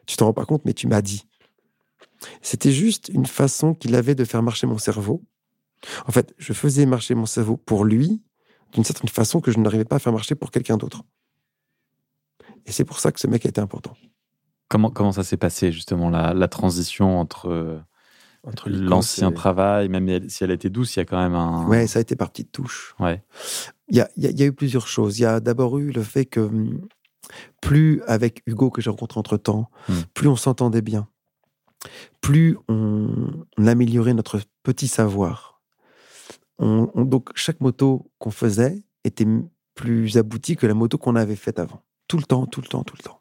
tu 0.06 0.16
t'en 0.16 0.26
rends 0.26 0.32
pas 0.34 0.44
compte, 0.44 0.64
mais 0.64 0.74
tu 0.74 0.86
m'as 0.86 1.02
dit. 1.02 1.26
C'était 2.42 2.72
juste 2.72 3.08
une 3.08 3.26
façon 3.26 3.74
qu'il 3.74 3.94
avait 3.94 4.14
de 4.14 4.24
faire 4.24 4.42
marcher 4.42 4.66
mon 4.66 4.78
cerveau 4.78 5.22
en 6.06 6.12
fait, 6.12 6.34
je 6.38 6.52
faisais 6.52 6.86
marcher 6.86 7.14
mon 7.14 7.26
cerveau 7.26 7.56
pour 7.56 7.84
lui 7.84 8.22
d'une 8.72 8.84
certaine 8.84 9.08
façon 9.08 9.40
que 9.40 9.50
je 9.50 9.58
n'arrivais 9.58 9.84
pas 9.84 9.96
à 9.96 9.98
faire 9.98 10.12
marcher 10.12 10.34
pour 10.34 10.50
quelqu'un 10.50 10.76
d'autre. 10.76 11.02
Et 12.66 12.72
c'est 12.72 12.84
pour 12.84 12.98
ça 12.98 13.12
que 13.12 13.20
ce 13.20 13.26
mec 13.26 13.46
a 13.46 13.48
été 13.48 13.60
important. 13.60 13.96
Comment, 14.68 14.90
comment 14.90 15.12
ça 15.12 15.24
s'est 15.24 15.36
passé, 15.36 15.72
justement, 15.72 16.10
la, 16.10 16.48
transition 16.48 17.20
entre, 17.20 17.82
entre 18.42 18.70
l'ancien 18.70 19.30
travail, 19.30 19.88
même 19.88 20.28
si 20.28 20.42
elle 20.42 20.50
a 20.50 20.54
été 20.54 20.70
douce, 20.70 20.96
il 20.96 21.00
y 21.00 21.02
a 21.02 21.04
quand 21.04 21.20
même 21.20 21.34
un. 21.34 21.66
Ouais, 21.66 21.86
ça 21.86 21.98
a 21.98 22.02
été 22.02 22.16
par 22.16 22.30
petites 22.30 22.50
touches. 22.50 22.94
Ouais. 22.98 23.22
Il 23.88 23.96
y 23.96 24.00
a, 24.00 24.08
y 24.16 24.42
a, 24.42 24.46
eu 24.46 24.52
plusieurs 24.52 24.88
choses. 24.88 25.18
Il 25.18 25.22
y 25.22 25.26
a 25.26 25.40
d'abord 25.40 25.78
eu 25.78 25.90
le 25.90 26.02
fait 26.02 26.24
que 26.24 26.40
hum, 26.40 26.88
plus 27.60 28.02
avec 28.06 28.42
Hugo 28.46 28.70
que 28.70 28.80
j'ai 28.80 28.90
rencontré 28.90 29.20
entre 29.20 29.36
temps, 29.36 29.70
hmm. 29.88 30.00
plus 30.14 30.28
on 30.28 30.36
s'entendait 30.36 30.82
bien, 30.82 31.08
plus 32.20 32.56
on 32.68 33.44
améliorait 33.58 34.14
notre 34.14 34.40
petit 34.62 34.88
savoir 34.88 35.54
donc 36.58 37.30
chaque 37.34 37.60
moto 37.60 38.10
qu'on 38.18 38.30
faisait 38.30 38.82
était 39.04 39.26
plus 39.74 40.16
aboutie 40.16 40.56
que 40.56 40.66
la 40.66 40.74
moto 40.74 40.98
qu'on 40.98 41.16
avait 41.16 41.36
faite 41.36 41.58
avant. 41.58 41.82
Tout 42.08 42.18
le 42.18 42.24
temps, 42.24 42.46
tout 42.46 42.60
le 42.60 42.68
temps, 42.68 42.84
tout 42.84 42.96
le 42.96 43.02
temps. 43.02 43.20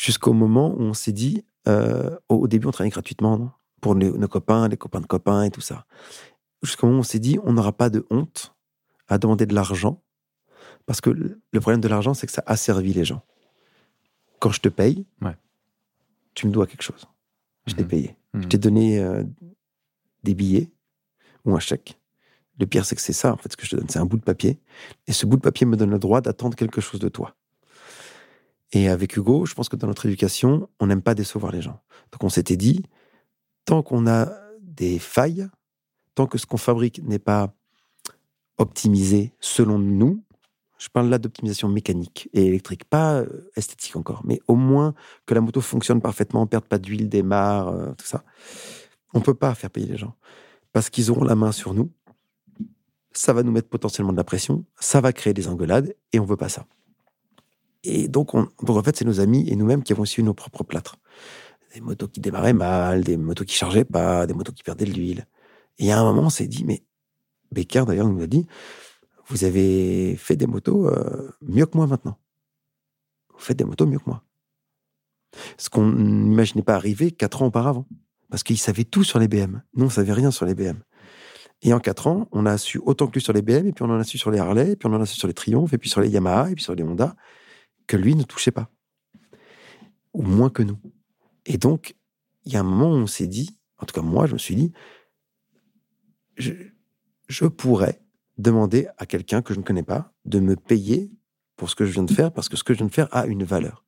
Jusqu'au 0.00 0.32
moment 0.32 0.72
où 0.78 0.80
on 0.80 0.94
s'est 0.94 1.12
dit, 1.12 1.44
euh, 1.68 2.16
au, 2.30 2.48
début 2.48 2.66
on 2.66 2.70
travaillait 2.70 2.90
gratuitement 2.90 3.52
pour 3.82 3.94
nos, 3.94 4.28
copains, 4.28 4.66
les 4.66 4.78
copains 4.78 5.02
de 5.02 5.06
copains 5.06 5.42
et 5.42 5.50
tout 5.50 5.60
ça. 5.60 5.84
Jusqu'au 6.62 6.86
moment 6.86 6.96
où 6.96 7.00
on 7.00 7.02
s'est 7.02 7.18
dit, 7.18 7.38
on 7.44 7.52
n'aura 7.52 7.72
pas 7.72 7.90
de 7.90 8.06
honte 8.08 8.56
à 9.08 9.18
demander 9.18 9.44
de 9.44 9.54
l'argent, 9.54 10.02
parce 10.86 11.02
que 11.02 11.10
le 11.10 11.60
problème 11.60 11.82
de 11.82 11.88
l'argent, 11.88 12.14
c'est 12.14 12.26
que 12.26 12.32
ça 12.32 12.42
asservit 12.46 12.94
les 12.94 13.04
gens. 13.04 13.22
Quand 14.38 14.52
je 14.52 14.62
te 14.62 14.70
paye, 14.70 15.04
tu 16.32 16.46
me 16.46 16.52
dois 16.52 16.66
quelque 16.66 16.82
chose. 16.82 17.06
Je 17.66 17.74
t'ai 17.74 17.84
mmh 17.84 17.88
payé. 17.88 18.16
Je 18.32 18.38
mmh 18.38 18.48
t'ai 18.48 18.58
donné 18.58 19.00
euh, 19.00 19.22
des 20.22 20.32
billets 20.32 20.70
ou 21.44 21.54
un 21.54 21.60
chèque. 21.60 22.00
Le 22.58 22.64
pire, 22.64 22.86
c'est 22.86 22.96
que 22.96 23.02
c'est 23.02 23.12
ça, 23.12 23.34
en 23.34 23.36
fait, 23.36 23.52
ce 23.52 23.56
que 23.58 23.66
je 23.66 23.72
te 23.72 23.76
donne. 23.76 23.90
C'est 23.90 23.98
un 23.98 24.06
bout 24.06 24.16
de 24.16 24.24
papier. 24.24 24.60
Et 25.06 25.12
ce 25.12 25.26
bout 25.26 25.36
de 25.36 25.42
papier 25.42 25.66
me 25.66 25.76
donne 25.76 25.90
le 25.90 25.98
droit 25.98 26.22
d'attendre 26.22 26.56
quelque 26.56 26.80
chose 26.80 27.00
de 27.00 27.10
toi. 27.10 27.36
Et 28.72 28.88
avec 28.88 29.16
Hugo, 29.16 29.46
je 29.46 29.54
pense 29.54 29.68
que 29.68 29.76
dans 29.76 29.86
notre 29.86 30.06
éducation, 30.06 30.68
on 30.78 30.86
n'aime 30.86 31.02
pas 31.02 31.14
décevoir 31.14 31.52
les 31.52 31.62
gens. 31.62 31.80
Donc 32.12 32.22
on 32.22 32.28
s'était 32.28 32.56
dit, 32.56 32.82
tant 33.64 33.82
qu'on 33.82 34.06
a 34.06 34.28
des 34.60 34.98
failles, 34.98 35.48
tant 36.14 36.26
que 36.26 36.38
ce 36.38 36.46
qu'on 36.46 36.56
fabrique 36.56 37.02
n'est 37.02 37.18
pas 37.18 37.52
optimisé 38.58 39.34
selon 39.40 39.78
nous, 39.78 40.22
je 40.78 40.88
parle 40.88 41.08
là 41.08 41.18
d'optimisation 41.18 41.68
mécanique 41.68 42.30
et 42.32 42.46
électrique, 42.46 42.84
pas 42.84 43.20
euh, 43.20 43.50
esthétique 43.54 43.96
encore, 43.96 44.22
mais 44.24 44.40
au 44.48 44.54
moins 44.54 44.94
que 45.26 45.34
la 45.34 45.42
moto 45.42 45.60
fonctionne 45.60 46.00
parfaitement, 46.00 46.46
perde 46.46 46.64
pas 46.64 46.78
d'huile, 46.78 47.08
démarre, 47.08 47.68
euh, 47.68 47.92
tout 47.98 48.06
ça. 48.06 48.24
On 49.12 49.20
peut 49.20 49.34
pas 49.34 49.54
faire 49.54 49.70
payer 49.70 49.86
les 49.86 49.98
gens 49.98 50.14
parce 50.72 50.88
qu'ils 50.88 51.10
auront 51.10 51.24
la 51.24 51.34
main 51.34 51.52
sur 51.52 51.74
nous 51.74 51.90
ça 53.12 53.32
va 53.32 53.42
nous 53.42 53.52
mettre 53.52 53.68
potentiellement 53.68 54.12
de 54.12 54.16
la 54.16 54.24
pression, 54.24 54.64
ça 54.78 55.00
va 55.00 55.12
créer 55.12 55.34
des 55.34 55.48
engueulades, 55.48 55.94
et 56.12 56.20
on 56.20 56.24
veut 56.24 56.36
pas 56.36 56.48
ça. 56.48 56.66
Et 57.84 58.08
donc, 58.08 58.34
on, 58.34 58.48
en 58.66 58.82
fait, 58.82 58.96
c'est 58.96 59.04
nos 59.04 59.20
amis 59.20 59.48
et 59.48 59.56
nous-mêmes 59.56 59.82
qui 59.82 59.92
avons 59.92 60.04
su 60.04 60.22
nos 60.22 60.34
propres 60.34 60.64
plâtres. 60.64 60.96
Des 61.74 61.80
motos 61.80 62.08
qui 62.08 62.20
démarraient 62.20 62.52
mal, 62.52 63.04
des 63.04 63.16
motos 63.16 63.44
qui 63.44 63.54
chargeaient 63.54 63.84
pas, 63.84 64.26
des 64.26 64.34
motos 64.34 64.52
qui 64.52 64.62
perdaient 64.62 64.84
de 64.84 64.92
l'huile. 64.92 65.26
Et 65.78 65.92
à 65.92 65.98
un 65.98 66.04
moment, 66.04 66.22
on 66.22 66.30
s'est 66.30 66.48
dit, 66.48 66.64
mais 66.64 66.82
Becker 67.52 67.84
d'ailleurs 67.86 68.08
nous 68.08 68.22
a 68.22 68.26
dit, 68.26 68.46
vous 69.28 69.44
avez 69.44 70.16
fait 70.16 70.36
des 70.36 70.46
motos 70.46 70.88
euh, 70.88 71.30
mieux 71.40 71.66
que 71.66 71.76
moi 71.76 71.86
maintenant. 71.86 72.18
Vous 73.32 73.38
faites 73.38 73.56
des 73.56 73.64
motos 73.64 73.86
mieux 73.86 73.98
que 73.98 74.04
moi. 74.06 74.24
Ce 75.56 75.70
qu'on 75.70 75.92
n'imaginait 75.92 76.64
pas 76.64 76.74
arriver 76.74 77.12
quatre 77.12 77.42
ans 77.42 77.46
auparavant. 77.46 77.86
Parce 78.28 78.42
qu'il 78.42 78.58
savait 78.58 78.84
tout 78.84 79.04
sur 79.04 79.18
les 79.18 79.28
BM. 79.28 79.62
Nous, 79.74 79.86
on 79.86 79.90
savait 79.90 80.12
rien 80.12 80.30
sur 80.30 80.46
les 80.46 80.54
BM. 80.54 80.80
Et 81.62 81.72
en 81.72 81.80
quatre 81.80 82.06
ans, 82.06 82.28
on 82.32 82.46
a 82.46 82.56
su 82.58 82.78
autant 82.78 83.06
que 83.06 83.14
lui 83.14 83.20
sur 83.20 83.32
les 83.32 83.42
BM, 83.42 83.66
et 83.66 83.72
puis 83.72 83.84
on 83.84 83.90
en 83.90 83.98
a 83.98 84.04
su 84.04 84.18
sur 84.18 84.30
les 84.30 84.38
Harley, 84.38 84.72
et 84.72 84.76
puis 84.76 84.88
on 84.88 84.94
en 84.94 85.00
a 85.00 85.06
su 85.06 85.16
sur 85.16 85.28
les 85.28 85.34
Triumph, 85.34 85.72
et 85.72 85.78
puis 85.78 85.90
sur 85.90 86.00
les 86.00 86.08
Yamaha, 86.08 86.50
et 86.50 86.54
puis 86.54 86.64
sur 86.64 86.74
les 86.74 86.82
Honda, 86.82 87.14
que 87.90 87.96
lui 87.96 88.14
ne 88.14 88.22
touchait 88.22 88.52
pas. 88.52 88.70
Ou 90.12 90.22
moins 90.22 90.48
que 90.48 90.62
nous. 90.62 90.78
Et 91.44 91.58
donc, 91.58 91.96
il 92.44 92.52
y 92.52 92.56
a 92.56 92.60
un 92.60 92.62
moment 92.62 92.92
où 92.92 92.94
on 92.94 93.08
s'est 93.08 93.26
dit, 93.26 93.58
en 93.78 93.84
tout 93.84 93.92
cas 93.92 94.00
moi, 94.00 94.26
je 94.26 94.34
me 94.34 94.38
suis 94.38 94.54
dit, 94.54 94.72
je, 96.36 97.46
pourrais 97.46 98.00
demander 98.38 98.86
à 98.96 99.06
quelqu'un 99.06 99.42
que 99.42 99.54
je 99.54 99.58
ne 99.58 99.64
connais 99.64 99.82
pas 99.82 100.14
de 100.24 100.38
me 100.38 100.54
payer 100.54 101.10
pour 101.56 101.68
ce 101.68 101.74
que 101.74 101.84
je 101.84 101.90
viens 101.90 102.04
de 102.04 102.12
faire, 102.12 102.32
parce 102.32 102.48
que 102.48 102.56
ce 102.56 102.62
que 102.62 102.74
je 102.74 102.78
viens 102.78 102.86
de 102.86 102.92
faire 102.92 103.08
a 103.10 103.26
une 103.26 103.42
valeur. 103.42 103.84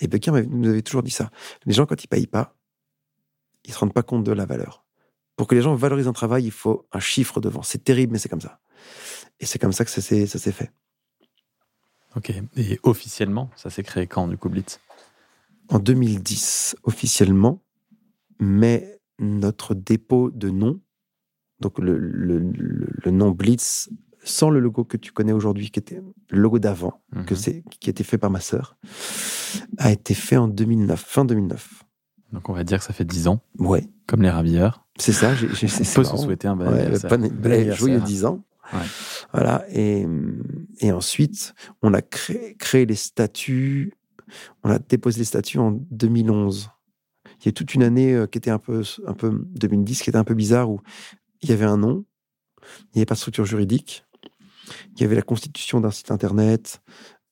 Et 0.00 0.06
Becker 0.06 0.30
nous 0.48 0.68
avait 0.68 0.82
toujours 0.82 1.02
dit 1.02 1.10
ça. 1.10 1.32
Les 1.66 1.72
gens, 1.72 1.86
quand 1.86 2.04
ils 2.04 2.08
payent 2.08 2.28
pas, 2.28 2.56
ils 3.64 3.70
ne 3.70 3.74
se 3.74 3.78
rendent 3.80 3.94
pas 3.94 4.04
compte 4.04 4.22
de 4.22 4.32
la 4.32 4.46
valeur. 4.46 4.84
Pour 5.34 5.48
que 5.48 5.56
les 5.56 5.62
gens 5.62 5.74
valorisent 5.74 6.06
un 6.06 6.12
travail, 6.12 6.44
il 6.44 6.52
faut 6.52 6.86
un 6.92 7.00
chiffre 7.00 7.40
devant. 7.40 7.62
C'est 7.62 7.82
terrible, 7.82 8.12
mais 8.12 8.18
c'est 8.20 8.28
comme 8.28 8.40
ça. 8.40 8.60
Et 9.40 9.46
c'est 9.46 9.58
comme 9.58 9.72
ça 9.72 9.84
que 9.84 9.90
ça 9.90 10.00
s'est, 10.00 10.52
fait. 10.52 10.70
Ok. 12.16 12.32
Et 12.56 12.78
officiellement, 12.82 13.50
ça 13.56 13.70
s'est 13.70 13.82
créé 13.82 14.06
quand, 14.06 14.28
du 14.28 14.36
coup, 14.36 14.48
Blitz? 14.48 14.80
En 15.68 15.78
2010, 15.78 16.76
officiellement. 16.84 17.62
Mais 18.40 19.00
notre 19.18 19.74
dépôt 19.74 20.30
de 20.30 20.50
nom 20.50 20.80
Donc 21.60 21.78
le, 21.78 21.96
le, 21.96 22.38
le, 22.40 23.10
nom 23.10 23.30
Blitz, 23.30 23.88
sans 24.24 24.50
le 24.50 24.58
logo 24.58 24.84
que 24.84 24.96
tu 24.96 25.12
connais 25.12 25.32
aujourd'hui, 25.32 25.70
qui 25.70 25.78
était 25.78 26.02
le 26.30 26.40
logo 26.40 26.58
d'avant, 26.58 27.00
que 27.26 27.34
mhm. 27.34 27.40
c'est 27.40 27.64
qui 27.78 27.90
a 27.90 27.92
été 27.92 28.02
fait 28.02 28.18
par 28.18 28.30
ma 28.30 28.40
sœur, 28.40 28.76
a 29.78 29.92
été 29.92 30.14
fait 30.14 30.36
en 30.36 30.48
2009, 30.48 31.00
fin 31.00 31.24
2009. 31.24 31.84
Donc 32.32 32.48
on 32.48 32.52
va 32.52 32.64
dire 32.64 32.78
que 32.78 32.84
ça 32.84 32.92
fait 32.92 33.04
10 33.04 33.28
ans. 33.28 33.40
Ouais. 33.58 33.86
Comme 34.06 34.22
les 34.22 34.30
ravilleurs. 34.30 34.84
C'est 34.98 35.12
ça. 35.12 35.32
on 35.42 35.46
peut 35.46 36.04
se 36.04 36.16
souhaiter 36.16 36.48
un 36.48 36.56
bon 36.56 36.66
ouais, 36.66 37.72
Joyeux 37.72 38.00
10 38.00 38.24
ans. 38.24 38.42
Voilà. 39.32 39.64
Et, 39.70 40.06
et 40.80 40.92
ensuite, 40.92 41.54
on 41.82 41.94
a 41.94 42.02
créé, 42.02 42.54
créé 42.56 42.86
les 42.86 42.94
statuts. 42.94 43.94
On 44.62 44.70
a 44.70 44.78
déposé 44.78 45.18
les 45.18 45.24
statuts 45.24 45.58
en 45.58 45.72
2011. 45.90 46.70
Il 47.40 47.46
y 47.46 47.48
a 47.48 47.52
toute 47.52 47.74
une 47.74 47.82
année 47.82 48.14
euh, 48.14 48.26
qui 48.26 48.38
était 48.38 48.50
un 48.50 48.58
peu, 48.58 48.82
un 49.06 49.12
peu 49.12 49.30
2010, 49.54 50.02
qui 50.02 50.10
était 50.10 50.18
un 50.18 50.24
peu 50.24 50.34
bizarre 50.34 50.70
où 50.70 50.80
il 51.42 51.50
y 51.50 51.52
avait 51.52 51.66
un 51.66 51.76
nom, 51.76 52.04
il 52.62 52.96
n'y 52.96 53.00
avait 53.00 53.06
pas 53.06 53.14
de 53.14 53.18
structure 53.18 53.44
juridique, 53.44 54.04
il 54.96 55.02
y 55.02 55.04
avait 55.04 55.14
la 55.14 55.22
constitution 55.22 55.80
d'un 55.80 55.90
site 55.90 56.10
internet, 56.10 56.80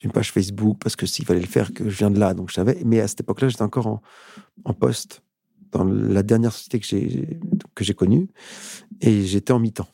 une 0.03 0.13
page 0.13 0.33
Facebook, 0.33 0.79
parce 0.81 0.97
que 0.97 1.07
s'il 1.07 1.25
fallait 1.25 1.41
le 1.41 1.47
faire, 1.47 1.73
que 1.73 1.89
je 1.89 1.97
viens 1.97 2.11
de 2.11 2.19
là, 2.19 2.35
donc 2.35 2.51
je 2.51 2.55
savais. 2.55 2.83
Mais 2.85 3.01
à 3.01 3.09
cette 3.09 3.21
époque-là, 3.21 3.49
j'étais 3.49 3.63
encore 3.63 3.87
en, 3.87 4.03
en 4.65 4.75
poste 4.75 5.23
dans 5.71 5.85
la 5.85 6.23
dernière 6.23 6.53
société 6.53 6.81
que 6.81 6.87
j'ai 6.87 7.41
que 7.75 7.85
j'ai 7.85 7.95
connue, 7.95 8.29
et 9.01 9.25
j'étais 9.25 9.53
en 9.53 9.59
mi-temps. 9.59 9.89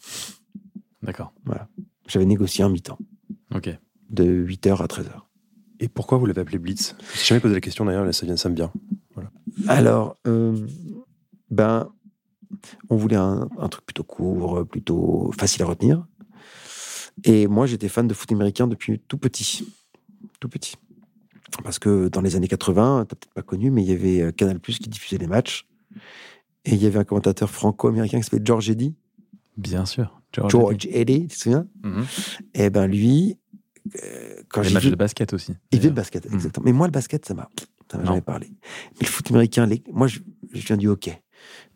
D'accord. 1.02 1.32
Voilà. 1.44 1.68
J'avais 2.06 2.26
négocié 2.26 2.64
un 2.64 2.68
mi-temps. 2.68 2.98
Ok. 3.54 3.70
De 4.10 4.24
8h 4.24 4.82
à 4.82 4.86
13h. 4.86 5.10
Et 5.80 5.88
pourquoi 5.88 6.18
vous 6.18 6.26
l'avez 6.26 6.40
appelé 6.40 6.58
Blitz? 6.58 6.96
Je 7.14 7.24
jamais 7.24 7.40
posé 7.40 7.54
la 7.54 7.60
question 7.60 7.84
d'ailleurs, 7.84 8.04
là 8.04 8.12
ça 8.12 8.26
vient, 8.26 8.36
ça 8.36 8.48
me 8.48 8.56
vient. 8.56 8.72
Voilà. 9.14 9.30
Alors, 9.68 10.16
euh, 10.26 10.66
ben, 11.50 11.90
on 12.90 12.96
voulait 12.96 13.16
un, 13.16 13.48
un, 13.58 13.68
truc 13.68 13.84
plutôt 13.86 14.02
court, 14.02 14.66
plutôt 14.66 15.30
facile 15.38 15.62
à 15.62 15.66
retenir. 15.66 16.04
Et 17.24 17.46
moi, 17.46 17.66
j'étais 17.66 17.88
fan 17.88 18.06
de 18.06 18.14
foot 18.14 18.30
américain 18.32 18.66
depuis 18.66 19.00
tout 19.00 19.18
petit. 19.18 19.66
Tout 20.40 20.48
petit. 20.48 20.76
Parce 21.62 21.78
que 21.78 22.08
dans 22.08 22.20
les 22.20 22.36
années 22.36 22.48
80, 22.48 23.06
t'as 23.08 23.16
peut-être 23.16 23.34
pas 23.34 23.42
connu, 23.42 23.70
mais 23.70 23.82
il 23.82 23.88
y 23.88 23.92
avait 23.92 24.20
euh, 24.20 24.32
Canal 24.32 24.60
Plus 24.60 24.78
qui 24.78 24.88
diffusait 24.88 25.18
les 25.18 25.26
matchs. 25.26 25.66
Et 26.64 26.74
il 26.74 26.82
y 26.82 26.86
avait 26.86 26.98
un 26.98 27.04
commentateur 27.04 27.50
franco-américain 27.50 28.18
qui 28.18 28.24
s'appelait 28.24 28.44
George 28.44 28.70
Eddy. 28.70 28.94
Bien 29.58 29.84
sûr. 29.84 30.20
George, 30.32 30.86
Eddy, 30.90 31.26
tu 31.28 31.36
te 31.36 31.42
souviens. 31.42 31.66
Et 32.54 32.64
eh 32.64 32.70
ben 32.70 32.86
lui, 32.86 33.36
euh, 34.04 34.42
quand 34.48 34.62
j'ai 34.62 34.72
matchs 34.72 34.86
de 34.86 34.94
basket 34.94 35.32
aussi. 35.32 35.54
Il 35.72 35.80
fait 35.80 35.88
de 35.88 35.94
basket, 35.94 36.30
mm. 36.30 36.34
exactement. 36.34 36.64
Mais 36.64 36.72
moi, 36.72 36.86
le 36.86 36.92
basket, 36.92 37.26
ça 37.26 37.34
m'a, 37.34 37.48
ça 37.90 37.98
m'a 37.98 38.04
jamais 38.04 38.20
parlé. 38.20 38.48
Mais 38.94 39.06
le 39.06 39.06
foot 39.06 39.30
américain, 39.30 39.66
les... 39.66 39.82
moi, 39.92 40.06
je, 40.06 40.20
viens 40.52 40.76
du 40.76 40.88
hockey. 40.88 41.22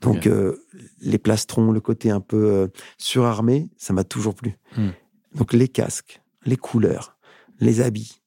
Donc, 0.01 0.27
euh, 0.27 0.57
les 1.01 1.19
plastrons, 1.19 1.71
le 1.73 1.81
côté 1.81 2.11
un 2.11 2.21
peu 2.21 2.71
surarmé, 2.99 3.69
ça 3.77 3.93
m'a 3.93 4.05
toujours 4.05 4.35
plu. 4.35 4.57
Mm. 4.77 4.89
Donc, 5.35 5.53
les 5.53 5.69
casques, 5.69 6.21
les 6.45 6.57
couleurs, 6.57 7.17
les 7.61 7.81
habits, 7.81 8.21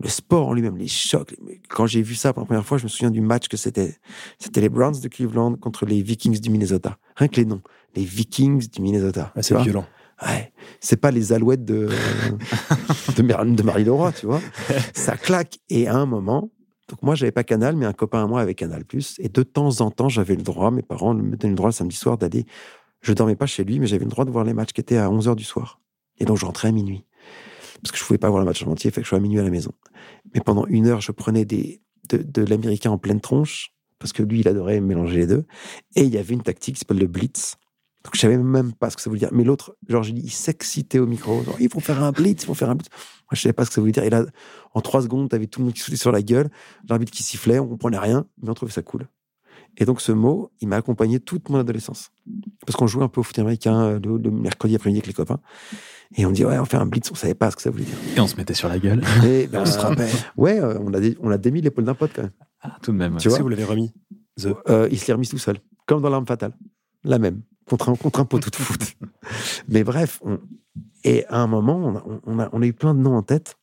le 0.00 0.08
sport 0.08 0.48
en 0.48 0.54
lui-même, 0.54 0.76
les 0.76 0.88
chocs. 0.88 1.34
Quand 1.68 1.86
j'ai 1.86 2.02
vu 2.02 2.14
ça 2.14 2.32
pour 2.32 2.42
la 2.42 2.46
première 2.46 2.64
fois, 2.64 2.78
je 2.78 2.84
me 2.84 2.88
souviens 2.88 3.10
du 3.10 3.20
match 3.20 3.48
que 3.48 3.56
c'était. 3.56 3.96
C'était 4.38 4.60
les 4.60 4.68
Browns 4.68 5.00
de 5.00 5.08
Cleveland 5.08 5.56
contre 5.56 5.86
les 5.86 6.02
Vikings 6.02 6.38
du 6.38 6.50
Minnesota. 6.50 6.98
Rien 7.16 7.28
que 7.28 7.36
les 7.36 7.44
noms. 7.44 7.62
Les 7.94 8.04
Vikings 8.04 8.68
du 8.70 8.82
Minnesota. 8.82 9.32
Ah, 9.34 9.42
c'est 9.42 9.56
violent. 9.60 9.86
Ouais. 10.22 10.52
C'est 10.80 10.96
pas 10.96 11.10
les 11.10 11.32
alouettes 11.32 11.64
de, 11.64 11.88
de, 13.16 13.54
de 13.54 13.62
Marie-Laura, 13.62 14.12
tu 14.12 14.26
vois. 14.26 14.40
Ça 14.94 15.16
claque. 15.16 15.58
Et 15.68 15.88
à 15.88 15.94
un 15.94 16.06
moment, 16.06 16.50
donc 16.88 17.02
moi, 17.02 17.14
j'avais 17.14 17.32
pas 17.32 17.44
Canal, 17.44 17.76
mais 17.76 17.86
un 17.86 17.92
copain 17.92 18.22
à 18.22 18.26
moi 18.26 18.40
avait 18.40 18.54
Canal+. 18.54 18.84
Et 19.18 19.28
de 19.28 19.42
temps 19.42 19.80
en 19.80 19.90
temps, 19.90 20.08
j'avais 20.08 20.36
le 20.36 20.42
droit, 20.42 20.70
mes 20.70 20.82
parents 20.82 21.14
me 21.14 21.36
donnaient 21.36 21.52
le 21.52 21.56
droit 21.56 21.68
le 21.68 21.74
samedi 21.74 21.96
soir 21.96 22.18
d'aller. 22.18 22.46
Je 23.00 23.12
dormais 23.12 23.36
pas 23.36 23.46
chez 23.46 23.64
lui, 23.64 23.78
mais 23.78 23.86
j'avais 23.86 24.04
le 24.04 24.10
droit 24.10 24.24
de 24.24 24.30
voir 24.30 24.44
les 24.44 24.54
matchs 24.54 24.72
qui 24.72 24.80
étaient 24.80 24.96
à 24.96 25.08
11h 25.08 25.34
du 25.36 25.44
soir. 25.44 25.80
Et 26.18 26.24
donc, 26.24 26.38
je 26.38 26.46
rentrais 26.46 26.68
à 26.68 26.72
minuit 26.72 27.04
parce 27.82 27.92
que 27.92 27.98
je 27.98 28.04
pouvais 28.04 28.18
pas 28.18 28.28
voir 28.28 28.40
le 28.40 28.46
match 28.46 28.62
en 28.64 28.70
entier, 28.70 28.90
il 28.90 28.92
fait 28.92 29.00
que 29.00 29.04
je 29.04 29.08
sois 29.08 29.18
à 29.18 29.20
minuit 29.20 29.38
à 29.38 29.42
la 29.42 29.50
maison. 29.50 29.72
Mais 30.34 30.40
pendant 30.40 30.66
une 30.66 30.86
heure, 30.86 31.00
je 31.00 31.12
prenais 31.12 31.44
des, 31.44 31.80
de, 32.10 32.42
l'américain 32.42 32.90
en 32.90 32.98
pleine 32.98 33.20
tronche, 33.20 33.72
parce 34.06 34.12
que 34.12 34.22
lui, 34.22 34.38
il 34.38 34.48
adorait 34.48 34.80
mélanger 34.80 35.16
les 35.16 35.26
deux. 35.26 35.44
Et 35.96 36.02
il 36.02 36.14
y 36.14 36.18
avait 36.18 36.32
une 36.32 36.42
tactique 36.42 36.76
qui 36.76 36.78
s'appelle 36.78 36.98
le 36.98 37.08
blitz. 37.08 37.56
Donc 38.04 38.14
je 38.14 38.20
savais 38.20 38.38
même 38.38 38.72
pas 38.72 38.88
ce 38.88 38.94
que 38.94 39.02
ça 39.02 39.10
voulait 39.10 39.18
dire. 39.18 39.30
Mais 39.32 39.42
l'autre, 39.42 39.76
genre, 39.88 40.04
j'ai 40.04 40.12
dit, 40.12 40.22
il 40.22 40.30
s'excitait 40.30 41.00
au 41.00 41.08
micro. 41.08 41.42
Genre, 41.42 41.56
il 41.58 41.68
faut 41.68 41.80
faire 41.80 42.04
un 42.04 42.12
blitz, 42.12 42.44
il 42.44 42.46
faut 42.46 42.54
faire 42.54 42.70
un 42.70 42.76
blitz. 42.76 42.88
Moi, 42.92 43.32
je 43.32 43.40
savais 43.40 43.52
pas 43.52 43.64
ce 43.64 43.70
que 43.70 43.74
ça 43.74 43.80
voulait 43.80 43.92
dire. 43.92 44.04
Et 44.04 44.10
là, 44.10 44.24
en 44.74 44.80
trois 44.80 45.02
secondes, 45.02 45.28
tu 45.28 45.34
avais 45.34 45.48
tout 45.48 45.58
le 45.58 45.64
monde 45.64 45.74
qui 45.74 45.80
sautait 45.80 45.96
sur 45.96 46.12
la 46.12 46.22
gueule, 46.22 46.48
l'arbitre 46.88 47.10
qui 47.10 47.24
sifflait, 47.24 47.58
on 47.58 47.66
comprenait 47.66 47.98
rien, 47.98 48.24
mais 48.40 48.48
on 48.48 48.54
trouvait 48.54 48.70
ça 48.70 48.82
cool. 48.82 49.08
Et 49.76 49.84
donc, 49.84 50.00
ce 50.00 50.12
mot, 50.12 50.52
il 50.60 50.68
m'a 50.68 50.76
accompagné 50.76 51.18
toute 51.18 51.48
mon 51.48 51.58
adolescence. 51.58 52.12
Parce 52.64 52.76
qu'on 52.76 52.86
jouait 52.86 53.02
un 53.02 53.08
peu 53.08 53.20
au 53.20 53.24
foot 53.24 53.38
américain 53.40 53.74
euh, 53.74 53.98
le, 53.98 54.30
mercredi 54.30 54.76
après-midi 54.76 55.00
avec 55.00 55.08
les 55.08 55.12
copains. 55.12 55.40
Et 56.16 56.24
on 56.26 56.30
dit, 56.30 56.44
ouais, 56.44 56.58
on 56.60 56.64
fait 56.64 56.76
un 56.76 56.86
blitz, 56.86 57.10
on 57.10 57.16
savait 57.16 57.34
pas 57.34 57.50
ce 57.50 57.56
que 57.56 57.62
ça 57.62 57.70
voulait 57.70 57.84
dire. 57.84 57.96
Et 58.16 58.20
on 58.20 58.28
se 58.28 58.36
mettait 58.36 58.54
sur 58.54 58.68
la 58.68 58.78
gueule. 58.78 59.02
Et 59.26 59.48
ben, 59.48 59.62
on 59.62 59.66
se 59.66 59.78
rappelle. 59.78 60.08
Ouais, 60.36 60.60
euh, 60.60 60.78
on 60.80 60.94
a, 60.94 61.00
on 61.20 61.30
a 61.30 61.38
démis 61.38 61.60
l'épaule 61.60 61.84
d'un 61.84 61.94
pote 61.94 62.12
quand 62.14 62.22
même. 62.22 62.30
Ah, 62.66 62.78
tout 62.82 62.92
de 62.92 62.96
même. 62.96 63.16
Tu 63.16 63.28
vois, 63.28 63.38
vous 63.38 63.48
l'avez 63.48 63.64
remis 63.64 63.92
euh, 64.44 64.88
Il 64.90 64.98
se 64.98 65.06
l'est 65.06 65.12
remis 65.12 65.28
tout 65.28 65.38
seul. 65.38 65.58
Comme 65.86 66.02
dans 66.02 66.10
l'arme 66.10 66.26
fatale. 66.26 66.52
La 67.04 67.18
même. 67.18 67.42
Contre 67.68 67.88
un, 67.88 67.96
contre 67.96 68.20
un 68.20 68.24
poteau 68.24 68.50
de 68.50 68.56
foot. 68.56 68.96
Mais 69.68 69.84
bref. 69.84 70.20
Et 71.04 71.24
à 71.26 71.40
un 71.40 71.46
moment, 71.46 71.76
on 71.76 71.96
a, 71.96 72.20
on, 72.26 72.38
a, 72.38 72.48
on 72.52 72.62
a 72.62 72.66
eu 72.66 72.72
plein 72.72 72.94
de 72.94 73.00
noms 73.00 73.16
en 73.16 73.22
tête. 73.22 73.56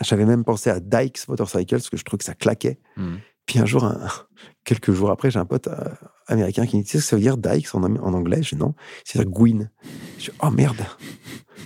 J'avais 0.00 0.24
même 0.24 0.44
pensé 0.44 0.70
à 0.70 0.80
Dykes 0.80 1.28
Motorcycle, 1.28 1.74
parce 1.74 1.90
que 1.90 1.96
je 1.96 2.04
trouvais 2.04 2.18
que 2.18 2.24
ça 2.24 2.34
claquait. 2.34 2.78
Hmm. 2.96 3.16
Puis 3.46 3.58
un 3.58 3.66
jour, 3.66 3.92
quelques 4.64 4.92
jours 4.92 5.10
après, 5.10 5.30
j'ai 5.30 5.38
un 5.38 5.44
pote 5.44 5.66
euh, 5.68 5.74
américain 6.26 6.66
qui 6.66 6.76
me 6.76 6.82
dit 6.82 6.88
ce 6.88 6.96
que 6.98 7.02
ça 7.02 7.16
veut 7.16 7.22
dire 7.22 7.36
Dykes 7.36 7.74
en, 7.74 7.82
anglais? 7.82 8.42
Je 8.42 8.54
dis 8.54 8.60
non, 8.60 8.74
c'est 9.04 9.18
dire 9.18 9.28
Gwyn. 9.28 9.70
Je 10.18 10.30
dis 10.30 10.36
oh 10.42 10.50
merde 10.50 10.84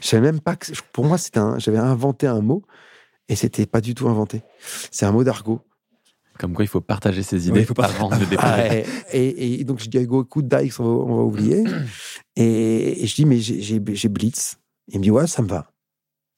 Je 0.01 0.07
savais 0.07 0.33
même 0.33 0.41
pas 0.41 0.57
que. 0.57 0.67
Pour 0.93 1.05
moi, 1.05 1.19
c'était 1.19 1.39
un, 1.39 1.59
j'avais 1.59 1.79
inventé 1.79 2.27
un 2.27 2.41
mot 2.41 2.63
et 3.29 3.37
c'était 3.37 3.67
pas 3.67 3.81
du 3.81 3.95
tout 3.95 4.09
inventé. 4.09 4.43
C'est 4.91 5.07
un 5.07 5.13
mot 5.13 5.25
d'argot. 5.25 5.61
Comme 6.39 6.55
quoi, 6.55 6.65
il 6.65 6.69
faut 6.69 6.81
partager 6.81 7.23
ses 7.23 7.49
idées 7.49 7.61
il 7.61 7.67
faut 7.67 7.75
pas... 7.75 7.87
avant 7.87 8.11
de 8.11 8.25
déposer. 8.31 8.85
et, 9.13 9.65
donc, 9.65 9.81
je 9.81 9.89
dis 9.89 9.99
à 9.99 10.03
Hugo, 10.03 10.25
écoute, 10.25 10.49
Dykes, 10.49 10.81
on 10.81 11.17
va, 11.17 11.23
oublier. 11.23 11.65
et, 12.37 13.07
je 13.07 13.15
dis, 13.15 13.25
mais 13.25 13.39
j'ai 13.39 14.09
Blitz. 14.09 14.59
Il 14.89 14.99
me 14.99 15.03
dit, 15.05 15.11
ouais, 15.11 15.27
ça 15.27 15.43
me 15.43 15.49
va. 15.49 15.73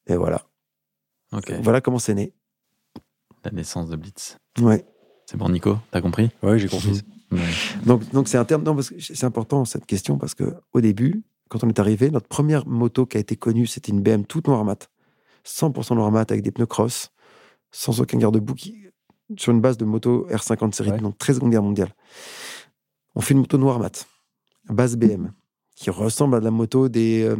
Et 0.07 0.15
voilà. 0.15 0.45
Voilà 1.61 1.81
comment 1.81 1.99
c'est 1.99 2.15
né. 2.15 2.33
La 3.43 3.51
naissance 3.51 3.89
de 3.89 3.95
Blitz. 3.95 4.37
Ouais. 4.59 4.85
C'est 5.25 5.37
bon, 5.37 5.49
Nico 5.49 5.77
T'as 5.91 6.01
compris? 6.01 6.31
Oui, 6.41 6.59
j'ai 6.59 6.67
compris. 6.67 7.01
Donc, 7.85 8.09
donc 8.11 8.27
c'est 8.27 8.37
un 8.37 8.45
terme. 8.45 8.81
c'est 8.81 9.23
important 9.23 9.65
cette 9.65 9.85
question 9.85 10.17
parce 10.17 10.33
que 10.33 10.55
au 10.73 10.81
début, 10.81 11.23
quand 11.49 11.63
on 11.63 11.69
est 11.69 11.79
arrivé, 11.79 12.09
notre 12.09 12.27
première 12.27 12.65
moto 12.67 13.05
qui 13.05 13.17
a 13.17 13.19
été 13.19 13.35
connue, 13.35 13.67
c'était 13.67 13.91
une 13.91 14.01
BM 14.01 14.25
toute 14.25 14.47
noire 14.47 14.63
mat, 14.65 14.89
100% 15.45 15.95
noir 15.95 16.11
mat 16.11 16.31
avec 16.31 16.43
des 16.43 16.51
pneus 16.51 16.65
cross, 16.65 17.11
sans 17.71 18.01
aucun 18.01 18.17
garde-boue, 18.17 18.55
sur 19.37 19.51
une 19.51 19.61
base 19.61 19.77
de 19.77 19.85
moto 19.85 20.27
R50 20.29 20.73
série, 20.73 20.91
donc 20.99 21.17
très 21.17 21.33
seconde 21.33 21.51
guerre 21.51 21.63
mondiale. 21.63 21.93
On 23.15 23.21
fait 23.21 23.33
une 23.33 23.41
moto 23.41 23.57
noire 23.57 23.79
mat, 23.79 24.07
base 24.69 24.95
BM, 24.95 25.31
qui 25.75 25.89
ressemble 25.89 26.35
à 26.35 26.39
la 26.39 26.51
moto 26.51 26.89
des, 26.89 27.23
euh, 27.23 27.35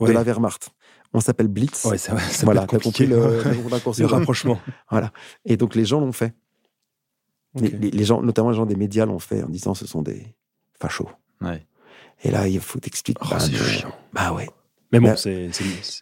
de 0.00 0.12
la 0.12 0.22
Wehrmacht. 0.22 0.70
On 1.12 1.20
s'appelle 1.20 1.48
Blitz. 1.48 1.84
Ouais, 1.84 1.98
ça, 1.98 2.18
ça 2.18 2.44
voilà, 2.44 2.66
t'as 2.66 2.78
compris 2.78 3.06
le, 3.06 3.16
le 3.98 4.06
rapprochement. 4.06 4.60
voilà. 4.90 5.12
Et 5.44 5.56
donc 5.56 5.74
les 5.74 5.84
gens 5.84 6.00
l'ont 6.00 6.12
fait. 6.12 6.34
Les, 7.54 8.04
gens, 8.04 8.20
notamment 8.20 8.50
les 8.50 8.56
gens 8.56 8.66
des 8.66 8.76
médias 8.76 9.06
l'ont 9.06 9.18
fait 9.18 9.42
en 9.42 9.48
disant 9.48 9.72
ce 9.72 9.86
sont 9.86 10.02
des 10.02 10.34
fachos. 10.78 11.08
Et 12.22 12.30
là, 12.30 12.48
il 12.48 12.60
faut 12.60 12.78
t'expliquer. 12.78 13.20
Oh, 13.24 13.38
c'est 13.38 13.54
chiant. 13.54 13.94
Bah 14.12 14.32
ouais. 14.32 14.48
Mais 14.92 15.00
bon, 15.00 15.16
c'est. 15.16 15.50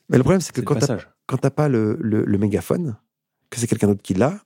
Mais 0.08 0.16
le 0.16 0.22
problème, 0.22 0.40
c'est 0.40 0.52
que 0.52 0.60
quand 0.60 0.76
tu 0.76 0.86
n'as 1.42 1.50
pas 1.50 1.68
le, 1.68 1.96
le, 2.00 2.38
mégaphone, 2.38 2.96
que 3.50 3.58
c'est 3.58 3.66
quelqu'un 3.66 3.88
d'autre 3.88 4.02
qui 4.02 4.14
l'a, 4.14 4.40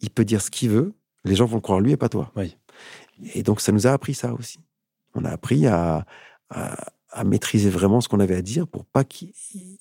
il 0.00 0.10
peut 0.10 0.24
dire 0.24 0.42
ce 0.42 0.50
qu'il 0.50 0.70
veut, 0.70 0.94
les 1.24 1.34
gens 1.34 1.46
vont 1.46 1.56
le 1.56 1.62
croire 1.62 1.80
lui 1.80 1.92
et 1.92 1.96
pas 1.96 2.08
toi. 2.08 2.32
Oui. 2.36 2.56
Et 3.34 3.42
donc, 3.42 3.60
ça 3.60 3.72
nous 3.72 3.86
a 3.86 3.90
appris 3.90 4.14
ça 4.14 4.32
aussi. 4.34 4.60
On 5.14 5.24
a 5.24 5.30
appris 5.30 5.66
à, 5.66 6.06
à, 6.50 6.92
à 7.10 7.24
maîtriser 7.24 7.70
vraiment 7.70 8.00
ce 8.00 8.08
qu'on 8.08 8.20
avait 8.20 8.36
à 8.36 8.42
dire 8.42 8.66
pour 8.66 8.84
pas 8.84 9.04
qu'il 9.04 9.32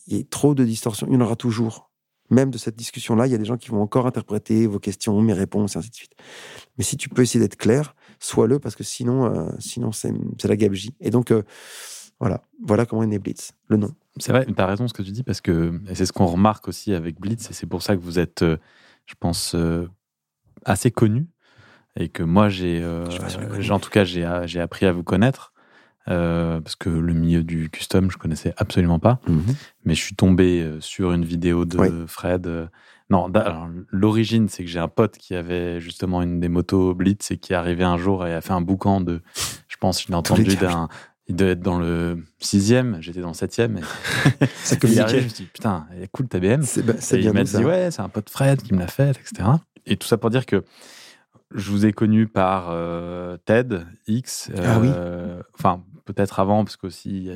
y 0.07 0.17
ait 0.17 0.23
trop 0.23 0.55
de 0.55 0.65
distorsion. 0.65 1.07
Il 1.07 1.13
y 1.13 1.17
en 1.17 1.21
aura 1.21 1.35
toujours 1.35 1.89
même 2.29 2.51
de 2.51 2.57
cette 2.57 2.75
discussion-là, 2.75 3.27
il 3.27 3.31
y 3.31 3.35
a 3.35 3.37
des 3.37 3.45
gens 3.45 3.57
qui 3.57 3.69
vont 3.69 3.81
encore 3.81 4.05
interpréter 4.05 4.67
vos 4.67 4.79
questions, 4.79 5.19
mes 5.21 5.33
réponses, 5.33 5.75
et 5.75 5.79
ainsi 5.79 5.89
de 5.89 5.95
suite. 5.95 6.11
Mais 6.77 6.83
si 6.83 6.97
tu 6.97 7.09
peux 7.09 7.21
essayer 7.21 7.39
d'être 7.39 7.55
clair, 7.55 7.95
sois-le, 8.19 8.59
parce 8.59 8.75
que 8.75 8.83
sinon, 8.83 9.25
euh, 9.25 9.49
sinon 9.59 9.91
c'est 9.91 10.13
la 10.43 10.55
gabegie. 10.55 10.93
Et 10.99 11.09
donc, 11.09 11.31
euh, 11.31 11.43
voilà. 12.19 12.43
Voilà 12.63 12.85
comment 12.85 13.03
est 13.03 13.07
né 13.07 13.19
Blitz, 13.19 13.53
le 13.67 13.77
nom. 13.77 13.93
C'est 14.17 14.31
vrai, 14.31 14.45
tu 14.45 14.53
as 14.57 14.65
raison 14.65 14.87
ce 14.87 14.93
que 14.93 15.01
tu 15.01 15.11
dis, 15.11 15.23
parce 15.23 15.41
que 15.41 15.79
c'est 15.93 16.05
ce 16.05 16.13
qu'on 16.13 16.25
remarque 16.25 16.67
aussi 16.67 16.93
avec 16.93 17.19
Blitz, 17.19 17.49
et 17.49 17.53
c'est 17.53 17.67
pour 17.67 17.81
ça 17.81 17.95
que 17.95 18.01
vous 18.01 18.19
êtes, 18.19 18.43
euh, 18.43 18.57
je 19.05 19.15
pense, 19.19 19.55
assez 20.65 20.91
connu, 20.91 21.27
et 21.95 22.09
que 22.09 22.23
moi, 22.23 22.49
j'ai, 22.49 22.83
en 22.85 23.79
tout 23.79 23.89
cas, 23.89 24.03
j'ai 24.03 24.23
appris 24.59 24.85
à 24.85 24.91
vous 24.91 25.03
connaître. 25.03 25.53
Euh, 26.09 26.59
parce 26.61 26.75
que 26.75 26.89
le 26.89 27.13
milieu 27.13 27.43
du 27.43 27.69
custom, 27.69 28.09
je 28.09 28.17
connaissais 28.17 28.53
absolument 28.57 28.99
pas. 28.99 29.19
Mhm. 29.27 29.43
Mais 29.85 29.93
je 29.93 30.01
suis 30.01 30.15
tombé 30.15 30.61
euh, 30.61 30.81
sur 30.81 31.11
une 31.11 31.23
vidéo 31.23 31.65
de 31.65 32.05
Fred. 32.07 32.47
Euh, 32.47 32.67
non, 33.11 33.31
l'origine, 33.91 34.49
c'est 34.49 34.63
que 34.63 34.69
j'ai 34.69 34.79
un 34.79 34.87
pote 34.87 35.17
qui 35.17 35.35
avait 35.35 35.79
justement 35.79 36.21
une 36.21 36.39
des 36.39 36.49
motos 36.49 36.93
Blitz 36.93 37.31
et 37.31 37.37
qui 37.37 37.53
est 37.53 37.55
arrivé 37.55 37.83
un 37.83 37.97
jour 37.97 38.25
et 38.25 38.33
a 38.33 38.41
fait 38.41 38.53
un 38.53 38.61
boucan 38.61 39.01
de. 39.01 39.21
Je 39.67 39.77
pense, 39.77 40.03
je 40.03 40.07
l'ai 40.09 40.15
entendu 40.15 40.55
d'un. 40.55 40.89
il 41.27 41.35
devait 41.35 41.51
être 41.51 41.61
dans 41.61 41.79
le 41.79 42.23
sixième, 42.39 42.97
j'étais 43.01 43.21
dans 43.21 43.29
le 43.29 43.33
septième. 43.33 43.79
ça 44.63 44.75
communiquait. 44.77 45.19
je 45.19 45.23
me 45.23 45.29
suis 45.29 45.43
dit, 45.43 45.49
putain, 45.51 45.87
est 45.99 46.07
cool 46.07 46.27
ta 46.27 46.39
BM. 46.39 46.61
C'est 46.61 46.83
bien 46.83 46.95
il 47.19 47.33
m'a 47.33 47.43
dit, 47.43 47.57
ouais, 47.57 47.89
c'est 47.91 48.01
un 48.01 48.09
pote 48.09 48.29
Fred 48.29 48.61
qui 48.61 48.73
me 48.73 48.79
l'a 48.79 48.87
fait, 48.87 49.11
etc. 49.11 49.43
Et 49.89 49.97
tout 49.97 50.07
ça 50.07 50.17
pour 50.17 50.29
dire 50.29 50.45
que 50.45 50.63
je 51.53 51.71
vous 51.71 51.85
ai 51.85 51.91
connu 51.91 52.27
par 52.27 52.67
euh, 52.69 53.37
TED, 53.43 53.85
X. 54.07 54.51
ah 54.55 54.79
oui. 54.79 54.89
Enfin, 55.57 55.83
peut-être 56.05 56.39
avant, 56.39 56.63
parce 56.63 56.77
qu'aussi. 56.77 57.29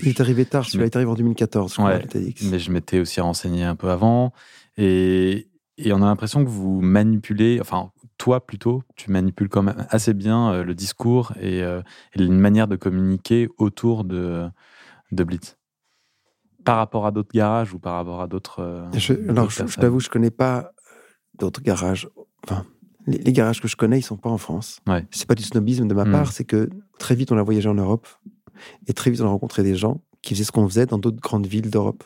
il 0.00 0.08
est 0.08 0.20
arrivé 0.20 0.44
tard, 0.44 0.66
tu 0.66 0.82
est 0.82 0.96
arrivé 0.96 1.10
en 1.10 1.14
2014, 1.14 1.74
je 1.76 1.82
ouais, 1.82 2.06
Mais 2.50 2.58
je 2.58 2.70
m'étais 2.70 3.00
aussi 3.00 3.20
renseigné 3.20 3.64
un 3.64 3.76
peu 3.76 3.90
avant. 3.90 4.32
Et, 4.76 5.48
et 5.78 5.92
on 5.92 6.02
a 6.02 6.06
l'impression 6.06 6.44
que 6.44 6.50
vous 6.50 6.80
manipulez, 6.80 7.58
enfin, 7.60 7.90
toi 8.20 8.44
plutôt, 8.44 8.82
tu 8.96 9.10
manipules 9.10 9.48
quand 9.48 9.62
même 9.62 9.86
assez 9.88 10.12
bien 10.12 10.52
euh, 10.52 10.62
le 10.62 10.74
discours 10.74 11.32
et, 11.40 11.62
euh, 11.62 11.80
une 12.16 12.38
manière 12.38 12.68
de 12.68 12.76
communiquer 12.76 13.48
autour 13.56 14.04
de, 14.04 14.46
de 15.10 15.24
Blitz. 15.24 15.56
Par 16.62 16.76
rapport 16.76 17.06
à 17.06 17.12
d'autres 17.12 17.32
garages 17.32 17.72
ou 17.72 17.78
par 17.78 17.94
rapport 17.94 18.20
à 18.20 18.26
d'autres. 18.26 18.60
Euh, 18.60 18.86
alors, 19.30 19.48
je, 19.48 19.62
t'avoue, 19.80 20.00
je 20.00 20.10
connais 20.10 20.30
pas 20.30 20.72
d'autres 21.40 21.62
garages. 21.62 22.08
Enfin, 22.44 22.64
les, 23.06 23.32
garages 23.32 23.60
que 23.60 23.68
je 23.68 23.76
connais, 23.76 23.98
ils 23.98 24.02
sont 24.02 24.16
pas 24.16 24.30
en 24.30 24.38
France. 24.38 24.80
Ouais. 24.86 25.04
C'est 25.10 25.26
pas 25.26 25.34
du 25.34 25.42
snobisme 25.42 25.88
de 25.88 25.94
ma 25.94 26.04
hmm. 26.04 26.12
part, 26.12 26.32
c'est 26.32 26.44
que 26.44 26.70
très 26.98 27.14
vite 27.14 27.32
on 27.32 27.38
a 27.38 27.42
voyagé 27.42 27.68
en 27.68 27.74
Europe 27.74 28.06
et 28.86 28.92
très 28.92 29.10
vite 29.10 29.20
on 29.20 29.26
a 29.26 29.30
rencontré 29.30 29.62
des 29.62 29.74
gens 29.74 30.00
qui 30.22 30.34
faisaient 30.34 30.44
ce 30.44 30.52
qu'on 30.52 30.68
faisait 30.68 30.86
dans 30.86 30.98
d'autres 30.98 31.20
grandes 31.20 31.46
villes 31.46 31.70
d'Europe. 31.70 32.04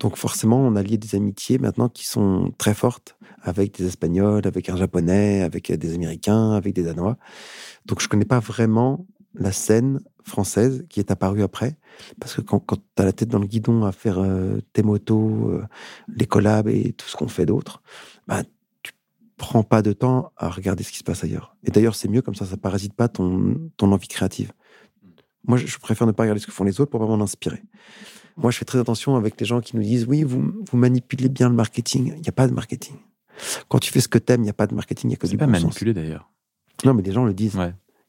Donc 0.00 0.16
forcément, 0.16 0.58
on 0.58 0.74
a 0.74 0.82
lié 0.82 0.96
des 0.96 1.14
amitiés 1.14 1.58
maintenant 1.58 1.88
qui 1.88 2.06
sont 2.06 2.52
très 2.58 2.74
fortes 2.74 3.16
avec 3.42 3.76
des 3.76 3.86
Espagnols, 3.86 4.46
avec 4.46 4.68
un 4.68 4.76
Japonais, 4.76 5.42
avec 5.42 5.70
des 5.70 5.94
Américains, 5.94 6.52
avec 6.52 6.74
des 6.74 6.82
Danois. 6.82 7.16
Donc 7.84 8.00
je 8.00 8.08
connais 8.08 8.24
pas 8.24 8.40
vraiment 8.40 9.06
la 9.34 9.52
scène 9.52 10.00
française 10.24 10.84
qui 10.88 10.98
est 10.98 11.10
apparue 11.10 11.42
après. 11.42 11.76
Parce 12.20 12.34
que 12.34 12.40
quand, 12.40 12.58
quand 12.58 12.76
tu 12.76 13.02
as 13.02 13.04
la 13.04 13.12
tête 13.12 13.28
dans 13.28 13.38
le 13.38 13.46
guidon 13.46 13.84
à 13.84 13.92
faire 13.92 14.18
euh, 14.18 14.60
tes 14.72 14.82
motos, 14.82 15.50
euh, 15.50 15.64
les 16.08 16.26
collabs 16.26 16.68
et 16.68 16.92
tout 16.92 17.06
ce 17.06 17.16
qu'on 17.16 17.28
fait 17.28 17.46
d'autre, 17.46 17.82
bah, 18.26 18.42
tu 18.82 18.92
prends 19.36 19.62
pas 19.62 19.82
de 19.82 19.92
temps 19.92 20.32
à 20.36 20.48
regarder 20.48 20.82
ce 20.82 20.92
qui 20.92 20.98
se 20.98 21.04
passe 21.04 21.24
ailleurs. 21.24 21.56
Et 21.64 21.70
d'ailleurs, 21.70 21.94
c'est 21.94 22.08
mieux 22.08 22.22
comme 22.22 22.34
ça, 22.34 22.46
ça 22.46 22.56
parasite 22.56 22.94
pas 22.94 23.08
ton, 23.08 23.70
ton 23.76 23.92
envie 23.92 24.08
créative. 24.08 24.52
Moi, 25.44 25.58
je 25.58 25.78
préfère 25.78 26.06
ne 26.06 26.12
pas 26.12 26.24
regarder 26.24 26.40
ce 26.40 26.46
que 26.46 26.52
font 26.52 26.64
les 26.64 26.80
autres 26.80 26.90
pour 26.90 27.00
vraiment 27.00 27.18
m'inspirer. 27.18 27.62
Moi, 28.36 28.50
je 28.50 28.58
fais 28.58 28.64
très 28.64 28.78
attention 28.78 29.16
avec 29.16 29.40
les 29.40 29.46
gens 29.46 29.60
qui 29.60 29.76
nous 29.76 29.82
disent 29.82 30.06
oui, 30.06 30.22
vous, 30.22 30.52
vous 30.70 30.76
manipulez 30.76 31.28
bien 31.28 31.48
le 31.48 31.54
marketing. 31.54 32.12
Il 32.16 32.20
n'y 32.20 32.28
a 32.28 32.32
pas 32.32 32.48
de 32.48 32.52
marketing. 32.52 32.96
Quand 33.68 33.78
tu 33.78 33.92
fais 33.92 34.00
ce 34.00 34.08
que 34.08 34.18
t'aimes, 34.18 34.40
il 34.40 34.44
n'y 34.44 34.50
a 34.50 34.54
pas 34.54 34.66
de 34.66 34.74
marketing, 34.74 35.08
il 35.08 35.12
n'y 35.12 35.14
a 35.14 35.18
que 35.18 35.26
du 35.26 35.36
pas 35.36 35.46
manipuler 35.46 35.94
d'ailleurs. 35.94 36.30
Non, 36.84 36.94
mais 36.94 37.02
les 37.02 37.12
gens 37.12 37.24
le 37.24 37.34
disent. 37.34 37.58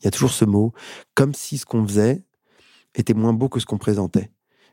Il 0.02 0.06
y 0.06 0.08
a 0.08 0.12
toujours 0.12 0.32
ce 0.32 0.46
mot, 0.46 0.74
comme 1.16 1.34
si 1.34 1.58
ce 1.58 1.66
qu'on 1.66 1.86
faisait 1.86 2.24
était 2.96 3.14
moins 3.14 3.34
beau 3.34 3.50
que 3.50 3.60
ce 3.60 3.66
qu'on 3.66 3.78
présentait 3.78 4.32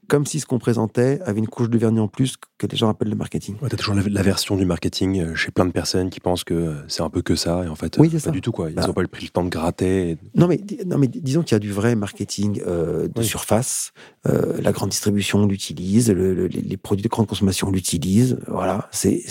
comme 0.09 0.26
si 0.26 0.40
ce 0.40 0.46
qu'on 0.46 0.59
présentait 0.59 1.20
avait 1.24 1.38
une 1.38 1.48
couche 1.48 1.70
de 1.70 1.78
vernis 1.78 2.00
en 2.00 2.09
plus 2.09 2.36
que 2.59 2.66
les 2.66 2.76
gens 2.76 2.88
appellent 2.88 3.09
le 3.09 3.16
marketing. 3.16 3.57
Ouais, 3.61 3.68
tu 3.68 3.74
as 3.74 3.78
toujours 3.78 3.94
la, 3.94 4.22
version 4.22 4.57
du 4.57 4.64
marketing 4.64 5.20
euh, 5.20 5.34
chez 5.34 5.50
plein 5.50 5.66
de 5.66 5.72
personnes 5.72 6.11
qui 6.11 6.20
pensent 6.20 6.44
que 6.44 6.55
euh, 6.55 6.74
c'est 6.88 7.02
un 7.02 7.11
peu 7.11 7.22
que 7.22 7.36
ça, 7.36 7.64
et 7.64 7.68
en 7.68 7.74
fait, 7.74 7.98
euh, 7.98 8.20
pas 8.24 8.30
du 8.30 8.40
tout. 8.40 8.52
Quoi. 8.52 8.70
Ils 8.70 8.76
n'ont 8.76 8.86
bah. 8.88 8.92
pas 8.92 9.07
pris 9.07 9.24
le 9.24 9.30
temps 9.30 9.44
de 9.44 9.48
gratter. 9.48 10.18
Non, 10.34 10.46
mais, 10.46 10.61
non, 10.86 10.98
mais 10.98 11.09
disons 11.09 11.42
qu'il 11.42 11.52
y 11.52 11.57
a 11.57 11.61
du 11.61 11.72
vrai 11.72 11.94
marketing 11.96 12.62
de 12.64 13.22
surface. 13.22 13.92
la 14.24 14.72
grande 14.72 14.90
distribution 14.90 15.46
l'utilise, 15.46 16.11
les, 16.11 16.76
produits 16.76 17.02
de 17.02 17.09
grande 17.09 17.26
consommation 17.26 17.70
l'utilisent. 17.70 18.38
Voilà, 18.48 18.88
c'est 18.92 19.22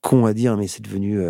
con 0.00 0.26
à 0.26 0.34
dire, 0.34 0.56
mais 0.56 0.68
c'est 0.68 0.82
devenu... 0.82 1.20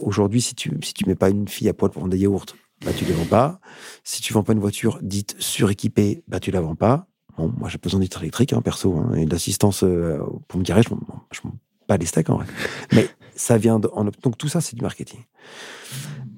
Aujourd'hui, 0.00 0.40
si 0.40 0.54
tu 0.54 0.72
si 0.82 0.94
tu 0.94 1.06
mets 1.06 1.14
pas 1.14 1.28
une 1.28 1.46
fille 1.46 1.68
à 1.68 1.74
poil 1.74 1.90
pour 1.90 2.00
vendre 2.00 2.12
des 2.12 2.18
yaourts, 2.18 2.46
bah, 2.84 2.92
tu 2.96 3.04
ne 3.04 3.10
les 3.10 3.14
vends 3.14 3.26
pas. 3.26 3.60
Si 4.02 4.22
tu 4.22 4.32
vends 4.32 4.42
pas 4.42 4.54
une 4.54 4.60
voiture 4.60 4.98
dite 5.02 5.36
suréquipée, 5.38 6.22
bah, 6.26 6.40
tu 6.40 6.50
la 6.50 6.62
vends 6.62 6.74
pas 6.74 7.08
moi, 7.46 7.68
j'ai 7.68 7.78
besoin 7.78 8.00
d'être 8.00 8.20
électrique, 8.20 8.52
hein, 8.52 8.60
perso, 8.60 8.96
hein, 8.96 9.14
et 9.14 9.26
d'assistance 9.26 9.84
euh, 9.84 10.18
pour 10.48 10.58
me 10.58 10.64
garer, 10.64 10.82
je 10.82 10.90
m'en 10.90 11.54
pas 11.86 11.96
les 11.96 12.06
steaks, 12.06 12.28
en 12.30 12.36
vrai. 12.36 12.46
Mais 12.92 13.08
ça 13.34 13.56
vient 13.56 13.78
de, 13.78 13.88
donc 14.22 14.36
tout 14.36 14.48
ça, 14.48 14.60
c'est 14.60 14.76
du 14.76 14.82
marketing. 14.82 15.20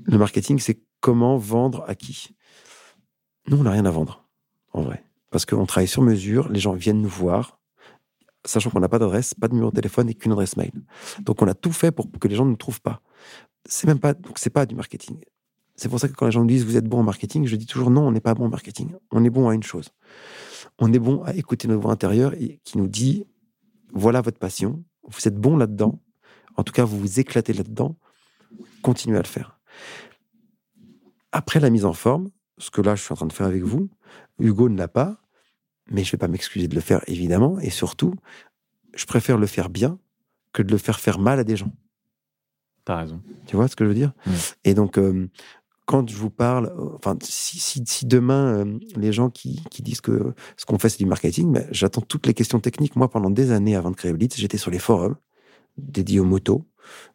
Le 0.05 0.19
marketing, 0.19 0.59
c'est 0.59 0.81
comment 1.01 1.37
vendre 1.37 1.85
à 1.89 1.95
qui? 1.95 2.35
Nous, 3.49 3.59
on 3.59 3.63
n'a 3.63 3.71
rien 3.71 3.87
à 3.87 3.91
vendre, 3.91 4.29
en 4.73 4.83
vrai. 4.83 5.03
Parce 5.31 5.47
qu'on 5.47 5.67
travaille 5.67 5.89
sur 5.89 6.03
mesure, 6.03 6.49
les 6.49 6.61
gens 6.61 6.73
viennent 6.73 7.01
nous 7.01 7.09
voir, 7.09 7.59
sachant 8.45 8.71
qu'on 8.71 8.81
n'a 8.81 8.89
pas 8.89 8.99
d'adresse, 8.99 9.35
pas 9.35 9.49
de 9.49 9.55
numéro 9.55 9.71
de 9.71 9.77
téléphone 9.77 10.09
et 10.09 10.15
qu'une 10.15 10.33
adresse 10.33 10.57
mail. 10.57 10.73
Donc 11.21 11.43
on 11.43 11.49
a 11.49 11.55
tout 11.55 11.73
fait 11.73 11.93
pour 11.93 12.11
que 12.11 12.29
les 12.29 12.35
gens 12.35 12.45
ne 12.45 12.51
nous 12.51 12.57
trouvent 12.57 12.81
pas. 12.81 13.01
C'est 13.65 13.87
même 13.87 13.99
pas, 13.99 14.15
donc 14.15 14.39
c'est 14.39 14.51
pas 14.51 14.67
du 14.67 14.75
marketing. 14.75 15.19
C'est 15.77 15.89
pour 15.89 16.01
ça 16.01 16.09
que 16.09 16.15
quand 16.15 16.27
les 16.27 16.33
gens 16.33 16.43
me 16.43 16.49
disent 16.49 16.65
vous 16.65 16.77
êtes 16.77 16.87
bon 16.87 17.01
en 17.01 17.03
marketing, 17.03 17.47
je 17.47 17.57
dis 17.57 17.67
toujours 17.67 17.91
non, 17.91 18.09
on 18.09 18.13
n'est 18.13 18.21
pas 18.21 18.35
bon 18.35 18.47
en 18.47 18.49
marketing. 18.49 18.95
On 19.13 19.25
est 19.25 19.31
bon 19.31 19.49
à 19.49 19.55
une 19.55 19.63
chose 19.63 19.91
on 20.81 20.93
est 20.93 20.99
bon 20.99 21.23
à 21.23 21.35
écouter 21.35 21.69
notre 21.69 21.83
voix 21.83 21.93
intérieure 21.93 22.35
et 22.35 22.61
qui 22.65 22.79
nous 22.79 22.89
dit 22.89 23.25
voilà 23.93 24.21
votre 24.21 24.39
passion, 24.39 24.83
vous 25.05 25.29
êtes 25.29 25.37
bon 25.37 25.57
là-dedans, 25.57 26.01
en 26.57 26.65
tout 26.65 26.73
cas 26.73 26.85
vous 26.85 26.99
vous 26.99 27.21
éclatez 27.21 27.53
là-dedans, 27.53 27.97
continuez 28.83 29.17
à 29.19 29.23
le 29.23 29.27
faire. 29.27 29.61
Après 31.33 31.61
la 31.61 31.71
mise 31.71 31.85
en 31.85 31.93
forme, 31.93 32.31
ce 32.59 32.71
que 32.71 32.81
là 32.81 32.95
je 32.95 33.03
suis 33.03 33.13
en 33.13 33.17
train 33.17 33.27
de 33.27 33.33
faire 33.33 33.47
avec 33.47 33.63
vous, 33.63 33.89
Hugo 34.39 34.69
ne 34.69 34.77
l'a 34.77 34.89
pas, 34.89 35.21
mais 35.91 36.03
je 36.03 36.09
ne 36.09 36.13
vais 36.13 36.19
pas 36.19 36.29
m'excuser 36.29 36.67
de 36.67 36.75
le 36.75 36.81
faire 36.81 37.03
évidemment, 37.07 37.59
et 37.61 37.71
surtout, 37.71 38.15
je 38.95 39.07
préfère 39.07 39.39
le 39.39 39.47
faire 39.47 39.71
bien 39.71 39.99
que 40.53 40.63
de 40.63 40.73
le 40.73 40.79
faire 40.79 40.99
faire 40.99 41.19
mal 41.19 41.39
à 41.39 41.45
des 41.45 41.57
gens. 41.57 41.73
T'as 42.85 42.97
raison. 42.97 43.23
Tu 43.47 43.57
vois 43.57 43.69
ce 43.69 43.77
que 43.77 43.85
je 43.85 43.89
veux 43.89 43.95
dire? 43.95 44.13
Et 44.65 44.75
donc, 44.75 44.99
euh, 44.99 45.29
quand 45.91 46.09
je 46.09 46.15
vous 46.15 46.31
parle, 46.31 46.67
euh, 46.67 46.95
enfin, 46.95 47.19
si, 47.21 48.07
demain 48.07 48.65
euh, 48.65 48.79
les 48.95 49.13
gens 49.13 49.29
qui, 49.29 49.61
disent 49.81 50.01
que 50.01 50.35
ce 50.57 50.65
qu'on 50.65 50.79
fait 50.79 50.89
c'est 50.89 50.99
du 50.99 51.07
marketing, 51.07 51.53
ben, 51.53 51.67
j'attends 51.73 52.01
toutes 52.01 52.29
les 52.29 52.35
questions 52.35 52.61
techniques. 52.61 52.95
Moi, 52.95 53.11
pendant 53.11 53.29
des 53.29 53.51
années 53.51 53.75
avant 53.75 53.91
de 53.91 53.97
créer 53.97 54.13
Blitz, 54.13 54.37
j'étais 54.37 54.57
sur 54.57 54.71
les 54.71 54.79
forums 54.79 55.17
dédiés 55.79 56.21
aux 56.21 56.25
motos, 56.25 56.65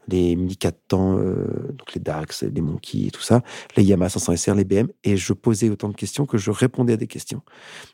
les 0.09 0.35
Mini 0.35 0.57
4 0.57 0.77
temps, 0.89 1.17
euh, 1.17 1.45
donc 1.69 1.93
les 1.93 2.01
Dax, 2.01 2.43
les 2.43 2.59
Monkey 2.59 3.05
et 3.05 3.11
tout 3.11 3.21
ça, 3.21 3.43
les 3.77 3.83
Yamaha 3.85 4.09
500 4.09 4.35
SR, 4.35 4.55
les 4.55 4.65
BM, 4.65 4.87
et 5.05 5.15
je 5.15 5.31
posais 5.31 5.69
autant 5.69 5.87
de 5.87 5.95
questions 5.95 6.25
que 6.25 6.37
je 6.37 6.51
répondais 6.51 6.93
à 6.93 6.97
des 6.97 7.07
questions 7.07 7.43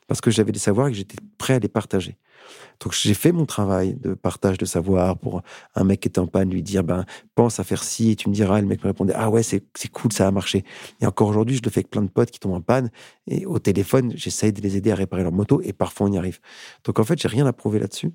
parce 0.08 0.20
que 0.20 0.32
j'avais 0.32 0.52
des 0.52 0.58
savoirs 0.58 0.88
et 0.88 0.92
que 0.92 0.98
j'étais 0.98 1.18
prêt 1.38 1.54
à 1.54 1.60
les 1.60 1.70
partager. 1.70 2.18
Donc 2.82 2.94
j'ai 2.94 3.14
fait 3.14 3.32
mon 3.32 3.46
travail 3.46 3.94
de 3.96 4.16
partage 4.16 4.58
de 4.58 4.66
savoir 4.66 5.18
pour 5.18 5.44
un 5.76 5.84
mec 5.84 6.00
qui 6.00 6.08
était 6.08 6.20
en 6.20 6.28
panne, 6.28 6.50
lui 6.50 6.64
dire 6.64 6.84
ben 6.84 7.06
pense 7.36 7.60
à 7.60 7.64
faire 7.64 7.84
ci 7.84 8.12
et 8.12 8.16
tu 8.16 8.28
me 8.30 8.34
diras. 8.34 8.60
Le 8.60 8.68
mec 8.68 8.82
me 8.84 8.88
répondait 8.88 9.14
ah 9.16 9.30
ouais 9.30 9.44
c'est 9.44 9.62
cool 9.92 10.12
ça 10.12 10.28
a 10.28 10.32
marché. 10.32 10.66
Et 11.00 11.06
encore 11.06 11.28
aujourd'hui 11.28 11.56
je 11.56 11.62
le 11.64 11.70
fais 11.70 11.80
avec 11.80 11.92
plein 11.92 12.02
de 12.02 12.10
potes 12.10 12.32
qui 12.32 12.40
tombent 12.40 12.54
en 12.54 12.62
panne 12.62 12.90
et 13.28 13.46
au 13.46 13.60
téléphone 13.60 14.14
j'essaye 14.16 14.52
de 14.52 14.62
les 14.62 14.78
aider 14.78 14.92
à 14.92 14.96
réparer 14.96 15.24
leur 15.24 15.32
moto 15.32 15.62
et 15.62 15.74
parfois 15.74 16.08
on 16.08 16.12
y 16.12 16.18
arrive. 16.18 16.40
Donc 16.84 17.00
en 17.00 17.04
fait 17.04 17.22
j'ai 17.22 17.28
rien 17.28 17.46
à 17.46 17.54
prouver 17.54 17.80
là-dessus 17.80 18.12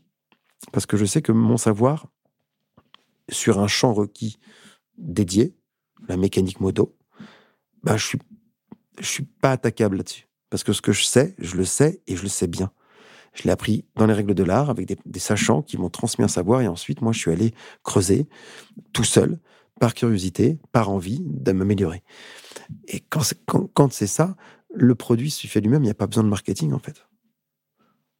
parce 0.73 0.87
que 0.87 0.97
je 0.97 1.05
sais 1.05 1.23
que 1.23 1.33
mon 1.33 1.57
savoir 1.57 2.09
sur 3.29 3.61
un 3.61 3.69
champ 3.69 3.93
requis 3.93 4.39
dédié, 4.99 5.55
la 6.09 6.17
mécanique 6.17 6.61
moto, 6.61 6.97
ben 7.85 7.97
je 7.97 8.05
suis 8.05 8.19
je 8.99 9.07
suis 9.07 9.25
pas 9.25 9.53
attaquable 9.53 9.99
là-dessus 9.99 10.27
parce 10.51 10.65
que 10.65 10.73
ce 10.73 10.83
que 10.83 10.93
je 10.93 11.05
sais 11.05 11.37
je 11.39 11.57
le 11.57 11.65
sais 11.65 12.03
et 12.09 12.17
je 12.17 12.23
le 12.23 12.29
sais 12.29 12.49
bien. 12.49 12.73
Je 13.37 13.45
l'ai 13.45 13.51
appris 13.51 13.85
dans 13.97 14.07
les 14.07 14.15
règles 14.15 14.35
de 14.35 14.43
l'art 14.43 14.71
avec 14.71 14.87
des, 15.05 15.21
sachants 15.21 15.63
qui 15.63 15.77
m'ont 15.77 15.91
transmis 15.91 16.25
un 16.25 16.29
savoir 16.29 16.63
et 16.63 16.69
ensuite, 16.69 17.03
moi, 17.03 17.13
je 17.13 17.19
suis 17.19 17.31
allé 17.31 17.55
creuser 17.85 18.27
tout 18.93 19.05
seul, 19.05 19.39
par 19.79 19.93
curiosité, 19.93 20.59
par 20.73 20.91
envie 20.91 21.21
de 21.23 21.53
m'améliorer. 21.53 22.03
Et 22.89 23.01
quand 23.01 23.21
c'est, 23.21 23.39
quand, 23.45 23.93
c'est 23.93 24.07
ça, 24.07 24.37
le 24.75 24.95
produit 24.95 25.31
suffit 25.31 25.61
lui-même, 25.61 25.83
il 25.83 25.87
n'y 25.87 25.91
a 25.91 25.95
pas 25.95 26.07
besoin 26.07 26.25
de 26.25 26.29
marketing 26.29 26.73
en 26.73 26.79
fait. 26.79 27.07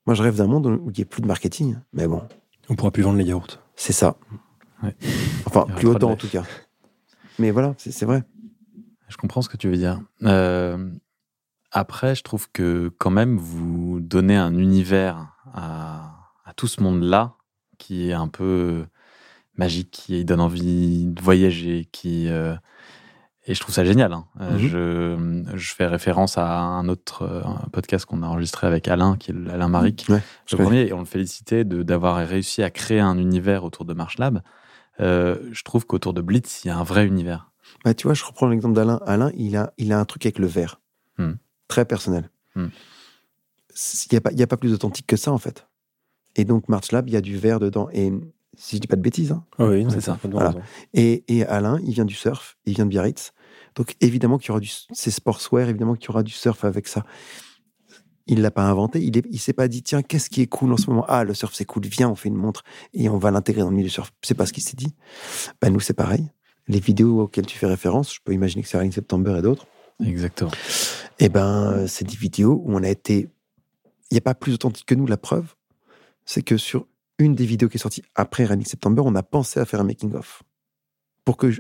Moi, 0.07 0.15
je 0.15 0.23
rêve 0.23 0.37
d'un 0.37 0.47
monde 0.47 0.67
où 0.67 0.91
il 0.91 0.95
n'y 0.95 1.01
ait 1.01 1.07
plus 1.07 1.23
de 1.23 1.27
marketing, 1.27 1.77
mais 1.93 2.07
bon. 2.07 2.23
On 2.69 2.77
pourra 2.77 2.91
plus 2.91 3.03
vendre 3.03 3.19
les 3.19 3.25
yaourts. 3.25 3.59
C'est 3.75 3.93
ça. 3.93 4.19
Enfin, 5.47 5.65
plus 5.77 5.89
autant 5.89 6.11
en 6.11 6.17
tout 6.17 6.29
cas. 6.29 6.45
Mais 7.39 7.51
voilà, 7.51 7.75
c'est, 7.79 8.05
vrai. 8.05 8.23
Je 9.09 9.17
comprends 9.17 9.43
ce 9.43 9.49
que 9.49 9.57
tu 9.57 9.69
veux 9.69 9.77
dire. 9.77 10.01
Euh, 10.23 10.91
après, 11.77 12.15
je 12.15 12.23
trouve 12.23 12.51
que 12.53 12.91
quand 12.97 13.11
même, 13.11 13.37
vous 13.37 14.01
donnez 14.01 14.35
un 14.35 14.57
univers 14.57 15.37
à, 15.53 16.15
tout 16.57 16.69
ce 16.69 16.83
monde-là 16.83 17.35
qui 17.77 18.09
est 18.09 18.15
un 18.15 18.29
peu 18.29 18.87
magique, 19.59 19.91
qui 19.91 20.25
donne 20.25 20.41
envie 20.41 21.05
de 21.07 21.21
voyager, 21.21 21.87
qui... 21.93 22.31
Euh, 22.31 22.55
et 23.47 23.53
je 23.53 23.61
trouve 23.61 23.75
ça 23.75 23.85
génial. 23.85 24.15
Hein. 24.15 24.25
Euh, 24.41 25.19
mhm. 25.19 25.53
je, 25.55 25.75
fais 25.75 25.87
référence 25.87 26.39
à 26.39 26.49
un 26.49 26.89
autre 26.89 27.25
euh, 27.25 27.43
podcast 27.73 28.07
qu'on 28.07 28.23
a 28.23 28.27
enregistré 28.27 28.67
avec 28.67 28.89
Alain, 28.89 29.19
qui 29.19 29.33
est 29.33 29.51
Alain 29.51 29.69
Maric. 29.69 30.09
le 30.09 30.57
premier, 30.57 30.87
et 30.87 30.95
on 30.95 31.01
le 31.01 31.05
félicitait 31.05 31.65
d'avoir 31.65 32.27
réussi 32.27 32.63
à 32.63 32.71
créer 32.71 33.01
un 33.01 33.19
univers 33.19 33.65
autour 33.65 33.85
de 33.85 33.93
MarchLab. 33.93 34.41
je 34.99 35.63
trouve 35.63 35.85
qu'autour 35.85 36.15
de 36.15 36.23
Blitz, 36.23 36.65
il 36.65 36.69
y 36.69 36.71
a 36.71 36.79
un 36.79 36.85
vrai 36.85 37.07
univers. 37.07 37.51
Bah, 37.85 37.93
tu 37.93 38.07
vois, 38.07 38.15
je 38.15 38.25
reprends 38.25 38.49
l'exemple 38.49 38.75
d'Alain. 38.75 38.99
Alain, 39.05 39.31
il 39.37 39.59
a, 39.59 39.75
il 39.77 39.93
a 39.93 40.01
un 40.01 40.07
truc 40.07 40.25
avec 40.25 40.39
le 40.39 40.47
verre. 40.47 40.81
Hmm 41.19 41.35
très 41.69 41.85
personnel. 41.85 42.31
Hmm. 42.55 42.69
Il 44.11 44.13
n'y 44.13 44.19
a, 44.19 44.21
pas, 44.21 44.31
a 44.39 44.47
pas 44.47 44.57
plus 44.57 44.73
authentique 44.73 45.07
que 45.07 45.17
ça, 45.17 45.33
en 45.33 45.39
fait. 45.39 45.67
Et 46.35 46.45
donc, 46.45 46.69
March 46.69 46.93
Lab, 46.93 47.09
il 47.09 47.13
y 47.13 47.17
a 47.17 47.21
du 47.21 47.37
verre 47.37 47.61
dedans. 47.61 47.89
Et 47.93 48.11
si 48.57 48.77
je 48.77 48.81
dis 48.81 48.89
pas 48.89 48.97
de 48.97 49.03
bêtises. 49.03 49.33
Hein. 49.33 49.45
oui, 49.59 49.87
c'est 49.91 50.01
ça. 50.01 50.19
Et, 50.95 51.25
et, 51.29 51.45
Alain, 51.45 51.79
il 51.85 51.93
vient 51.93 52.05
du 52.05 52.15
surf, 52.15 52.57
il 52.65 52.75
vient 52.75 52.85
de 52.85 52.91
Biarritz. 52.91 53.33
Donc 53.75 53.95
évidemment 54.01 54.39
qu'il 54.39 54.49
y 54.49 54.51
aura 54.53 54.61
du, 54.61 54.71
c'est 54.93 55.11
sportswear, 55.11 55.69
évidemment 55.69 55.95
qu'il 55.95 56.09
y 56.09 56.11
aura 56.11 56.23
du 56.23 56.33
surf 56.33 56.65
avec 56.65 56.89
ça. 56.89 57.05
Il 58.27 58.41
l'a 58.41 58.51
pas 58.51 58.65
inventé, 58.65 59.01
il, 59.05 59.23
il 59.31 59.39
s'est 59.39 59.53
pas 59.53 59.69
dit 59.69 59.83
tiens 59.83 60.03
qu'est-ce 60.03 60.31
qui 60.31 60.41
est 60.41 60.47
cool 60.47 60.73
en 60.73 60.77
ce 60.77 60.89
moment? 60.89 61.05
Ah 61.09 61.23
le 61.23 61.35
surf 61.35 61.55
c'est 61.55 61.65
cool, 61.65 61.87
viens 61.87 62.09
on 62.09 62.17
fait 62.17 62.29
une 62.29 62.35
montre 62.35 62.65
et 62.93 63.09
on 63.09 63.19
va 63.19 63.31
l'intégrer 63.31 63.61
dans 63.61 63.69
le 63.69 63.77
milieu 63.77 63.87
du 63.87 63.93
surf. 63.93 64.13
C'est 64.23 64.35
pas 64.35 64.47
ce 64.47 64.53
qu'il 64.53 64.63
s'est 64.63 64.77
dit. 64.77 64.95
Ben 65.61 65.73
nous 65.73 65.81
c'est 65.81 65.95
pareil. 65.95 66.29
Les 66.69 66.81
vidéos 66.81 67.21
auxquelles 67.21 67.47
tu 67.47 67.57
fais 67.57 67.67
référence, 67.67 68.13
je 68.13 68.21
peux 68.25 68.33
imaginer 68.33 68.63
que 68.63 68.69
c'est 68.69 68.79
Ring 68.79 68.93
September 68.93 69.37
et 69.39 69.43
d'autres. 69.43 69.67
Exactement. 70.05 70.51
Eh 71.19 71.29
ben 71.29 71.87
c'est 71.87 72.07
des 72.07 72.17
vidéos 72.17 72.63
où 72.65 72.77
on 72.77 72.83
a 72.83 72.89
été, 72.89 73.29
il 74.11 74.15
n'y 74.15 74.19
a 74.19 74.23
pas 74.23 74.35
plus 74.35 74.55
authentique 74.55 74.87
que 74.87 74.95
nous. 74.95 75.07
La 75.07 75.17
preuve, 75.17 75.55
c'est 76.25 76.43
que 76.43 76.57
sur 76.57 76.87
une 77.19 77.35
des 77.35 77.47
vidéos 77.47 77.69
qui 77.69 77.79
est 77.79 77.81
sortie 77.81 78.03
après 78.15 78.45
Running 78.45 78.67
September, 78.67 79.03
on 79.05 79.15
a 79.15 79.23
pensé 79.23 79.59
à 79.61 79.65
faire 79.65 79.81
un 79.81 79.85
making 79.85 80.15
of 80.15 80.43
pour 81.25 81.37
que 81.37 81.51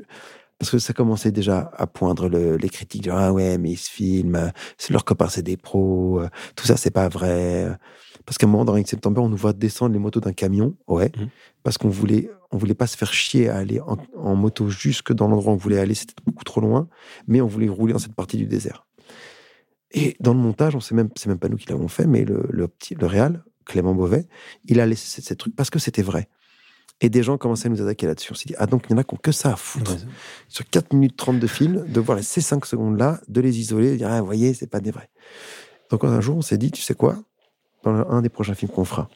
parce 0.58 0.70
que 0.70 0.78
ça 0.78 0.94
commençait 0.94 1.32
déjà 1.32 1.70
à 1.76 1.86
poindre 1.86 2.28
les 2.28 2.68
critiques 2.70 3.08
ah 3.12 3.32
ouais 3.32 3.58
mais 3.58 3.72
ils 3.72 3.76
se 3.76 3.90
filment 3.90 4.52
c'est 4.78 4.92
leur 4.92 5.04
copain 5.04 5.28
c'est 5.28 5.42
des 5.42 5.58
pros 5.58 6.22
tout 6.54 6.66
ça 6.66 6.78
c'est 6.78 6.90
pas 6.90 7.10
vrai 7.10 7.76
parce 8.24 8.38
qu'à 8.38 8.46
un 8.46 8.48
moment 8.48 8.64
dans 8.64 8.72
Running 8.72 8.86
September 8.86 9.20
on 9.20 9.28
nous 9.28 9.36
voit 9.36 9.52
descendre 9.52 9.92
les 9.92 9.98
motos 9.98 10.20
d'un 10.20 10.32
camion 10.32 10.74
ouais 10.88 11.12
mmh. 11.14 11.26
parce 11.62 11.76
qu'on 11.76 11.90
voulait 11.90 12.30
on 12.52 12.56
voulait 12.56 12.74
pas 12.74 12.86
se 12.86 12.96
faire 12.96 13.12
chier 13.12 13.50
à 13.50 13.56
aller 13.56 13.80
en, 13.80 14.34
moto 14.34 14.70
jusque 14.70 15.12
dans 15.12 15.28
l'endroit 15.28 15.52
où 15.52 15.56
on 15.56 15.58
voulait 15.58 15.78
aller 15.78 15.94
c'était 15.94 16.14
beaucoup 16.24 16.44
trop 16.44 16.62
loin 16.62 16.88
mais 17.26 17.42
on 17.42 17.46
voulait 17.46 17.68
rouler 17.68 17.92
dans 17.92 17.98
cette 17.98 18.14
partie 18.14 18.38
du 18.38 18.46
désert 18.46 18.86
et 19.92 20.16
dans 20.20 20.34
le 20.34 20.40
montage 20.40 20.74
on 20.74 20.80
sait 20.80 20.94
même 20.94 21.08
c'est 21.16 21.28
même 21.28 21.38
pas 21.38 21.48
nous 21.48 21.56
qui 21.56 21.68
l'avons 21.68 21.88
fait 21.88 22.06
mais 22.06 22.24
le 22.24 22.46
le, 22.50 22.68
le 22.98 23.06
réal 23.06 23.44
Clément 23.64 23.94
Beauvais 23.94 24.26
il 24.64 24.80
a 24.80 24.86
laissé 24.86 25.20
ces 25.22 25.36
trucs 25.36 25.54
parce 25.54 25.70
que 25.70 25.78
c'était 25.78 26.02
vrai 26.02 26.28
et 27.00 27.10
des 27.10 27.22
gens 27.22 27.36
commençaient 27.36 27.66
à 27.66 27.70
nous 27.70 27.82
attaquer 27.82 28.06
là-dessus. 28.06 28.32
On 28.32 28.34
s'est 28.34 28.46
dit, 28.46 28.54
ah 28.58 28.66
donc 28.66 28.86
il 28.88 28.92
y 28.92 28.94
en 28.94 28.98
a 28.98 29.04
qui 29.04 29.14
ont 29.14 29.18
que 29.18 29.32
ça 29.32 29.52
à 29.52 29.56
foutre. 29.56 29.96
Sur 30.48 30.68
4 30.68 30.94
minutes 30.94 31.16
30 31.16 31.38
de 31.38 31.46
film, 31.46 31.84
de 31.86 32.00
voir 32.00 32.22
ces 32.22 32.40
5 32.40 32.64
secondes-là, 32.64 33.20
de 33.28 33.40
les 33.40 33.58
isoler, 33.58 33.92
de 33.92 33.96
dire, 33.96 34.08
ah, 34.10 34.20
vous 34.20 34.26
voyez, 34.26 34.54
c'est 34.54 34.66
pas 34.66 34.80
des 34.80 34.90
vrais. 34.90 35.10
Donc 35.90 36.04
un 36.04 36.20
jour, 36.20 36.36
on 36.36 36.42
s'est 36.42 36.58
dit, 36.58 36.70
tu 36.70 36.82
sais 36.82 36.94
quoi? 36.94 37.18
Dans 37.84 37.92
un 37.92 38.22
des 38.22 38.28
prochains 38.28 38.54
films 38.54 38.72
qu'on 38.72 38.84
fera, 38.84 39.08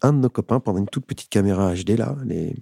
un 0.00 0.12
de 0.12 0.18
nos 0.18 0.30
copains 0.30 0.60
prendra 0.60 0.80
une 0.80 0.88
toute 0.88 1.06
petite 1.06 1.28
caméra 1.28 1.74
HD, 1.74 1.90
là, 1.98 2.16
les 2.24 2.54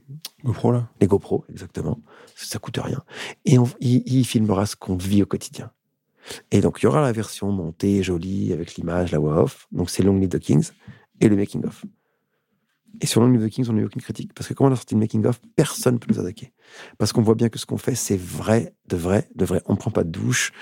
GoPro, 0.43 0.73
là 0.73 0.89
Les 1.01 1.07
GoPro, 1.07 1.45
exactement. 1.51 2.01
Ça 2.35 2.59
coûte 2.59 2.79
rien. 2.83 3.03
Et 3.45 3.57
il, 3.81 4.25
filmera 4.25 4.65
ce 4.67 4.75
qu'on 4.75 4.97
vit 4.97 5.23
au 5.23 5.27
quotidien. 5.27 5.71
Et 6.51 6.61
donc, 6.61 6.79
il 6.81 6.85
y 6.85 6.87
aura 6.87 7.01
la 7.01 7.13
version 7.13 7.51
montée, 7.51 8.03
jolie, 8.03 8.53
avec 8.53 8.75
l'image, 8.75 9.13
la 9.13 9.19
voix 9.19 9.43
off. 9.43 9.67
Donc, 9.73 9.91
c'est 9.91 10.03
Long 10.03 10.19
Live 10.19 10.31
the 10.31 10.39
Kings 10.39 10.71
et 11.21 11.29
le 11.29 11.37
making 11.37 11.65
of. 11.65 11.85
Et 13.01 13.07
sur 13.07 13.21
Long 13.21 13.39
the 13.39 13.49
Kings, 13.49 13.67
on 13.69 13.75
n'a 13.75 13.83
eu 13.83 13.85
aucune 13.85 14.03
critique. 14.03 14.33
Parce 14.35 14.49
que 14.49 14.55
quand 14.55 14.67
on 14.67 14.73
a 14.73 14.77
sorti 14.77 14.95
le 14.95 15.01
making-of, 15.01 15.41
personne 15.55 15.95
ne 15.95 15.99
peut 15.99 16.13
nous 16.13 16.21
attaquer. 16.21 16.53
Parce 16.99 17.13
qu'on 17.13 17.23
voit 17.23 17.35
bien 17.35 17.49
que 17.49 17.59
ce 17.59 17.67
qu'on 17.67 17.77
fait, 17.77 17.95
c'est 17.95 18.17
vrai, 18.17 18.75
de 18.89 18.97
vrai, 18.97 19.29
de 19.35 19.45
vrai. 19.45 19.61
On 19.67 19.73
ne 19.73 19.79
prend 19.79 19.91
pas 19.91 20.05
de 20.05 20.11
douche, 20.11 20.53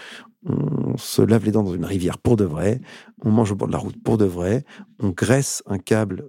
on 0.44 0.96
se 0.96 1.22
lave 1.22 1.44
les 1.44 1.52
dents 1.52 1.62
dans 1.62 1.74
une 1.74 1.84
rivière 1.84 2.18
pour 2.18 2.36
de 2.36 2.44
vrai, 2.44 2.80
on 3.22 3.30
mange 3.30 3.52
au 3.52 3.54
bord 3.54 3.68
de 3.68 3.72
la 3.72 3.78
route 3.78 3.96
pour 4.02 4.18
de 4.18 4.24
vrai, 4.24 4.64
on 4.98 5.10
graisse 5.10 5.62
un 5.66 5.78
câble 5.78 6.28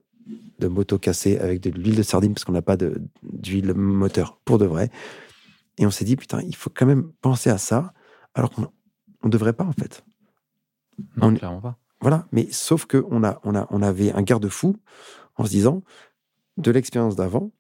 de 0.60 0.68
moto 0.68 0.98
cassé 0.98 1.38
avec 1.38 1.60
de 1.60 1.70
l'huile 1.70 1.96
de 1.96 2.04
sardine 2.04 2.34
parce 2.34 2.46
qu'on 2.46 2.54
n'a 2.54 2.62
pas 2.62 2.78
d'huile 3.24 3.74
moteur 3.74 4.40
pour 4.46 4.58
de 4.58 4.66
vrai. 4.66 4.90
Et 5.78 5.86
on 5.86 5.92
s'est 5.92 6.06
dit, 6.06 6.16
putain, 6.16 6.42
il 6.44 6.56
faut 6.56 6.70
quand 6.74 6.86
même 6.86 7.12
penser 7.22 7.50
à 7.50 7.58
ça, 7.58 7.94
alors 8.34 8.52
qu'on 8.52 8.70
ne 9.28 9.32
devrait 9.32 9.54
pas, 9.54 9.66
en 9.66 9.74
fait. 9.74 10.04
Non, 11.18 11.28
on, 11.28 11.36
clairement 11.36 11.62
pas. 11.62 11.78
Voilà, 12.02 12.28
mais 12.32 12.48
sauf 12.52 12.86
qu'on 12.86 13.24
a, 13.24 13.40
on 13.44 13.56
a, 13.56 13.68
on 13.70 13.82
avait 13.82 14.12
un 14.12 14.22
garde-fou 14.22 14.76
en 15.36 15.46
se 15.46 15.50
disant 15.50 15.82
de 16.58 16.72
l'expérience 16.72 17.16
d'avant 17.16 17.52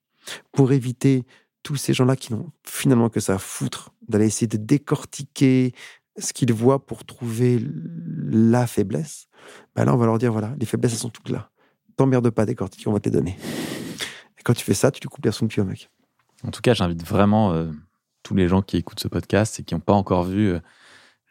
pour 0.51 0.71
éviter 0.71 1.23
tous 1.63 1.75
ces 1.75 1.93
gens-là 1.93 2.15
qui 2.15 2.31
n'ont 2.31 2.51
finalement 2.63 3.09
que 3.09 3.19
ça 3.19 3.35
à 3.35 3.37
foutre 3.37 3.93
d'aller 4.07 4.27
essayer 4.27 4.47
de 4.47 4.57
décortiquer 4.57 5.73
ce 6.17 6.31
qu'ils 6.31 6.53
voient 6.53 6.85
pour 6.85 7.05
trouver 7.05 7.59
la 7.59 8.67
faiblesse. 8.67 9.27
Ben 9.75 9.85
là, 9.85 9.93
on 9.93 9.97
va 9.97 10.05
leur 10.05 10.17
dire 10.17 10.31
voilà, 10.31 10.53
les 10.59 10.65
faiblesses 10.65 10.93
elles 10.93 10.99
sont 10.99 11.09
toutes 11.09 11.29
là. 11.29 11.49
T'emmerde 11.97 12.29
pas 12.29 12.45
décortiquer, 12.45 12.87
on 12.87 12.93
va 12.93 12.99
te 12.99 13.09
les 13.09 13.15
donner. 13.15 13.37
Et 14.37 14.43
quand 14.43 14.53
tu 14.53 14.63
fais 14.63 14.73
ça, 14.73 14.91
tu 14.91 15.01
lui 15.01 15.09
coupes 15.09 15.25
la 15.25 15.31
son 15.31 15.47
pied 15.47 15.61
au 15.61 15.65
mec. 15.65 15.89
En 16.43 16.51
tout 16.51 16.61
cas, 16.61 16.73
j'invite 16.73 17.03
vraiment 17.05 17.53
euh, 17.53 17.71
tous 18.21 18.35
les 18.35 18.47
gens 18.47 18.61
qui 18.61 18.77
écoutent 18.77 18.99
ce 18.99 19.07
podcast 19.07 19.59
et 19.59 19.63
qui 19.63 19.73
n'ont 19.73 19.79
pas 19.79 19.93
encore 19.93 20.23
vu 20.25 20.53
euh, 20.53 20.59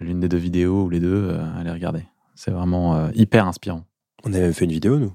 l'une 0.00 0.20
des 0.20 0.28
deux 0.28 0.38
vidéos 0.38 0.84
ou 0.84 0.90
les 0.90 1.00
deux 1.00 1.28
euh, 1.30 1.62
les 1.62 1.70
regarder. 1.70 2.04
C'est 2.34 2.50
vraiment 2.50 3.10
hyper 3.12 3.46
inspirant. 3.46 3.84
On 4.24 4.32
avait 4.32 4.42
même 4.42 4.52
fait 4.52 4.64
une 4.64 4.72
vidéo, 4.72 4.98
nous. 4.98 5.14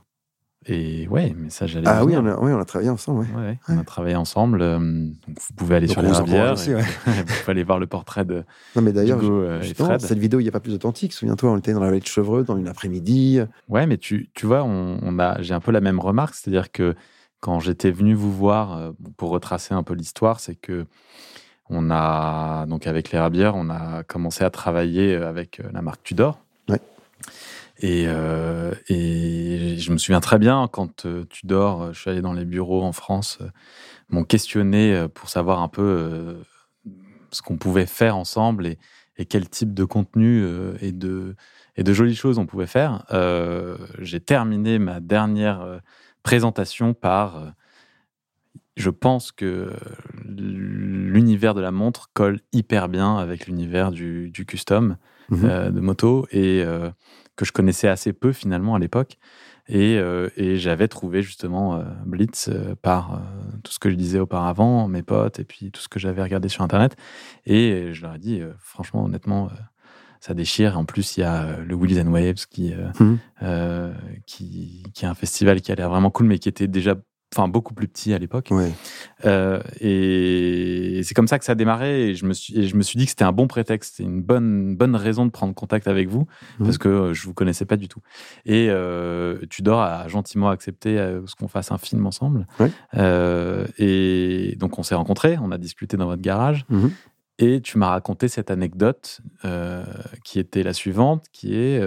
Et 0.65 1.07
ouais, 1.07 1.34
mais 1.38 1.49
ça, 1.49 1.67
j'allais. 1.67 1.88
Ah 1.88 2.03
oui 2.03 2.15
on, 2.17 2.25
a, 2.25 2.38
oui, 2.38 2.51
on 2.51 2.59
a 2.59 2.65
travaillé 2.65 2.89
ensemble. 2.89 3.25
Ouais. 3.36 3.57
On 3.69 3.77
a 3.77 3.84
travaillé 3.86 4.15
ensemble. 4.15 4.61
Euh, 4.61 4.77
donc 4.77 5.39
vous 5.39 5.53
pouvez 5.55 5.77
aller 5.77 5.88
sur 5.88 6.01
les 6.01 6.11
rivières. 6.11 6.53
Aussi, 6.53 6.73
vous 6.73 6.82
pouvez 6.82 7.51
aller 7.51 7.63
voir 7.63 7.80
le 7.80 7.88
portrait 7.88 8.25
de. 8.25 8.43
Non, 8.75 8.82
mais 8.82 8.91
d'ailleurs, 8.91 9.19
euh, 9.23 9.61
cette 9.63 10.19
vidéo, 10.19 10.41
il 10.41 10.43
n'y 10.43 10.49
a 10.49 10.51
pas 10.51 10.59
plus 10.59 10.73
authentique. 10.73 11.13
Souviens-toi, 11.13 11.51
on 11.51 11.57
était 11.57 11.71
dans 11.71 11.80
la 11.80 11.88
vallée 11.88 12.01
de 12.01 12.05
Chevreux, 12.05 12.43
dans 12.43 12.57
une 12.57 12.67
après-midi. 12.67 13.39
Ouais, 13.69 13.88
mais 13.88 13.97
tu, 13.97 14.32
tu 14.34 14.45
vois, 14.45 14.63
on, 14.63 15.17
a, 15.19 15.41
j'ai 15.41 15.53
un 15.53 15.61
peu 15.61 15.71
la 15.71 15.82
même 15.82 15.99
remarque. 15.99 16.36
C'est-à-dire 16.36 16.71
que 16.73 16.93
quand 17.39 17.61
j'étais 17.61 17.91
venu 17.91 18.13
vous 18.13 18.32
voir 18.32 18.77
euh, 18.77 18.91
pour 19.15 19.30
retracer 19.30 19.73
un 19.73 19.84
peu 19.84 19.93
l'histoire, 19.93 20.41
c'est 20.41 20.55
que 20.55 20.86
on 21.70 21.91
a, 21.91 22.65
donc 22.67 22.88
avec 22.88 23.11
les 23.11 23.20
rabières, 23.20 23.55
on 23.55 23.70
a 23.70 24.03
commencé 24.03 24.43
à 24.43 24.49
travailler 24.49 25.15
avec 25.15 25.61
la 25.72 25.82
marque 25.82 26.03
Tudor. 26.03 26.39
Ouais. 26.67 26.80
Et, 27.82 28.05
euh, 28.07 28.74
et, 28.89 29.78
je 29.78 29.91
me 29.91 29.97
souviens 29.97 30.20
très 30.20 30.38
bien 30.38 30.67
quand 30.70 31.05
euh, 31.05 31.26
tu 31.30 31.47
dors, 31.47 31.82
euh, 31.82 31.93
je 31.93 31.99
suis 32.01 32.09
allé 32.09 32.22
dans 32.22 32.34
les 32.34 32.43
bureaux 32.43 32.84
en 32.84 32.91
France, 32.91 33.38
euh, 33.41 33.47
m'ont 34.09 34.26
questionné 34.26 35.07
pour 35.13 35.30
savoir 35.30 35.61
un 35.61 35.67
peu 35.67 36.36
ce 37.30 37.43
qu'on 37.43 37.57
pouvait 37.57 37.86
faire 37.86 38.17
ensemble 38.17 38.65
et, 38.65 38.80
et, 39.17 39.26
quel 39.26 39.47
type 39.47 39.76
de 39.76 39.84
contenu 39.84 40.43
et, 40.82 40.91
de, 40.91 41.36
et 41.76 41.84
de 41.84 41.93
jolies 41.93 42.15
choses 42.15 42.39
on 42.39 42.47
pouvait 42.47 42.65
faire. 42.65 43.05
J'ai 43.99 44.20
terminé 44.20 44.80
ma 44.80 44.99
dernière 44.99 45.80
présentation 46.24 46.95
par 46.95 47.53
je 48.80 48.89
pense 48.89 49.32
que 49.32 49.71
l'univers 50.25 51.53
de 51.53 51.61
la 51.61 51.71
montre 51.71 52.09
colle 52.13 52.39
hyper 52.53 52.89
bien 52.89 53.17
avec 53.17 53.47
l'univers 53.47 53.91
du, 53.91 54.30
du, 54.30 54.45
custom 54.45 54.97
mmh 55.30 55.69
de 55.69 55.80
moto 55.80 56.25
et 56.32 56.63
que 57.36 57.45
je 57.45 57.51
connaissais 57.51 57.88
assez 57.88 58.13
peu 58.13 58.34
finalement 58.34 58.75
à 58.75 58.80
l'époque. 58.80 59.17
Et, 59.69 59.97
euh, 59.97 60.30
et 60.36 60.57
j'avais 60.57 60.88
trouvé 60.88 61.21
justement 61.21 61.75
euh, 61.75 61.84
Blitz 62.05 62.49
euh, 62.49 62.75
par 62.82 63.21
tout 63.63 63.71
ce 63.71 63.77
que 63.77 63.89
je 63.89 63.95
disais 63.95 64.19
auparavant, 64.19 64.88
mes 64.88 65.03
potes, 65.03 65.39
et 65.39 65.43
puis 65.43 65.71
tout 65.71 65.80
ce 65.80 65.88
que 65.88 65.99
j'avais 65.99 66.23
regardé 66.23 66.49
sur 66.49 66.63
Internet. 66.63 66.97
Et 67.45 67.93
je 67.93 68.01
leur 68.01 68.15
ai 68.15 68.19
dit, 68.19 68.41
franchement, 68.59 69.05
honnêtement, 69.05 69.49
ça 70.19 70.34
déchire. 70.34 70.77
En 70.77 70.86
plus, 70.86 71.17
il 71.17 71.21
y 71.21 71.23
a 71.23 71.57
le 71.59 71.75
Wheels 71.75 72.01
and 72.01 72.11
Waves 72.11 72.47
qui, 72.49 72.73
mmh. 72.73 73.15
qui, 74.25 74.84
qui, 74.93 75.05
est 75.05 75.07
un 75.07 75.13
festival 75.13 75.61
qui 75.61 75.71
a 75.71 75.75
l'air 75.75 75.89
vraiment 75.89 76.09
cool, 76.09 76.25
mais 76.25 76.39
qui 76.39 76.49
était 76.49 76.67
déjà 76.67 76.95
enfin 77.36 77.47
beaucoup 77.47 77.73
plus 77.73 77.88
petit 77.88 78.13
à 78.13 78.17
l'époque. 78.17 78.49
Euh, 79.25 79.61
et 79.80 81.01
c'est 81.03 81.13
comme 81.13 81.27
ça 81.27 81.38
que 81.38 81.45
ça 81.45 81.51
a 81.51 81.55
démarré. 81.55 82.09
Et 82.09 82.15
je 82.15 82.25
me 82.25 82.34
suis, 82.34 82.67
je 82.67 82.75
me 82.75 82.82
suis 82.82 82.97
dit 82.97 83.05
que 83.05 83.11
c'était 83.11 83.23
un 83.23 83.32
bon 83.32 83.47
prétexte, 83.47 83.99
une 83.99 84.21
bonne, 84.21 84.75
bonne 84.75 84.95
raison 84.95 85.25
de 85.25 85.32
prendre 85.32 85.53
contact 85.53 85.88
avec 85.88 86.07
vous 86.07 86.27
mmh. 86.59 86.63
parce 86.63 86.77
que 86.77 86.89
euh, 86.89 87.13
je 87.13 87.25
vous 87.25 87.34
connaissais 87.34 87.65
pas 87.65 87.77
du 87.77 87.88
tout. 87.88 88.01
Et 88.45 88.67
euh, 88.69 89.39
Tudor 89.49 89.82
a 89.82 90.07
gentiment 90.07 90.49
accepté 90.49 90.97
euh, 90.97 91.21
ce 91.27 91.36
qu'on 91.36 91.47
fasse 91.47 91.71
un 91.71 91.77
film 91.77 92.05
ensemble. 92.05 92.47
et 93.77 94.55
donc 94.57 94.80
on 94.80 94.84
s'est 94.84 94.95
rencontrés, 94.95 95.38
on 95.41 95.51
a 95.51 95.57
discuté 95.57 95.97
dans 95.97 96.07
votre 96.07 96.21
garage. 96.21 96.65
Mmh. 96.69 96.88
Et 97.41 97.61
tu 97.61 97.77
m'as 97.77 97.89
raconté 97.89 98.27
cette 98.27 98.51
anecdote 98.51 99.21
qui 100.25 100.39
était 100.39 100.61
la 100.61 100.73
suivante, 100.73 101.27
qui 101.32 101.55
est 101.55 101.82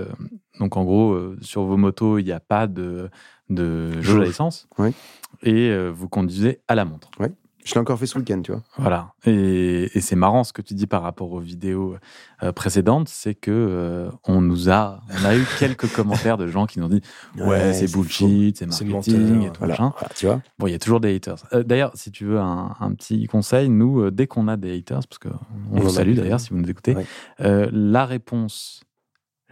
donc 0.58 0.78
en 0.78 0.84
gros 0.84 1.34
sur 1.42 1.64
vos 1.64 1.76
motos 1.76 2.16
il 2.16 2.24
n'y 2.24 2.32
a 2.32 2.40
pas 2.40 2.66
de 2.66 3.10
de 3.50 4.00
jauge 4.00 4.26
à 4.26 4.30
essence. 4.30 4.66
Oui 4.78 4.94
et 5.42 5.70
euh, 5.70 5.90
vous 5.90 6.08
conduisez 6.08 6.60
à 6.68 6.74
la 6.74 6.84
montre. 6.84 7.10
Oui. 7.18 7.28
Je 7.64 7.74
l'ai 7.74 7.80
encore 7.80 7.96
fait 7.96 8.06
ce 8.06 8.18
week-end, 8.18 8.42
tu 8.42 8.50
vois. 8.50 8.62
Voilà. 8.76 9.12
Et, 9.24 9.88
c'est 10.00 10.16
marrant 10.16 10.42
ce 10.42 10.52
que 10.52 10.62
tu 10.62 10.74
dis 10.74 10.88
par 10.88 11.00
rapport 11.02 11.30
aux 11.30 11.38
vidéos 11.38 11.94
euh, 12.42 12.50
précédentes, 12.50 13.08
c'est 13.08 13.36
que 13.36 13.52
euh, 13.52 14.10
on 14.26 14.40
nous 14.40 14.68
a, 14.68 15.00
on 15.08 15.24
a 15.24 15.36
eu 15.36 15.44
quelques 15.60 15.86
commentaires 15.92 16.36
de 16.38 16.48
gens 16.48 16.66
qui 16.66 16.80
nous 16.80 16.86
ont 16.86 16.88
dit 16.88 17.02
ouais, 17.38 17.72
c'est 17.72 17.92
bullshit, 17.92 18.56
c'est 18.56 18.66
marketing 18.66 19.42
et 19.42 19.50
tout 19.50 19.64
voilà. 19.64 19.94
tu 20.16 20.26
vois. 20.26 20.42
Bon, 20.58 20.66
il 20.66 20.72
y 20.72 20.74
a 20.74 20.80
toujours 20.80 20.98
des 20.98 21.14
haters. 21.14 21.36
d'ailleurs, 21.64 21.92
si 21.94 22.10
tu 22.10 22.24
veux 22.24 22.40
un, 22.40 22.94
petit 22.96 23.28
conseil, 23.28 23.68
nous, 23.68 24.10
dès 24.10 24.26
qu'on 24.26 24.48
a 24.48 24.56
des 24.56 24.76
haters, 24.76 25.06
parce 25.08 25.18
que 25.18 25.28
on 25.70 25.78
vous 25.78 25.90
salue 25.90 26.14
d'ailleurs 26.14 26.40
si 26.40 26.50
vous 26.50 26.58
nous 26.58 26.68
écoutez, 26.68 26.96
la 27.38 28.06
réponse 28.06 28.82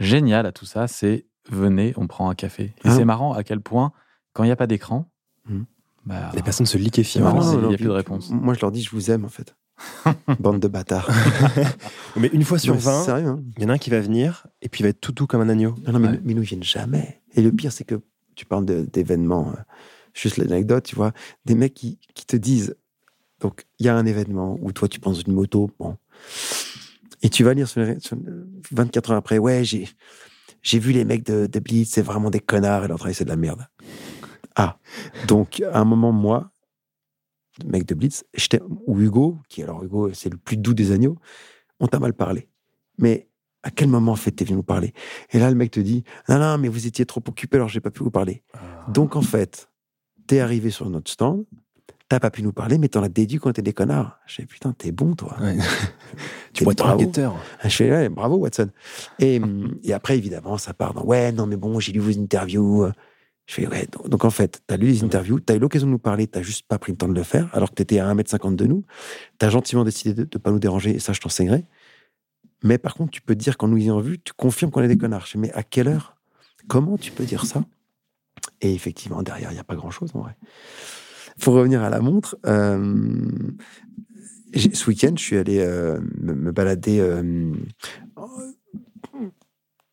géniale 0.00 0.46
à 0.46 0.52
tout 0.52 0.66
ça, 0.66 0.88
c'est 0.88 1.26
venez, 1.48 1.92
on 1.96 2.06
prend 2.06 2.28
un 2.28 2.34
café. 2.34 2.64
Et 2.64 2.74
ah. 2.88 2.90
c'est 2.90 3.04
marrant 3.04 3.34
à 3.34 3.44
quel 3.44 3.60
point 3.60 3.92
quand 4.32 4.44
il 4.44 4.46
n'y 4.46 4.52
a 4.52 4.56
pas 4.56 4.66
d'écran, 4.66 5.10
hmm. 5.48 5.62
Bah, 6.06 6.30
les 6.34 6.42
personnes 6.42 6.66
se 6.66 6.78
liquéfient. 6.78 7.18
il 7.18 7.68
n'y 7.68 7.74
a 7.74 7.76
plus 7.76 7.84
de 7.84 7.90
réponse. 7.90 8.30
Moi, 8.30 8.54
je 8.54 8.60
leur 8.60 8.72
dis, 8.72 8.82
je 8.82 8.90
vous 8.90 9.10
aime, 9.10 9.24
en 9.24 9.28
fait. 9.28 9.54
Bande 10.40 10.60
de 10.60 10.68
bâtards. 10.68 11.10
mais 12.16 12.28
une 12.32 12.44
fois 12.44 12.58
sur 12.58 12.74
20, 12.74 13.08
hein. 13.08 13.42
il 13.56 13.62
y 13.62 13.66
en 13.66 13.70
a 13.70 13.74
un 13.74 13.78
qui 13.78 13.90
va 13.90 14.00
venir 14.00 14.46
et 14.62 14.68
puis 14.68 14.80
il 14.80 14.82
va 14.84 14.90
être 14.90 15.00
tout 15.00 15.12
tout 15.12 15.26
comme 15.26 15.40
un 15.40 15.48
agneau. 15.48 15.74
Non, 15.86 15.98
non 15.98 16.00
mais, 16.00 16.34
nous, 16.34 16.42
ils 16.42 16.46
viennent 16.46 16.62
jamais. 16.62 17.22
Et 17.34 17.42
le 17.42 17.52
pire, 17.52 17.72
c'est 17.72 17.84
que 17.84 18.00
tu 18.34 18.46
parles 18.46 18.64
d'événements, 18.64 19.48
euh, 19.48 19.60
juste 20.14 20.36
l'anecdote, 20.36 20.84
tu 20.84 20.96
vois, 20.96 21.12
des 21.44 21.54
mecs 21.54 21.74
qui, 21.74 21.98
qui 22.14 22.26
te 22.26 22.36
disent, 22.36 22.76
donc 23.40 23.66
il 23.78 23.86
y 23.86 23.88
a 23.88 23.96
un 23.96 24.06
événement 24.06 24.58
où 24.60 24.72
toi 24.72 24.88
tu 24.88 25.00
penses 25.00 25.22
une 25.22 25.32
moto, 25.32 25.70
bon, 25.78 25.96
Et 27.22 27.28
tu 27.28 27.44
vas 27.44 27.54
lire 27.54 27.68
sur, 27.68 27.82
24 28.70 29.10
heures 29.10 29.16
après, 29.16 29.38
ouais, 29.38 29.64
j'ai, 29.64 29.88
j'ai 30.62 30.78
vu 30.78 30.92
les 30.92 31.04
mecs 31.04 31.24
de, 31.24 31.46
de 31.46 31.58
Blitz, 31.58 31.90
c'est 31.90 32.02
vraiment 32.02 32.30
des 32.30 32.40
connards 32.40 32.84
et 32.84 32.88
leur 32.88 32.98
travail, 32.98 33.14
c'est 33.14 33.24
de 33.24 33.30
la 33.30 33.36
merde. 33.36 33.66
Ah, 34.56 34.78
donc 35.28 35.62
à 35.72 35.80
un 35.80 35.84
moment, 35.84 36.12
moi, 36.12 36.50
mec 37.64 37.86
de 37.86 37.94
Blitz, 37.94 38.24
ou 38.86 39.00
Hugo, 39.00 39.38
qui 39.48 39.62
alors 39.62 39.82
Hugo, 39.82 40.12
c'est 40.12 40.30
le 40.30 40.36
plus 40.36 40.56
doux 40.56 40.74
des 40.74 40.92
agneaux, 40.92 41.18
on 41.78 41.86
t'a 41.86 41.98
mal 41.98 42.14
parlé. 42.14 42.48
Mais 42.98 43.28
à 43.62 43.70
quel 43.70 43.88
moment 43.88 44.12
en 44.12 44.16
fait 44.16 44.30
t'es 44.32 44.44
venu 44.44 44.56
nous 44.56 44.62
parler? 44.62 44.92
Et 45.32 45.38
là, 45.38 45.50
le 45.50 45.56
mec 45.56 45.70
te 45.70 45.80
dit, 45.80 46.04
non, 46.28 46.38
non, 46.38 46.58
mais 46.58 46.68
vous 46.68 46.86
étiez 46.86 47.06
trop 47.06 47.22
occupé, 47.26 47.56
alors 47.56 47.68
j'ai 47.68 47.80
pas 47.80 47.90
pu 47.90 48.02
vous 48.02 48.10
parler. 48.10 48.42
Ah. 48.54 48.86
Donc 48.88 49.16
en 49.16 49.22
fait, 49.22 49.70
t'es 50.26 50.40
arrivé 50.40 50.70
sur 50.70 50.88
notre 50.90 51.10
stand, 51.10 51.44
t'as 52.08 52.20
pas 52.20 52.30
pu 52.30 52.42
nous 52.42 52.52
parler, 52.52 52.78
mais 52.78 52.88
t'en 52.88 53.02
as 53.02 53.08
déduit 53.08 53.38
qu'on 53.38 53.50
était 53.50 53.62
des 53.62 53.72
connards. 53.72 54.18
Je 54.26 54.36
fais, 54.36 54.46
putain, 54.46 54.72
t'es 54.72 54.92
bon, 54.92 55.14
toi. 55.14 55.36
tu 56.52 56.64
pourrais 56.64 56.72
être 56.72 56.86
un 56.86 56.96
guetteur. 56.96 57.36
Je 57.64 57.68
fais, 57.68 57.90
ouais, 57.90 58.08
bravo, 58.08 58.36
Watson. 58.36 58.70
Et, 59.18 59.40
et, 59.84 59.92
après, 59.92 60.18
évidemment, 60.18 60.58
ça 60.58 60.74
part 60.74 60.94
dans, 60.94 61.04
ouais, 61.04 61.32
non, 61.32 61.46
mais 61.46 61.56
bon, 61.56 61.78
j'ai 61.78 61.92
lu 61.92 62.00
vos 62.00 62.18
interviews. 62.18 62.88
Je 63.50 63.56
fais, 63.56 63.66
ouais, 63.66 63.88
donc, 64.08 64.24
en 64.24 64.30
fait, 64.30 64.62
t'as 64.68 64.76
lu 64.76 64.86
les 64.86 65.02
interviews, 65.02 65.40
t'as 65.40 65.56
eu 65.56 65.58
l'occasion 65.58 65.88
de 65.88 65.90
nous 65.90 65.98
parler, 65.98 66.28
t'as 66.28 66.40
juste 66.40 66.68
pas 66.68 66.78
pris 66.78 66.92
le 66.92 66.98
temps 66.98 67.08
de 67.08 67.14
le 67.14 67.24
faire, 67.24 67.50
alors 67.52 67.70
que 67.70 67.74
t'étais 67.74 67.98
à 67.98 68.14
1m50 68.14 68.54
de 68.54 68.64
nous. 68.64 68.84
T'as 69.38 69.50
gentiment 69.50 69.82
décidé 69.82 70.14
de, 70.14 70.22
de 70.22 70.38
pas 70.38 70.52
nous 70.52 70.60
déranger, 70.60 70.94
et 70.94 70.98
ça, 71.00 71.12
je 71.12 71.20
t'enseignerai. 71.20 71.64
Mais 72.62 72.78
par 72.78 72.94
contre, 72.94 73.10
tu 73.10 73.20
peux 73.20 73.34
dire 73.34 73.58
qu'en 73.58 73.66
nous 73.66 73.78
ayant 73.78 73.98
vu, 73.98 74.20
tu 74.20 74.32
confirmes 74.34 74.70
qu'on 74.70 74.82
est 74.82 74.88
des 74.88 74.96
connards. 74.96 75.26
Je 75.26 75.32
fais, 75.32 75.38
mais 75.38 75.52
à 75.52 75.64
quelle 75.64 75.88
heure? 75.88 76.16
Comment 76.68 76.96
tu 76.96 77.10
peux 77.10 77.24
dire 77.24 77.44
ça? 77.44 77.64
Et 78.60 78.72
effectivement, 78.72 79.20
derrière, 79.24 79.50
il 79.50 79.54
n'y 79.54 79.60
a 79.60 79.64
pas 79.64 79.74
grand-chose 79.74 80.12
en 80.14 80.20
vrai. 80.20 80.36
Pour 81.40 81.54
revenir 81.54 81.82
à 81.82 81.90
la 81.90 81.98
montre, 81.98 82.38
euh, 82.46 83.28
ce 84.54 84.86
week-end, 84.86 85.14
je 85.16 85.24
suis 85.24 85.38
allé 85.38 85.58
euh, 85.58 85.98
me, 86.20 86.52
balader 86.52 87.00
euh, 87.00 87.52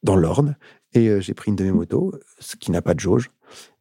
dans 0.03 0.15
l'Orne 0.15 0.57
et 0.93 1.19
j'ai 1.21 1.33
pris 1.33 1.49
une 1.49 1.55
de 1.55 1.63
mes 1.63 1.71
motos, 1.71 2.13
ce 2.37 2.55
qui 2.55 2.69
n'a 2.69 2.83
pas 2.83 2.93
de 2.93 2.99
jauge. 2.99 3.31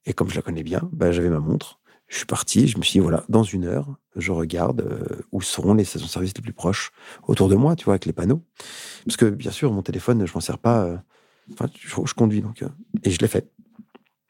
Et 0.07 0.14
comme 0.14 0.30
je 0.30 0.36
la 0.36 0.42
connais 0.42 0.62
bien, 0.62 0.88
bah, 0.92 1.12
j'avais 1.12 1.28
ma 1.28 1.40
montre. 1.40 1.80
Je 2.09 2.18
suis 2.18 2.26
parti, 2.26 2.68
je 2.68 2.78
me 2.78 2.82
suis 2.82 2.92
dit, 2.92 2.98
voilà, 3.00 3.24
dans 3.28 3.42
une 3.42 3.64
heure, 3.64 3.96
je 4.14 4.30
regarde 4.30 5.18
où 5.32 5.42
seront 5.42 5.74
les 5.74 5.84
stations-service 5.84 6.34
les 6.36 6.42
plus 6.42 6.52
proches 6.52 6.92
autour 7.26 7.48
de 7.48 7.57
moi, 7.57 7.74
tu 7.74 7.84
vois, 7.84 7.94
avec 7.94 8.07
les 8.07 8.12
panneaux. 8.12 8.44
Parce 9.04 9.16
que, 9.16 9.26
bien 9.26 9.50
sûr, 9.50 9.72
mon 9.72 9.82
téléphone, 9.82 10.24
je 10.24 10.32
m'en 10.32 10.40
sers 10.40 10.59
pas. 10.59 11.02
Enfin, 11.52 11.66
je, 11.74 12.14
conduis, 12.14 12.42
donc. 12.42 12.62
et 13.02 13.11
je 13.11 13.18
l'ai 13.18 13.26
fait. 13.26 13.50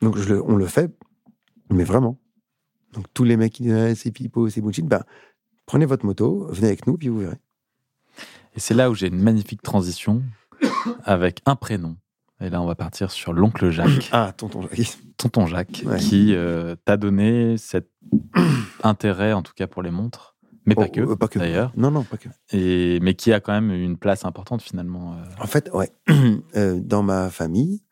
Donc, 0.01 0.17
on 0.47 0.57
le 0.57 0.67
fait, 0.67 0.91
mais 1.71 1.85
vraiment. 1.85 2.19
Donc 2.97 3.07
tous 3.13 3.25
les 3.25 3.37
mecs 3.37 3.53
qui 3.53 3.65
disent 3.65 3.75
ah, 3.75 3.95
c'est 3.95 4.11
pipo, 4.11 4.49
c'est 4.49 4.63
ben, 4.63 5.03
prenez 5.67 5.85
votre 5.85 6.07
moto, 6.07 6.47
venez 6.51 6.69
avec 6.69 6.87
nous, 6.87 6.97
puis 6.97 7.09
vous 7.09 7.19
verrez. 7.21 7.39
Et 8.55 8.61
c'est 8.61 8.73
là 8.75 8.91
où 8.91 8.95
j'ai 8.95 9.09
une 9.09 9.23
magnifique 9.23 9.61
transition 9.61 10.23
avec 11.05 11.43
un 11.45 11.57
prénom. 11.57 11.97
Et 12.41 12.51
là, 12.51 12.61
on 12.61 12.67
va 12.67 12.75
partir 12.75 13.11
sur 13.11 13.33
l'oncle 13.33 13.71
Jacques. 13.71 14.09
Ah, 14.13 14.33
tonton 14.37 14.63
Jacques. 14.63 14.99
Tonton 15.17 15.47
Jacques, 15.47 15.85
qui 15.99 16.35
euh, 16.35 16.77
t'a 16.85 16.97
donné 16.97 17.57
cet 17.57 17.91
intérêt, 18.83 19.33
en 19.33 19.43
tout 19.43 19.55
cas 19.55 19.67
pour 19.67 19.83
les 19.83 19.91
montres, 19.91 20.37
mais 20.67 20.75
pas, 20.75 20.87
oh, 20.95 21.01
euh, 21.01 21.17
que, 21.17 21.39
d'ailleurs. 21.39 21.73
Non, 21.77 21.91
non, 21.91 22.03
pas 22.03 22.17
que. 22.17 22.29
Et, 22.53 22.99
mais 23.01 23.15
qui 23.15 23.33
a 23.33 23.41
quand 23.41 23.53
même 23.53 23.71
une 23.71 23.97
place 23.97 24.25
importante 24.25 24.63
finalement. 24.63 25.15
Euh. 25.15 25.25
En 25.41 25.47
fait, 25.47 25.71
ouais. 25.73 25.91
dans 26.77 27.03
ma 27.03 27.31
famille, 27.31 27.83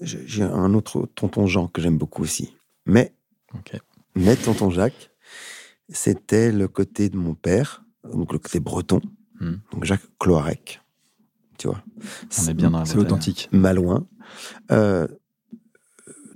j'ai 0.00 0.42
un 0.42 0.74
autre 0.74 1.08
tonton 1.14 1.46
Jean 1.46 1.68
que 1.68 1.80
j'aime 1.80 1.98
beaucoup 1.98 2.22
aussi. 2.22 2.54
Mais 2.84 3.14
mais 4.14 4.36
tonton 4.36 4.70
Jacques, 4.70 5.10
c'était 5.88 6.52
le 6.52 6.68
côté 6.68 7.08
de 7.08 7.16
mon 7.16 7.34
père, 7.34 7.84
donc 8.12 8.32
le 8.32 8.38
côté 8.38 8.60
breton, 8.60 9.00
hmm. 9.40 9.54
donc 9.72 9.84
Jacques 9.84 10.06
Cloarec. 10.18 10.80
Tu 11.60 11.66
vois. 11.66 11.82
On 12.40 12.46
est 12.48 12.54
bien 12.54 12.70
dans 12.70 12.86
C'est 12.86 12.96
authentique. 12.96 13.50
Malouin. 13.52 14.06
Euh, 14.72 15.06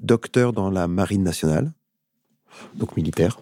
docteur 0.01 0.53
dans 0.53 0.69
la 0.69 0.87
marine 0.87 1.23
nationale, 1.23 1.73
donc 2.75 2.95
militaire. 2.95 3.41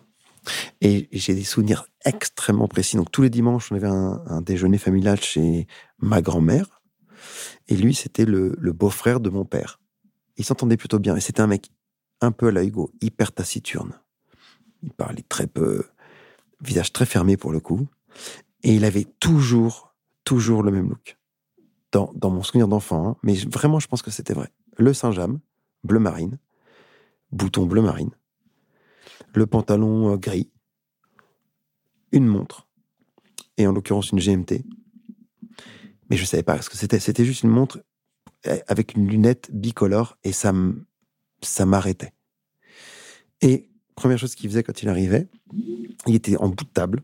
Et 0.80 1.08
j'ai 1.10 1.34
des 1.34 1.42
souvenirs 1.42 1.86
extrêmement 2.04 2.68
précis. 2.68 2.96
Donc 2.96 3.10
tous 3.10 3.22
les 3.22 3.30
dimanches, 3.30 3.72
on 3.72 3.74
avait 3.74 3.88
un, 3.88 4.42
déjeuner 4.42 4.78
familial 4.78 5.20
chez 5.20 5.66
ma 5.98 6.22
grand-mère. 6.22 6.82
Et 7.66 7.76
lui, 7.76 7.96
c'était 7.96 8.26
le, 8.26 8.54
le 8.60 8.72
beau-frère 8.72 9.18
de 9.18 9.28
mon 9.28 9.44
père. 9.44 9.80
Ils 10.36 10.44
s'entendaient 10.44 10.76
plutôt 10.76 11.00
bien. 11.00 11.16
Et 11.16 11.20
c'était 11.20 11.40
un 11.40 11.48
mec 11.48 11.72
un 12.20 12.30
peu 12.30 12.46
à 12.46 12.52
la 12.52 12.62
Hugo, 12.62 12.92
hyper 13.00 13.32
taciturne. 13.32 13.98
Il 14.84 14.92
parlait 14.92 15.24
très 15.28 15.48
peu, 15.48 15.82
visage 16.60 16.92
très 16.92 17.06
fermé 17.06 17.36
pour 17.36 17.50
le 17.50 17.58
coup. 17.58 17.88
Et 18.62 18.72
il 18.72 18.84
avait 18.84 19.08
toujours, 19.18 19.96
toujours 20.22 20.62
le 20.62 20.70
même 20.70 20.88
look. 20.88 21.16
Dans, 21.92 22.30
mon 22.30 22.42
souvenir 22.42 22.68
d'enfant, 22.68 23.06
hein. 23.06 23.16
mais 23.22 23.34
vraiment, 23.34 23.78
je 23.78 23.86
pense 23.86 24.00
que 24.00 24.10
c'était 24.10 24.32
vrai. 24.32 24.48
Le 24.78 24.94
Saint-James, 24.94 25.40
bleu 25.84 25.98
marine, 25.98 26.38
bouton 27.32 27.66
bleu 27.66 27.82
marine, 27.82 28.12
le 29.34 29.46
pantalon 29.46 30.12
euh, 30.12 30.16
gris, 30.16 30.50
une 32.10 32.26
montre, 32.26 32.66
et 33.58 33.66
en 33.66 33.72
l'occurrence 33.72 34.10
une 34.10 34.20
GMT. 34.20 34.64
Mais 36.08 36.16
je 36.16 36.22
ne 36.22 36.26
savais 36.26 36.42
pas 36.42 36.62
ce 36.62 36.70
que 36.70 36.78
c'était. 36.78 36.98
C'était 36.98 37.26
juste 37.26 37.42
une 37.42 37.50
montre 37.50 37.82
eh, 38.44 38.60
avec 38.68 38.94
une 38.94 39.06
lunette 39.06 39.50
bicolore, 39.52 40.16
et 40.24 40.32
ça 40.32 40.52
m'arrêtait. 41.66 42.14
Et 43.42 43.70
première 43.96 44.18
chose 44.18 44.34
qu'il 44.34 44.48
faisait 44.48 44.62
quand 44.62 44.82
il 44.82 44.88
arrivait, 44.88 45.28
il 46.06 46.14
était 46.14 46.36
en 46.38 46.48
bout 46.48 46.64
de 46.64 46.70
table, 46.70 47.02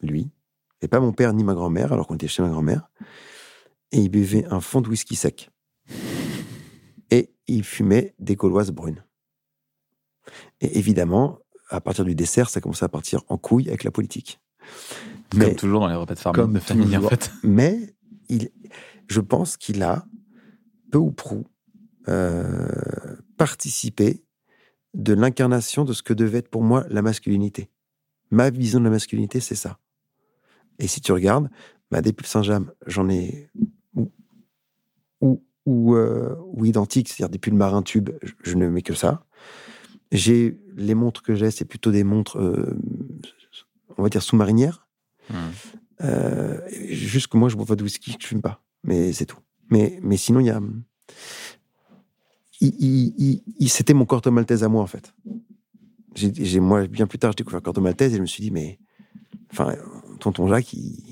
lui, 0.00 0.30
et 0.80 0.88
pas 0.88 1.00
mon 1.00 1.12
père 1.12 1.32
ni 1.34 1.44
ma 1.44 1.54
grand-mère, 1.54 1.92
alors 1.92 2.06
qu'on 2.06 2.14
était 2.14 2.28
chez 2.28 2.42
ma 2.42 2.48
grand-mère, 2.48 2.90
et 3.92 3.98
il 3.98 4.08
buvait 4.08 4.44
un 4.46 4.60
fond 4.60 4.80
de 4.80 4.88
whisky 4.88 5.16
sec. 5.16 5.50
Et 7.10 7.32
il 7.46 7.64
fumait 7.64 8.14
des 8.18 8.36
gauloises 8.36 8.70
brunes. 8.70 9.04
Et 10.60 10.78
évidemment, 10.78 11.38
à 11.70 11.80
partir 11.80 12.04
du 12.04 12.14
dessert, 12.14 12.50
ça 12.50 12.60
commençait 12.60 12.84
à 12.84 12.88
partir 12.88 13.22
en 13.28 13.38
couille 13.38 13.68
avec 13.68 13.84
la 13.84 13.90
politique. 13.90 14.40
Comme 15.30 15.54
toujours 15.54 15.80
dans 15.80 15.88
les 15.88 15.94
repas 15.94 16.14
de 16.14 16.18
famille, 16.18 16.54
de 16.54 16.58
famille 16.58 16.96
en 16.96 17.08
fait. 17.08 17.30
Mais 17.42 17.94
il, 18.28 18.50
je 19.08 19.20
pense 19.20 19.56
qu'il 19.56 19.82
a, 19.82 20.06
peu 20.90 20.98
ou 20.98 21.12
prou, 21.12 21.44
euh, 22.08 23.16
participé 23.36 24.24
de 24.94 25.12
l'incarnation 25.12 25.84
de 25.84 25.92
ce 25.92 26.02
que 26.02 26.14
devait 26.14 26.38
être 26.38 26.48
pour 26.48 26.62
moi 26.62 26.84
la 26.88 27.02
masculinité. 27.02 27.70
Ma 28.30 28.50
vision 28.50 28.78
de 28.80 28.84
la 28.84 28.90
masculinité, 28.90 29.40
c'est 29.40 29.54
ça. 29.54 29.78
Et 30.78 30.86
si 30.86 31.00
tu 31.00 31.12
regardes, 31.12 31.50
bah, 31.90 32.02
des 32.02 32.12
pulls 32.12 32.26
Saint-James, 32.26 32.72
j'en 32.86 33.08
ai 33.08 33.50
ou, 33.96 34.12
ou, 35.20 35.42
ou, 35.64 35.94
euh, 35.94 36.36
identiques, 36.62 37.08
c'est-à-dire 37.08 37.30
des 37.30 37.38
pulls 37.38 37.54
marins 37.54 37.82
tubes, 37.82 38.10
je, 38.42 38.54
ne 38.54 38.68
mets 38.68 38.82
que 38.82 38.94
ça. 38.94 39.24
J'ai 40.12 40.58
les 40.76 40.94
montres 40.94 41.22
que 41.22 41.34
j'ai, 41.34 41.50
c'est 41.50 41.64
plutôt 41.64 41.90
des 41.90 42.04
montres, 42.04 42.38
euh, 42.38 42.78
on 43.98 44.02
va 44.02 44.08
dire 44.08 44.22
sous-marinières. 44.22 44.86
Mmh. 45.30 45.34
Euh, 46.02 46.60
juste 46.70 47.28
que 47.28 47.36
moi, 47.36 47.48
je 47.48 47.56
bois 47.56 47.66
pas 47.66 47.76
de 47.76 47.82
whisky, 47.82 48.16
je 48.20 48.26
fume 48.26 48.42
pas, 48.42 48.62
mais 48.84 49.12
c'est 49.12 49.26
tout. 49.26 49.38
Mais, 49.70 49.98
mais 50.02 50.16
sinon, 50.16 50.40
il 50.40 50.46
y 50.46 50.50
a 50.50 50.60
il, 52.60 53.68
c'était 53.68 53.94
mon 53.94 54.04
corto 54.04 54.30
maltese 54.30 54.62
à 54.62 54.68
moi, 54.68 54.82
en 54.82 54.86
fait. 54.86 55.14
J'ai, 56.14 56.60
moi, 56.60 56.86
bien 56.86 57.06
plus 57.06 57.18
tard, 57.18 57.32
j'ai 57.32 57.36
découvert 57.36 57.62
corto 57.62 57.80
maltese 57.80 58.14
et 58.14 58.16
je 58.16 58.22
me 58.22 58.26
suis 58.26 58.42
dit, 58.42 58.50
mais, 58.50 58.78
enfin, 59.52 59.74
tonton 60.20 60.48
Jacques, 60.48 60.72
il, 60.72 61.02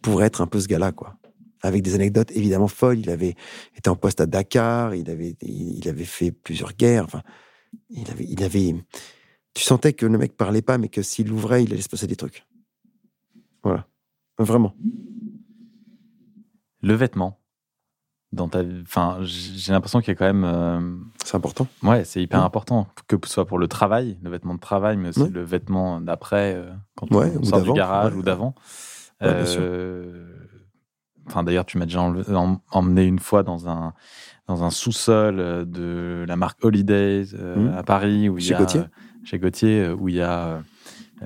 pourrait 0.00 0.26
être 0.26 0.40
un 0.40 0.46
peu 0.46 0.58
ce 0.58 0.66
gars-là, 0.66 0.92
quoi. 0.92 1.18
Avec 1.62 1.82
des 1.82 1.94
anecdotes 1.94 2.30
évidemment 2.32 2.68
folles. 2.68 3.00
Il 3.00 3.10
avait 3.10 3.34
été 3.76 3.90
en 3.90 3.96
poste 3.96 4.20
à 4.20 4.26
Dakar, 4.26 4.94
il 4.94 5.10
avait, 5.10 5.36
il 5.42 5.88
avait 5.88 6.04
fait 6.04 6.32
plusieurs 6.32 6.72
guerres. 6.72 7.04
Enfin, 7.04 7.22
il 7.90 8.10
avait, 8.10 8.26
il 8.28 8.42
avait. 8.42 8.74
Tu 9.54 9.62
sentais 9.62 9.92
que 9.92 10.06
le 10.06 10.16
mec 10.16 10.36
parlait 10.36 10.62
pas, 10.62 10.78
mais 10.78 10.88
que 10.88 11.02
s'il 11.02 11.28
l'ouvrait, 11.28 11.64
il 11.64 11.72
allait 11.72 11.82
se 11.82 11.88
passer 11.88 12.06
des 12.06 12.16
trucs. 12.16 12.46
Voilà. 13.62 13.86
Vraiment. 14.38 14.74
Le 16.82 16.94
vêtement 16.94 17.40
dans 18.32 18.48
ta 18.48 18.62
enfin 18.82 19.18
j'ai 19.22 19.72
l'impression 19.72 20.00
qu'il 20.00 20.08
y 20.08 20.10
a 20.12 20.14
quand 20.14 20.24
même 20.24 20.44
euh, 20.44 20.96
c'est 21.24 21.34
important 21.34 21.66
ouais 21.82 22.04
c'est 22.04 22.22
hyper 22.22 22.44
important 22.44 22.86
que 23.08 23.16
ce 23.24 23.32
soit 23.32 23.44
pour 23.44 23.58
le 23.58 23.66
travail 23.66 24.18
le 24.22 24.30
vêtement 24.30 24.54
de 24.54 24.60
travail 24.60 24.96
mais 24.96 25.08
aussi 25.08 25.28
le 25.28 25.42
vêtement 25.42 26.00
d'après 26.00 26.54
euh, 26.54 26.70
quand 26.96 27.12
on 27.12 27.42
sort 27.42 27.62
du 27.62 27.72
garage 27.72 28.14
ou 28.14 28.22
d'avant 28.22 28.54
euh, 29.22 30.39
enfin 31.26 31.42
d'ailleurs 31.42 31.66
tu 31.66 31.78
m'as 31.78 31.86
déjà 31.86 32.00
emmené 32.72 33.04
une 33.04 33.18
fois 33.18 33.42
dans 33.42 33.68
un 33.68 33.92
dans 34.48 34.64
un 34.64 34.70
sous-sol 34.70 35.66
de 35.68 36.24
la 36.26 36.36
marque 36.36 36.64
Holidays 36.64 37.26
mmh. 37.34 37.68
à 37.76 37.82
Paris 37.82 38.28
où 38.28 38.38
il 38.38 38.46
y 38.46 38.54
a 38.54 38.58
Gauthier. 38.58 38.82
chez 39.24 39.38
Gauthier 39.38 39.88
où 39.90 40.08
il 40.08 40.16
y 40.16 40.22
a 40.22 40.62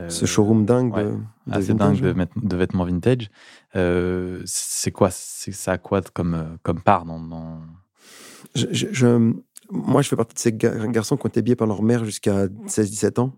ce 0.09 0.27
showroom 0.27 0.65
dingue 0.65 0.95
de, 0.95 1.15
assez 1.51 1.75
dingue 1.75 2.01
de, 2.01 2.57
vêtements 2.57 2.85
vintage 2.85 3.31
euh, 3.77 4.43
c'est 4.45 4.91
quoi 4.91 5.11
c'est 5.11 5.53
ça 5.53 5.73
a 5.73 5.79
quoi 5.79 6.01
comme 6.03 6.35
euh, 6.35 6.57
comme 6.63 6.81
part 6.81 7.05
dans, 7.05 7.61
Je, 8.55 9.33
moi 9.71 10.03
je 10.03 10.09
fais 10.09 10.17
partie 10.17 10.35
de 10.35 10.39
ces 10.39 10.53
garçons 10.53 11.17
qui 11.17 11.27
ont 11.27 11.29
été 11.29 11.41
habillés 11.41 11.57
par 11.57 11.67
leur 11.67 11.83
mère 11.83 12.05
jusqu'à 12.05 12.47
16-17 12.47 13.21
ans 13.21 13.33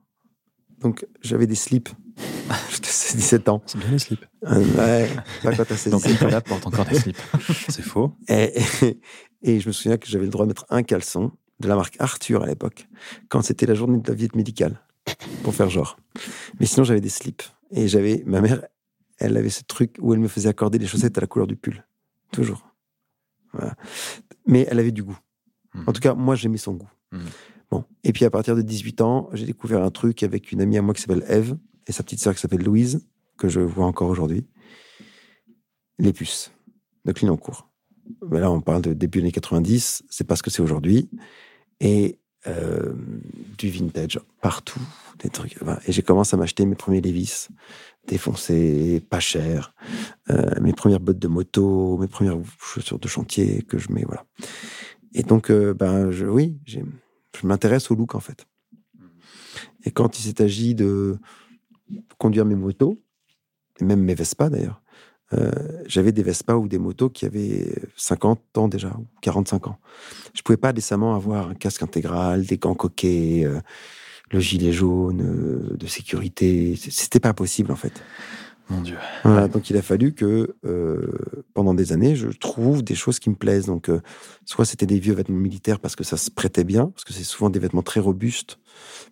Donc, 0.80 1.06
j'avais 1.22 1.46
des 1.46 1.54
slips 1.54 1.88
jusqu'à 2.70 3.16
17 3.16 3.48
ans. 3.48 3.62
C'est 3.66 3.78
bien 3.78 3.90
les 3.90 3.98
slips. 3.98 4.24
Euh, 4.44 4.64
ouais, 4.76 5.10
pas 5.42 5.54
quand 5.54 5.64
t'as 5.64 5.76
16 5.76 5.92
Donc, 5.92 6.06
Nicolas 6.06 6.40
porte 6.42 6.66
encore 6.66 6.84
des 6.84 6.98
slips. 6.98 7.20
C'est 7.68 7.82
faux. 7.82 8.12
Et, 8.28 8.54
et, 8.82 9.00
et 9.42 9.60
je 9.60 9.66
me 9.68 9.72
souviens 9.72 9.96
que 9.96 10.06
j'avais 10.06 10.24
le 10.24 10.30
droit 10.30 10.44
de 10.44 10.48
mettre 10.48 10.66
un 10.70 10.82
caleçon 10.82 11.32
de 11.60 11.68
la 11.68 11.76
marque 11.76 11.96
Arthur 11.98 12.42
à 12.42 12.46
l'époque, 12.46 12.88
quand 13.28 13.42
c'était 13.42 13.66
la 13.66 13.74
journée 13.74 13.98
de 13.98 14.08
la 14.08 14.14
visite 14.14 14.36
médicale, 14.36 14.80
pour 15.42 15.54
faire 15.54 15.70
genre. 15.70 15.98
Mais 16.60 16.66
sinon, 16.66 16.84
j'avais 16.84 17.00
des 17.00 17.08
slips. 17.08 17.42
Et 17.70 17.88
j'avais, 17.88 18.22
ma 18.26 18.40
mère, 18.40 18.62
elle 19.18 19.36
avait 19.36 19.50
ce 19.50 19.62
truc 19.62 19.96
où 20.00 20.12
elle 20.12 20.20
me 20.20 20.28
faisait 20.28 20.48
accorder 20.48 20.78
les 20.78 20.86
chaussettes 20.86 21.16
à 21.18 21.20
la 21.20 21.26
couleur 21.26 21.46
du 21.46 21.56
pull. 21.56 21.84
Toujours. 22.30 22.68
Voilà. 23.52 23.74
Mais 24.46 24.66
elle 24.70 24.78
avait 24.78 24.92
du 24.92 25.02
goût. 25.02 25.18
En 25.86 25.92
tout 25.92 26.00
cas, 26.00 26.14
moi, 26.14 26.34
j'aimais 26.34 26.58
son 26.58 26.74
goût. 26.74 26.88
Mhm. 27.12 27.20
Bon. 27.70 27.84
Et 28.04 28.12
puis, 28.12 28.24
à 28.24 28.30
partir 28.30 28.54
de 28.56 28.62
18 28.62 29.00
ans, 29.00 29.28
j'ai 29.32 29.46
découvert 29.46 29.82
un 29.82 29.90
truc 29.90 30.22
avec 30.22 30.52
une 30.52 30.60
amie 30.60 30.78
à 30.78 30.82
moi 30.82 30.94
qui 30.94 31.02
s'appelle 31.02 31.24
Eve 31.28 31.56
et 31.86 31.92
sa 31.92 32.02
petite 32.02 32.20
sœur 32.20 32.34
qui 32.34 32.40
s'appelle 32.40 32.62
Louise, 32.62 33.06
que 33.38 33.48
je 33.48 33.60
vois 33.60 33.86
encore 33.86 34.08
aujourd'hui. 34.08 34.46
Les 35.98 36.12
puces 36.12 36.52
de 37.04 37.12
Clignancourt. 37.12 37.68
Ben 38.22 38.40
là, 38.40 38.50
on 38.50 38.60
parle 38.60 38.82
de 38.82 38.92
début 38.92 39.20
années 39.20 39.32
90, 39.32 40.04
c'est 40.08 40.26
pas 40.26 40.36
ce 40.36 40.42
que 40.42 40.50
c'est 40.50 40.62
aujourd'hui. 40.62 41.08
Et 41.80 42.18
euh, 42.46 42.92
du 43.58 43.70
vintage 43.70 44.20
partout, 44.40 44.80
des 45.18 45.28
trucs. 45.30 45.56
Et 45.86 45.92
j'ai 45.92 46.02
commencé 46.02 46.36
à 46.36 46.38
m'acheter 46.38 46.64
mes 46.64 46.76
premiers 46.76 47.00
Levis, 47.00 47.48
défoncés, 48.06 49.02
pas 49.10 49.18
chers, 49.18 49.74
euh, 50.30 50.60
mes 50.60 50.72
premières 50.72 51.00
bottes 51.00 51.18
de 51.18 51.26
moto, 51.26 51.96
mes 51.98 52.06
premières 52.06 52.38
chaussures 52.60 53.00
de 53.00 53.08
chantier 53.08 53.62
que 53.62 53.78
je 53.78 53.90
mets, 53.90 54.04
voilà. 54.04 54.24
Et 55.14 55.24
donc, 55.24 55.50
euh, 55.50 55.74
ben, 55.74 56.12
je, 56.12 56.26
oui, 56.26 56.56
j'ai- 56.64 56.84
je 57.40 57.46
m'intéresse 57.46 57.90
au 57.90 57.94
look 57.94 58.14
en 58.14 58.20
fait. 58.20 58.46
Et 59.84 59.90
quand 59.90 60.18
il 60.18 60.22
s'est 60.22 60.42
agi 60.42 60.74
de 60.74 61.18
conduire 62.18 62.44
mes 62.44 62.54
motos, 62.54 63.00
et 63.80 63.84
même 63.84 64.00
mes 64.00 64.14
Vespa 64.14 64.48
d'ailleurs, 64.48 64.82
euh, 65.32 65.50
j'avais 65.86 66.12
des 66.12 66.22
Vespa 66.22 66.54
ou 66.54 66.68
des 66.68 66.78
motos 66.78 67.10
qui 67.10 67.24
avaient 67.24 67.72
50 67.96 68.58
ans 68.58 68.68
déjà, 68.68 68.88
ou 68.98 69.06
45 69.22 69.68
ans. 69.68 69.78
Je 70.34 70.42
pouvais 70.42 70.56
pas 70.56 70.72
décemment 70.72 71.14
avoir 71.14 71.48
un 71.48 71.54
casque 71.54 71.82
intégral, 71.82 72.46
des 72.46 72.58
gants 72.58 72.74
coquets, 72.74 73.42
euh, 73.44 73.60
le 74.30 74.40
gilet 74.40 74.72
jaune 74.72 75.22
euh, 75.22 75.76
de 75.76 75.86
sécurité. 75.86 76.76
C'était 76.76 77.20
pas 77.20 77.34
possible 77.34 77.72
en 77.72 77.76
fait. 77.76 78.02
Mon 78.68 78.80
Dieu. 78.80 78.96
Voilà, 79.22 79.46
donc 79.46 79.70
il 79.70 79.76
a 79.76 79.82
fallu 79.82 80.12
que 80.12 80.56
euh, 80.64 81.12
pendant 81.54 81.72
des 81.72 81.92
années, 81.92 82.16
je 82.16 82.28
trouve 82.28 82.82
des 82.82 82.96
choses 82.96 83.20
qui 83.20 83.30
me 83.30 83.36
plaisent. 83.36 83.66
Donc, 83.66 83.88
euh, 83.88 84.00
soit 84.44 84.64
c'était 84.64 84.86
des 84.86 84.98
vieux 84.98 85.14
vêtements 85.14 85.38
militaires 85.38 85.78
parce 85.78 85.94
que 85.94 86.02
ça 86.02 86.16
se 86.16 86.30
prêtait 86.32 86.64
bien, 86.64 86.86
parce 86.88 87.04
que 87.04 87.12
c'est 87.12 87.22
souvent 87.22 87.48
des 87.48 87.60
vêtements 87.60 87.82
très 87.82 88.00
robustes, 88.00 88.58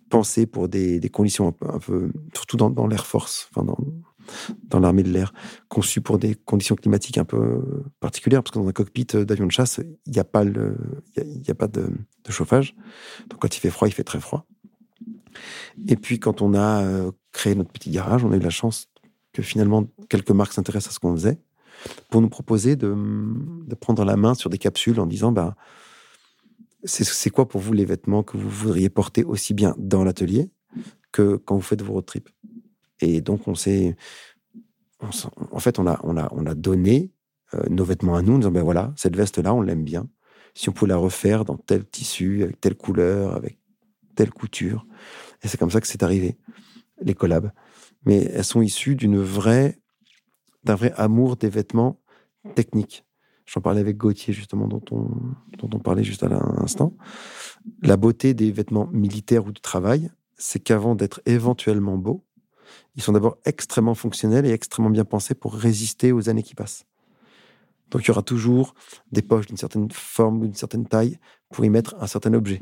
pensés 0.09 0.45
pour 0.45 0.67
des, 0.67 0.99
des 0.99 1.09
conditions 1.09 1.47
un 1.47 1.51
peu, 1.53 1.67
un 1.69 1.79
peu- 1.79 2.11
surtout 2.33 2.57
dans, 2.57 2.69
dans 2.69 2.85
l'Air 2.85 3.05
Force, 3.05 3.49
enfin 3.49 3.65
dans, 3.65 3.77
dans 4.67 4.79
l'armée 4.81 5.03
de 5.03 5.11
l'air, 5.11 5.33
conçus 5.69 6.01
pour 6.01 6.19
des 6.19 6.35
conditions 6.35 6.75
climatiques 6.75 7.17
un 7.17 7.25
peu 7.25 7.63
particulières, 8.01 8.43
parce 8.43 8.53
que 8.53 8.59
dans 8.59 8.67
un 8.67 8.73
cockpit 8.73 9.05
d'avion 9.05 9.45
de 9.45 9.51
chasse, 9.51 9.79
il 10.05 10.11
n'y 10.11 10.19
a 10.19 10.25
pas, 10.25 10.43
le, 10.43 10.75
y 11.15 11.21
a, 11.21 11.23
il 11.23 11.47
y 11.47 11.51
a 11.51 11.55
pas 11.55 11.67
de, 11.67 11.87
de 12.25 12.31
chauffage. 12.31 12.75
Donc 13.29 13.39
quand 13.39 13.55
il 13.55 13.59
fait 13.61 13.69
froid, 13.69 13.87
il 13.87 13.93
fait 13.93 14.03
très 14.03 14.19
froid. 14.19 14.45
Et 15.87 15.95
puis 15.95 16.19
quand 16.19 16.41
on 16.41 16.53
a 16.53 16.83
euh, 16.83 17.11
créé 17.31 17.55
notre 17.55 17.71
petit 17.71 17.91
garage, 17.91 18.25
on 18.25 18.31
a 18.31 18.35
eu 18.35 18.39
la 18.39 18.49
chance 18.49 18.87
que 19.35 19.41
finalement 19.41 19.85
quelques 20.07 20.31
marques 20.31 20.53
s'intéressent 20.53 20.93
à 20.93 20.95
ce 20.95 20.99
qu'on 20.99 21.13
faisait 21.13 21.37
pour 22.09 22.21
nous 22.21 22.29
proposer 22.29 22.77
de, 22.77 22.95
prendre 23.81 24.05
la 24.05 24.15
main 24.15 24.33
sur 24.33 24.49
des 24.49 24.57
capsules 24.57 24.99
en 24.99 25.05
disant 25.05 25.33
ben, 25.33 25.55
c'est 26.85 27.29
quoi 27.29 27.47
pour 27.47 27.59
vous 27.59 27.73
les 27.73 27.83
vêtements 27.83 28.23
que 28.23 28.37
vous 28.37 28.49
voudriez 28.49 28.89
porter 28.89 29.25
aussi 29.25 29.53
bien 29.53 29.75
dans 29.77 30.05
l'atelier 30.05 30.49
que 31.11 31.35
quand 31.35 31.55
vous 31.55 31.61
faites 31.61 31.81
vos 31.81 31.93
road 31.93 32.05
trips? 32.05 32.29
Et 33.01 33.19
donc 33.19 33.47
on 33.47 33.55
s'est. 33.55 33.97
En 35.51 35.59
fait, 35.59 35.77
on 35.77 35.85
a, 35.85 35.99
on 36.03 36.15
a, 36.15 36.29
on 36.31 36.45
a 36.45 36.55
donné 36.55 37.11
euh, 37.53 37.61
nos 37.69 37.83
vêtements 37.83 38.15
à 38.15 38.21
nous 38.21 38.35
en 38.35 38.37
disant 38.37 38.51
ben 38.51 38.63
voilà, 38.63 38.93
cette 38.95 39.17
veste-là, 39.17 39.53
on 39.53 39.61
l'aime 39.61 39.83
bien. 39.83 40.07
Si 40.53 40.69
on 40.69 40.71
pouvait 40.71 40.89
la 40.89 40.97
refaire 40.97 41.43
dans 41.43 41.57
tel 41.57 41.85
tissu, 41.85 42.43
avec 42.43 42.61
telle 42.61 42.75
couleur, 42.75 43.35
avec 43.35 43.59
telle 44.15 44.31
couture. 44.31 44.87
Et 45.43 45.49
c'est 45.49 45.57
comme 45.57 45.71
ça 45.71 45.81
que 45.81 45.87
c'est 45.87 46.03
arrivé, 46.03 46.37
les 47.01 47.13
collabs 47.13 47.51
mais 48.05 48.23
elles 48.33 48.43
sont 48.43 48.61
issues 48.61 48.95
d'un 48.95 49.15
vrai 49.23 50.93
amour 50.95 51.35
des 51.37 51.49
vêtements 51.49 51.99
techniques. 52.55 53.05
J'en 53.45 53.61
parlais 53.61 53.81
avec 53.81 53.97
Gauthier, 53.97 54.33
justement, 54.33 54.67
dont 54.67 54.81
on, 54.91 55.07
dont 55.57 55.69
on 55.73 55.79
parlait 55.79 56.03
juste 56.03 56.23
à 56.23 56.29
l'instant. 56.29 56.95
La 57.83 57.95
beauté 57.95 58.33
des 58.33 58.51
vêtements 58.51 58.87
militaires 58.87 59.45
ou 59.45 59.51
de 59.51 59.59
travail, 59.59 60.09
c'est 60.37 60.59
qu'avant 60.59 60.95
d'être 60.95 61.21
éventuellement 61.25 61.97
beaux, 61.97 62.25
ils 62.95 63.03
sont 63.03 63.11
d'abord 63.11 63.37
extrêmement 63.45 63.93
fonctionnels 63.93 64.45
et 64.45 64.51
extrêmement 64.51 64.89
bien 64.89 65.05
pensés 65.05 65.35
pour 65.35 65.53
résister 65.53 66.11
aux 66.11 66.29
années 66.29 66.43
qui 66.43 66.55
passent. 66.55 66.85
Donc 67.91 68.03
il 68.03 68.07
y 68.07 68.11
aura 68.11 68.23
toujours 68.23 68.73
des 69.11 69.21
poches 69.21 69.45
d'une 69.45 69.57
certaine 69.57 69.91
forme 69.91 70.41
ou 70.41 70.45
d'une 70.45 70.55
certaine 70.55 70.87
taille 70.87 71.19
pour 71.51 71.63
y 71.65 71.69
mettre 71.69 71.95
un 71.99 72.07
certain 72.07 72.33
objet. 72.33 72.61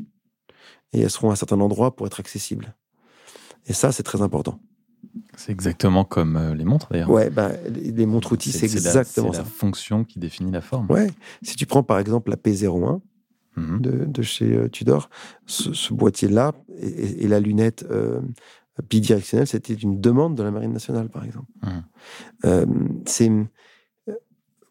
Et 0.92 1.00
elles 1.00 1.10
seront 1.10 1.30
à 1.30 1.32
un 1.32 1.36
certain 1.36 1.60
endroit 1.60 1.96
pour 1.96 2.06
être 2.06 2.20
accessibles. 2.20 2.76
Et 3.66 3.72
ça, 3.72 3.90
c'est 3.90 4.02
très 4.02 4.20
important. 4.20 4.60
C'est 5.36 5.52
exactement 5.52 6.04
comme 6.04 6.36
euh, 6.36 6.54
les 6.54 6.64
montres 6.64 6.88
d'ailleurs. 6.90 7.10
Ouais, 7.10 7.30
bah, 7.30 7.50
les 7.70 8.06
montres 8.06 8.32
outils, 8.32 8.52
c'est 8.52 8.66
la- 8.66 8.72
exactement 8.72 9.30
c'est 9.32 9.36
ça. 9.38 9.42
la 9.42 9.48
fonction 9.48 10.04
qui 10.04 10.18
définit 10.18 10.50
la 10.50 10.60
forme. 10.60 10.90
Ouais. 10.90 11.08
Si 11.42 11.56
tu 11.56 11.66
prends 11.66 11.82
par 11.82 11.98
exemple 11.98 12.30
la 12.30 12.36
P01 12.36 13.00
Mhm. 13.56 13.80
de, 13.80 14.04
de 14.06 14.22
chez 14.22 14.52
euh, 14.52 14.68
Tudor, 14.68 15.08
ce, 15.46 15.72
ce 15.72 15.94
boîtier-là 15.94 16.50
et, 16.80 17.28
la 17.28 17.38
lunette 17.38 17.86
euh, 17.88 18.20
bidirectionnelle, 18.90 19.46
c'était 19.46 19.74
une 19.74 20.00
demande 20.00 20.34
de 20.36 20.42
la 20.42 20.50
Marine 20.50 20.72
nationale, 20.72 21.08
par 21.08 21.24
exemple. 21.24 21.46
Mhm. 21.62 21.82
Euh, 22.46 22.66
c'est 23.06 23.30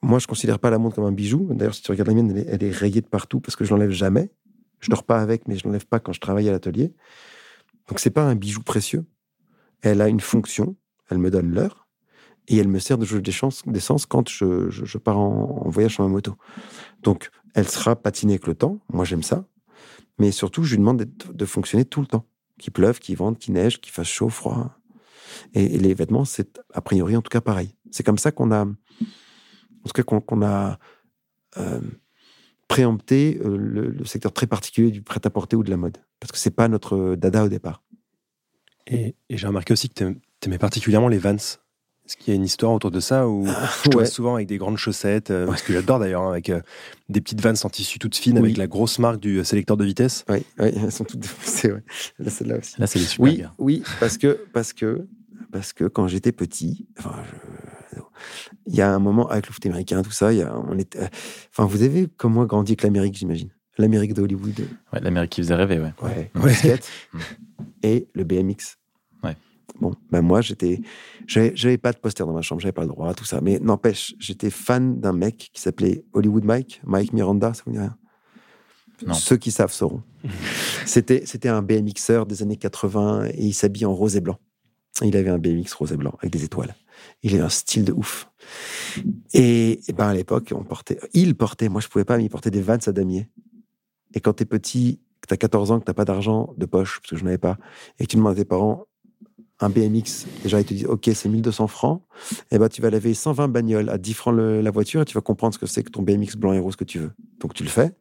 moi, 0.02 0.20
je 0.20 0.28
considère 0.28 0.60
pas 0.60 0.70
la 0.70 0.78
montre 0.80 0.96
comme 0.96 1.06
un 1.06 1.14
bijou. 1.14 1.48
D'ailleurs, 1.54 1.74
si 1.74 1.82
tu 1.82 1.90
regardes 1.92 2.10
la 2.10 2.14
mienne, 2.14 2.32
elle 2.32 2.40
est, 2.40 2.46
elle 2.50 2.64
est 2.64 2.72
rayée 2.72 3.00
de 3.00 3.08
partout 3.08 3.40
parce 3.40 3.56
que 3.56 3.64
je 3.64 3.72
l'enlève 3.74 3.92
jamais. 3.92 4.32
Je 4.82 4.90
dors 4.90 5.06
pas 5.06 5.22
avec, 5.22 5.48
mais 5.48 5.56
je 5.56 5.64
l'enlève 5.66 5.86
pas 5.88 6.02
quand 6.02 6.12
je 6.12 6.20
travaille 6.20 6.50
à 6.50 6.52
l'atelier. 6.52 6.94
Donc, 7.88 8.00
c'est 8.02 8.10
pas 8.10 8.24
un 8.26 8.36
bijou 8.36 8.62
précieux. 8.64 9.06
Elle 9.84 10.02
a 10.02 10.08
une 10.08 10.22
fonction. 10.22 10.76
Elle 11.10 11.20
me 11.20 11.30
donne 11.30 11.54
l'heure 11.54 11.88
et 12.48 12.58
elle 12.58 12.68
me 12.68 12.80
sert 12.80 12.98
de 12.98 13.06
jauge 13.06 13.22
d'essence 13.22 14.06
quand 14.06 14.30
je, 14.30 14.98
pars 14.98 15.20
en, 15.20 15.70
voyage 15.70 15.94
sur 15.94 16.04
ma 16.04 16.10
moto. 16.10 16.36
Donc, 17.02 17.30
elle 17.54 17.68
sera 17.68 17.96
patinée 17.96 18.34
avec 18.34 18.48
le 18.48 18.56
temps. 18.56 18.80
Moi, 18.92 19.06
j'aime 19.06 19.24
ça. 19.24 19.46
Mais 20.20 20.32
surtout, 20.32 20.64
je 20.64 20.72
lui 20.72 20.80
demande 20.80 21.06
de 21.06 21.46
fonctionner 21.46 21.86
tout 21.86 22.02
le 22.02 22.08
temps. 22.08 22.26
Qu'il 22.60 22.72
pleuve, 22.72 23.00
qu'il 23.00 23.18
vente, 23.18 23.40
qu'il 23.40 23.54
neige, 23.54 23.82
qu'il 23.82 23.92
fasse 23.92 24.08
chaud, 24.08 24.30
froid. 24.30 24.78
Et, 25.54 25.78
les 25.78 25.94
vêtements, 25.94 26.26
c'est 26.26 26.62
a 26.74 26.82
priori 26.82 27.16
en 27.16 27.22
tout 27.22 27.30
cas 27.30 27.42
pareil. 27.42 27.76
C'est 27.92 28.04
comme 28.04 28.18
ça 28.18 28.32
qu'on 28.32 28.52
a, 28.52 28.64
en 28.64 29.86
tout 29.86 29.94
cas 29.94 30.04
qu'on 30.04 30.22
qu'on 30.22 30.44
a 30.44 30.78
euh, 31.58 31.82
préempté 32.68 33.40
euh, 33.44 33.58
le, 33.58 33.90
le 33.90 34.06
secteur 34.06 34.32
très 34.32 34.48
particulier 34.48 34.92
du 34.92 35.02
prêt-à-porter 35.02 35.56
ou 35.56 35.64
de 35.64 35.72
la 35.72 35.78
mode. 35.78 35.98
Parce 36.20 36.32
que 36.32 36.38
c'est 36.38 36.52
pas 36.56 36.68
notre 36.68 37.16
dada 37.16 37.44
au 37.46 37.50
départ. 37.50 37.84
Et, 38.88 39.16
et 39.30 39.38
j'ai 39.38 39.48
remarqué 39.48 39.74
aussi 39.74 39.90
que 39.90 39.94
t'aim- 39.94 40.16
t'aimais 40.40 40.58
particulièrement 40.58 41.08
les 41.08 41.18
Vans. 41.18 41.36
Est-ce 42.06 42.18
qu'il 42.18 42.28
y 42.28 42.32
a 42.32 42.36
une 42.36 42.44
histoire 42.44 42.74
autour 42.74 42.92
de 42.92 43.00
ça 43.00 43.30
ou 43.30 43.46
je 43.46 43.90
te 43.90 43.94
vois 43.94 44.02
ouais. 44.02 44.06
souvent 44.10 44.36
avec 44.36 44.48
des 44.48 44.58
grandes 44.58 44.78
chaussettes, 44.78 45.32
euh, 45.32 45.54
ce 45.56 45.64
que 45.64 45.72
j'adore 45.72 46.00
d'ailleurs, 46.00 46.24
hein, 46.24 46.32
avec 46.32 46.50
euh, 46.50 46.60
des 47.08 47.22
petites 47.22 47.40
Vans 47.40 47.54
en 47.64 47.70
tissu 47.70 47.98
toutes 47.98 48.18
fines, 48.18 48.38
Oui. 48.40 48.44
avec 48.44 48.58
la 48.58 48.68
grosse 48.68 49.00
marque 49.00 49.22
du 49.22 49.40
euh, 49.40 49.46
sélecteur 49.46 49.78
de 49.78 49.86
vitesse. 49.86 50.26
Oui, 50.28 50.44
oui, 50.60 50.72
elles 50.76 50.92
sont 50.92 51.06
toutes 51.06 51.24
c'est 51.44 51.70
vrai. 51.70 51.84
Là, 52.20 52.30
celle-là 52.30 52.58
aussi. 52.58 52.76
Là, 52.78 52.88
c'est 52.88 53.00
les 53.00 53.06
super 53.06 53.24
Oui, 53.32 53.38
gars. 53.38 53.54
oui, 53.58 53.84
parce 54.02 54.18
que 54.18 54.38
parce 54.52 54.74
que 54.74 55.08
parce 55.54 55.72
que 55.72 55.86
quand 55.86 56.08
j'étais 56.10 56.34
petit, 56.34 56.88
enfin, 57.00 57.16
je- 57.26 58.00
il 58.66 58.76
y 58.76 58.82
a 58.82 58.92
un 58.94 59.00
moment 59.00 59.30
avec 59.30 59.48
le 59.48 59.54
foot 59.54 59.66
américain, 59.66 60.02
tout 60.02 60.12
ça, 60.12 60.34
il 60.34 60.40
y 60.40 60.42
a, 60.42 60.54
on 60.58 60.78
était, 60.78 61.00
euh, 61.00 61.08
enfin, 61.52 61.66
vous 61.66 61.84
avez 61.84 62.08
comme 62.18 62.34
moi 62.34 62.46
grandi 62.46 62.72
avec 62.74 62.82
l'Amérique, 62.84 63.16
j'imagine, 63.16 63.50
l'Amérique 63.78 64.14
d'Hollywood, 64.14 64.60
Ouais, 64.92 65.00
L'Amérique 65.02 65.32
qui 65.32 65.42
faisait 65.42 65.56
rêver, 65.56 65.80
ouais. 65.80 65.94
ouais, 66.02 66.32
basket 66.36 66.90
et 67.84 68.08
le 68.14 68.24
BMX. 68.24 68.78
Ouais. 69.24 69.36
Bon, 69.80 69.94
ben 70.12 70.22
moi 70.22 70.42
j'étais, 70.42 70.82
j'avais 71.28 71.78
pas 71.78 71.92
de 71.92 71.98
poster 71.98 72.26
dans 72.26 72.34
ma 72.34 72.42
chambre, 72.42 72.62
j'avais 72.62 72.72
pas 72.74 72.84
le 72.84 72.88
droit, 72.90 73.14
tout 73.14 73.26
ça, 73.26 73.42
mais 73.42 73.60
n'empêche, 73.60 74.14
j'étais 74.20 74.50
fan 74.50 75.00
d'un 75.00 75.14
mec 75.14 75.50
qui 75.54 75.62
s'appelait 75.62 76.06
Hollywood 76.14 76.44
Mike, 76.46 76.82
Mike 76.86 77.14
Miranda, 77.14 77.54
ça 77.54 77.64
vous 77.66 77.72
dit 77.72 77.80
rien? 77.80 77.98
Non. 79.06 79.14
Ceux 79.14 79.38
qui 79.38 79.52
savent 79.52 79.74
sauront. 79.74 80.04
C'était, 80.86 81.24
c'était 81.26 81.50
un 81.50 81.62
BMXeur 81.62 82.26
des 82.26 82.42
années 82.42 82.58
80 82.58 83.26
et 83.34 83.44
il 83.46 83.54
s'habille 83.54 83.86
en 83.86 83.94
rose 83.94 84.16
et 84.16 84.22
blanc. 84.22 84.38
Il 85.02 85.18
avait 85.18 85.30
un 85.30 85.40
BMX 85.40 85.74
rose 85.74 85.92
et 85.92 85.98
blanc 85.98 86.14
avec 86.20 86.32
des 86.32 86.44
étoiles. 86.44 86.76
Il 87.24 87.34
avait 87.34 87.44
un 87.44 87.50
style 87.50 87.84
de 87.84 87.92
ouf. 87.92 88.30
Et, 89.34 89.80
et 89.88 89.94
ben 89.94 90.08
à 90.08 90.14
l'époque, 90.14 90.54
on 90.56 90.64
portait, 90.64 91.00
il 91.14 91.36
portait, 91.36 91.68
moi 91.70 91.82
je 91.82 91.88
pouvais 91.88 92.06
pas, 92.06 92.18
mais 92.18 92.26
il 92.26 92.30
portait 92.30 92.52
des 92.52 92.62
Vans 92.62 92.78
à 92.86 92.92
damier. 92.92 93.28
Et 94.14 94.22
quand 94.22 94.34
t'es 94.34 94.46
petit, 94.46 95.00
que 95.22 95.28
t'as 95.28 95.38
14 95.38 95.72
ans, 95.72 95.80
que 95.80 95.86
t'as 95.86 95.94
pas 95.94 96.06
d'argent 96.06 96.54
de 96.58 96.66
poche, 96.66 97.00
parce 97.00 97.12
que 97.12 97.18
je 97.18 97.24
n'avais 97.24 97.38
pas, 97.38 97.58
et 98.00 98.06
que 98.06 98.10
tu 98.10 98.18
demandes 98.18 98.34
à 98.34 98.36
tes 98.36 98.46
parents 98.46 98.86
un 99.60 99.70
BMX, 99.70 100.26
déjà 100.44 100.60
ils 100.60 100.66
te 100.66 100.74
disent, 100.74 100.86
ok, 100.86 101.10
c'est 101.14 101.30
1200 101.30 101.68
francs, 101.68 102.02
et 102.52 102.58
ben 102.58 102.68
tu 102.68 102.82
vas 102.82 102.90
laver 102.90 103.14
120 103.14 103.48
bagnoles 103.48 103.90
à 103.90 103.98
10 103.98 104.14
francs 104.14 104.36
la 104.36 104.72
voiture 104.72 105.02
et 105.02 105.06
tu 105.06 105.14
vas 105.14 105.22
comprendre 105.22 105.54
ce 105.54 105.60
que 105.60 105.66
c'est 105.66 105.84
que 105.84 105.90
ton 105.90 106.02
BMX 106.02 106.36
blanc 106.36 106.54
et 106.54 106.60
rose 106.60 106.76
que 106.76 106.84
tu 106.84 107.00
veux. 107.00 107.12
Donc 107.40 107.54
tu 107.54 107.64
le 107.64 107.70
fais. 107.70 107.96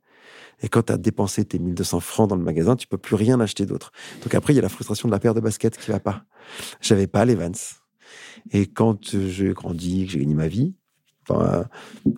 Et 0.63 0.69
quand 0.69 0.83
tu 0.85 0.93
as 0.93 0.97
dépensé 0.97 1.45
tes 1.45 1.59
1200 1.59 2.01
francs 2.01 2.29
dans 2.29 2.37
le 2.37 2.43
magasin, 2.43 2.77
tu 2.77 2.87
peux 2.87 2.99
plus 2.99 3.17
rien 3.17 3.41
acheter 3.41 3.67
d'autre. 3.67 3.93
Donc 4.23 4.35
après, 4.35 4.53
il 4.53 4.57
y 4.57 4.59
a 4.59 4.63
la 4.63 4.69
frustration 4.69 5.09
de 5.09 5.13
la 5.13 5.19
paire 5.19 5.35
de 5.35 5.41
baskets 5.41 5.77
qui 5.77 5.91
va 5.91 6.01
pas. 6.01 6.25
J'avais 6.81 7.07
pas 7.07 7.25
les 7.25 7.35
Vans. 7.35 7.53
Et 8.51 8.67
quand 8.67 9.17
j'ai 9.17 9.53
grandi, 9.53 10.07
que 10.07 10.13
j'ai 10.13 10.21
gagné 10.21 10.35
ma 10.35 10.49
vie, 10.49 10.75
enfin, 11.29 11.67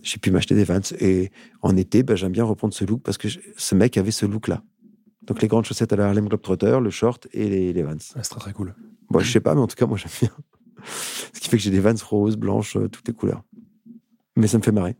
j'ai 0.03 0.19
pu 0.19 0.31
m'acheter 0.31 0.55
des 0.55 0.65
Vans. 0.65 0.81
Et 1.01 1.31
en 1.63 1.77
été, 1.77 2.03
ben, 2.03 2.17
j'aime 2.17 2.33
bien 2.33 2.45
reprendre 2.45 2.75
ce 2.75 2.85
look 2.85 3.03
parce 3.03 3.19
que 3.19 3.29
ce 3.29 3.75
mec 3.75 3.97
avait 3.97 4.11
ce 4.11 4.27
look-là. 4.27 4.63
Donc 5.23 5.41
les 5.41 5.49
grandes 5.49 5.65
chaussettes 5.65 5.93
à 5.93 5.97
la 5.97 6.07
Harlem 6.07 6.29
Globetrotter, 6.29 6.79
le 6.81 6.91
short 6.91 7.27
et 7.33 7.49
les, 7.49 7.73
les 7.73 7.83
Vans. 7.83 7.97
c'est 7.99 8.21
très 8.23 8.41
très 8.41 8.53
cool. 8.53 8.75
Bon, 9.11 9.21
je 9.21 9.31
sais 9.31 9.41
pas, 9.41 9.55
mais 9.55 9.61
en 9.61 9.67
tout 9.67 9.77
cas, 9.77 9.87
moi 9.87 9.97
j'aime 9.97 10.13
bien. 10.21 10.31
Ce 11.33 11.41
qui 11.41 11.49
fait 11.49 11.57
que 11.57 11.63
j'ai 11.63 11.71
des 11.71 11.81
Vans 11.81 11.95
roses, 12.09 12.37
blanches, 12.37 12.77
euh, 12.77 12.89
toutes 12.89 13.09
les 13.09 13.15
couleurs. 13.15 13.43
Mais 14.37 14.47
ça 14.47 14.59
me 14.59 14.63
fait 14.63 14.73
marrer. 14.73 14.97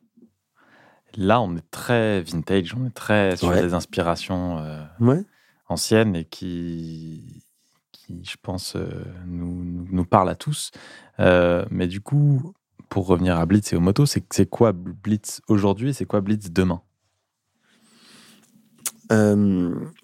Là, 1.17 1.41
on 1.41 1.57
est 1.57 1.71
très 1.71 2.23
vintage, 2.23 2.75
on 2.75 2.87
est 2.87 2.95
très 2.95 3.37
sur 3.37 3.53
des 3.53 3.75
inspirations 3.75 4.59
euh, 4.59 5.23
anciennes 5.69 6.17
et 6.17 6.25
qui, 6.25 7.45
qui 7.93 8.25
je 8.25 8.37
pense, 8.41 8.75
euh, 8.75 9.05
nous, 9.27 9.87
nous, 9.91 10.05
parlent 10.05 10.31
à 10.31 10.35
tous. 10.35 10.73
mais 11.19 11.87
du 11.87 12.01
coup, 12.01 12.55
pour 12.95 13.09
revenir 13.09 13.37
à 13.37 13.45
Blitz 13.45 13.73
et 13.73 13.77
aux 13.77 13.81
motos, 13.81 14.07
c'est 14.07 14.47
quoi 14.49 14.71
Blitz 14.71 15.41
aujourd'hui 15.49 15.89
et 15.89 15.93
c'est 15.93 16.05
quoi 16.05 16.21
Blitz 16.21 16.53
demain? 16.53 16.81